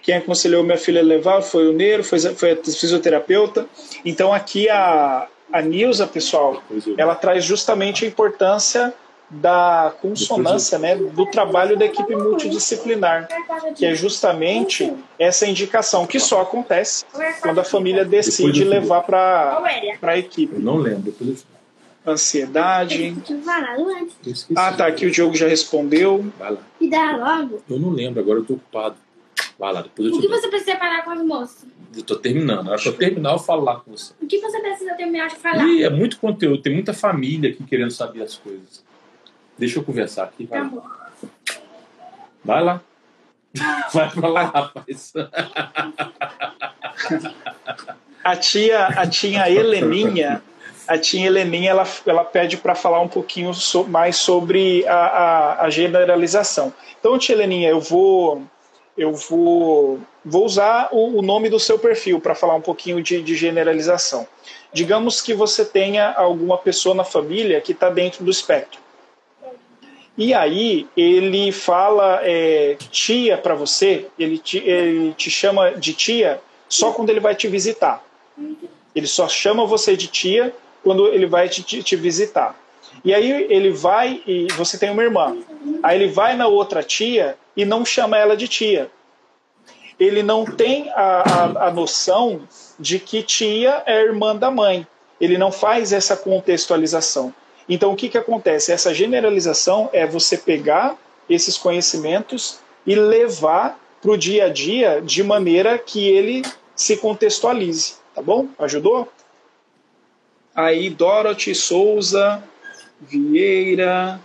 Quem 0.02 0.16
aconselhou 0.16 0.64
minha 0.64 0.78
filha 0.78 1.00
a 1.00 1.04
levar 1.04 1.42
foi 1.42 1.68
o 1.68 1.72
Neiro, 1.72 2.02
foi, 2.02 2.18
foi 2.18 2.52
a 2.52 2.56
fisioterapeuta. 2.56 3.66
Então 4.04 4.32
aqui 4.32 4.68
a, 4.68 5.28
a 5.52 5.62
Nilza, 5.62 6.06
pessoal, 6.06 6.62
ela 6.96 7.14
traz 7.14 7.44
justamente 7.44 8.04
a 8.04 8.08
importância 8.08 8.94
da 9.30 9.94
consonância, 10.02 10.78
né, 10.78 10.96
do 10.96 11.26
trabalho 11.26 11.78
da 11.78 11.84
equipe 11.84 12.16
multidisciplinar, 12.16 13.28
que 13.76 13.86
é 13.86 13.94
justamente 13.94 14.92
essa 15.18 15.46
indicação 15.46 16.06
que 16.06 16.18
só 16.18 16.42
acontece 16.42 17.04
quando 17.40 17.60
a 17.60 17.64
família 17.64 18.04
decide 18.04 18.64
levar 18.64 19.02
para 19.02 19.62
a 20.02 20.18
equipe. 20.18 20.54
Eu 20.54 20.60
não 20.60 20.76
lembro, 20.76 21.02
depois 21.02 21.30
eu 21.30 21.36
Ansiedade. 22.06 23.14
Ah, 24.56 24.72
tá. 24.72 24.86
Aqui 24.86 25.06
o 25.06 25.10
Diogo 25.10 25.36
já 25.36 25.46
respondeu. 25.46 26.32
Vai 26.38 26.52
lá. 26.52 26.60
E 26.80 26.88
dá 26.88 27.16
logo. 27.16 27.62
Eu 27.68 27.78
não 27.78 27.90
lembro, 27.90 28.20
agora 28.20 28.38
eu 28.38 28.44
tô 28.44 28.54
ocupado. 28.54 28.96
Vai 29.58 29.72
lá, 29.72 29.82
depois 29.82 30.08
eu 30.08 30.12
te 30.14 30.18
O 30.18 30.20
que 30.22 30.28
você 30.28 30.48
precisa 30.48 30.78
falar 30.78 31.02
com 31.02 31.10
as 31.10 31.22
moças? 31.22 31.66
Eu 31.94 32.02
tô 32.02 32.16
terminando. 32.16 32.64
Na 32.64 32.72
hora 32.72 32.80
que 32.80 32.88
eu 32.88 32.96
terminar, 32.96 33.32
eu 33.32 33.38
falo 33.38 33.62
lá 33.62 33.76
com 33.76 33.90
você. 33.90 34.14
O 34.20 34.26
que 34.26 34.40
você 34.40 34.58
precisa 34.60 34.94
terminar 34.94 35.28
de 35.28 35.36
falar? 35.36 35.66
Ih, 35.66 35.84
é 35.84 35.90
muito 35.90 36.18
conteúdo, 36.18 36.62
tem 36.62 36.72
muita 36.72 36.94
família 36.94 37.50
aqui 37.50 37.62
querendo 37.64 37.90
saber 37.90 38.22
as 38.22 38.36
coisas. 38.36 38.82
Deixa 39.60 39.78
eu 39.78 39.84
conversar 39.84 40.24
aqui. 40.24 40.46
Vai, 40.46 40.58
Tá 40.70 40.70
vai 42.42 42.62
lá. 42.64 42.80
Vai 43.92 44.08
pra 44.10 44.28
lá, 44.28 44.42
rapaz. 44.44 45.12
A 48.24 48.36
tia, 48.36 48.86
a 48.86 49.06
tia 49.06 49.50
Heleninha, 49.50 50.40
a 50.88 50.96
tia 50.96 51.26
Heleninha, 51.26 51.70
ela, 51.70 51.84
ela 52.06 52.24
pede 52.24 52.56
para 52.56 52.74
falar 52.74 53.00
um 53.00 53.08
pouquinho 53.08 53.52
so- 53.52 53.84
mais 53.84 54.16
sobre 54.16 54.86
a, 54.86 54.94
a, 54.94 55.64
a 55.64 55.70
generalização. 55.70 56.72
Então, 56.98 57.18
tia 57.18 57.34
Heleninha, 57.34 57.68
eu 57.68 57.80
vou 57.80 58.42
eu 58.96 59.12
vou, 59.14 59.98
vou 60.24 60.44
usar 60.44 60.88
o, 60.92 61.18
o 61.18 61.22
nome 61.22 61.48
do 61.48 61.58
seu 61.58 61.78
perfil 61.78 62.20
para 62.20 62.34
falar 62.34 62.54
um 62.54 62.60
pouquinho 62.60 63.02
de, 63.02 63.22
de 63.22 63.34
generalização. 63.34 64.26
Digamos 64.72 65.20
que 65.22 65.34
você 65.34 65.64
tenha 65.64 66.12
alguma 66.12 66.56
pessoa 66.58 66.94
na 66.94 67.04
família 67.04 67.60
que 67.60 67.72
está 67.72 67.88
dentro 67.90 68.24
do 68.24 68.30
espectro. 68.30 68.78
E 70.18 70.34
aí 70.34 70.86
ele 70.96 71.50
fala 71.52 72.20
é, 72.22 72.76
tia 72.90 73.38
para 73.38 73.54
você, 73.54 74.06
ele 74.18 74.38
te, 74.38 74.58
ele 74.58 75.12
te 75.14 75.30
chama 75.30 75.70
de 75.72 75.94
tia 75.94 76.40
só 76.68 76.92
quando 76.92 77.10
ele 77.10 77.20
vai 77.20 77.34
te 77.34 77.48
visitar. 77.48 78.04
Ele 78.94 79.06
só 79.06 79.28
chama 79.28 79.64
você 79.64 79.96
de 79.96 80.08
tia 80.08 80.54
quando 80.82 81.08
ele 81.08 81.26
vai 81.26 81.48
te, 81.48 81.62
te, 81.62 81.82
te 81.82 81.96
visitar. 81.96 82.58
E 83.04 83.14
aí 83.14 83.46
ele 83.48 83.70
vai 83.70 84.22
e 84.26 84.48
você 84.56 84.76
tem 84.78 84.90
uma 84.90 85.02
irmã. 85.02 85.36
Aí 85.82 86.00
ele 86.00 86.12
vai 86.12 86.36
na 86.36 86.46
outra 86.46 86.82
tia 86.82 87.36
e 87.56 87.64
não 87.64 87.84
chama 87.84 88.18
ela 88.18 88.36
de 88.36 88.48
tia. 88.48 88.90
Ele 89.98 90.22
não 90.22 90.44
tem 90.44 90.90
a, 90.90 91.22
a, 91.22 91.68
a 91.68 91.70
noção 91.70 92.42
de 92.78 92.98
que 92.98 93.22
tia 93.22 93.82
é 93.86 94.02
irmã 94.02 94.34
da 94.34 94.50
mãe. 94.50 94.86
Ele 95.20 95.36
não 95.36 95.52
faz 95.52 95.92
essa 95.92 96.16
contextualização. 96.16 97.34
Então, 97.70 97.92
o 97.92 97.96
que, 97.96 98.08
que 98.08 98.18
acontece? 98.18 98.72
Essa 98.72 98.92
generalização 98.92 99.88
é 99.92 100.04
você 100.04 100.36
pegar 100.36 100.98
esses 101.28 101.56
conhecimentos 101.56 102.58
e 102.84 102.96
levar 102.96 103.78
para 104.02 104.10
o 104.10 104.16
dia 104.16 104.46
a 104.46 104.48
dia 104.48 105.00
de 105.00 105.22
maneira 105.22 105.78
que 105.78 106.08
ele 106.08 106.42
se 106.74 106.96
contextualize. 106.96 107.94
Tá 108.12 108.20
bom? 108.20 108.48
Ajudou? 108.58 109.08
Aí, 110.52 110.90
Dorothy 110.90 111.54
Souza, 111.54 112.42
Vieira. 113.00 114.20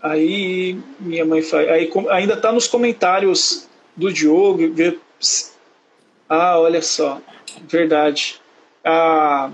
Aí 0.00 0.78
minha 0.98 1.26
mãe 1.26 1.42
faz. 1.42 1.68
Aí 1.68 1.92
ainda 2.10 2.32
está 2.32 2.50
nos 2.50 2.66
comentários 2.66 3.68
do 3.94 4.10
Diogo. 4.10 4.62
Ah, 6.26 6.58
olha 6.58 6.80
só, 6.80 7.20
verdade. 7.68 8.40
A, 8.82 9.50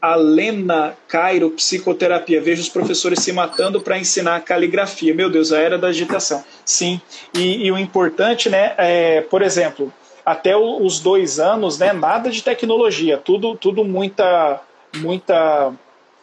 a 0.00 0.14
Lena 0.14 0.96
Cairo, 1.08 1.50
psicoterapia. 1.50 2.40
Vejo 2.40 2.62
os 2.62 2.68
professores 2.68 3.20
se 3.20 3.32
matando 3.32 3.80
para 3.80 3.98
ensinar 3.98 4.40
caligrafia. 4.40 5.14
Meu 5.14 5.28
Deus, 5.28 5.52
a 5.52 5.58
era 5.58 5.76
da 5.76 5.88
agitação. 5.88 6.44
Sim, 6.64 7.00
e, 7.34 7.66
e 7.66 7.72
o 7.72 7.78
importante, 7.78 8.48
né, 8.48 8.74
é, 8.76 9.20
por 9.22 9.42
exemplo, 9.42 9.92
até 10.24 10.56
os 10.56 11.00
dois 11.00 11.40
anos, 11.40 11.78
né, 11.78 11.92
nada 11.92 12.30
de 12.30 12.42
tecnologia, 12.42 13.18
tudo, 13.18 13.56
tudo 13.56 13.84
muita, 13.84 14.60
muita 14.96 15.72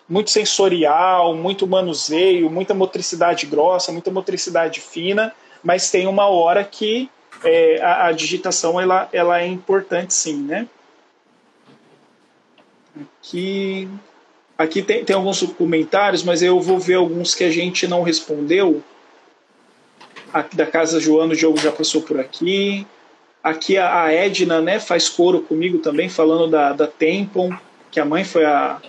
muito 0.08 0.30
sensorial, 0.30 1.36
muito 1.36 1.66
manuseio, 1.66 2.50
muita 2.50 2.74
motricidade 2.74 3.48
grossa, 3.48 3.92
muita 3.92 4.12
motricidade 4.12 4.80
fina, 4.80 5.34
mas 5.64 5.90
tem 5.90 6.06
uma 6.06 6.28
hora 6.28 6.64
que 6.64 7.10
é, 7.44 7.82
a, 7.82 8.08
a, 8.08 8.12
digitação 8.12 8.80
ela, 8.80 9.10
ela 9.12 9.42
é 9.42 9.48
importante 9.48 10.14
sim, 10.14 10.44
né? 10.44 10.68
Aqui, 13.02 13.90
aqui 14.58 14.82
tem, 14.82 15.04
tem 15.04 15.16
alguns 15.16 15.42
comentários, 15.44 16.24
mas 16.24 16.42
eu 16.42 16.60
vou 16.60 16.80
ver 16.80 16.96
alguns 16.96 17.36
que 17.36 17.44
a 17.44 17.52
gente 17.52 17.88
não 17.88 18.04
respondeu. 18.04 18.82
Aqui 20.34 20.56
da 20.56 20.66
Casa 20.66 21.00
Joano, 21.00 21.34
o 21.34 21.36
Diogo 21.36 21.58
já 21.58 21.72
passou 21.72 22.02
por 22.02 22.20
aqui. 22.20 22.88
Aqui 23.44 23.78
a, 23.78 24.04
a 24.04 24.14
Edna 24.14 24.62
né, 24.62 24.80
faz 24.80 25.10
coro 25.10 25.42
comigo 25.42 25.80
também, 25.80 26.10
falando 26.10 26.48
da, 26.48 26.74
da 26.74 26.88
Tempon, 26.88 27.56
que 27.92 28.00
a 28.00 28.06
mãe 28.06 28.24
foi 28.24 28.46
a, 28.46 28.82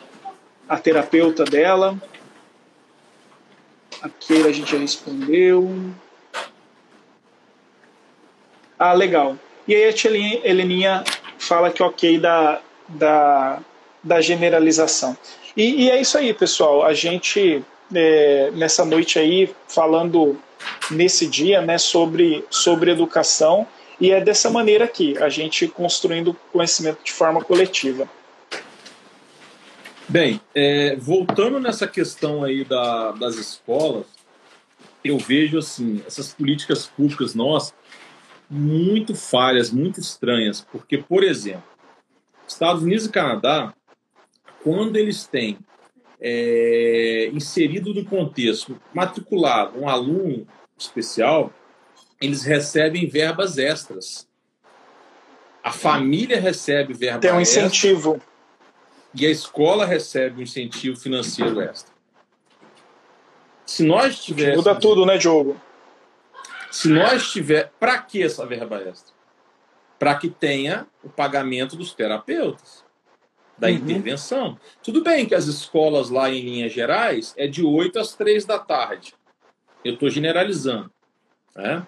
a 0.68 0.78
terapeuta 0.78 1.44
dela. 1.44 2.00
A 4.02 4.08
Keira 4.08 4.48
a 4.48 4.52
gente 4.52 4.70
já 4.70 4.78
respondeu. 4.78 5.70
Ah, 8.78 8.92
legal. 8.92 9.36
E 9.66 9.74
aí 9.74 9.88
a 9.88 9.92
tia 9.92 10.10
Heleninha 10.44 11.02
fala 11.38 11.70
que 11.70 11.82
ok 11.82 12.18
da, 12.18 12.60
da, 12.88 13.58
da 14.06 14.20
generalização. 14.20 15.16
E, 15.56 15.84
e 15.84 15.90
é 15.90 16.00
isso 16.00 16.16
aí, 16.16 16.32
pessoal. 16.32 16.84
A 16.84 16.94
gente, 16.94 17.62
é, 17.92 18.52
nessa 18.54 18.84
noite 18.84 19.18
aí, 19.18 19.52
falando 19.66 20.38
nesse 20.90 21.26
dia 21.26 21.60
né, 21.60 21.76
sobre, 21.76 22.44
sobre 22.48 22.92
educação, 22.92 23.66
e 24.00 24.12
é 24.12 24.20
dessa 24.20 24.48
maneira 24.48 24.84
aqui, 24.84 25.18
a 25.18 25.28
gente 25.28 25.66
construindo 25.66 26.36
conhecimento 26.52 27.02
de 27.02 27.12
forma 27.12 27.42
coletiva. 27.42 28.08
Bem, 30.08 30.40
é, 30.54 30.94
voltando 30.96 31.58
nessa 31.58 31.86
questão 31.88 32.44
aí 32.44 32.64
da, 32.64 33.10
das 33.12 33.34
escolas, 33.36 34.06
eu 35.02 35.18
vejo 35.18 35.58
assim 35.58 36.00
essas 36.06 36.32
políticas 36.32 36.86
públicas 36.86 37.34
nossas 37.34 37.74
muito 38.48 39.16
falhas, 39.16 39.72
muito 39.72 39.98
estranhas, 39.98 40.60
porque, 40.60 40.98
por 40.98 41.24
exemplo, 41.24 41.64
Estados 42.46 42.82
Unidos 42.84 43.06
e 43.06 43.10
Canadá, 43.10 43.74
quando 44.66 44.97
eles 44.97 45.24
têm 45.28 45.60
é, 46.20 47.30
inserido 47.32 47.94
no 47.94 48.05
contexto, 48.05 48.76
matriculado 48.93 49.78
um 49.78 49.88
aluno 49.88 50.44
especial, 50.76 51.52
eles 52.20 52.43
recebem 52.43 53.09
verbas 53.09 53.59
extras. 53.59 54.26
A 55.62 55.70
família 55.70 56.40
recebe 56.40 56.94
verba 56.94 57.20
Tem 57.20 57.32
um 57.32 57.40
incentivo. 57.40 58.14
Extra, 58.14 58.28
e 59.14 59.26
a 59.26 59.30
escola 59.30 59.86
recebe 59.86 60.40
um 60.40 60.43
incentivo 60.43 60.98
financeiro 60.98 61.60
extra. 61.60 61.94
Se 63.64 63.84
nós 63.84 64.24
tivéssemos. 64.24 64.56
Muda 64.56 64.74
tudo, 64.74 65.06
né, 65.06 65.16
Diogo? 65.16 65.60
Se 66.72 66.88
nós 66.88 67.30
tiver. 67.30 67.70
Para 67.78 67.98
que 67.98 68.20
essa 68.20 68.44
verba 68.44 68.82
extra? 68.82 69.14
Para 69.97 70.16
que 70.16 70.28
tenha 70.28 70.88
o 71.05 71.09
pagamento 71.09 71.76
dos 71.76 71.94
terapeutas, 71.94 72.84
da 73.58 73.68
uhum. 73.68 73.74
intervenção. 73.74 74.58
Tudo 74.82 75.02
bem 75.02 75.26
que 75.26 75.34
as 75.34 75.46
escolas 75.46 76.10
lá 76.10 76.30
em 76.30 76.40
linhas 76.40 76.72
gerais 76.72 77.34
é 77.36 77.46
de 77.46 77.64
8 77.64 77.98
às 77.98 78.14
3 78.14 78.44
da 78.44 78.58
tarde. 78.58 79.14
Eu 79.84 79.94
estou 79.94 80.10
generalizando. 80.10 80.90
Né? 81.54 81.86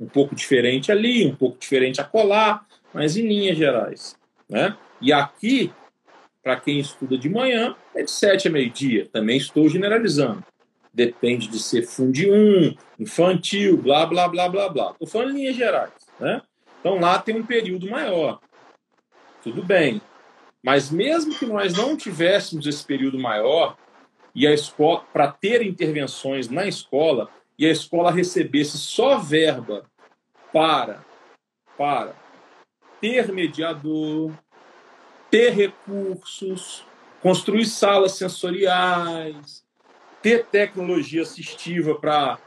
Um 0.00 0.06
pouco 0.06 0.34
diferente 0.34 0.90
ali, 0.90 1.26
um 1.26 1.34
pouco 1.34 1.58
diferente 1.58 2.00
acolá, 2.00 2.64
mas 2.92 3.16
em 3.16 3.26
linhas 3.26 3.56
gerais. 3.56 4.16
Né? 4.48 4.76
E 5.00 5.12
aqui 5.12 5.72
para 6.46 6.60
quem 6.60 6.78
estuda 6.78 7.18
de 7.18 7.28
manhã, 7.28 7.74
é 7.92 8.04
de 8.04 8.10
7 8.12 8.46
a 8.46 8.50
meio-dia. 8.52 9.08
Também 9.12 9.36
estou 9.36 9.68
generalizando. 9.68 10.44
Depende 10.94 11.48
de 11.48 11.58
ser 11.58 11.82
Fundi 11.82 12.30
1, 12.30 12.72
infantil, 13.00 13.76
blá, 13.76 14.06
blá, 14.06 14.28
blá, 14.28 14.48
blá, 14.48 14.68
blá. 14.68 14.90
Estou 14.92 15.08
falando 15.08 15.32
em 15.32 15.38
linhas 15.38 15.56
gerais. 15.56 15.90
Né? 16.20 16.40
Então 16.78 17.00
lá 17.00 17.18
tem 17.18 17.34
um 17.34 17.44
período 17.44 17.90
maior. 17.90 18.38
Tudo 19.42 19.60
bem. 19.60 20.00
Mas 20.66 20.90
mesmo 20.90 21.32
que 21.32 21.46
nós 21.46 21.74
não 21.74 21.96
tivéssemos 21.96 22.66
esse 22.66 22.84
período 22.84 23.20
maior, 23.20 23.76
e 24.34 24.48
a 24.48 24.52
escola, 24.52 25.04
para 25.12 25.30
ter 25.30 25.62
intervenções 25.62 26.48
na 26.48 26.66
escola, 26.66 27.30
e 27.56 27.64
a 27.64 27.70
escola 27.70 28.10
recebesse 28.10 28.76
só 28.76 29.16
verba 29.16 29.88
para, 30.52 31.04
para 31.78 32.16
ter 33.00 33.30
mediador, 33.30 34.32
ter 35.30 35.50
recursos, 35.50 36.84
construir 37.22 37.66
salas 37.66 38.16
sensoriais, 38.16 39.64
ter 40.20 40.46
tecnologia 40.46 41.22
assistiva 41.22 41.94
para 41.94 42.40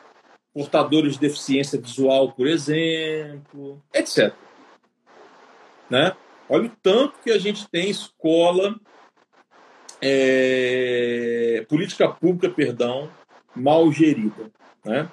portadores 0.54 1.14
de 1.14 1.22
deficiência 1.22 1.80
visual, 1.80 2.34
por 2.34 2.48
exemplo, 2.48 3.82
etc. 3.94 4.34
Né? 5.90 6.14
Olha 6.50 6.66
o 6.68 6.72
tanto 6.82 7.20
que 7.24 7.32
a 7.32 7.38
gente 7.38 7.70
tem 7.70 7.90
escola, 7.90 8.76
é, 10.02 11.66
política 11.70 12.10
pública, 12.10 12.50
perdão, 12.50 13.10
mal 13.56 13.92
gerida. 13.92 14.52
Né? 14.84 15.08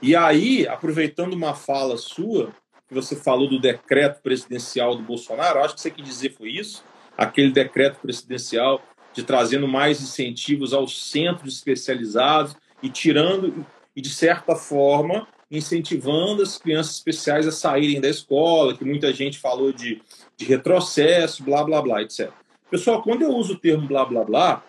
E 0.00 0.16
aí, 0.16 0.66
aproveitando 0.66 1.34
uma 1.34 1.54
fala 1.54 1.96
sua, 1.98 2.52
que 2.88 2.94
você 2.94 3.14
falou 3.14 3.48
do 3.48 3.60
decreto 3.60 4.22
presidencial 4.22 4.96
do 4.96 5.02
Bolsonaro, 5.02 5.60
acho 5.60 5.74
que 5.74 5.80
você 5.80 5.90
quis 5.90 6.04
dizer 6.04 6.34
foi 6.34 6.50
isso, 6.50 6.82
aquele 7.16 7.52
decreto 7.52 8.00
presidencial 8.00 8.80
de 9.12 9.22
trazendo 9.22 9.68
mais 9.68 10.00
incentivos 10.00 10.72
aos 10.72 11.10
centros 11.10 11.56
especializados 11.56 12.56
e 12.82 12.88
tirando, 12.88 13.66
e 13.94 14.00
de 14.00 14.08
certa 14.08 14.54
forma, 14.54 15.26
incentivando 15.50 16.42
as 16.42 16.58
crianças 16.58 16.96
especiais 16.96 17.46
a 17.46 17.52
saírem 17.52 18.00
da 18.00 18.08
escola, 18.08 18.76
que 18.76 18.84
muita 18.84 19.12
gente 19.12 19.38
falou 19.38 19.72
de, 19.72 20.00
de 20.36 20.44
retrocesso, 20.44 21.42
blá, 21.42 21.64
blá, 21.64 21.80
blá, 21.80 22.02
etc. 22.02 22.30
Pessoal, 22.70 23.02
quando 23.02 23.22
eu 23.22 23.30
uso 23.30 23.54
o 23.54 23.58
termo 23.58 23.86
blá, 23.86 24.04
blá, 24.04 24.24
blá, 24.24 24.64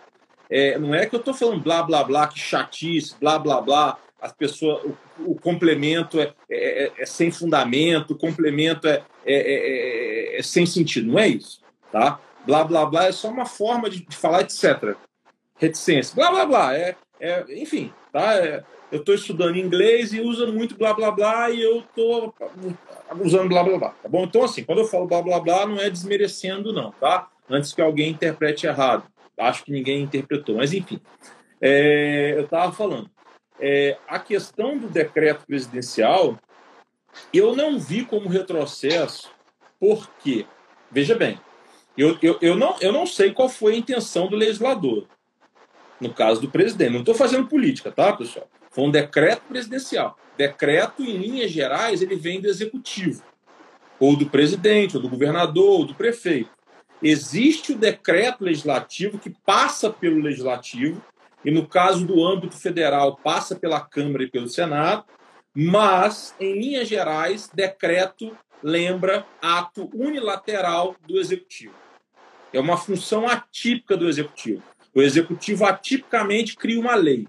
é, 0.50 0.80
não 0.80 0.96
é 0.96 1.06
que 1.06 1.16
eu 1.16 1.20
estou 1.20 1.34
falando 1.34 1.62
blá, 1.62 1.84
blá, 1.84 2.04
blá, 2.04 2.28
que 2.28 2.40
chatice, 2.40 3.16
blá, 3.20 3.38
blá, 3.38 3.62
blá, 3.62 3.98
as 4.22 4.32
pessoas, 4.32 4.84
o, 4.84 5.32
o 5.32 5.36
complemento 5.36 6.20
é, 6.20 6.34
é, 6.50 6.86
é, 6.86 6.94
é, 6.98 7.06
sem 7.06 7.30
fundamento, 7.32 8.12
o 8.12 8.18
complemento 8.18 8.88
é, 8.88 9.04
é, 9.26 10.36
é, 10.36 10.40
é 10.40 10.44
sem 10.44 10.66
sentido, 10.66 11.12
não 11.12 11.20
é 11.20 11.28
isso, 11.28 11.62
tá? 11.92 12.20
blá 12.46 12.64
blá 12.64 12.86
blá 12.86 13.06
é 13.06 13.12
só 13.12 13.30
uma 13.30 13.46
forma 13.46 13.90
de, 13.90 14.06
de 14.06 14.16
falar, 14.16 14.42
etc. 14.42 14.96
Reticência, 15.58 16.16
blá 16.16 16.32
blá 16.32 16.46
blá, 16.46 16.76
é, 16.76 16.96
é 17.20 17.46
enfim, 17.62 17.92
tá? 18.12 18.36
É, 18.36 18.64
eu 18.92 19.00
estou 19.00 19.14
estudando 19.14 19.58
inglês 19.58 20.14
e 20.14 20.22
usando 20.22 20.54
muito 20.54 20.76
blá 20.76 20.94
blá 20.94 21.12
blá 21.12 21.50
e 21.50 21.62
eu 21.62 21.80
estou 21.80 22.34
usando 23.22 23.50
blá 23.50 23.64
blá 23.64 23.78
blá, 23.78 23.90
tá 23.90 24.10
bom? 24.10 24.24
Então, 24.24 24.44
assim, 24.44 24.64
quando 24.64 24.80
eu 24.80 24.86
falo 24.86 25.08
blá 25.08 25.22
blá 25.22 25.40
blá, 25.40 25.66
não 25.66 25.80
é 25.80 25.90
desmerecendo, 25.90 26.74
não, 26.74 26.92
tá? 26.94 27.30
Antes 27.50 27.74
que 27.74 27.82
alguém 27.82 28.10
interprete 28.10 28.66
errado. 28.66 29.04
Acho 29.38 29.64
que 29.64 29.72
ninguém 29.72 30.02
interpretou, 30.02 30.56
mas 30.56 30.74
enfim. 30.74 31.00
É, 31.62 32.34
eu 32.36 32.46
estava 32.46 32.72
falando. 32.72 33.10
É, 33.60 33.98
a 34.08 34.20
questão 34.20 34.78
do 34.78 34.88
decreto 34.88 35.46
presidencial, 35.46 36.38
eu 37.34 37.56
não 37.56 37.80
vi 37.80 38.06
como 38.06 38.30
retrocesso, 38.30 39.30
porque, 39.80 40.46
veja 40.92 41.16
bem, 41.16 41.40
eu, 41.98 42.18
eu, 42.22 42.38
eu, 42.42 42.56
não, 42.56 42.76
eu 42.80 42.94
não 42.94 43.06
sei 43.06 43.34
qual 43.34 43.50
foi 43.50 43.74
a 43.74 43.78
intenção 43.78 44.28
do 44.28 44.36
legislador, 44.36 45.08
no 46.00 46.14
caso 46.14 46.42
do 46.42 46.50
presidente. 46.50 46.92
Não 46.92 47.00
estou 47.00 47.16
fazendo 47.16 47.48
política, 47.48 47.92
tá, 47.92 48.14
pessoal? 48.14 48.48
Foi 48.72 48.84
um 48.84 48.92
decreto 48.92 49.42
presidencial. 49.48 50.18
Decreto, 50.38 51.04
em 51.04 51.18
linhas 51.18 51.52
gerais, 51.52 52.02
ele 52.02 52.16
vem 52.16 52.40
do 52.40 52.48
executivo, 52.48 53.24
ou 54.00 54.16
do 54.16 54.28
presidente, 54.28 54.96
ou 54.96 55.02
do 55.02 55.10
governador, 55.10 55.80
ou 55.80 55.86
do 55.86 55.94
prefeito. 55.94 56.52
Existe 57.02 57.74
o 57.74 57.78
decreto 57.78 58.44
legislativo 58.44 59.20
que 59.20 59.34
passa 59.46 59.90
pelo 59.90 60.22
legislativo, 60.22 61.02
e 61.44 61.52
no 61.52 61.68
caso 61.68 62.06
do 62.06 62.26
âmbito 62.26 62.58
federal, 62.58 63.18
passa 63.18 63.56
pela 63.56 63.82
Câmara 63.82 64.24
e 64.24 64.30
pelo 64.30 64.48
Senado, 64.48 65.06
mas, 65.54 66.36
em 66.40 66.54
linhas 66.54 66.88
gerais, 66.88 67.50
decreto 67.54 68.38
lembra 68.62 69.26
ato 69.42 69.90
unilateral 69.94 70.96
do 71.08 71.18
executivo. 71.18 71.74
É 72.54 72.60
uma 72.60 72.78
função 72.78 73.28
atípica 73.28 73.96
do 73.96 74.08
executivo. 74.08 74.64
O 75.00 75.02
executivo 75.02 75.66
atipicamente 75.66 76.58
cria 76.58 76.80
uma 76.80 76.94
lei. 76.94 77.26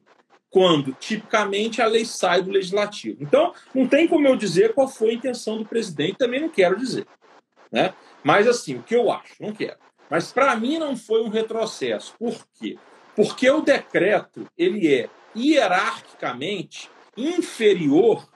quando, 0.51 0.93
tipicamente, 0.95 1.81
a 1.81 1.87
lei 1.87 2.05
sai 2.05 2.43
do 2.43 2.51
legislativo. 2.51 3.23
Então, 3.23 3.55
não 3.73 3.87
tem 3.87 4.09
como 4.09 4.27
eu 4.27 4.35
dizer 4.35 4.75
qual 4.75 4.89
foi 4.89 5.11
a 5.11 5.15
intenção 5.15 5.59
do 5.59 5.65
presidente, 5.65 6.19
também 6.19 6.41
não 6.41 6.49
quero 6.49 6.77
dizer. 6.77 7.07
Né? 7.71 7.95
Mas, 8.25 8.49
assim, 8.49 8.75
o 8.75 8.83
que 8.83 8.97
eu 8.97 9.13
acho, 9.13 9.41
não 9.41 9.53
quero. 9.53 9.77
Mas, 10.11 10.33
para 10.33 10.57
mim, 10.57 10.77
não 10.77 10.97
foi 10.97 11.23
um 11.23 11.29
retrocesso. 11.29 12.17
Por 12.19 12.35
quê? 12.59 12.77
Porque 13.15 13.49
o 13.49 13.61
decreto 13.61 14.45
ele 14.59 14.93
é 14.93 15.09
hierarquicamente 15.37 16.91
inferior 17.17 18.29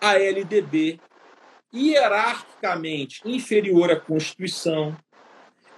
à 0.00 0.16
LDB, 0.16 1.00
hierarquicamente 1.74 3.20
inferior 3.24 3.90
à 3.90 3.96
Constituição, 3.98 4.96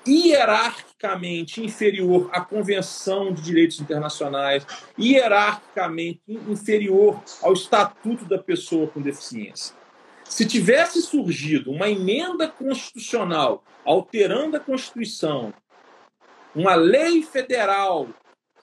hierarquicamente 0.09 1.63
inferior 1.63 2.31
à 2.33 2.41
Convenção 2.41 3.33
de 3.33 3.43
Direitos 3.43 3.81
Internacionais, 3.81 4.67
hierarquicamente 4.99 6.23
inferior 6.27 7.23
ao 7.43 7.53
Estatuto 7.53 8.25
da 8.25 8.39
Pessoa 8.39 8.89
com 8.89 9.03
Deficiência. 9.03 9.77
Se 10.25 10.47
tivesse 10.47 11.03
surgido 11.03 11.71
uma 11.71 11.89
emenda 11.89 12.49
constitucional 12.49 13.63
alterando 13.85 14.57
a 14.57 14.61
Constituição, 14.61 15.53
uma 16.55 16.75
lei 16.75 17.23
federal 17.23 18.09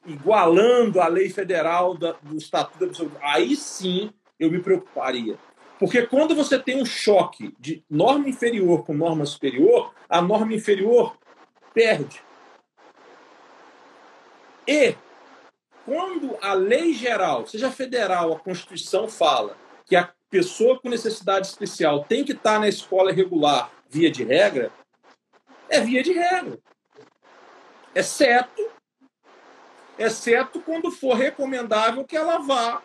igualando 0.06 1.02
a 1.02 1.08
lei 1.08 1.30
federal 1.30 1.96
do 1.96 2.38
Estatuto 2.38 2.80
da 2.80 2.88
Pessoa, 2.88 3.12
aí 3.22 3.56
sim 3.56 4.12
eu 4.40 4.52
me 4.52 4.60
preocuparia. 4.60 5.38
Porque 5.80 6.04
quando 6.04 6.36
você 6.36 6.58
tem 6.58 6.82
um 6.82 6.86
choque 6.86 7.54
de 7.60 7.84
norma 7.90 8.30
inferior 8.30 8.86
com 8.86 8.94
norma 8.94 9.26
superior, 9.26 9.94
a 10.08 10.22
norma 10.22 10.54
inferior 10.54 11.18
perde. 11.76 12.24
E 14.68 14.96
quando 15.86 16.36
a 16.42 16.54
lei 16.54 16.94
geral, 16.94 17.46
seja 17.46 17.70
federal, 17.70 18.34
a 18.34 18.40
Constituição 18.40 19.08
fala 19.08 19.56
que 19.86 19.96
a 19.96 20.12
pessoa 20.30 20.80
com 20.80 20.90
necessidade 20.90 21.46
especial 21.46 22.04
tem 22.06 22.24
que 22.24 22.32
estar 22.32 22.60
na 22.60 22.68
escola 22.68 23.12
regular 23.12 23.70
via 23.88 24.10
de 24.10 24.24
regra, 24.24 24.72
é 25.70 25.80
via 25.80 26.02
de 26.02 26.14
regra. 26.14 26.58
Exceto, 27.94 28.72
exceto 29.98 30.60
quando 30.62 30.90
for 30.92 31.14
recomendável 31.14 32.04
que 32.04 32.18
ela 32.18 32.40
vá 32.40 32.82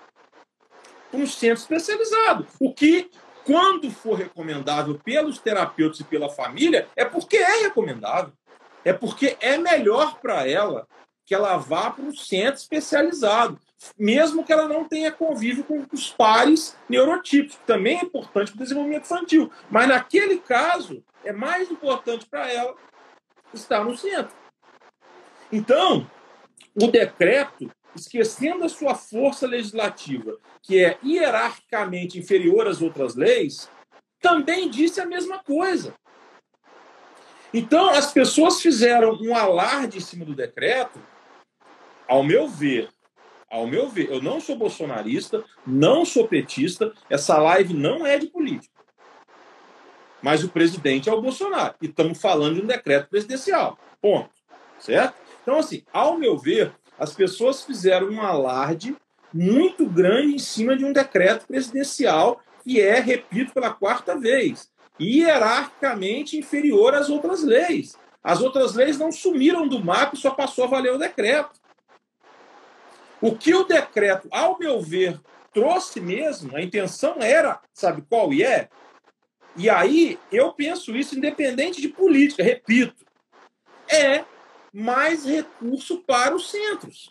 para 1.10 1.20
um 1.20 1.26
centro 1.26 1.62
especializado. 1.62 2.46
O 2.60 2.72
que, 2.72 3.10
quando 3.44 3.90
for 3.90 4.16
recomendável 4.16 4.98
pelos 5.02 5.38
terapeutas 5.38 6.00
e 6.00 6.04
pela 6.04 6.28
família, 6.28 6.86
é 6.94 7.04
porque 7.04 7.38
é 7.38 7.62
recomendável 7.62 8.32
é 8.84 8.92
porque 8.92 9.36
é 9.40 9.58
melhor 9.58 10.18
para 10.20 10.48
ela 10.48 10.86
que 11.24 11.34
ela 11.34 11.56
vá 11.56 11.90
para 11.90 12.04
um 12.04 12.14
centro 12.14 12.60
especializado, 12.60 13.60
mesmo 13.96 14.44
que 14.44 14.52
ela 14.52 14.66
não 14.66 14.84
tenha 14.84 15.12
convívio 15.12 15.62
com 15.62 15.86
os 15.92 16.10
pares 16.10 16.76
neurotípicos, 16.88 17.56
que 17.56 17.66
também 17.66 17.98
é 17.98 18.02
importante 18.02 18.50
para 18.50 18.60
o 18.60 18.62
desenvolvimento 18.64 19.04
infantil. 19.04 19.50
Mas 19.70 19.88
naquele 19.88 20.38
caso, 20.38 21.04
é 21.24 21.32
mais 21.32 21.70
importante 21.70 22.26
para 22.26 22.50
ela 22.50 22.74
estar 23.54 23.84
no 23.84 23.96
centro. 23.96 24.34
Então, 25.52 26.08
o 26.74 26.86
decreto, 26.88 27.70
esquecendo 27.94 28.64
a 28.64 28.68
sua 28.68 28.94
força 28.94 29.46
legislativa, 29.46 30.36
que 30.62 30.84
é 30.84 30.98
hierarquicamente 31.04 32.18
inferior 32.18 32.66
às 32.66 32.80
outras 32.82 33.14
leis, 33.14 33.70
também 34.20 34.68
disse 34.68 35.00
a 35.00 35.06
mesma 35.06 35.38
coisa. 35.38 35.94
Então, 37.52 37.90
as 37.90 38.12
pessoas 38.12 38.60
fizeram 38.60 39.18
um 39.20 39.34
alarde 39.34 39.98
em 39.98 40.00
cima 40.00 40.24
do 40.24 40.34
decreto, 40.34 41.00
ao 42.06 42.22
meu 42.22 42.48
ver, 42.48 42.88
ao 43.50 43.66
meu 43.66 43.88
ver, 43.88 44.08
eu 44.10 44.22
não 44.22 44.40
sou 44.40 44.56
bolsonarista, 44.56 45.44
não 45.66 46.04
sou 46.04 46.28
petista, 46.28 46.92
essa 47.08 47.36
live 47.38 47.74
não 47.74 48.06
é 48.06 48.16
de 48.18 48.28
política. 48.28 48.72
Mas 50.22 50.44
o 50.44 50.48
presidente 50.48 51.08
é 51.08 51.12
o 51.12 51.20
Bolsonaro. 51.20 51.74
E 51.80 51.86
estamos 51.86 52.20
falando 52.20 52.56
de 52.56 52.62
um 52.62 52.66
decreto 52.66 53.08
presidencial. 53.08 53.78
Ponto. 54.00 54.30
Certo? 54.78 55.14
Então, 55.42 55.58
assim, 55.58 55.82
ao 55.92 56.18
meu 56.18 56.38
ver, 56.38 56.72
as 56.98 57.14
pessoas 57.14 57.64
fizeram 57.64 58.08
um 58.08 58.20
alarde 58.20 58.94
muito 59.32 59.86
grande 59.86 60.34
em 60.34 60.38
cima 60.38 60.76
de 60.76 60.84
um 60.84 60.92
decreto 60.92 61.46
presidencial 61.46 62.40
que 62.62 62.80
é, 62.80 63.00
repito 63.00 63.52
pela 63.52 63.70
quarta 63.70 64.18
vez, 64.18 64.70
hierarquicamente 64.98 66.38
inferior 66.38 66.94
às 66.94 67.08
outras 67.08 67.42
leis. 67.42 67.96
As 68.22 68.40
outras 68.40 68.74
leis 68.74 68.98
não 68.98 69.10
sumiram 69.10 69.66
do 69.66 69.82
mapa 69.82 70.14
e 70.14 70.18
só 70.18 70.30
passou 70.30 70.64
a 70.64 70.68
valer 70.68 70.92
o 70.92 70.98
decreto. 70.98 71.60
O 73.20 73.36
que 73.36 73.54
o 73.54 73.64
decreto, 73.64 74.28
ao 74.30 74.58
meu 74.58 74.80
ver, 74.80 75.20
trouxe 75.52 76.00
mesmo, 76.00 76.56
a 76.56 76.62
intenção 76.62 77.16
era, 77.20 77.60
sabe 77.72 78.02
qual 78.08 78.32
é? 78.32 78.68
E 79.56 79.68
aí 79.68 80.18
eu 80.30 80.52
penso 80.52 80.96
isso 80.96 81.16
independente 81.16 81.80
de 81.80 81.88
política, 81.88 82.42
repito, 82.42 83.04
é 83.88 84.24
mais 84.72 85.24
recurso 85.24 85.98
para 86.06 86.34
os 86.34 86.50
centros 86.50 87.10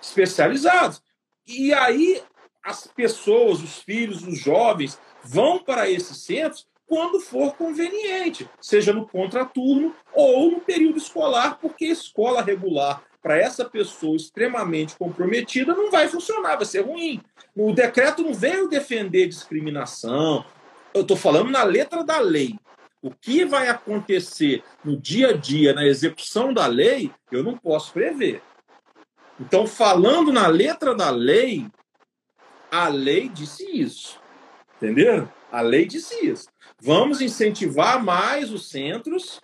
especializados. 0.00 1.02
E 1.46 1.72
aí 1.72 2.22
as 2.62 2.86
pessoas, 2.86 3.62
os 3.62 3.78
filhos, 3.78 4.22
os 4.22 4.38
jovens 4.38 4.98
vão 5.24 5.58
para 5.58 5.90
esses 5.90 6.18
centros 6.18 6.67
quando 6.88 7.20
for 7.20 7.54
conveniente, 7.54 8.48
seja 8.60 8.92
no 8.92 9.06
contraturno 9.06 9.94
ou 10.12 10.50
no 10.50 10.60
período 10.60 10.96
escolar, 10.96 11.58
porque 11.60 11.84
escola 11.84 12.42
regular 12.42 13.02
para 13.22 13.36
essa 13.36 13.64
pessoa 13.64 14.16
extremamente 14.16 14.96
comprometida 14.96 15.74
não 15.74 15.90
vai 15.90 16.08
funcionar, 16.08 16.56
vai 16.56 16.64
ser 16.64 16.80
ruim. 16.80 17.20
O 17.54 17.72
decreto 17.72 18.22
não 18.22 18.32
veio 18.32 18.68
defender 18.68 19.28
discriminação. 19.28 20.44
Eu 20.94 21.02
estou 21.02 21.16
falando 21.16 21.50
na 21.50 21.62
letra 21.62 22.02
da 22.02 22.18
lei. 22.20 22.58
O 23.02 23.10
que 23.10 23.44
vai 23.44 23.68
acontecer 23.68 24.62
no 24.82 24.96
dia 24.96 25.28
a 25.28 25.32
dia, 25.32 25.74
na 25.74 25.84
execução 25.84 26.54
da 26.54 26.66
lei, 26.66 27.10
eu 27.30 27.42
não 27.42 27.56
posso 27.56 27.92
prever. 27.92 28.40
Então, 29.38 29.66
falando 29.66 30.32
na 30.32 30.46
letra 30.48 30.94
da 30.94 31.10
lei, 31.10 31.66
a 32.70 32.88
lei 32.88 33.28
disse 33.28 33.64
isso. 33.70 34.18
Entenderam? 34.80 35.30
A 35.50 35.60
lei 35.60 35.86
disse 35.86 36.26
isso. 36.26 36.48
Vamos 36.80 37.20
incentivar 37.20 38.02
mais 38.02 38.52
os 38.52 38.70
centros, 38.70 39.40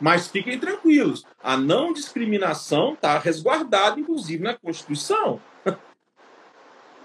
mas 0.00 0.28
fiquem 0.28 0.58
tranquilos. 0.58 1.24
A 1.42 1.56
não 1.56 1.92
discriminação 1.92 2.94
está 2.94 3.18
resguardada, 3.18 4.00
inclusive, 4.00 4.42
na 4.42 4.54
Constituição. 4.54 5.40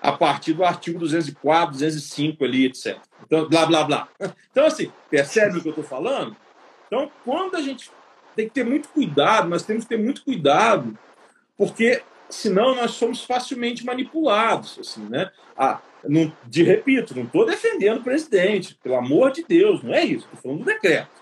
A 0.01 0.11
partir 0.11 0.53
do 0.53 0.65
artigo 0.65 0.99
204, 0.99 1.71
205 1.71 2.43
ali, 2.43 2.65
etc. 2.65 2.97
Então, 3.25 3.47
blá, 3.47 3.65
blá, 3.65 3.83
blá. 3.83 4.07
Então, 4.51 4.65
assim, 4.65 4.91
percebe 5.09 5.57
o 5.57 5.61
que 5.61 5.67
eu 5.67 5.71
estou 5.71 5.83
falando? 5.83 6.35
Então, 6.87 7.09
quando 7.23 7.55
a 7.55 7.61
gente 7.61 7.89
tem 8.35 8.47
que 8.47 8.53
ter 8.53 8.65
muito 8.65 8.89
cuidado, 8.89 9.47
nós 9.47 9.63
temos 9.63 9.83
que 9.83 9.89
ter 9.89 9.97
muito 9.97 10.23
cuidado, 10.23 10.97
porque 11.57 12.03
senão 12.29 12.75
nós 12.75 12.91
somos 12.91 13.23
facilmente 13.23 13.85
manipulados, 13.85 14.77
assim, 14.79 15.05
né? 15.05 15.31
Ah, 15.57 15.79
não, 16.07 16.31
de 16.45 16.63
repito, 16.63 17.15
não 17.15 17.23
estou 17.23 17.45
defendendo 17.45 17.99
o 17.99 18.03
presidente, 18.03 18.77
pelo 18.83 18.95
amor 18.95 19.31
de 19.31 19.43
Deus, 19.43 19.81
não 19.81 19.93
é 19.93 20.03
isso. 20.03 20.25
Estou 20.25 20.41
falando 20.41 20.59
do 20.59 20.65
decreto. 20.65 21.21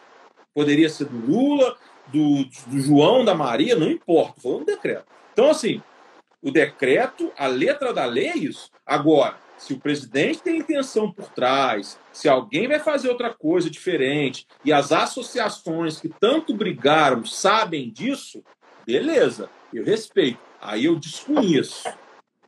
Poderia 0.53 0.89
ser 0.89 1.05
do 1.05 1.17
Lula, 1.17 1.77
do, 2.07 2.45
do 2.67 2.79
João, 2.79 3.23
da 3.23 3.35
Maria, 3.35 3.75
não 3.75 3.89
importa, 3.89 4.37
estou 4.37 4.51
falando 4.51 4.65
do 4.65 4.73
decreto. 4.73 5.05
Então, 5.33 5.49
assim, 5.49 5.81
o 6.41 6.51
decreto, 6.51 7.31
a 7.37 7.47
letra 7.47 7.93
da 7.93 8.05
lei 8.05 8.27
é 8.27 8.37
isso. 8.37 8.71
Agora, 8.85 9.37
se 9.57 9.73
o 9.73 9.79
presidente 9.79 10.41
tem 10.41 10.57
intenção 10.57 11.11
por 11.11 11.29
trás, 11.29 11.99
se 12.11 12.27
alguém 12.27 12.67
vai 12.67 12.79
fazer 12.79 13.09
outra 13.09 13.31
coisa 13.31 13.69
diferente 13.69 14.47
e 14.65 14.73
as 14.73 14.91
associações 14.91 15.99
que 15.99 16.09
tanto 16.09 16.55
brigaram 16.55 17.23
sabem 17.23 17.91
disso, 17.91 18.43
beleza, 18.85 19.49
eu 19.71 19.85
respeito. 19.85 20.39
Aí 20.59 20.85
eu 20.85 20.95
desconheço, 20.95 21.87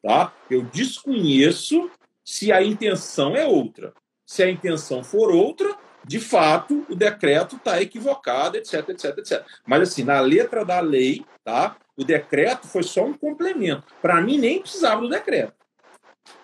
tá? 0.02 0.34
Eu 0.50 0.64
desconheço 0.64 1.90
se 2.24 2.52
a 2.52 2.64
intenção 2.64 3.36
é 3.36 3.46
outra. 3.46 3.94
Se 4.26 4.42
a 4.42 4.50
intenção 4.50 5.04
for 5.04 5.32
outra, 5.32 5.76
de 6.06 6.20
fato, 6.20 6.86
o 6.90 6.96
decreto 6.96 7.56
está 7.56 7.82
equivocado, 7.82 8.58
etc, 8.58 8.90
etc, 8.90 9.18
etc. 9.18 9.46
Mas, 9.66 9.90
assim, 9.90 10.04
na 10.04 10.20
letra 10.20 10.66
da 10.66 10.80
lei, 10.80 11.26
tá? 11.44 11.78
o 11.96 12.04
decreto 12.04 12.68
foi 12.68 12.84
só 12.84 13.06
um 13.06 13.14
complemento. 13.14 13.84
Para 14.02 14.22
mim, 14.22 14.38
nem 14.38 14.62
precisava 14.62 15.02
do 15.02 15.10
decreto. 15.10 15.54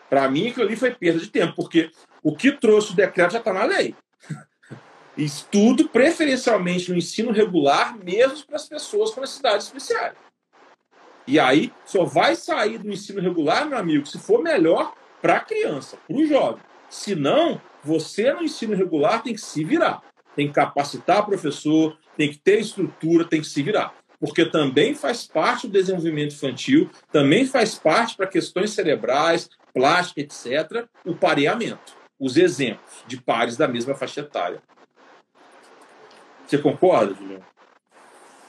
Para 0.10 0.30
mim, 0.30 0.49
aquilo 0.49 0.65
ali 0.65 0.76
foi 0.76 0.91
perda 0.91 1.19
de 1.19 1.30
tempo, 1.30 1.53
porque 1.56 1.91
o 2.23 2.35
que 2.35 2.51
trouxe 2.51 2.93
o 2.93 2.95
decreto 2.95 3.34
já 3.34 3.39
está 3.39 3.53
na 3.53 3.64
lei. 3.64 3.95
Estudo 5.18 5.89
preferencialmente 5.89 6.91
no 6.91 6.97
ensino 6.97 7.31
regular, 7.31 7.97
mesmo 7.97 8.45
para 8.45 8.56
as 8.56 8.68
pessoas 8.68 9.11
com 9.11 9.22
necessidades 9.22 9.68
especiais. 9.68 10.15
E 11.27 11.39
aí, 11.39 11.72
só 11.85 12.06
vai 12.06 12.35
sair 12.35 12.80
do 12.80 12.89
ensino 12.89 13.22
regular, 13.22 13.68
meu 13.68 13.77
amigo, 13.77 14.06
se 14.06 14.18
for 14.18 14.41
melhor 14.41 14.93
para 15.21 15.37
a 15.37 15.39
criança, 15.39 15.97
para 16.07 16.17
o 16.17 16.25
jovem. 16.25 16.61
Se 16.89 17.15
não, 17.15 17.61
você 17.83 18.33
no 18.33 18.43
ensino 18.43 18.75
regular 18.75 19.21
tem 19.21 19.33
que 19.33 19.41
se 19.41 19.63
virar. 19.63 20.01
Tem 20.35 20.47
que 20.47 20.53
capacitar 20.53 21.25
professor, 21.25 21.97
tem 22.17 22.29
que 22.29 22.37
ter 22.37 22.59
estrutura, 22.59 23.25
tem 23.25 23.41
que 23.41 23.47
se 23.47 23.61
virar. 23.61 23.93
porque 24.19 24.45
também 24.45 24.93
faz 24.93 25.25
parte 25.25 25.65
do 25.65 25.71
desenvolvimento 25.71 26.33
infantil, 26.33 26.89
também 27.09 27.45
faz 27.45 27.75
parte 27.75 28.17
para 28.17 28.27
questões 28.27 28.71
cerebrais, 28.71 29.49
plástica, 29.73 30.19
etc., 30.19 30.85
o 31.05 31.15
pareamento, 31.15 31.95
os 32.19 32.35
exemplos 32.35 33.01
de 33.07 33.15
pares 33.15 33.55
da 33.55 33.65
mesma 33.65 33.95
faixa 33.95 34.19
etária. 34.19 34.61
Você 36.45 36.57
concorda, 36.57 37.13
Juliano? 37.13 37.45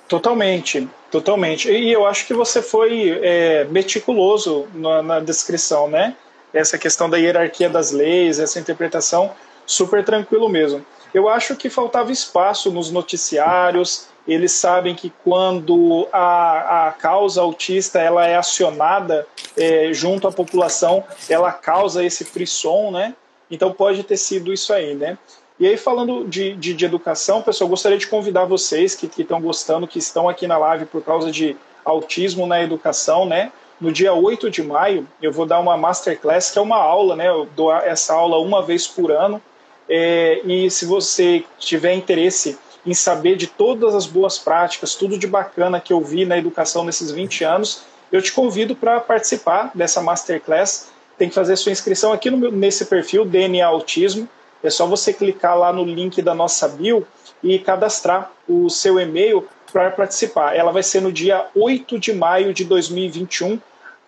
Totalmente, 0.09 0.88
totalmente. 1.09 1.70
E 1.70 1.92
eu 1.92 2.05
acho 2.05 2.26
que 2.26 2.34
você 2.34 2.60
foi 2.60 3.10
é, 3.22 3.64
meticuloso 3.66 4.66
na, 4.74 5.02
na, 5.02 5.20
descrição, 5.20 5.88
né? 5.88 6.16
Essa 6.52 6.78
questão 6.78 7.09
da 7.09 7.16
hierarquia 7.16 7.68
das 7.68 7.90
leis, 7.90 8.39
essa 8.39 8.59
interpretação, 8.59 9.32
super 9.66 10.05
tranquilo 10.05 10.48
mesmo. 10.48 10.85
Eu 11.12 11.28
acho 11.28 11.56
que 11.56 11.68
faltava 11.68 12.12
espaço 12.12 12.70
nos 12.70 12.90
noticiários. 12.90 14.09
Eles 14.27 14.52
sabem 14.52 14.94
que 14.94 15.12
quando 15.24 16.09
a, 16.12 16.89
a 16.89 16.93
causa 16.93 17.40
autista 17.40 18.01
ela 18.01 18.27
é 18.27 18.36
acionada 18.36 19.27
é, 19.56 19.93
junto 19.93 20.28
à 20.28 20.32
população, 20.32 21.05
ela 21.28 21.52
causa 21.52 22.05
esse 22.05 22.24
frisson, 22.24 22.90
né? 22.90 23.14
Então 23.51 23.72
pode 23.72 24.05
ter 24.05 24.16
sido 24.16 24.52
isso 24.52 24.72
aí, 24.72 24.94
né? 24.94 25.18
E 25.59 25.66
aí, 25.66 25.77
falando 25.77 26.27
de, 26.27 26.55
de, 26.55 26.72
de 26.72 26.85
educação, 26.86 27.43
pessoal, 27.43 27.68
gostaria 27.68 27.98
de 27.98 28.06
convidar 28.06 28.47
vocês 28.47 28.94
que 28.94 29.10
estão 29.20 29.43
gostando, 29.43 29.86
que 29.86 29.98
estão 29.98 30.27
aqui 30.27 30.47
na 30.47 30.56
live 30.56 30.86
por 30.86 31.02
causa 31.02 31.31
de 31.31 31.55
autismo 31.85 32.47
na 32.47 32.62
educação, 32.62 33.27
né? 33.27 33.52
No 33.81 33.90
dia 33.90 34.12
8 34.12 34.51
de 34.51 34.62
maio, 34.62 35.09
eu 35.23 35.32
vou 35.32 35.47
dar 35.47 35.59
uma 35.59 35.77
masterclass, 35.77 36.51
que 36.51 36.59
é 36.59 36.62
uma 36.62 36.77
aula, 36.77 37.16
né? 37.16 37.28
Eu 37.28 37.48
dou 37.57 37.73
essa 37.73 38.12
aula 38.15 38.39
uma 38.39 38.62
vez 38.62 38.86
por 38.86 39.11
ano. 39.11 39.40
É, 39.89 40.40
e 40.44 40.70
se 40.70 40.85
você 40.85 41.44
tiver 41.59 41.94
interesse 41.94 42.59
em 42.85 42.94
saber 42.94 43.36
de 43.36 43.47
todas 43.47 43.94
as 43.94 44.07
boas 44.07 44.39
práticas, 44.39 44.94
tudo 44.94 45.19
de 45.19 45.27
bacana 45.27 45.81
que 45.81 45.93
eu 45.93 46.01
vi 46.01 46.24
na 46.24 46.36
educação 46.36 46.85
nesses 46.85 47.11
20 47.11 47.44
anos, 47.44 47.82
eu 48.12 48.20
te 48.20 48.32
convido 48.32 48.77
para 48.77 49.01
participar 49.01 49.70
dessa 49.74 50.01
masterclass. 50.02 50.90
Tem 51.16 51.28
que 51.28 51.35
fazer 51.35 51.57
sua 51.57 51.73
inscrição 51.73 52.12
aqui 52.12 52.31
meu, 52.31 52.52
nesse 52.52 52.85
perfil, 52.85 53.24
DNA 53.24 53.66
Autismo 53.66 54.28
é 54.62 54.70
só 54.70 54.86
você 54.86 55.12
clicar 55.12 55.59
lá 55.59 55.73
no 55.73 55.85
link 55.85 56.20
da 56.20 56.35
nossa 56.35 56.69
bio 56.69 57.07
e 57.43 57.59
cadastrar 57.59 58.31
o 58.48 58.69
seu 58.69 59.01
e-mail 59.01 59.47
para 59.73 59.90
participar. 59.90 60.55
Ela 60.55 60.73
vai 60.73 60.82
ser 60.82 61.01
no 61.01 61.11
dia 61.11 61.47
8 61.55 61.98
de 61.98 62.12
maio 62.12 62.52
de 62.52 62.65
2021. 62.65 63.59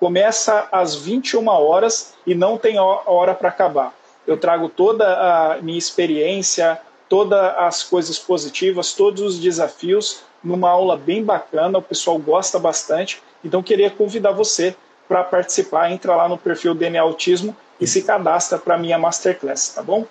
Começa 0.02 0.66
às 0.72 0.96
21 0.96 1.46
horas 1.46 2.14
e 2.26 2.34
não 2.34 2.58
tem 2.58 2.76
hora 2.76 3.36
para 3.36 3.50
acabar. 3.50 3.94
Eu 4.26 4.36
trago 4.36 4.68
toda 4.68 5.06
a 5.06 5.62
minha 5.62 5.78
experiência, 5.78 6.80
todas 7.08 7.38
as 7.56 7.84
coisas 7.84 8.18
positivas, 8.18 8.94
todos 8.94 9.22
os 9.22 9.38
desafios 9.38 10.24
numa 10.42 10.68
aula 10.68 10.96
bem 10.96 11.22
bacana, 11.22 11.78
o 11.78 11.82
pessoal 11.82 12.18
gosta 12.18 12.58
bastante. 12.58 13.22
Então 13.44 13.62
queria 13.62 13.92
convidar 13.92 14.32
você 14.32 14.74
para 15.06 15.22
participar, 15.22 15.92
entra 15.92 16.16
lá 16.16 16.28
no 16.28 16.36
perfil 16.36 16.74
DNA 16.74 17.00
Autismo 17.00 17.56
e 17.80 17.86
se 17.86 18.02
cadastra 18.02 18.58
para 18.58 18.76
minha 18.76 18.98
masterclass, 18.98 19.68
tá 19.68 19.84
bom? 19.84 20.04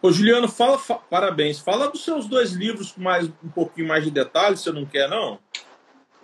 Ô, 0.00 0.12
Juliano, 0.12 0.46
fala, 0.46 0.78
fa 0.78 1.00
parabéns. 1.10 1.58
Fala 1.58 1.90
dos 1.90 2.04
seus 2.04 2.28
dois 2.28 2.52
livros 2.52 2.92
com 2.92 3.00
mais, 3.00 3.26
um 3.26 3.48
pouquinho 3.52 3.88
mais 3.88 4.04
de 4.04 4.10
detalhes, 4.12 4.60
você 4.60 4.70
não 4.70 4.86
quer, 4.86 5.08
não? 5.08 5.40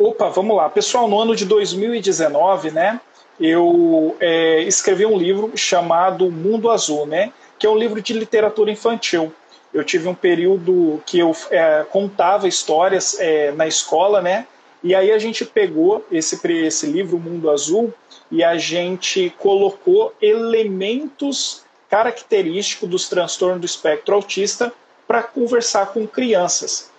Opa, 0.03 0.29
vamos 0.31 0.57
lá. 0.57 0.69
Pessoal, 0.69 1.07
no 1.07 1.21
ano 1.21 1.37
de 1.37 1.45
2019, 1.45 2.73
né, 2.73 3.01
eu 3.39 4.17
é, 4.19 4.61
escrevi 4.63 5.07
um 5.07 5.17
livro 5.17 5.53
chamado 5.55 6.29
Mundo 6.29 6.71
Azul, 6.71 7.07
né, 7.07 7.33
que 7.57 7.69
é 7.69 7.71
um 7.71 7.79
livro 7.79 8.03
de 8.03 8.13
literatura 8.13 8.73
infantil. 8.73 9.33
Eu 9.73 9.85
tive 9.85 10.09
um 10.09 10.15
período 10.15 11.01
que 11.07 11.21
eu 11.21 11.37
é, 11.53 11.87
contava 11.89 12.49
histórias 12.49 13.17
é, 13.21 13.53
na 13.53 13.69
escola, 13.69 14.21
né, 14.21 14.45
e 14.83 14.93
aí 14.93 15.13
a 15.13 15.19
gente 15.21 15.45
pegou 15.45 16.05
esse, 16.11 16.41
esse 16.53 16.87
livro 16.87 17.17
Mundo 17.17 17.49
Azul 17.49 17.95
e 18.29 18.43
a 18.43 18.59
gente 18.59 19.33
colocou 19.39 20.13
elementos 20.21 21.63
característico 21.89 22.89
dos 22.89 23.09
transtornos 23.09 23.61
do 23.61 23.67
espectro 23.67 24.17
autista 24.17 24.73
para 25.07 25.23
conversar 25.23 25.93
com 25.93 26.09
crianças. 26.09 26.91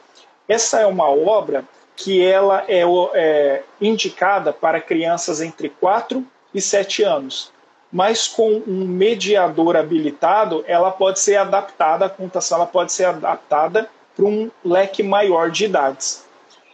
Essa 0.47 0.79
é 0.79 0.85
uma 0.85 1.09
obra 1.09 1.65
que 1.95 2.25
ela 2.25 2.63
é, 2.67 2.83
é, 3.13 3.63
indicada 3.79 4.51
para 4.51 4.81
crianças 4.81 5.41
entre 5.41 5.69
4 5.69 6.25
e 6.53 6.61
7 6.61 7.03
anos, 7.03 7.51
mas 7.91 8.27
com 8.27 8.63
um 8.67 8.85
mediador 8.85 9.75
habilitado, 9.75 10.63
ela 10.67 10.91
pode 10.91 11.19
ser 11.19 11.35
adaptada, 11.35 12.05
a 12.05 12.09
contação 12.09 12.57
ela 12.57 12.67
pode 12.67 12.91
ser 12.91 13.05
adaptada 13.05 13.89
para 14.15 14.25
um 14.25 14.49
leque 14.63 15.03
maior 15.03 15.49
de 15.51 15.65
idades. 15.65 16.25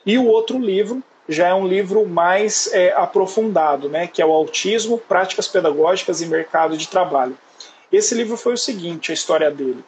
E 0.06 0.18
o 0.18 0.26
outro 0.28 0.58
livro 0.58 1.04
já 1.28 1.50
é 1.50 1.54
um 1.54 1.68
livro 1.68 2.08
mais 2.08 2.72
é, 2.74 2.92
aprofundado, 2.94 3.88
né, 3.88 4.08
que 4.08 4.22
é 4.22 4.26
o 4.26 4.32
Autismo, 4.32 4.98
Práticas 4.98 5.48
Pedagógicas 5.48 6.22
e 6.22 6.26
Mercado 6.26 6.76
de 6.76 6.88
Trabalho. 6.88 7.38
Esse 7.92 8.16
livro 8.16 8.38
foi 8.38 8.54
o 8.54 8.58
seguinte, 8.58 9.12
a 9.12 9.14
história 9.14 9.52
dele. 9.52 9.84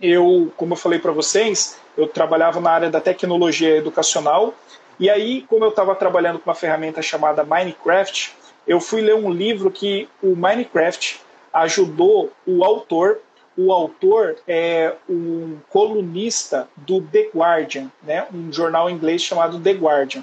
Eu, 0.00 0.52
como 0.56 0.72
eu 0.72 0.76
falei 0.76 0.98
para 0.98 1.12
vocês, 1.12 1.78
eu 1.96 2.08
trabalhava 2.08 2.60
na 2.60 2.70
área 2.70 2.90
da 2.90 3.00
tecnologia 3.00 3.76
educacional 3.76 4.54
e 5.00 5.08
aí, 5.08 5.46
como 5.48 5.64
eu 5.64 5.70
estava 5.70 5.94
trabalhando 5.94 6.38
com 6.38 6.50
uma 6.50 6.54
ferramenta 6.54 7.00
chamada 7.00 7.42
Minecraft, 7.42 8.34
eu 8.66 8.78
fui 8.78 9.00
ler 9.00 9.14
um 9.14 9.30
livro 9.30 9.70
que 9.70 10.06
o 10.22 10.36
Minecraft 10.36 11.18
ajudou 11.54 12.30
o 12.46 12.62
autor. 12.62 13.18
O 13.56 13.72
autor 13.72 14.36
é 14.46 14.92
um 15.08 15.56
colunista 15.70 16.68
do 16.76 17.00
The 17.00 17.30
Guardian, 17.34 17.90
né, 18.02 18.26
um 18.32 18.52
jornal 18.52 18.90
inglês 18.90 19.22
chamado 19.22 19.58
The 19.58 19.72
Guardian. 19.72 20.22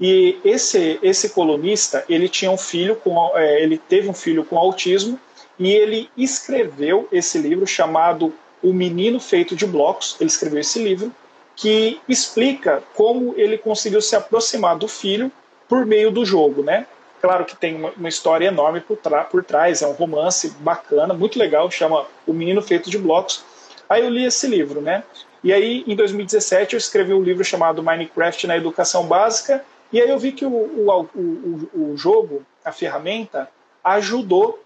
E 0.00 0.38
esse 0.42 0.98
esse 1.02 1.28
colunista, 1.28 2.02
ele 2.08 2.30
tinha 2.30 2.50
um 2.50 2.56
filho 2.56 2.96
com, 2.96 3.30
é, 3.36 3.62
ele 3.62 3.76
teve 3.76 4.08
um 4.08 4.14
filho 4.14 4.42
com 4.42 4.56
autismo 4.56 5.20
e 5.58 5.70
ele 5.70 6.10
escreveu 6.16 7.06
esse 7.12 7.36
livro 7.36 7.66
chamado 7.66 8.32
O 8.62 8.72
Menino 8.72 9.20
Feito 9.20 9.54
de 9.54 9.66
Blocos. 9.66 10.16
Ele 10.20 10.28
escreveu 10.28 10.60
esse 10.60 10.82
livro 10.82 11.12
que 11.56 12.00
explica 12.08 12.82
como 12.94 13.34
ele 13.36 13.58
conseguiu 13.58 14.00
se 14.00 14.14
aproximar 14.14 14.76
do 14.76 14.86
filho 14.86 15.30
por 15.68 15.84
meio 15.84 16.10
do 16.10 16.24
jogo, 16.24 16.62
né? 16.62 16.86
Claro 17.20 17.44
que 17.44 17.56
tem 17.56 17.74
uma, 17.74 17.90
uma 17.96 18.08
história 18.08 18.46
enorme 18.46 18.80
por, 18.80 18.96
por 19.30 19.44
trás, 19.44 19.82
é 19.82 19.86
um 19.86 19.92
romance 19.92 20.50
bacana, 20.60 21.12
muito 21.12 21.38
legal, 21.38 21.68
chama 21.70 22.06
O 22.26 22.32
Menino 22.32 22.62
Feito 22.62 22.88
de 22.88 22.96
Blocos. 22.96 23.44
Aí 23.88 24.04
eu 24.04 24.10
li 24.10 24.24
esse 24.24 24.46
livro, 24.46 24.80
né? 24.80 25.02
E 25.42 25.52
aí, 25.52 25.84
em 25.86 25.96
2017, 25.96 26.74
eu 26.74 26.78
escrevi 26.78 27.12
um 27.12 27.22
livro 27.22 27.44
chamado 27.44 27.82
Minecraft 27.82 28.46
na 28.46 28.56
Educação 28.56 29.06
Básica, 29.06 29.64
e 29.92 30.00
aí 30.00 30.08
eu 30.08 30.18
vi 30.18 30.32
que 30.32 30.44
o, 30.44 30.50
o, 30.50 31.08
o, 31.14 31.92
o 31.92 31.96
jogo, 31.96 32.44
a 32.64 32.70
ferramenta, 32.70 33.48
ajudou 33.82 34.62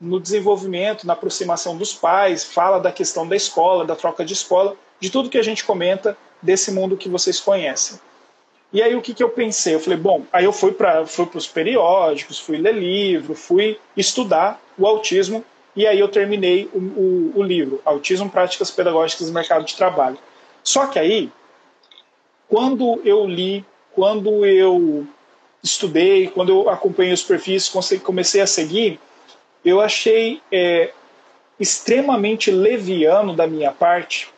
no 0.00 0.20
desenvolvimento, 0.20 1.06
na 1.06 1.12
aproximação 1.12 1.76
dos 1.76 1.92
pais, 1.92 2.44
fala 2.44 2.78
da 2.78 2.92
questão 2.92 3.26
da 3.26 3.34
escola, 3.34 3.84
da 3.84 3.96
troca 3.96 4.24
de 4.24 4.32
escola, 4.32 4.76
de 5.00 5.10
tudo 5.10 5.30
que 5.30 5.38
a 5.38 5.42
gente 5.42 5.64
comenta 5.64 6.16
desse 6.40 6.70
mundo 6.70 6.96
que 6.96 7.08
vocês 7.08 7.40
conhecem. 7.40 7.98
E 8.72 8.82
aí 8.82 8.94
o 8.94 9.00
que, 9.00 9.14
que 9.14 9.22
eu 9.22 9.30
pensei? 9.30 9.74
Eu 9.74 9.80
falei, 9.80 9.98
bom, 9.98 10.24
aí 10.32 10.44
eu 10.44 10.52
fui 10.52 10.72
para 10.72 11.06
fui 11.06 11.28
os 11.34 11.46
periódicos, 11.46 12.38
fui 12.38 12.58
ler 12.58 12.74
livro, 12.74 13.34
fui 13.34 13.78
estudar 13.96 14.60
o 14.76 14.86
autismo, 14.86 15.44
e 15.74 15.86
aí 15.86 15.98
eu 15.98 16.08
terminei 16.08 16.68
o, 16.74 16.78
o, 16.78 17.32
o 17.36 17.42
livro, 17.42 17.80
Autismo, 17.84 18.28
Práticas 18.28 18.70
Pedagógicas 18.70 19.28
no 19.28 19.32
Mercado 19.32 19.64
de 19.64 19.76
Trabalho. 19.76 20.18
Só 20.62 20.86
que 20.86 20.98
aí, 20.98 21.30
quando 22.48 23.00
eu 23.04 23.26
li, 23.26 23.64
quando 23.94 24.44
eu 24.44 25.06
estudei, 25.62 26.28
quando 26.28 26.50
eu 26.50 26.68
acompanhei 26.68 27.12
os 27.12 27.22
perfis, 27.22 27.72
comecei 28.02 28.40
a 28.40 28.46
seguir, 28.46 28.98
eu 29.68 29.80
achei 29.80 30.40
é, 30.50 30.90
extremamente 31.58 32.50
leviano 32.50 33.34
da 33.34 33.46
minha 33.46 33.72
parte 33.72 34.28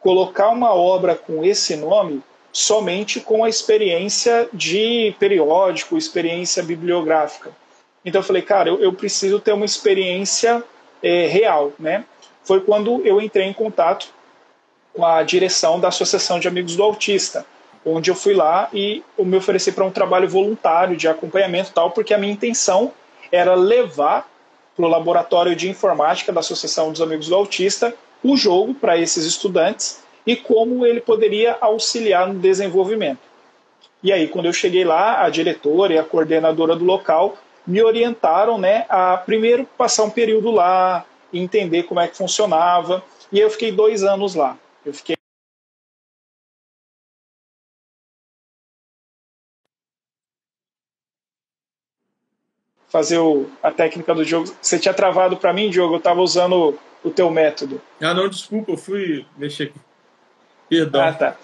colocar 0.00 0.50
uma 0.50 0.74
obra 0.74 1.14
com 1.14 1.44
esse 1.44 1.76
nome 1.76 2.22
somente 2.52 3.20
com 3.20 3.42
a 3.42 3.48
experiência 3.48 4.48
de 4.52 5.14
periódico, 5.18 5.96
experiência 5.96 6.62
bibliográfica. 6.62 7.50
Então 8.04 8.20
eu 8.20 8.24
falei, 8.24 8.42
cara, 8.42 8.68
eu, 8.68 8.80
eu 8.80 8.92
preciso 8.92 9.40
ter 9.40 9.52
uma 9.52 9.64
experiência 9.64 10.62
é, 11.02 11.26
real, 11.26 11.72
né? 11.78 12.04
Foi 12.44 12.60
quando 12.60 13.04
eu 13.04 13.20
entrei 13.20 13.46
em 13.46 13.52
contato 13.52 14.08
com 14.92 15.04
a 15.04 15.22
direção 15.22 15.80
da 15.80 15.88
Associação 15.88 16.38
de 16.38 16.46
Amigos 16.46 16.76
do 16.76 16.82
Autista, 16.82 17.44
onde 17.84 18.10
eu 18.10 18.14
fui 18.14 18.34
lá 18.34 18.68
e 18.72 19.02
eu 19.18 19.24
me 19.24 19.36
ofereci 19.36 19.72
para 19.72 19.84
um 19.84 19.90
trabalho 19.90 20.28
voluntário 20.28 20.96
de 20.96 21.08
acompanhamento 21.08 21.72
tal, 21.72 21.90
porque 21.90 22.14
a 22.14 22.18
minha 22.18 22.32
intenção 22.32 22.92
era 23.32 23.54
levar 23.54 24.28
para 24.76 24.86
o 24.86 24.88
laboratório 24.88 25.54
de 25.54 25.68
informática 25.68 26.32
da 26.32 26.40
Associação 26.40 26.90
dos 26.90 27.00
Amigos 27.00 27.28
do 27.28 27.34
Autista 27.34 27.94
o 28.22 28.36
jogo 28.36 28.74
para 28.74 28.96
esses 28.98 29.24
estudantes 29.24 30.02
e 30.26 30.34
como 30.34 30.86
ele 30.86 31.00
poderia 31.00 31.58
auxiliar 31.60 32.26
no 32.26 32.40
desenvolvimento. 32.40 33.18
E 34.02 34.12
aí, 34.12 34.28
quando 34.28 34.46
eu 34.46 34.52
cheguei 34.52 34.84
lá, 34.84 35.22
a 35.22 35.28
diretora 35.28 35.94
e 35.94 35.98
a 35.98 36.04
coordenadora 36.04 36.74
do 36.74 36.84
local 36.84 37.36
me 37.66 37.82
orientaram 37.82 38.58
né, 38.58 38.86
a 38.88 39.16
primeiro 39.16 39.66
passar 39.78 40.04
um 40.04 40.10
período 40.10 40.50
lá, 40.50 41.04
entender 41.32 41.84
como 41.84 42.00
é 42.00 42.08
que 42.08 42.16
funcionava. 42.16 43.02
E 43.32 43.40
eu 43.40 43.50
fiquei 43.50 43.72
dois 43.72 44.02
anos 44.02 44.34
lá. 44.34 44.56
Eu 44.84 44.92
fiquei 44.92 45.13
fazer 52.94 53.18
o, 53.18 53.46
a 53.60 53.72
técnica 53.72 54.14
do 54.14 54.24
Diogo. 54.24 54.54
Você 54.62 54.78
tinha 54.78 54.94
travado 54.94 55.36
para 55.36 55.52
mim, 55.52 55.68
Diogo, 55.68 55.94
eu 55.94 55.98
estava 55.98 56.20
usando 56.20 56.78
o, 57.02 57.08
o 57.08 57.10
teu 57.10 57.28
método. 57.28 57.82
Ah, 58.00 58.14
não, 58.14 58.28
desculpa, 58.28 58.70
eu 58.70 58.76
fui 58.76 59.26
mexer 59.36 59.64
aqui. 59.64 59.80
Perdão. 60.68 61.02
Ah, 61.02 61.12
tá. 61.12 61.36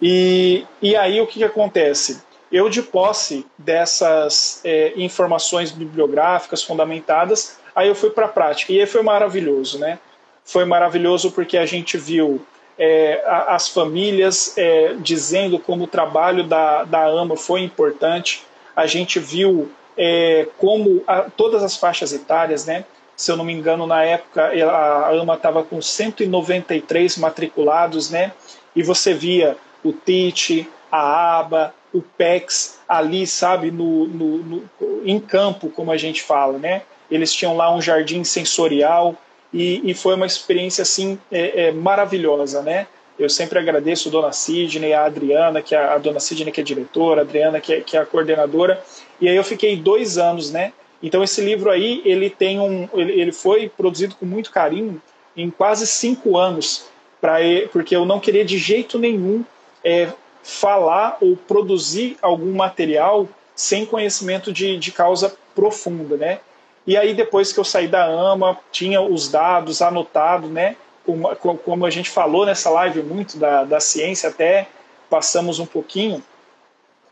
E, 0.00 0.64
e 0.80 0.94
aí 0.94 1.20
o 1.20 1.26
que, 1.26 1.40
que 1.40 1.44
acontece? 1.44 2.22
Eu, 2.52 2.68
de 2.68 2.82
posse 2.82 3.44
dessas 3.58 4.60
é, 4.62 4.92
informações 4.94 5.72
bibliográficas 5.72 6.62
fundamentadas, 6.62 7.58
aí 7.74 7.88
eu 7.88 7.94
fui 7.96 8.10
para 8.10 8.26
a 8.26 8.28
prática. 8.28 8.72
E 8.72 8.78
aí 8.78 8.86
foi 8.86 9.02
maravilhoso, 9.02 9.80
né? 9.80 9.98
Foi 10.44 10.64
maravilhoso 10.64 11.32
porque 11.32 11.58
a 11.58 11.66
gente 11.66 11.98
viu 11.98 12.40
é, 12.78 13.24
as 13.48 13.68
famílias 13.68 14.56
é, 14.56 14.94
dizendo 15.00 15.58
como 15.58 15.82
o 15.82 15.88
trabalho 15.88 16.44
da, 16.44 16.84
da 16.84 17.06
AMA 17.06 17.36
foi 17.36 17.62
importante. 17.62 18.44
A 18.76 18.86
gente 18.86 19.18
viu 19.18 19.68
é, 19.96 20.48
como 20.58 21.02
a, 21.06 21.22
todas 21.22 21.62
as 21.62 21.76
faixas 21.76 22.12
etárias, 22.12 22.66
né? 22.66 22.84
Se 23.16 23.30
eu 23.30 23.36
não 23.36 23.44
me 23.44 23.52
engano, 23.52 23.86
na 23.86 24.02
época 24.02 24.50
a 24.68 25.10
AMA 25.10 25.34
estava 25.34 25.62
com 25.62 25.80
193 25.80 27.16
matriculados, 27.18 28.10
né? 28.10 28.32
E 28.74 28.82
você 28.82 29.14
via 29.14 29.56
o 29.84 29.92
TIT, 29.92 30.68
a 30.90 31.38
ABA, 31.38 31.74
o 31.92 32.02
PEX 32.02 32.80
ali, 32.88 33.26
sabe, 33.26 33.70
no, 33.70 34.06
no, 34.06 34.38
no, 34.38 34.70
em 35.04 35.20
campo, 35.20 35.70
como 35.70 35.92
a 35.92 35.96
gente 35.96 36.22
fala, 36.22 36.58
né? 36.58 36.82
Eles 37.10 37.32
tinham 37.32 37.56
lá 37.56 37.72
um 37.72 37.80
jardim 37.80 38.24
sensorial 38.24 39.16
e, 39.52 39.80
e 39.88 39.94
foi 39.94 40.16
uma 40.16 40.26
experiência 40.26 40.82
assim 40.82 41.18
é, 41.30 41.66
é, 41.66 41.72
maravilhosa, 41.72 42.62
né? 42.62 42.88
Eu 43.16 43.30
sempre 43.30 43.60
agradeço 43.60 44.08
a 44.08 44.12
Dona 44.12 44.32
Sidney, 44.32 44.92
a 44.92 45.04
Adriana, 45.04 45.62
que 45.62 45.72
é 45.72 45.78
a 45.78 45.98
Dona 45.98 46.18
Sidney 46.18 46.50
que 46.50 46.60
é 46.60 46.64
diretora, 46.64 47.20
a 47.20 47.24
Adriana 47.24 47.60
que 47.60 47.72
é, 47.72 47.80
que 47.80 47.96
é 47.96 48.00
a 48.00 48.06
coordenadora. 48.06 48.82
E 49.20 49.28
aí 49.28 49.36
eu 49.36 49.44
fiquei 49.44 49.76
dois 49.76 50.18
anos, 50.18 50.50
né? 50.50 50.72
Então 51.02 51.22
esse 51.22 51.40
livro 51.40 51.70
aí 51.70 52.00
ele 52.04 52.30
tem 52.30 52.58
um, 52.60 52.88
ele, 52.94 53.20
ele 53.20 53.32
foi 53.32 53.68
produzido 53.68 54.14
com 54.14 54.24
muito 54.24 54.50
carinho 54.50 55.00
em 55.36 55.50
quase 55.50 55.86
cinco 55.86 56.36
anos, 56.36 56.86
para 57.20 57.38
porque 57.72 57.94
eu 57.94 58.04
não 58.04 58.20
queria 58.20 58.44
de 58.44 58.56
jeito 58.58 58.98
nenhum 58.98 59.44
é, 59.84 60.08
falar 60.42 61.18
ou 61.20 61.36
produzir 61.36 62.16
algum 62.22 62.52
material 62.52 63.28
sem 63.54 63.86
conhecimento 63.86 64.52
de, 64.52 64.76
de 64.78 64.92
causa 64.92 65.34
profunda, 65.54 66.16
né? 66.16 66.40
E 66.86 66.96
aí 66.96 67.14
depois 67.14 67.52
que 67.52 67.58
eu 67.58 67.64
saí 67.64 67.88
da 67.88 68.04
AMA, 68.04 68.58
tinha 68.70 69.00
os 69.00 69.28
dados 69.28 69.80
anotados, 69.80 70.50
né? 70.50 70.76
Como, 71.04 71.34
como 71.36 71.86
a 71.86 71.90
gente 71.90 72.10
falou 72.10 72.46
nessa 72.46 72.70
live 72.70 73.02
muito 73.02 73.38
da, 73.38 73.64
da 73.64 73.80
ciência, 73.80 74.28
até 74.28 74.66
passamos 75.08 75.58
um 75.58 75.66
pouquinho, 75.66 76.22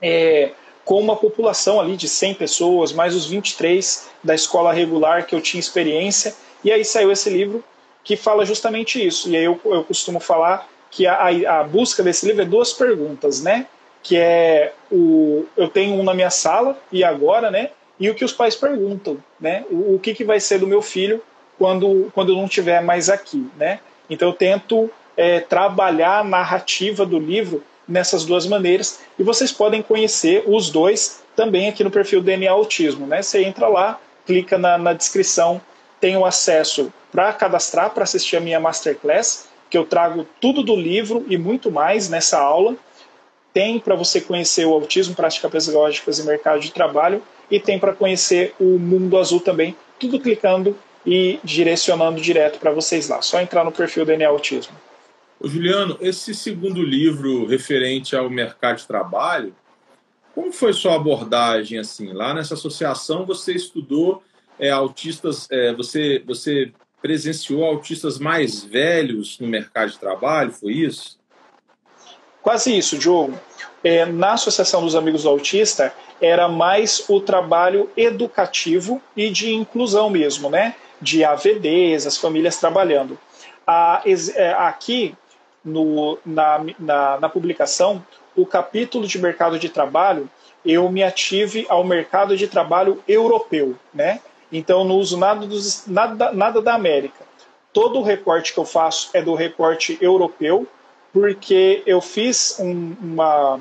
é, 0.00 0.50
com 0.84 1.00
uma 1.00 1.16
população 1.16 1.80
ali 1.80 1.96
de 1.96 2.08
100 2.08 2.34
pessoas, 2.34 2.92
mais 2.92 3.14
os 3.14 3.26
23 3.26 4.08
da 4.22 4.34
escola 4.34 4.72
regular 4.72 5.26
que 5.26 5.34
eu 5.34 5.40
tinha 5.40 5.60
experiência, 5.60 6.34
e 6.64 6.70
aí 6.70 6.84
saiu 6.84 7.10
esse 7.10 7.30
livro 7.30 7.62
que 8.04 8.16
fala 8.16 8.44
justamente 8.44 9.04
isso. 9.04 9.28
E 9.30 9.36
aí 9.36 9.44
eu, 9.44 9.60
eu 9.64 9.84
costumo 9.84 10.18
falar 10.18 10.68
que 10.90 11.06
a, 11.06 11.60
a 11.60 11.64
busca 11.64 12.02
desse 12.02 12.26
livro 12.26 12.42
é 12.42 12.44
duas 12.44 12.72
perguntas, 12.72 13.42
né? 13.42 13.66
Que 14.02 14.16
é 14.16 14.72
o 14.90 15.46
eu 15.56 15.68
tenho 15.68 15.94
um 15.94 16.02
na 16.02 16.12
minha 16.14 16.30
sala 16.30 16.78
e 16.90 17.04
agora, 17.04 17.50
né? 17.50 17.70
E 17.98 18.10
o 18.10 18.14
que 18.14 18.24
os 18.24 18.32
pais 18.32 18.56
perguntam, 18.56 19.16
né? 19.40 19.64
O, 19.70 19.94
o 19.94 19.98
que, 19.98 20.14
que 20.14 20.24
vai 20.24 20.40
ser 20.40 20.58
do 20.58 20.66
meu 20.66 20.82
filho 20.82 21.22
quando 21.58 22.10
quando 22.14 22.32
eu 22.32 22.36
não 22.36 22.46
estiver 22.46 22.82
mais 22.82 23.08
aqui, 23.08 23.48
né? 23.56 23.80
Então 24.10 24.28
eu 24.28 24.34
tento 24.34 24.90
é, 25.16 25.40
trabalhar 25.40 26.18
a 26.18 26.24
narrativa 26.24 27.06
do 27.06 27.18
livro 27.18 27.62
nessas 27.92 28.24
duas 28.24 28.46
maneiras 28.46 29.00
e 29.18 29.22
vocês 29.22 29.52
podem 29.52 29.82
conhecer 29.82 30.42
os 30.46 30.70
dois 30.70 31.22
também 31.36 31.68
aqui 31.68 31.84
no 31.84 31.90
perfil 31.90 32.22
DNA 32.22 32.50
Autismo, 32.50 33.06
né? 33.06 33.20
Você 33.20 33.44
entra 33.44 33.68
lá, 33.68 34.00
clica 34.26 34.56
na, 34.56 34.78
na 34.78 34.94
descrição, 34.94 35.60
tem 36.00 36.16
o 36.16 36.24
acesso 36.24 36.92
para 37.12 37.30
cadastrar 37.34 37.90
para 37.90 38.04
assistir 38.04 38.36
a 38.36 38.40
minha 38.40 38.58
masterclass 38.58 39.46
que 39.68 39.76
eu 39.76 39.84
trago 39.84 40.26
tudo 40.40 40.62
do 40.62 40.74
livro 40.74 41.24
e 41.28 41.36
muito 41.36 41.70
mais 41.70 42.08
nessa 42.08 42.38
aula. 42.38 42.76
Tem 43.52 43.78
para 43.78 43.94
você 43.94 44.20
conhecer 44.20 44.66
o 44.66 44.72
autismo, 44.72 45.14
práticas 45.14 45.66
pedagógicas 45.66 46.18
e 46.18 46.24
mercado 46.24 46.60
de 46.60 46.72
trabalho, 46.72 47.22
e 47.50 47.60
tem 47.60 47.78
para 47.78 47.92
conhecer 47.92 48.54
o 48.58 48.78
Mundo 48.78 49.18
Azul 49.18 49.40
também, 49.40 49.76
tudo 49.98 50.18
clicando 50.18 50.76
e 51.04 51.38
direcionando 51.44 52.20
direto 52.20 52.58
para 52.58 52.70
vocês 52.70 53.08
lá. 53.08 53.20
Só 53.20 53.40
entrar 53.40 53.64
no 53.64 53.72
perfil 53.72 54.04
DNA 54.06 54.28
Autismo. 54.28 54.74
Ô, 55.42 55.48
Juliano, 55.48 55.98
esse 56.00 56.32
segundo 56.36 56.80
livro 56.80 57.44
referente 57.46 58.14
ao 58.14 58.30
mercado 58.30 58.76
de 58.76 58.86
trabalho, 58.86 59.52
como 60.36 60.52
foi 60.52 60.72
sua 60.72 60.94
abordagem 60.94 61.80
assim? 61.80 62.12
Lá 62.12 62.32
nessa 62.32 62.54
associação 62.54 63.26
você 63.26 63.52
estudou 63.52 64.22
é, 64.56 64.70
autistas, 64.70 65.48
é, 65.50 65.74
você 65.74 66.22
você 66.24 66.70
presenciou 67.00 67.64
autistas 67.64 68.20
mais 68.20 68.62
velhos 68.62 69.40
no 69.40 69.48
mercado 69.48 69.90
de 69.90 69.98
trabalho, 69.98 70.52
foi 70.52 70.74
isso? 70.74 71.18
Quase 72.40 72.78
isso, 72.78 72.96
Diogo. 72.96 73.36
É, 73.82 74.06
na 74.06 74.34
Associação 74.34 74.84
dos 74.84 74.94
Amigos 74.94 75.24
do 75.24 75.28
Autista, 75.28 75.92
era 76.20 76.48
mais 76.48 77.04
o 77.08 77.20
trabalho 77.20 77.90
educativo 77.96 79.02
e 79.16 79.28
de 79.28 79.52
inclusão 79.52 80.08
mesmo, 80.08 80.48
né? 80.48 80.76
De 81.00 81.24
AVDs, 81.24 82.06
as 82.06 82.16
famílias 82.16 82.58
trabalhando. 82.58 83.18
A, 83.66 84.02
é, 84.36 84.52
aqui, 84.52 85.16
no, 85.64 86.18
na, 86.24 86.64
na, 86.78 87.20
na 87.20 87.28
publicação, 87.28 88.04
o 88.36 88.46
capítulo 88.46 89.06
de 89.06 89.18
mercado 89.18 89.58
de 89.58 89.68
trabalho, 89.68 90.28
eu 90.64 90.90
me 90.90 91.02
ative 91.02 91.66
ao 91.68 91.84
mercado 91.84 92.36
de 92.36 92.46
trabalho 92.46 93.02
europeu, 93.06 93.76
né? 93.92 94.20
Então, 94.50 94.84
não 94.84 94.96
uso 94.96 95.16
nada, 95.16 95.46
dos, 95.46 95.86
nada, 95.86 96.32
nada 96.32 96.60
da 96.60 96.74
América. 96.74 97.24
Todo 97.72 97.98
o 97.98 98.02
recorte 98.02 98.52
que 98.52 98.58
eu 98.58 98.64
faço 98.64 99.10
é 99.14 99.22
do 99.22 99.34
recorte 99.34 99.96
europeu, 100.00 100.66
porque 101.12 101.82
eu 101.86 102.00
fiz 102.00 102.58
um, 102.60 102.94
uma, 103.00 103.60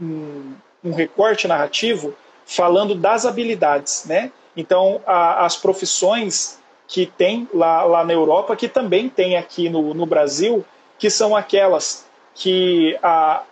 um, 0.00 0.54
um 0.82 0.92
recorte 0.92 1.46
narrativo 1.46 2.14
falando 2.46 2.94
das 2.94 3.26
habilidades, 3.26 4.04
né? 4.06 4.30
Então, 4.56 5.00
a, 5.06 5.44
as 5.44 5.56
profissões 5.56 6.58
que 6.86 7.06
tem 7.06 7.48
lá, 7.52 7.82
lá 7.84 8.04
na 8.04 8.12
Europa, 8.12 8.56
que 8.56 8.68
também 8.68 9.08
tem 9.08 9.36
aqui 9.36 9.68
no, 9.68 9.94
no 9.94 10.06
Brasil, 10.06 10.64
que 11.04 11.10
são 11.10 11.36
aquelas 11.36 12.06
que 12.34 12.98
a, 13.02 13.42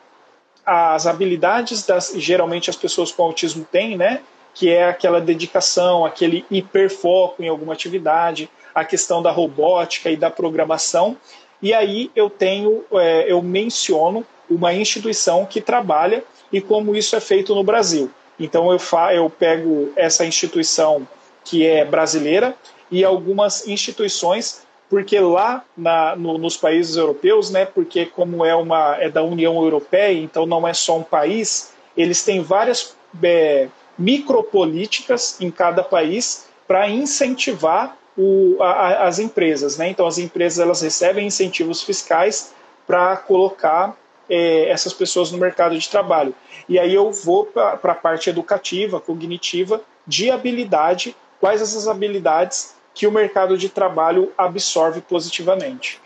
as 0.65 1.07
habilidades 1.07 1.85
das 1.85 2.15
geralmente 2.17 2.71
as 2.71 2.77
pessoas 2.77 3.13
com 3.13 3.25
autismo 3.25 3.63
têm, 3.71 3.95
né? 3.95 4.23
que 4.55 4.71
é 4.71 4.89
aquela 4.89 5.21
dedicação, 5.21 6.03
aquele 6.03 6.47
hiperfoco 6.51 7.43
em 7.43 7.49
alguma 7.49 7.75
atividade, 7.75 8.49
a 8.75 8.87
questão 8.87 9.21
da 9.21 9.31
robótica 9.31 10.11
e 10.11 10.17
da 10.17 10.31
programação. 10.31 11.15
E 11.61 11.75
aí 11.75 12.11
eu 12.17 12.31
tenho, 12.31 12.87
é, 12.95 13.31
eu 13.31 13.43
menciono 13.43 14.25
uma 14.49 14.73
instituição 14.73 15.45
que 15.45 15.61
trabalha 15.61 16.25
e 16.51 16.59
como 16.59 16.97
isso 16.97 17.15
é 17.15 17.21
feito 17.21 17.55
no 17.55 17.63
Brasil. 17.63 18.11
Então 18.41 18.73
eu, 18.73 18.79
fa 18.79 19.15
eu 19.15 19.29
pego 19.29 19.93
essa 19.95 20.25
instituição 20.25 21.07
que 21.45 21.67
é 21.67 21.85
brasileira 21.85 22.57
e 22.91 23.05
algumas 23.05 23.69
instituições, 23.69 24.62
porque 24.93 25.19
lá 25.19 25.65
na, 25.75 26.15
no, 26.15 26.37
nos 26.37 26.55
países 26.55 26.97
europeus, 26.97 27.49
né, 27.49 27.65
porque 27.65 28.05
como 28.05 28.45
é 28.45 28.55
uma 28.55 28.95
é 29.01 29.09
da 29.09 29.23
União 29.23 29.57
Europeia, 29.57 30.13
então 30.21 30.45
não 30.45 30.69
é 30.69 30.75
só 30.75 30.99
um 30.99 31.03
país, 31.03 31.73
eles 31.97 32.23
têm 32.23 32.43
várias 32.43 32.95
é, 33.23 33.69
micropolíticas 33.99 35.41
em 35.41 35.51
cada 35.51 35.83
país 35.83 36.47
para 36.69 36.91
incentivar 36.91 37.97
o, 38.19 38.59
a, 38.61 39.07
as 39.07 39.19
empresas. 39.19 39.79
Né? 39.79 39.89
Então, 39.89 40.07
as 40.07 40.19
empresas 40.19 40.59
elas 40.59 40.83
recebem 40.83 41.27
incentivos 41.27 41.83
fiscais 41.83 42.53
para 42.87 43.17
colocar 43.17 43.97
é, 44.29 44.69
essas 44.69 44.93
pessoas 44.93 45.33
no 45.33 45.39
mercado 45.39 45.75
de 45.79 45.89
trabalho. 45.89 46.35
E 46.69 46.79
aí 46.79 46.93
eu 46.93 47.11
vou 47.11 47.47
para 47.47 47.79
a 47.83 47.95
parte 47.95 48.29
educativa, 48.29 49.01
cognitiva, 49.01 49.81
de 50.07 50.31
habilidade, 50.31 51.17
quais 51.41 51.63
essas 51.63 51.89
habilidades 51.89 52.75
que 52.95 53.07
o 53.07 53.13
mercado 53.13 53.57
de 53.57 53.69
trabalho 53.69 54.33
absorve 54.37 55.01
positivamente. 55.01 56.01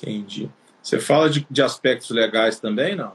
Entendi. 0.00 0.50
Você 0.82 0.98
fala 0.98 1.30
de, 1.30 1.46
de 1.50 1.62
aspectos 1.62 2.10
legais 2.10 2.58
também, 2.58 2.96
não? 2.96 3.12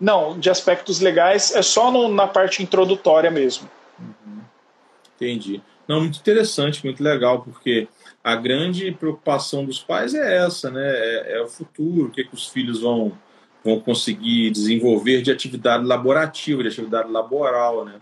Não, 0.00 0.38
de 0.38 0.50
aspectos 0.50 1.00
legais 1.00 1.54
é 1.54 1.62
só 1.62 1.90
no, 1.90 2.08
na 2.08 2.26
parte 2.26 2.62
introdutória 2.62 3.30
mesmo. 3.30 3.68
Uhum. 3.98 4.40
Entendi. 5.14 5.62
Não, 5.86 6.00
muito 6.00 6.18
interessante, 6.18 6.84
muito 6.84 7.02
legal, 7.02 7.42
porque 7.42 7.86
a 8.22 8.34
grande 8.34 8.90
preocupação 8.92 9.64
dos 9.64 9.78
pais 9.78 10.14
é 10.14 10.44
essa, 10.46 10.70
né? 10.70 10.82
É, 10.82 11.36
é 11.38 11.42
o 11.42 11.48
futuro, 11.48 12.06
o 12.06 12.10
que, 12.10 12.24
que 12.24 12.34
os 12.34 12.48
filhos 12.48 12.80
vão, 12.80 13.12
vão 13.62 13.78
conseguir 13.78 14.50
desenvolver 14.50 15.20
de 15.20 15.30
atividade 15.30 15.84
laborativa, 15.84 16.62
de 16.62 16.68
atividade 16.68 17.10
laboral, 17.10 17.84
né? 17.84 18.00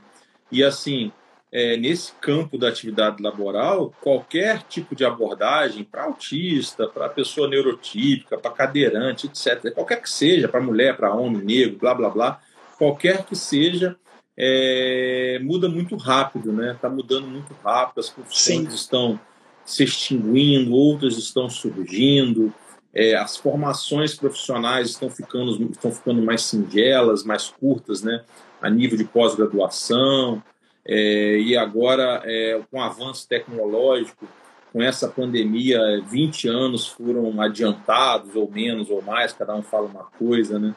E 0.51 0.63
assim, 0.63 1.11
é, 1.53 1.77
nesse 1.77 2.13
campo 2.15 2.57
da 2.57 2.69
atividade 2.69 3.23
laboral, 3.23 3.93
qualquer 4.01 4.63
tipo 4.63 4.97
de 4.97 5.05
abordagem 5.05 5.85
para 5.85 6.05
autista, 6.05 6.89
para 6.89 7.11
pessoa 7.11 7.47
neurotípica, 7.47 8.39
para 8.39 8.51
cadeirante, 8.51 9.27
etc., 9.27 9.71
qualquer 9.75 10.01
que 10.01 10.11
seja, 10.11 10.49
para 10.49 10.63
mulher, 10.63 10.97
para 10.97 11.15
homem, 11.15 11.45
negro, 11.45 11.79
blá 11.79 11.95
blá 11.95 12.09
blá, 12.09 12.41
qualquer 12.79 13.27
que 13.27 13.37
seja, 13.37 13.95
é, 14.35 15.39
muda 15.43 15.69
muito 15.69 15.95
rápido, 15.95 16.51
né? 16.55 16.73
Está 16.73 16.89
mudando 16.89 17.27
muito 17.27 17.55
rápido, 17.63 18.01
as 18.01 18.09
profissões 18.09 18.69
Sim. 18.69 18.75
estão 18.75 19.21
se 19.63 19.85
extinguindo, 19.85 20.73
outras 20.73 21.19
estão 21.19 21.51
surgindo, 21.51 22.53
é, 22.95 23.15
as 23.15 23.37
formações 23.37 24.15
profissionais 24.15 24.89
estão 24.89 25.11
ficando, 25.11 25.71
estão 25.71 25.93
ficando 25.93 26.23
mais 26.23 26.43
singelas, 26.45 27.25
mais 27.25 27.49
curtas, 27.49 28.03
né? 28.03 28.25
A 28.61 28.71
nível 28.71 28.97
de 28.97 29.05
pós-graduação, 29.05 30.43
é, 30.85 31.39
e 31.39 31.57
agora, 31.57 32.23
é, 32.25 32.61
com 32.71 32.79
o 32.79 32.83
avanço 32.83 33.29
tecnológico, 33.29 34.27
com 34.73 34.83
essa 34.83 35.07
pandemia, 35.07 35.79
20 36.07 36.49
anos 36.49 36.89
foram 36.89 37.41
adiantados, 37.41 38.35
ou 38.35 38.51
menos, 38.51 38.89
ou 38.91 39.03
mais, 39.03 39.33
cada 39.33 39.55
um 39.55 39.63
fala 39.63 39.87
uma 39.87 40.05
coisa, 40.19 40.59
né? 40.59 40.75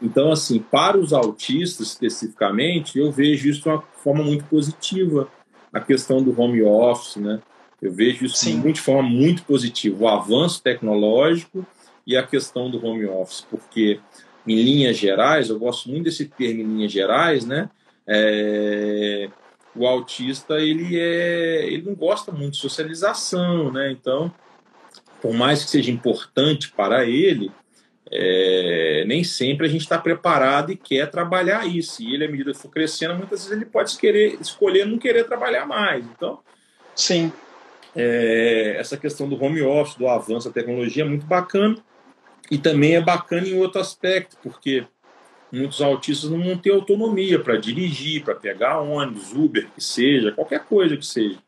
Então, 0.00 0.32
assim, 0.32 0.58
para 0.58 0.98
os 0.98 1.12
autistas 1.12 1.88
especificamente, 1.88 2.98
eu 2.98 3.10
vejo 3.10 3.48
isso 3.48 3.62
de 3.62 3.68
uma 3.68 3.82
forma 4.02 4.22
muito 4.22 4.44
positiva, 4.44 5.28
a 5.72 5.80
questão 5.80 6.22
do 6.22 6.38
home 6.40 6.62
office, 6.62 7.16
né? 7.16 7.40
Eu 7.80 7.92
vejo 7.92 8.24
isso 8.24 8.36
Sim. 8.36 8.60
de 8.60 8.80
forma 8.80 9.08
muito 9.08 9.42
positiva, 9.42 10.04
o 10.04 10.08
avanço 10.08 10.62
tecnológico 10.62 11.66
e 12.06 12.16
a 12.16 12.22
questão 12.22 12.70
do 12.70 12.84
home 12.84 13.06
office, 13.06 13.46
porque, 13.50 14.00
em 14.46 14.62
linhas 14.62 14.96
gerais, 14.96 15.48
eu 15.48 15.58
gosto 15.58 15.88
muito 15.88 16.04
desse 16.04 16.26
termo 16.26 16.60
em 16.60 16.64
linhas 16.64 16.92
gerais, 16.92 17.44
né? 17.44 17.68
É, 18.06 19.28
o 19.74 19.86
autista 19.86 20.60
ele 20.60 20.98
é 20.98 21.66
ele 21.66 21.82
não 21.82 21.94
gosta 21.94 22.30
muito 22.30 22.54
de 22.54 22.58
socialização 22.58 23.72
né 23.72 23.90
então 23.90 24.32
por 25.20 25.32
mais 25.32 25.64
que 25.64 25.70
seja 25.70 25.90
importante 25.90 26.70
para 26.72 27.04
ele 27.04 27.50
é, 28.14 29.04
nem 29.06 29.24
sempre 29.24 29.66
a 29.66 29.70
gente 29.70 29.80
está 29.80 29.98
preparado 29.98 30.70
e 30.70 30.76
quer 30.76 31.10
trabalhar 31.10 31.66
isso. 31.66 32.02
E 32.02 32.14
ele, 32.14 32.26
à 32.26 32.28
medida 32.28 32.52
que 32.52 32.58
for 32.58 32.70
crescendo, 32.70 33.14
muitas 33.14 33.40
vezes 33.40 33.56
ele 33.56 33.64
pode 33.64 33.96
querer, 33.96 34.38
escolher 34.38 34.84
não 34.84 34.98
querer 34.98 35.24
trabalhar 35.24 35.64
mais. 35.64 36.04
Então, 36.04 36.38
sim. 36.94 37.32
É, 37.96 38.76
essa 38.78 38.98
questão 38.98 39.26
do 39.26 39.42
home 39.42 39.62
office, 39.62 39.96
do 39.96 40.06
avanço 40.08 40.48
da 40.48 40.52
tecnologia 40.52 41.04
é 41.04 41.08
muito 41.08 41.24
bacana. 41.24 41.76
E 42.50 42.58
também 42.58 42.96
é 42.96 43.00
bacana 43.00 43.48
em 43.48 43.58
outro 43.58 43.80
aspecto, 43.80 44.36
porque 44.42 44.84
muitos 45.52 45.82
autistas 45.82 46.30
não 46.30 46.42
vão 46.42 46.56
ter 46.56 46.72
autonomia 46.72 47.38
para 47.38 47.56
dirigir, 47.56 48.24
para 48.24 48.34
pegar 48.34 48.80
ônibus, 48.80 49.32
Uber, 49.32 49.68
que 49.74 49.84
seja, 49.84 50.32
qualquer 50.32 50.64
coisa 50.64 50.96
que 50.96 51.04
seja. 51.04 51.38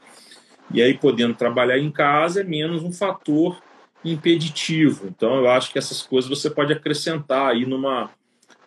E 0.72 0.82
aí, 0.82 0.94
podendo 0.94 1.34
trabalhar 1.34 1.78
em 1.78 1.90
casa, 1.90 2.42
é 2.42 2.44
menos 2.44 2.82
um 2.82 2.92
fator 2.92 3.60
impeditivo. 4.04 5.06
Então, 5.06 5.36
eu 5.36 5.48
acho 5.48 5.72
que 5.72 5.78
essas 5.78 6.02
coisas 6.02 6.28
você 6.28 6.50
pode 6.50 6.72
acrescentar 6.72 7.52
aí 7.52 7.64
numa, 7.64 8.10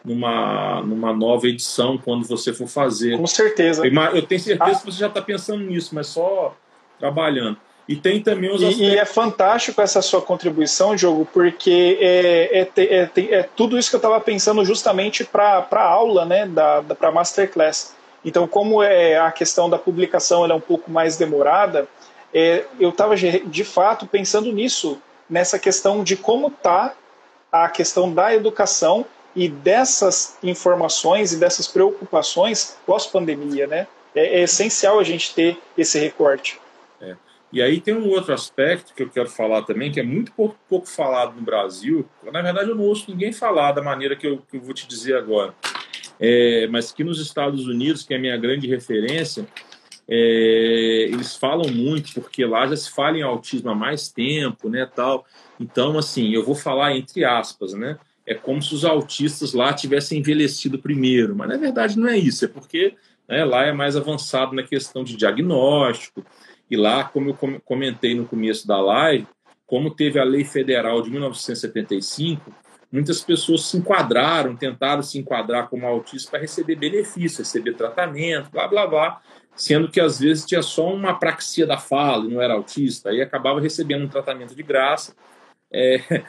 numa, 0.04 0.82
numa 0.82 1.14
nova 1.14 1.48
edição 1.48 1.98
quando 1.98 2.26
você 2.26 2.54
for 2.54 2.68
fazer. 2.68 3.18
Com 3.18 3.28
certeza. 3.28 3.86
Eu 3.86 4.22
tenho 4.24 4.42
certeza 4.42 4.78
ah. 4.78 4.80
que 4.80 4.86
você 4.86 5.00
já 5.00 5.08
está 5.08 5.22
pensando 5.22 5.64
nisso, 5.64 5.94
mas 5.94 6.08
só 6.08 6.56
trabalhando. 7.00 7.58
E 7.88 7.96
tem 7.96 8.22
também 8.22 8.50
os 8.50 8.62
aspectos... 8.62 8.88
E 8.88 8.98
é 8.98 9.06
fantástico 9.06 9.82
essa 9.82 10.02
sua 10.02 10.22
contribuição, 10.22 10.96
Diogo, 10.96 11.28
porque 11.32 11.98
é, 12.02 12.68
é, 12.78 12.84
é, 12.84 13.10
é 13.32 13.44
tudo 13.56 13.78
isso 13.78 13.90
que 13.90 13.96
eu 13.96 14.00
estava 14.00 14.20
pensando 14.20 14.64
justamente 14.66 15.24
para 15.24 15.66
a 15.72 15.82
aula, 15.82 16.26
né, 16.26 16.46
da, 16.46 16.82
da, 16.82 16.96
para 16.96 17.10
a 17.10 17.12
Masterclass. 17.12 17.96
Então, 18.26 18.46
como 18.46 18.84
é 18.84 19.18
a 19.18 19.32
questão 19.32 19.70
da 19.70 19.78
publicação 19.78 20.46
é 20.46 20.54
um 20.54 20.60
pouco 20.60 20.92
mais 20.92 21.16
demorada, 21.16 21.88
é, 22.34 22.66
eu 22.80 22.90
estava 22.90 23.16
de 23.16 23.64
fato 23.64 24.06
pensando 24.06 24.52
nisso, 24.52 25.02
nessa 25.30 25.58
questão 25.58 26.04
de 26.04 26.18
como 26.18 26.48
está 26.48 26.94
a 27.52 27.70
questão 27.70 28.12
da 28.14 28.34
educação 28.34 29.06
e 29.36 29.48
dessas 29.48 30.36
informações 30.44 31.32
e 31.32 31.38
dessas 31.38 31.68
preocupações 31.68 32.76
pós-pandemia, 32.86 33.68
né? 33.68 33.88
É, 34.16 34.40
é, 34.40 34.44
essencial 34.44 35.00
a 35.00 35.04
gente 35.04 35.34
ter 35.34 35.58
esse 35.78 36.00
recorte. 36.00 36.60
E 37.52 37.62
aí 37.62 37.80
tem 37.80 37.96
um 37.96 38.10
outro 38.10 38.34
aspecto 38.34 38.94
que 38.94 39.04
eu 39.04 39.10
quero 39.10 39.30
falar 39.30 39.62
também, 39.64 39.92
que 39.92 40.00
é 40.00 40.04
muito 40.04 40.32
pouco, 40.34 40.58
pouco 40.68 40.88
falado 40.88 41.36
no 41.36 41.42
Brasil. 41.42 42.08
Na 42.32 42.42
verdade, 42.42 42.70
eu 42.70 42.76
não 42.76 42.84
ouço 42.84 43.10
ninguém 43.10 43.32
falar 43.32 43.72
da 43.72 43.82
maneira 43.82 44.16
que 44.16 44.28
eu, 44.28 44.40
que 44.40 44.58
eu 44.58 44.62
vou 44.62 44.74
te 44.74 44.88
dizer 44.88 45.16
agora. 45.16 45.54
É, 46.20 46.68
mas 46.68 46.92
que 46.92 47.04
nos 47.04 47.22
Estados 47.22 47.66
Unidos, 47.68 48.04
que 48.04 48.14
é 48.14 48.18
a 48.18 48.20
minha 48.20 48.36
grande 48.36 48.68
referência, 48.68 49.48
é, 50.10 51.08
eles 51.10 51.36
falam 51.36 51.70
muito, 51.70 52.14
porque 52.14 52.46
lá 52.46 52.66
já 52.68 52.76
se 52.76 52.90
fala 52.92 53.18
em 53.18 53.22
autismo 53.22 53.70
há 53.70 53.76
mais 53.76 54.10
tempo, 54.10 54.70
né, 54.70 54.86
tal. 54.86 55.26
Então, 55.60 55.98
assim, 55.98 56.32
eu 56.32 56.44
vou 56.44 56.56
falar 56.56 56.96
entre 56.96 57.26
aspas, 57.26 57.74
né? 57.74 57.98
É 58.26 58.34
como 58.34 58.62
se 58.62 58.74
os 58.74 58.84
autistas 58.84 59.54
lá 59.54 59.74
tivessem 59.74 60.20
envelhecido 60.20 60.80
primeiro, 60.80 61.34
mas 61.36 61.48
na 61.48 61.58
verdade 61.58 61.98
não 61.98 62.10
é 62.10 62.18
isso, 62.18 62.44
é 62.44 62.48
porque 62.48 62.94
né, 63.28 63.46
lá 63.46 63.64
é 63.64 63.72
mais 63.72 63.96
avançado 63.96 64.54
na 64.54 64.64
questão 64.64 65.04
de 65.04 65.16
diagnóstico, 65.16 66.26
e 66.70 66.76
lá, 66.76 67.04
como 67.04 67.30
eu 67.30 67.62
comentei 67.64 68.16
no 68.16 68.26
começo 68.26 68.68
da 68.68 68.80
live, 68.80 69.28
como 69.66 69.94
teve 69.94 70.20
a 70.20 70.24
lei 70.24 70.44
federal 70.44 71.02
de 71.02 71.10
1975, 71.10 72.54
muitas 72.92 73.22
pessoas 73.22 73.66
se 73.66 73.78
enquadraram, 73.78 74.56
tentaram 74.56 75.02
se 75.02 75.18
enquadrar 75.18 75.70
como 75.70 75.86
autista 75.86 76.32
para 76.32 76.40
receber 76.40 76.76
benefício, 76.76 77.40
receber 77.40 77.74
tratamento, 77.74 78.50
blá 78.52 78.68
blá 78.68 78.88
blá 78.88 79.22
sendo 79.58 79.90
que 79.90 80.00
às 80.00 80.20
vezes 80.20 80.46
tinha 80.46 80.62
só 80.62 80.94
uma 80.94 81.12
apraxia 81.12 81.66
da 81.66 81.78
fala 81.78 82.26
e 82.26 82.34
não 82.34 82.42
era 82.42 82.54
autista, 82.54 83.10
aí 83.10 83.22
acabava 83.22 83.60
recebendo 83.60 84.06
um 84.06 84.08
tratamento 84.08 84.56
de 84.56 84.62
graça, 84.62 85.16
é, 85.72 86.24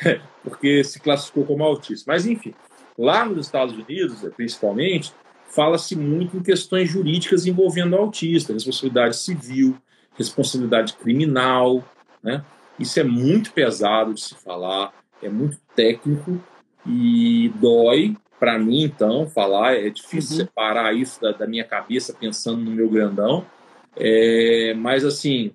porque 0.42 0.82
se 0.82 0.98
classificou 0.98 1.44
como 1.44 1.62
autista. 1.62 2.10
Mas, 2.10 2.24
enfim, 2.24 2.54
lá 2.98 3.26
nos 3.26 3.46
Estados 3.46 3.74
Unidos, 3.74 4.26
principalmente, 4.34 5.12
fala-se 5.54 5.94
muito 5.94 6.36
em 6.36 6.42
questões 6.42 6.90
jurídicas 6.90 7.46
envolvendo 7.46 7.94
o 7.94 7.98
autista, 7.98 8.52
responsabilidade 8.52 9.16
civil, 9.16 9.76
responsabilidade 10.16 10.94
criminal, 10.94 11.84
né? 12.22 12.44
Isso 12.78 12.98
é 12.98 13.04
muito 13.04 13.52
pesado 13.52 14.14
de 14.14 14.20
se 14.20 14.34
falar, 14.34 14.92
é 15.22 15.28
muito 15.28 15.58
técnico 15.76 16.40
e 16.86 17.52
dói, 17.60 18.16
para 18.40 18.58
mim, 18.58 18.82
então, 18.82 19.28
falar, 19.28 19.74
é 19.74 19.88
difícil 19.88 20.38
uhum. 20.38 20.46
separar 20.46 20.92
isso 20.96 21.20
da, 21.20 21.30
da, 21.30 21.46
minha 21.46 21.64
cabeça 21.64 22.12
pensando 22.12 22.60
no 22.60 22.72
meu 22.72 22.88
grandão, 22.88 23.46
é, 23.94 24.74
mas 24.74 25.04
assim, 25.04 25.52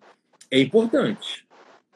é 0.49 0.61
importante, 0.61 1.45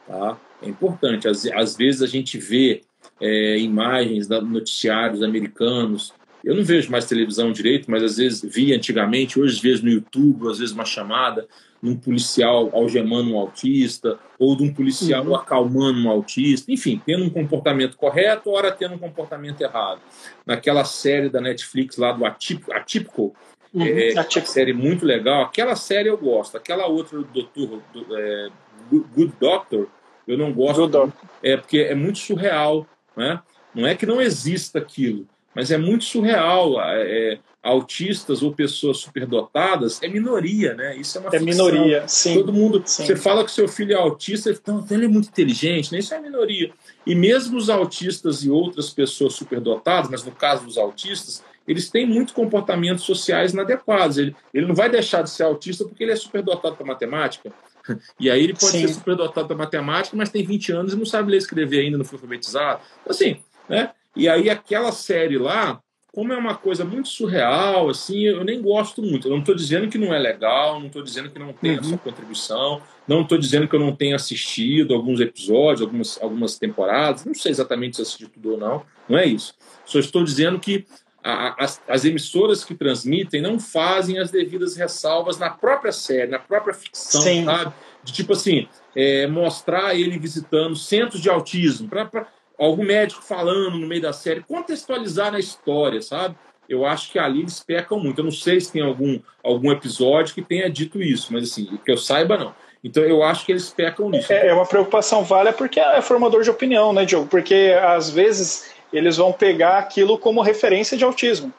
tá? 0.06 0.38
É 0.61 0.68
importante. 0.68 1.28
Às, 1.28 1.45
às 1.45 1.78
vezes 1.78 2.02
a 2.02 2.07
gente 2.07 2.38
vê 2.38 2.82
é, 3.22 3.57
imagens 3.60 4.28
da 4.28 4.41
noticiários 4.41 5.23
americanos. 5.23 6.14
Eu 6.43 6.55
não 6.55 6.63
vejo 6.63 6.91
mais 6.91 7.05
televisão 7.05 7.51
direito, 7.51 7.89
mas 7.89 8.03
às 8.03 8.18
vezes 8.18 8.41
via 8.43 8.76
antigamente, 8.76 9.39
hoje 9.39 9.61
vejo 9.61 9.84
no 9.84 9.91
YouTube, 9.91 10.49
às 10.49 10.59
vezes 10.59 10.73
uma 10.73 10.85
chamada 10.85 11.47
de 11.81 11.89
um 11.89 11.95
policial 11.95 12.69
algemando 12.73 13.31
um 13.31 13.38
autista, 13.38 14.19
ou 14.38 14.55
de 14.55 14.63
um 14.63 14.73
policial 14.73 15.26
uhum. 15.26 15.35
acalmando 15.35 15.99
um 15.99 16.09
autista, 16.09 16.72
enfim, 16.72 17.01
tendo 17.05 17.23
um 17.23 17.30
comportamento 17.30 17.97
correto, 17.97 18.49
ora 18.49 18.72
tendo 18.72 18.95
um 18.95 18.99
comportamento 18.99 19.61
errado. 19.61 19.99
Naquela 20.45 20.84
série 20.84 21.30
da 21.30 21.41
Netflix 21.41 21.97
lá 21.97 22.11
do 22.11 22.26
Atípico, 22.26 23.35
uhum. 23.73 23.85
é, 23.85 24.13
uma 24.13 24.45
série 24.45 24.73
muito 24.73 25.05
legal, 25.05 25.43
aquela 25.43 25.76
série 25.76 26.09
eu 26.09 26.18
gosto, 26.18 26.57
aquela 26.57 26.85
outra 26.88 27.18
do 27.18 27.23
Doutor 27.26 27.81
do, 27.93 28.18
é, 28.18 28.49
Good 28.91 29.34
Doctor, 29.39 29.88
eu 30.27 30.38
não 30.38 30.53
gosto, 30.53 31.11
é 31.41 31.57
porque 31.57 31.80
é 31.80 31.95
muito 31.95 32.19
surreal, 32.19 32.85
né? 33.18 33.41
Não 33.73 33.88
é 33.88 33.95
que 33.95 34.05
não 34.05 34.22
exista 34.22 34.80
aquilo, 34.80 35.27
mas 35.56 35.72
é 35.72 35.78
muito 35.78 36.03
surreal. 36.03 36.82
É, 36.82 37.40
autistas 37.64 38.41
ou 38.41 38.52
pessoas 38.52 38.98
superdotadas 38.98 40.02
é 40.02 40.07
minoria, 40.07 40.73
né? 40.73 40.95
Isso 40.95 41.18
é 41.18 41.22
uma 41.22 41.30
é 41.30 41.40
ficção. 41.40 41.68
minoria, 41.68 42.07
sim. 42.07 42.34
Todo 42.34 42.52
mundo, 42.52 42.82
sim. 42.86 43.06
você 43.06 43.15
fala 43.15 43.45
que 43.45 43.52
seu 43.52 43.68
filho 43.68 43.94
é 43.94 43.95
autista, 43.95 44.49
então 44.49 44.84
ele 44.90 45.06
é 45.06 45.07
muito 45.07 45.30
inteligente, 45.30 45.91
né? 45.91 45.99
Isso 45.99 46.14
é 46.14 46.19
minoria. 46.19 46.72
E 47.06 47.14
mesmo 47.14 47.57
os 47.57 47.69
autistas 47.69 48.44
e 48.44 48.49
outras 48.49 48.90
pessoas 48.90 49.34
superdotadas, 49.34 50.10
mas 50.10 50.23
no 50.23 50.32
caso 50.32 50.65
dos 50.65 50.78
autistas, 50.78 51.44
eles 51.68 51.90
têm 51.90 52.06
muitos 52.07 52.34
comportamentos 52.34 53.03
sociais 53.03 53.53
inadequados. 53.53 54.18
Ele, 54.18 54.36
ele 54.52 54.65
não 54.65 54.73
vai 54.73 54.90
deixar 54.90 55.22
de 55.22 55.30
ser 55.30 55.44
autista 55.44 55.86
porque 55.86 56.03
ele 56.03 56.11
é 56.11 56.15
superdotado 56.15 56.76
para 56.76 56.86
matemática. 56.86 57.52
E 58.19 58.30
aí 58.30 58.44
ele 58.44 58.53
pode 58.53 58.73
sim. 58.73 58.88
ser 58.88 58.94
superdotado 58.94 59.48
para 59.48 59.57
matemática, 59.57 60.15
mas 60.15 60.30
tem 60.30 60.45
20 60.45 60.72
anos 60.72 60.94
e 60.94 60.95
não 60.95 61.06
sabe 61.06 61.32
ler 61.32 61.38
e 61.38 61.40
escrever 61.40 61.80
ainda, 61.80 61.98
não 61.98 62.06
foi 62.06 62.18
alfabetizado. 62.18 62.80
Então, 63.02 63.10
assim, 63.10 63.38
né? 63.68 63.90
E 64.15 64.27
aí 64.27 64.49
aquela 64.49 64.91
série 64.91 65.38
lá, 65.38 65.81
como 66.13 66.33
é 66.33 66.38
uma 66.38 66.55
coisa 66.55 66.83
muito 66.83 67.07
surreal, 67.07 67.89
assim, 67.89 68.23
eu 68.23 68.43
nem 68.43 68.61
gosto 68.61 69.01
muito. 69.01 69.27
Eu 69.27 69.31
não 69.31 69.39
estou 69.39 69.55
dizendo 69.55 69.88
que 69.88 69.97
não 69.97 70.13
é 70.13 70.19
legal, 70.19 70.79
não 70.79 70.88
estou 70.88 71.01
dizendo 71.01 71.29
que 71.29 71.39
não 71.39 71.53
tem 71.53 71.73
uhum. 71.73 71.79
a 71.79 71.83
sua 71.83 71.97
contribuição, 71.97 72.81
não 73.07 73.21
estou 73.21 73.38
dizendo 73.38 73.67
que 73.67 73.75
eu 73.75 73.79
não 73.79 73.95
tenha 73.95 74.15
assistido 74.15 74.93
alguns 74.93 75.21
episódios, 75.21 75.81
algumas, 75.81 76.21
algumas 76.21 76.57
temporadas, 76.57 77.23
não 77.23 77.33
sei 77.33 77.51
exatamente 77.51 77.95
se 77.95 78.01
assisti 78.01 78.27
tudo 78.27 78.51
ou 78.51 78.57
não, 78.57 78.83
não 79.07 79.17
é 79.17 79.25
isso. 79.25 79.53
Só 79.85 79.99
estou 79.99 80.23
dizendo 80.23 80.59
que 80.59 80.85
a, 81.23 81.63
as, 81.63 81.81
as, 81.88 82.03
emissoras 82.03 82.63
que 82.63 82.75
transmitem 82.75 83.41
não 83.41 83.59
fazem 83.59 84.17
as 84.17 84.31
devidas 84.31 84.75
ressalvas 84.75 85.38
na 85.38 85.49
própria 85.49 85.91
série, 85.91 86.29
na 86.29 86.39
própria 86.39 86.73
ficção, 86.73 87.21
Sim. 87.21 87.45
sabe? 87.45 87.73
De 88.03 88.11
tipo 88.11 88.33
assim, 88.33 88.67
é, 88.95 89.27
mostrar 89.27 89.95
ele 89.95 90.17
visitando 90.17 90.75
centros 90.75 91.21
de 91.21 91.29
autismo, 91.29 91.88
para 91.88 92.27
algum 92.65 92.83
médico 92.83 93.23
falando 93.23 93.77
no 93.77 93.88
meio 93.88 94.01
da 94.01 94.13
série, 94.13 94.41
contextualizar 94.41 95.31
na 95.31 95.39
história, 95.39 96.01
sabe? 96.01 96.35
eu 96.71 96.85
acho 96.85 97.11
que 97.11 97.19
ali 97.19 97.41
eles 97.41 97.59
pecam 97.59 97.99
muito. 97.99 98.19
Eu 98.19 98.23
não 98.23 98.31
sei 98.31 98.61
se 98.61 98.71
tem 98.71 98.81
algum, 98.81 99.19
algum 99.43 99.71
episódio 99.73 100.33
que 100.33 100.41
tenha 100.41 100.69
dito 100.69 101.01
isso, 101.01 101.33
mas 101.33 101.51
assim, 101.51 101.77
que 101.83 101.91
eu 101.91 101.97
saiba, 101.97 102.38
não. 102.38 102.55
Então 102.81 103.03
eu 103.03 103.21
acho 103.21 103.45
que 103.45 103.51
eles 103.51 103.69
pecam 103.69 104.09
nisso. 104.09 104.31
É, 104.31 104.47
é 104.47 104.53
uma 104.53 104.65
preocupação 104.65 105.21
válida 105.21 105.51
porque 105.51 105.81
é 105.81 106.01
formador 106.01 106.43
de 106.43 106.49
opinião, 106.49 106.93
né, 106.93 107.03
Diogo? 107.03 107.27
Porque 107.27 107.75
às 107.83 108.09
vezes 108.09 108.71
eles 108.91 109.17
vão 109.17 109.33
pegar 109.33 109.79
aquilo 109.79 110.17
como 110.17 110.41
referência 110.41 110.97
de 110.97 111.03
autismo. 111.03 111.53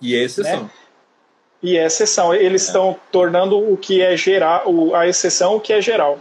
E 0.00 0.14
é 0.14 0.22
exceção. 0.22 0.62
Né? 0.62 0.70
E 1.60 1.76
é 1.76 1.86
exceção. 1.86 2.32
Eles 2.32 2.62
é. 2.62 2.66
estão 2.66 2.96
tornando 3.10 3.58
o 3.58 3.76
que 3.76 4.00
é 4.00 4.16
geral, 4.16 4.94
a 4.94 5.08
exceção 5.08 5.56
o 5.56 5.60
que 5.60 5.72
é 5.72 5.80
geral. 5.80 6.20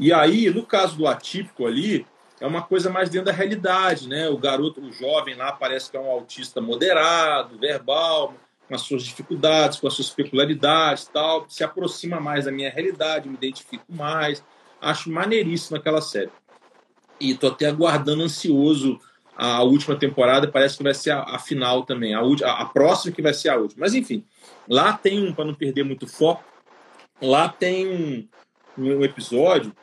E 0.00 0.12
aí, 0.12 0.50
no 0.50 0.66
caso 0.66 0.96
do 0.96 1.06
atípico 1.06 1.64
ali, 1.64 2.04
é 2.44 2.46
uma 2.46 2.60
coisa 2.60 2.90
mais 2.90 3.08
dentro 3.08 3.24
da 3.24 3.32
realidade, 3.32 4.06
né? 4.06 4.28
O 4.28 4.36
garoto, 4.36 4.78
o 4.78 4.92
jovem 4.92 5.34
lá 5.34 5.50
parece 5.52 5.90
que 5.90 5.96
é 5.96 6.00
um 6.00 6.10
autista 6.10 6.60
moderado, 6.60 7.58
verbal, 7.58 8.34
com 8.68 8.74
as 8.74 8.82
suas 8.82 9.02
dificuldades, 9.02 9.80
com 9.80 9.86
as 9.86 9.94
suas 9.94 10.10
peculiaridades, 10.10 11.06
tal, 11.06 11.46
se 11.48 11.64
aproxima 11.64 12.20
mais 12.20 12.44
da 12.44 12.52
minha 12.52 12.68
realidade, 12.68 13.30
me 13.30 13.34
identifico 13.34 13.86
mais. 13.88 14.44
Acho 14.78 15.10
maneiríssimo 15.10 15.78
aquela 15.78 16.02
série. 16.02 16.30
E 17.18 17.34
tô 17.34 17.46
até 17.46 17.66
aguardando 17.66 18.22
ansioso 18.22 19.00
a 19.34 19.62
última 19.62 19.96
temporada, 19.96 20.46
parece 20.46 20.76
que 20.76 20.82
vai 20.82 20.92
ser 20.92 21.12
a, 21.12 21.22
a 21.22 21.38
final 21.38 21.82
também, 21.84 22.14
a, 22.14 22.20
a, 22.20 22.66
próxima 22.66 23.14
que 23.14 23.22
vai 23.22 23.32
ser 23.32 23.48
a 23.48 23.56
última. 23.56 23.86
Mas 23.86 23.94
enfim, 23.94 24.22
lá 24.68 24.92
tem 24.92 25.26
um, 25.26 25.32
para 25.32 25.46
não 25.46 25.54
perder 25.54 25.82
muito 25.82 26.06
foco, 26.06 26.44
lá 27.22 27.48
tem 27.48 27.88
um, 27.88 28.28
um 28.76 29.02
episódio, 29.02 29.74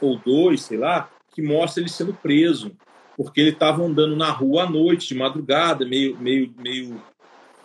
ou 0.00 0.16
dois, 0.16 0.62
sei 0.62 0.78
lá, 0.78 1.10
que 1.34 1.42
mostra 1.42 1.82
ele 1.82 1.90
sendo 1.90 2.12
preso, 2.14 2.72
porque 3.16 3.40
ele 3.40 3.50
estava 3.50 3.82
andando 3.82 4.16
na 4.16 4.30
rua 4.30 4.64
à 4.64 4.70
noite, 4.70 5.08
de 5.08 5.14
madrugada, 5.14 5.84
meio, 5.84 6.16
meio, 6.18 6.52
meio, 6.58 7.02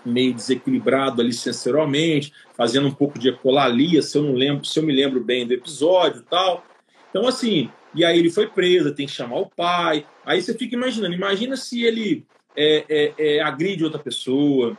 meio 0.05 0.33
desequilibrado 0.33 1.21
ali 1.21 1.33
sensorialmente, 1.33 2.33
fazendo 2.55 2.87
um 2.87 2.93
pouco 2.93 3.19
de 3.19 3.29
ecolalia, 3.29 4.01
se 4.01 4.17
eu 4.17 4.23
não 4.23 4.33
lembro, 4.33 4.65
se 4.65 4.79
eu 4.79 4.83
me 4.83 4.93
lembro 4.93 5.23
bem 5.23 5.45
do 5.45 5.53
episódio, 5.53 6.23
tal. 6.29 6.65
Então 7.09 7.27
assim, 7.27 7.69
e 7.93 8.03
aí 8.05 8.19
ele 8.19 8.29
foi 8.29 8.47
preso, 8.47 8.93
tem 8.93 9.05
que 9.05 9.11
chamar 9.11 9.39
o 9.39 9.49
pai. 9.49 10.05
Aí 10.25 10.41
você 10.41 10.53
fica 10.53 10.75
imaginando, 10.75 11.15
imagina 11.15 11.55
se 11.55 11.83
ele 11.83 12.25
é, 12.55 12.85
é, 12.89 13.13
é, 13.17 13.41
agride 13.41 13.83
outra 13.83 13.99
pessoa, 13.99 14.77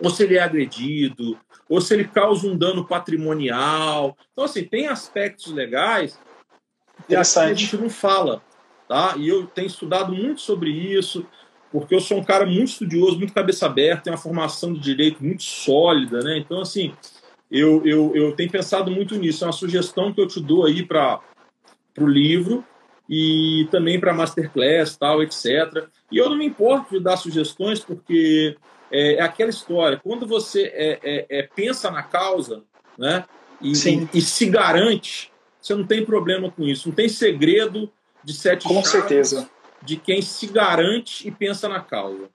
ou 0.00 0.10
se 0.10 0.24
ele 0.24 0.36
é 0.36 0.42
agredido, 0.42 1.38
ou 1.68 1.80
se 1.80 1.94
ele 1.94 2.04
causa 2.04 2.46
um 2.46 2.56
dano 2.56 2.86
patrimonial. 2.86 4.16
Então, 4.32 4.44
assim, 4.44 4.64
tem 4.64 4.86
aspectos 4.86 5.52
legais 5.52 6.18
que 7.06 7.14
a 7.16 7.54
gente 7.54 7.76
não 7.76 7.90
fala. 7.90 8.42
Tá? 8.88 9.14
E 9.16 9.28
eu 9.28 9.46
tenho 9.46 9.66
estudado 9.66 10.12
muito 10.12 10.40
sobre 10.40 10.70
isso, 10.70 11.26
porque 11.72 11.94
eu 11.94 12.00
sou 12.00 12.18
um 12.18 12.24
cara 12.24 12.44
muito 12.44 12.68
estudioso, 12.68 13.18
muito 13.18 13.32
cabeça 13.32 13.66
aberta, 13.66 14.04
tenho 14.04 14.16
uma 14.16 14.22
formação 14.22 14.72
de 14.72 14.80
direito 14.80 15.24
muito 15.24 15.42
sólida, 15.42 16.20
né? 16.22 16.38
Então, 16.38 16.60
assim, 16.60 16.92
eu, 17.50 17.84
eu, 17.84 18.12
eu 18.14 18.32
tenho 18.32 18.50
pensado 18.50 18.90
muito 18.90 19.16
nisso. 19.16 19.44
É 19.44 19.46
uma 19.46 19.52
sugestão 19.52 20.12
que 20.12 20.20
eu 20.20 20.26
te 20.26 20.40
dou 20.40 20.66
aí 20.66 20.84
para 20.84 21.20
para 21.94 22.04
o 22.04 22.08
livro 22.08 22.64
e 23.08 23.68
também 23.70 24.00
para 24.00 24.12
masterclass, 24.12 24.96
tal, 24.96 25.22
etc. 25.22 25.86
E 26.10 26.18
eu 26.18 26.28
não 26.28 26.36
me 26.36 26.46
importo 26.46 26.96
de 26.96 27.00
dar 27.00 27.16
sugestões 27.16 27.80
porque 27.80 28.56
é, 28.90 29.14
é 29.14 29.22
aquela 29.22 29.50
história. 29.50 30.00
Quando 30.02 30.26
você 30.26 30.64
é, 30.74 30.98
é, 31.02 31.26
é 31.28 31.42
pensa 31.42 31.90
na 31.90 32.02
causa, 32.02 32.62
né, 32.98 33.24
e, 33.60 33.72
e, 33.72 34.08
e, 34.14 34.20
se 34.20 34.46
garante, 34.46 35.30
você 35.64 35.74
não 35.74 35.86
tem 35.86 36.04
problema 36.04 36.50
com 36.50 36.62
isso. 36.64 36.88
Não 36.90 36.94
tem 36.94 37.08
segredo 37.08 37.90
de 38.22 38.34
sete 38.34 38.68
com 38.68 38.84
certeza 38.84 39.48
de 39.80 39.96
quem 39.96 40.20
se 40.20 40.46
garante 40.46 41.26
e 41.26 41.30
pensa 41.30 41.66
na 41.70 41.80
causa. 41.80 42.28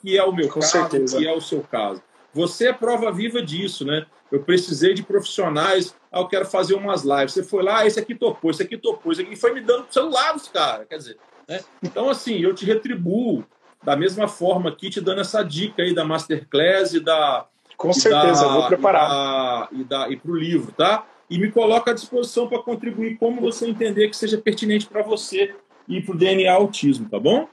Que 0.00 0.16
é 0.16 0.22
o 0.22 0.32
meu 0.32 0.48
com 0.48 0.60
caso, 0.60 0.70
certeza. 0.70 1.18
que 1.18 1.26
é 1.26 1.32
o 1.32 1.40
seu 1.40 1.62
caso. 1.62 2.00
Você 2.32 2.68
é 2.68 2.72
prova 2.72 3.10
viva 3.10 3.42
disso, 3.42 3.84
né? 3.84 4.06
Eu 4.30 4.40
precisei 4.40 4.94
de 4.94 5.02
profissionais. 5.02 5.96
Ah, 6.12 6.20
eu 6.20 6.28
quero 6.28 6.46
fazer 6.46 6.74
umas 6.74 7.02
lives. 7.02 7.32
Você 7.32 7.42
foi 7.42 7.64
lá, 7.64 7.84
esse 7.84 7.98
aqui 7.98 8.14
topou, 8.14 8.52
esse 8.52 8.62
aqui 8.62 8.78
topou, 8.78 9.10
esse 9.10 9.22
aqui 9.22 9.34
foi 9.34 9.52
me 9.52 9.62
dando 9.62 9.86
celular 9.90 10.32
dos 10.34 10.46
caras. 10.46 10.86
Quer 10.88 10.98
dizer, 10.98 11.16
né? 11.48 11.64
Então, 11.82 12.08
assim, 12.08 12.38
eu 12.38 12.54
te 12.54 12.64
retribuo 12.64 13.44
da 13.82 13.96
mesma 13.96 14.28
forma 14.28 14.70
aqui, 14.70 14.90
te 14.90 15.00
dando 15.00 15.22
essa 15.22 15.42
dica 15.42 15.82
aí 15.82 15.92
da 15.92 16.04
Masterclass 16.04 16.94
e 16.94 17.00
da. 17.00 17.46
Com 17.76 17.92
certeza, 17.92 18.42
da, 18.46 18.52
vou 18.52 18.68
preparar. 18.68 19.68
E, 19.72 19.82
da, 19.82 20.08
e 20.08 20.16
para 20.16 20.30
o 20.30 20.36
livro, 20.36 20.70
tá? 20.70 21.04
E 21.28 21.38
me 21.38 21.50
coloca 21.50 21.90
à 21.90 21.94
disposição 21.94 22.48
para 22.48 22.58
contribuir 22.58 23.16
como 23.18 23.40
você 23.40 23.66
entender 23.66 24.08
que 24.08 24.16
seja 24.16 24.38
pertinente 24.38 24.86
para 24.86 25.02
você 25.02 25.54
e 25.88 26.00
para 26.00 26.14
o 26.14 26.18
DNA 26.18 26.52
Autismo, 26.52 27.08
tá 27.08 27.18
bom? 27.18 27.48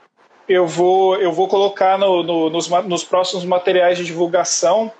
eu 0.47 0.67
vou, 0.67 1.15
eu 1.17 1.31
vou 1.31 1.47
colocar 1.47 1.97
no, 1.97 2.23
no, 2.23 2.49
nos, 2.49 2.67
nos 2.67 3.03
próximos 3.03 3.45
materiais 3.45 3.97
de 3.97 4.05
divulgação 4.05 4.91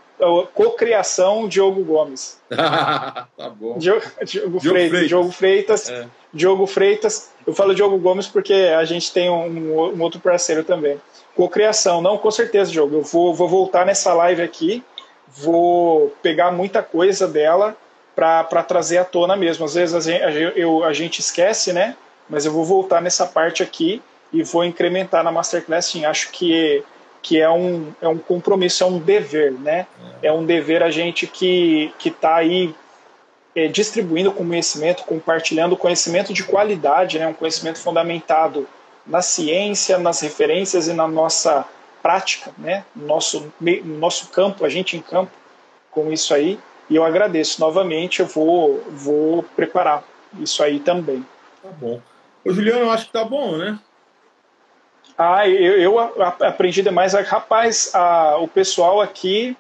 cocriação 0.54 1.50
Diogo 1.50 1.84
Gomes. 1.84 2.40
tá 2.50 3.28
bom. 3.54 3.78
Diogo, 3.78 4.06
Diogo, 4.24 4.60
Diogo 4.60 4.62
Freitas, 4.62 4.90
Freitas. 4.90 5.10
Diogo 5.10 5.32
Freitas. 5.32 5.90
É. 5.90 6.08
Diogo 6.34 6.68
Freitas. 6.68 7.32
Eu 7.45 7.54
falo 7.54 7.76
Diogo 7.76 7.98
Gomes 7.98 8.28
porque 8.28 8.54
a 8.54 8.86
gente 8.86 9.12
tem 9.12 9.30
um, 9.30 9.76
um 9.76 10.02
outro 10.02 10.22
parceiro 10.22 10.64
também. 10.64 10.98
Cocriação, 11.36 12.02
não, 12.02 12.18
com 12.18 12.32
certeza, 12.32 12.72
Diogo. 12.72 12.98
Eu 12.98 13.02
vou, 13.02 13.34
vou 13.34 13.50
voltar 13.50 13.86
nessa 13.86 14.14
live 14.14 14.41
aqui, 14.41 14.82
vou 15.28 16.16
pegar 16.22 16.52
muita 16.52 16.82
coisa 16.82 17.28
dela 17.28 17.76
para 18.15 18.64
trazer 18.64 18.98
à 18.98 19.06
tona 19.06 19.35
mesmo. 19.35 19.65
Às 19.65 19.73
vezes 19.73 19.95
a 19.95 19.99
gente, 19.99 20.60
eu, 20.60 20.84
a 20.84 20.94
gente 20.94 21.19
esquece, 21.19 21.73
né? 21.73 21.95
Mas 22.30 22.45
eu 22.45 22.52
vou 22.52 22.64
voltar 22.64 23.02
nessa 23.02 23.26
parte 23.26 23.61
aqui 23.64 24.02
e 24.31 24.44
vou 24.44 24.64
incrementar 24.64 25.23
na 25.23 25.31
Masterclass, 25.31 25.85
sim. 25.85 26.06
Acho 26.06 26.31
que, 26.31 26.84
que 27.22 27.40
é, 27.40 27.49
um, 27.49 27.94
é 28.02 28.07
um 28.07 28.18
compromisso, 28.18 28.84
é 28.84 28.88
um 28.88 28.99
dever, 28.99 29.52
né? 29.52 29.88
É, 30.22 30.27
é 30.27 30.31
um 30.31 30.45
dever 30.45 30.84
a 30.84 30.90
gente 30.90 31.27
que 31.27 31.91
está 32.03 32.35
aí 32.35 32.73
é, 33.56 33.68
distribuindo 33.68 34.31
conhecimento, 34.31 35.03
compartilhando 35.03 35.77
conhecimento 35.77 36.34
de 36.34 36.44
qualidade, 36.44 37.19
né? 37.19 37.27
um 37.27 37.34
conhecimento 37.34 37.80
fundamentado 37.80 38.68
na 39.06 39.22
ciência, 39.22 39.98
nas 39.98 40.22
referências 40.22 40.88
e 40.88 40.94
na 40.94 41.07
nossa 41.07 41.65
prática, 42.02 42.52
né? 42.57 42.84
no 42.95 43.06
nosso, 43.06 43.53
no 43.60 43.98
nosso 43.98 44.30
campo, 44.30 44.65
a 44.65 44.69
gente 44.69 44.98
em 44.98 45.02
campo 45.02 45.31
com 45.91 46.11
isso 46.11 46.34
aí. 46.34 46.60
E 46.94 46.95
eu 46.95 47.03
agradeço 47.03 47.60
novamente, 47.60 48.20
eu 48.20 48.28
vou, 48.28 48.84
vou 48.88 49.41
preparar 49.56 50.03
isso 50.40 50.61
aí 50.61 50.80
também. 50.80 51.26
Tá 51.64 51.70
bom. 51.70 51.99
Ô, 52.45 52.53
Juliano, 52.53 52.82
eu 52.82 52.91
acho 52.91 53.07
que 53.07 53.11
tá 53.11 53.26
bom, 53.26 53.57
né? 53.57 53.80
Ah, 55.18 55.49
eu, 55.49 55.80
eu 55.80 55.99
aprendi 55.99 56.84
demais. 56.84 57.14
Rapaz, 57.14 57.90
a, 57.95 58.38
o 58.38 58.48
pessoal 58.48 59.02
aqui, 59.02 59.57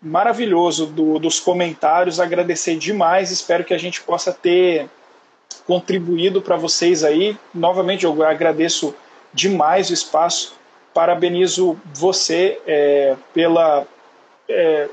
maravilhoso 0.00 0.86
do, 0.86 1.18
dos 1.18 1.40
comentários, 1.40 2.20
agradecer 2.20 2.76
demais. 2.76 3.32
Espero 3.32 3.64
que 3.64 3.74
a 3.74 3.78
gente 3.78 4.00
possa 4.00 4.32
ter 4.32 4.88
contribuído 5.66 6.40
para 6.40 6.54
vocês 6.54 7.02
aí. 7.02 7.36
Novamente, 7.52 8.04
eu 8.04 8.22
agradeço 8.22 8.94
demais 9.34 9.90
o 9.90 9.94
espaço. 9.94 10.54
Parabenizo 10.94 11.76
você 11.92 12.60
é, 12.64 13.16
pela 13.34 13.84
é, 14.48 14.88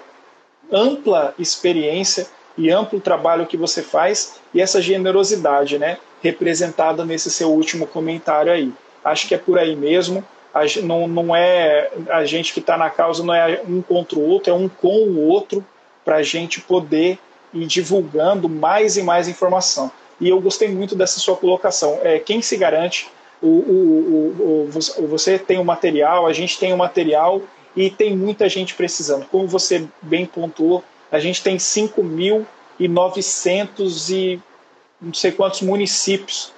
ampla 0.72 1.34
experiência 1.38 2.28
e 2.58 2.72
amplo 2.72 3.00
trabalho 3.00 3.46
que 3.46 3.58
você 3.58 3.82
faz 3.82 4.40
e 4.54 4.62
essa 4.62 4.82
generosidade, 4.82 5.78
né, 5.78 5.98
representada 6.22 7.04
nesse 7.04 7.30
seu 7.30 7.52
último 7.52 7.86
comentário 7.86 8.52
aí. 8.52 8.72
Acho 9.04 9.28
que 9.28 9.36
é 9.36 9.38
por 9.38 9.60
aí 9.60 9.76
mesmo. 9.76 10.24
A, 10.54 10.62
não, 10.82 11.08
não 11.08 11.36
é 11.36 11.92
a 12.10 12.24
gente 12.26 12.54
que 12.54 12.60
está 12.60 12.78
na 12.78 12.90
causa, 12.90 13.24
não 13.24 13.34
é 13.34 13.62
um 13.68 13.82
contra 13.82 14.18
o 14.18 14.28
outro, 14.28 14.52
é 14.52 14.56
um 14.56 14.70
com 14.70 15.04
o 15.04 15.28
outro 15.28 15.64
para 16.04 16.18
a 16.18 16.24
gente 16.24 16.62
poder 16.62 17.20
ir 17.54 17.66
divulgando 17.66 18.48
mais 18.48 18.98
e 18.98 19.04
mais 19.04 19.28
informação. 19.28 19.92
E 20.20 20.30
eu 20.30 20.40
gostei 20.40 20.70
muito 20.70 20.96
dessa 20.96 21.20
sua 21.20 21.36
colocação. 21.36 22.00
É, 22.04 22.20
quem 22.20 22.42
se 22.42 22.56
garante, 22.56 23.10
o, 23.42 23.48
o, 23.48 24.70
o, 24.72 25.04
o, 25.04 25.08
você 25.08 25.38
tem 25.38 25.60
o 25.60 25.66
material, 25.66 26.26
a 26.26 26.34
gente 26.34 26.58
tem 26.58 26.72
o 26.74 26.78
material 26.78 27.42
e 27.76 27.90
tem 27.90 28.16
muita 28.16 28.48
gente 28.48 28.76
precisando. 28.76 29.26
Como 29.26 29.48
você 29.48 29.86
bem 30.02 30.26
pontuou, 30.26 30.82
a 31.12 31.20
gente 31.20 31.44
tem 31.44 31.58
5.900 31.58 34.14
e 34.14 34.40
não 35.02 35.14
sei 35.14 35.32
quantos 35.32 35.62
municípios 35.62 36.54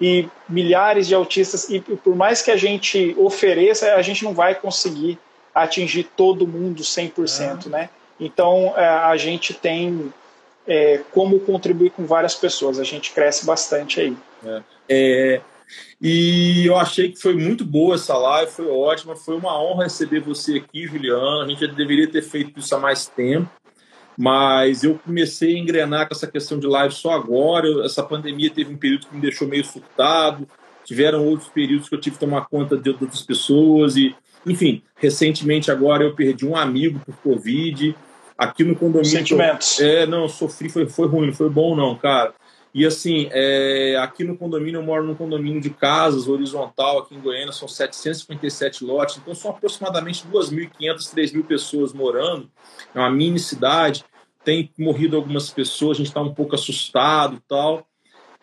e 0.00 0.28
milhares 0.48 1.06
de 1.06 1.14
autistas, 1.14 1.68
e 1.70 1.80
por 1.80 2.16
mais 2.16 2.42
que 2.42 2.50
a 2.50 2.56
gente 2.56 3.14
ofereça, 3.18 3.94
a 3.94 4.02
gente 4.02 4.24
não 4.24 4.34
vai 4.34 4.52
conseguir 4.54 5.18
atingir 5.54 6.04
todo 6.16 6.46
mundo 6.46 6.82
100%, 6.82 7.66
é. 7.66 7.68
né? 7.68 7.90
Então, 8.18 8.72
é, 8.76 8.84
a 8.84 9.16
gente 9.16 9.54
tem 9.54 10.12
é, 10.66 11.00
como 11.12 11.38
contribuir 11.40 11.90
com 11.90 12.04
várias 12.04 12.34
pessoas, 12.34 12.80
a 12.80 12.84
gente 12.84 13.12
cresce 13.12 13.46
bastante 13.46 14.00
aí. 14.00 14.16
É. 14.44 14.62
é. 14.88 15.40
E 16.00 16.66
eu 16.66 16.76
achei 16.76 17.10
que 17.10 17.20
foi 17.20 17.34
muito 17.34 17.64
boa 17.64 17.94
essa 17.94 18.16
live, 18.16 18.50
foi 18.50 18.66
ótima, 18.66 19.14
foi 19.14 19.36
uma 19.36 19.60
honra 19.62 19.84
receber 19.84 20.20
você 20.20 20.56
aqui, 20.56 20.86
Juliano, 20.86 21.42
a 21.42 21.46
gente 21.46 21.64
já 21.64 21.72
deveria 21.72 22.10
ter 22.10 22.22
feito 22.22 22.58
isso 22.58 22.74
há 22.74 22.80
mais 22.80 23.06
tempo, 23.06 23.48
mas 24.16 24.84
eu 24.84 24.98
comecei 24.98 25.54
a 25.54 25.58
engrenar 25.58 26.08
com 26.08 26.14
essa 26.14 26.26
questão 26.26 26.58
de 26.58 26.66
live 26.66 26.94
só 26.94 27.12
agora. 27.12 27.84
Essa 27.84 28.02
pandemia 28.02 28.50
teve 28.50 28.72
um 28.72 28.76
período 28.76 29.06
que 29.06 29.14
me 29.14 29.20
deixou 29.20 29.48
meio 29.48 29.64
surtado, 29.64 30.46
tiveram 30.84 31.26
outros 31.26 31.48
períodos 31.48 31.88
que 31.88 31.94
eu 31.94 32.00
tive 32.00 32.16
que 32.16 32.20
tomar 32.20 32.46
conta 32.46 32.76
de 32.76 32.90
outras 32.90 33.22
pessoas 33.22 33.96
e 33.96 34.14
Enfim, 34.44 34.82
recentemente 34.96 35.70
agora 35.70 36.02
eu 36.02 36.14
perdi 36.14 36.44
um 36.44 36.56
amigo 36.56 37.00
por 37.06 37.16
Covid. 37.16 37.94
Aqui 38.36 38.64
no 38.64 38.74
condomínio. 38.74 39.04
Sentimentos. 39.04 39.78
Eu, 39.78 39.86
é, 39.86 40.06
não, 40.06 40.28
sofri, 40.28 40.68
foi, 40.68 40.88
foi 40.88 41.06
ruim, 41.06 41.28
não 41.28 41.34
foi 41.34 41.48
bom, 41.48 41.76
não, 41.76 41.94
cara. 41.94 42.34
E 42.74 42.86
assim, 42.86 43.28
é, 43.32 43.96
aqui 44.00 44.24
no 44.24 44.36
condomínio, 44.36 44.78
eu 44.78 44.82
moro 44.82 45.04
num 45.04 45.14
condomínio 45.14 45.60
de 45.60 45.68
casas, 45.68 46.26
horizontal, 46.26 47.00
aqui 47.00 47.14
em 47.14 47.20
Goiânia, 47.20 47.52
são 47.52 47.68
757 47.68 48.82
lotes, 48.84 49.18
então 49.18 49.34
são 49.34 49.50
aproximadamente 49.50 50.26
2.500, 50.26 51.14
3.000 51.14 51.44
pessoas 51.44 51.92
morando. 51.92 52.50
É 52.94 52.98
uma 52.98 53.10
mini 53.10 53.38
cidade, 53.38 54.04
tem 54.42 54.70
morrido 54.78 55.16
algumas 55.16 55.50
pessoas, 55.50 55.96
a 55.96 55.98
gente 55.98 56.08
está 56.08 56.22
um 56.22 56.32
pouco 56.32 56.54
assustado 56.54 57.36
e 57.36 57.40
tal. 57.40 57.86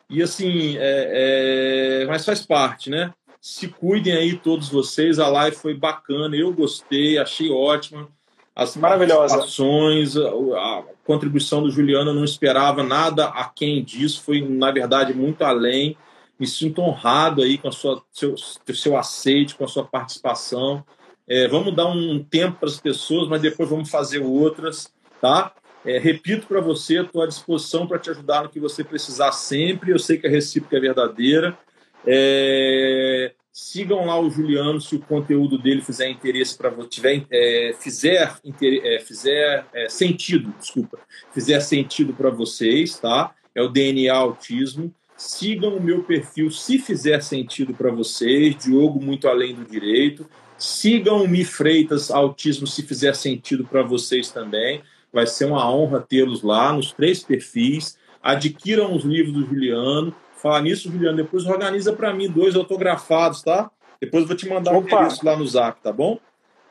E 0.07 0.22
assim, 0.22 0.77
é, 0.77 2.01
é, 2.01 2.06
mas 2.06 2.23
faz 2.23 2.45
parte, 2.45 2.89
né? 2.89 3.11
Se 3.41 3.68
cuidem 3.68 4.14
aí 4.14 4.38
todos 4.38 4.69
vocês, 4.69 5.18
a 5.18 5.27
live 5.27 5.56
foi 5.56 5.73
bacana, 5.73 6.35
eu 6.35 6.53
gostei, 6.53 7.18
achei 7.18 7.49
ótima 7.49 8.07
as 8.56 8.76
Maravilhosa. 8.76 9.38
participações, 9.38 10.18
a, 10.18 10.84
contribuição 11.06 11.64
do 11.64 11.72
Juliano, 11.72 12.14
não 12.14 12.24
esperava 12.24 12.84
nada 12.84 13.26
aquém 13.26 13.84
disso, 13.84 14.22
foi, 14.24 14.48
na 14.48 14.70
verdade, 14.72 15.14
muito 15.14 15.44
além. 15.44 15.98
Me 16.40 16.46
sinto 16.46 16.82
honrado 16.82 17.42
aí 17.42 17.58
com 17.58 17.68
a 17.68 17.72
sua, 17.72 18.02
seu, 18.12 18.36
seu 18.38 18.96
aceite, 18.96 19.56
com 19.56 19.64
a 19.64 19.68
sua 19.68 19.84
participação. 19.84 20.84
É, 21.28 21.48
vamos 21.48 21.76
dar 21.76 21.88
um 21.88 22.24
tempo 22.24 22.58
para 22.60 22.70
as 22.70 22.80
pessoas, 22.80 23.28
mas 23.28 23.42
depois 23.42 23.70
vamos 23.70 23.90
fazer 23.90 24.20
outras, 24.20 24.94
tá? 25.22 25.54
É, 25.86 25.98
repito 25.98 26.48
para 26.48 26.62
você, 26.62 27.02
estou 27.02 27.22
à 27.22 27.28
disposição 27.28 27.88
para 27.88 28.00
te 28.00 28.10
ajudar 28.10 28.44
no 28.44 28.50
que 28.50 28.60
você 28.60 28.84
precisar 28.84 29.32
sempre. 29.32 29.92
Eu 29.92 30.00
sei 30.00 30.18
que 30.18 30.28
a 30.28 30.30
recíproca 30.30 30.78
é 30.78 30.80
verdadeira. 30.80 31.58
É, 32.06 33.34
Sigam 33.52 34.06
lá 34.06 34.20
o 34.20 34.30
Juliano 34.30 34.80
se 34.80 34.96
o 34.96 35.00
conteúdo 35.00 35.58
dele 35.58 35.82
fizer 35.82 36.10
interesse 36.10 36.58
para 36.58 36.72
tiver, 36.86 37.26
é, 37.32 37.74
fizer, 37.78 38.40
é, 38.62 39.00
fizer 39.00 39.66
é, 39.74 39.90
sentido, 39.90 40.54
desculpa, 40.60 41.00
fizer 41.34 41.60
sentido 41.60 42.14
para 42.14 42.30
vocês, 42.30 42.98
tá? 42.98 43.34
É 43.54 43.62
o 43.62 43.68
DNA 43.68 44.14
Autismo. 44.14 44.94
Sigam 45.18 45.76
o 45.76 45.84
meu 45.84 46.04
perfil 46.04 46.50
se 46.50 46.80
fizer 46.80 47.22
sentido 47.22 47.74
para 47.74 47.92
vocês, 47.92 48.56
Diogo 48.56 49.04
Muito 49.04 49.28
Além 49.28 49.54
do 49.54 49.66
Direito. 49.66 50.26
Sigam 50.58 51.24
o 51.24 51.28
Mi 51.28 51.44
Freitas 51.44 52.12
Autismo 52.12 52.68
se 52.68 52.84
fizer 52.84 53.16
sentido 53.16 53.66
para 53.66 53.82
vocês 53.82 54.30
também. 54.30 54.82
Vai 55.12 55.26
ser 55.26 55.46
uma 55.46 55.70
honra 55.70 56.00
tê-los 56.00 56.44
lá 56.44 56.72
nos 56.72 56.94
três 56.94 57.24
perfis. 57.24 57.98
Adquiram 58.22 58.96
os 58.96 59.04
livros 59.04 59.34
do 59.34 59.46
Juliano 59.46 60.16
Falar 60.41 60.61
nisso, 60.61 60.90
Juliano, 60.90 61.18
depois 61.18 61.45
organiza 61.45 61.91
para 61.91 62.14
mim 62.14 62.30
dois 62.30 62.56
autografados, 62.56 63.44
tá? 63.44 63.70
Depois 63.99 64.24
eu 64.24 64.28
vou 64.28 64.38
te 64.38 64.48
mandar 64.48 64.72
um 64.72 64.78
endereço 64.78 65.26
lá 65.26 65.36
no 65.36 65.45
zap, 65.45 65.82
tá 65.82 65.91
bom? 65.91 66.18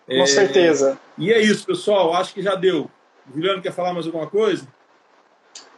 Com 0.07 0.23
é... 0.23 0.27
certeza. 0.27 0.99
E 1.19 1.31
é 1.31 1.40
isso, 1.40 1.66
pessoal. 1.66 2.15
Acho 2.15 2.32
que 2.32 2.43
já 2.43 2.55
deu. 2.55 2.90
Juliano, 3.35 3.61
quer 3.61 3.73
falar 3.73 3.93
mais 3.93 4.07
alguma 4.07 4.27
coisa? 4.27 4.66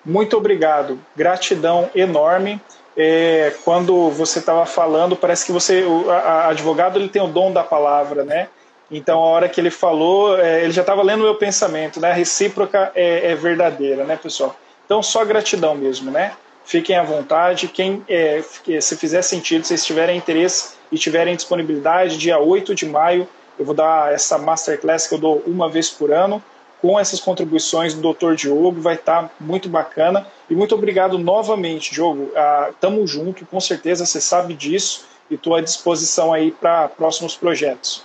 Muito 0.05 0.37
obrigado. 0.37 1.01
Gratidão 1.17 1.91
enorme. 1.95 2.61
É, 2.97 3.55
quando 3.65 4.11
você 4.11 4.39
estava 4.39 4.65
falando, 4.67 5.17
parece 5.17 5.45
que 5.45 5.53
você, 5.53 5.83
o 5.83 6.11
a, 6.11 6.49
advogado, 6.49 6.99
ele 6.99 7.09
tem 7.09 7.23
o 7.23 7.27
dom 7.27 7.53
da 7.53 7.65
palavra, 7.65 8.25
né? 8.25 8.49
Então, 8.89 9.19
a 9.19 9.27
hora 9.27 9.49
que 9.49 9.61
ele 9.61 9.71
falou, 9.71 10.39
é, 10.39 10.63
ele 10.63 10.73
já 10.73 10.83
estava 10.83 11.03
lendo 11.03 11.21
o 11.21 11.25
meu 11.25 11.35
pensamento, 11.35 12.01
né? 12.01 12.11
A 12.11 12.15
recíproca 12.15 12.93
é, 12.95 13.33
é 13.33 13.35
verdadeira, 13.35 14.05
né, 14.05 14.17
pessoal? 14.17 14.55
Então, 14.85 15.03
só 15.03 15.25
gratidão 15.25 15.75
mesmo, 15.75 16.11
né? 16.11 16.33
Fiquem 16.71 16.97
à 16.97 17.03
vontade. 17.03 17.67
Quem, 17.67 18.05
é, 18.09 18.41
se 18.81 18.97
fizer 18.97 19.23
sentido, 19.23 19.65
se 19.65 19.77
tiverem 19.85 20.17
interesse 20.17 20.75
e 20.93 20.97
tiverem 20.97 21.35
disponibilidade, 21.35 22.17
dia 22.17 22.39
8 22.39 22.77
de 22.77 22.87
maio, 22.87 23.29
eu 23.59 23.65
vou 23.65 23.75
dar 23.75 24.13
essa 24.13 24.39
masterclass 24.39 25.09
que 25.09 25.15
eu 25.15 25.19
dou 25.19 25.43
uma 25.47 25.69
vez 25.69 25.91
por 25.91 26.13
ano, 26.13 26.43
com 26.81 26.99
essas 26.99 27.19
contribuições 27.19 27.93
do 27.93 28.15
Dr. 28.15 28.35
Diogo, 28.35 28.81
vai 28.81 28.95
estar 28.95 29.25
tá 29.25 29.31
muito 29.41 29.69
bacana. 29.69 30.27
E 30.49 30.55
muito 30.55 30.75
obrigado 30.75 31.19
novamente, 31.19 31.93
Diogo. 31.93 32.31
Ah, 32.35 32.71
tamo 32.81 33.05
junto, 33.07 33.45
com 33.45 33.61
certeza 33.61 34.07
você 34.07 34.21
sabe 34.21 34.55
disso 34.55 35.05
e 35.29 35.35
estou 35.35 35.57
à 35.57 35.61
disposição 35.61 36.33
aí 36.33 36.53
para 36.53 36.89
próximos 36.89 37.37
projetos. 37.37 38.05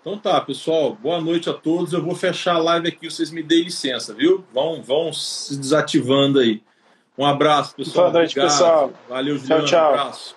Então 0.00 0.16
tá, 0.16 0.40
pessoal, 0.40 0.94
boa 0.94 1.20
noite 1.20 1.50
a 1.50 1.52
todos. 1.52 1.92
Eu 1.92 2.02
vou 2.02 2.14
fechar 2.14 2.54
a 2.54 2.58
live 2.58 2.88
aqui, 2.88 3.10
vocês 3.10 3.30
me 3.30 3.42
deem 3.42 3.64
licença, 3.64 4.14
viu? 4.14 4.44
Vão, 4.52 4.82
vão 4.82 5.12
se 5.12 5.56
desativando 5.56 6.38
aí. 6.38 6.62
Um 7.18 7.26
abraço, 7.26 7.74
pessoal. 7.76 8.10
Boa 8.10 8.20
noite, 8.20 8.38
Obrigado. 8.38 8.50
pessoal. 8.58 8.92
Valeu, 9.08 9.38
Juliano. 9.38 9.64
Tchau, 9.64 9.80
tchau. 9.80 9.90
Um 9.90 10.00
abraço. 10.00 10.36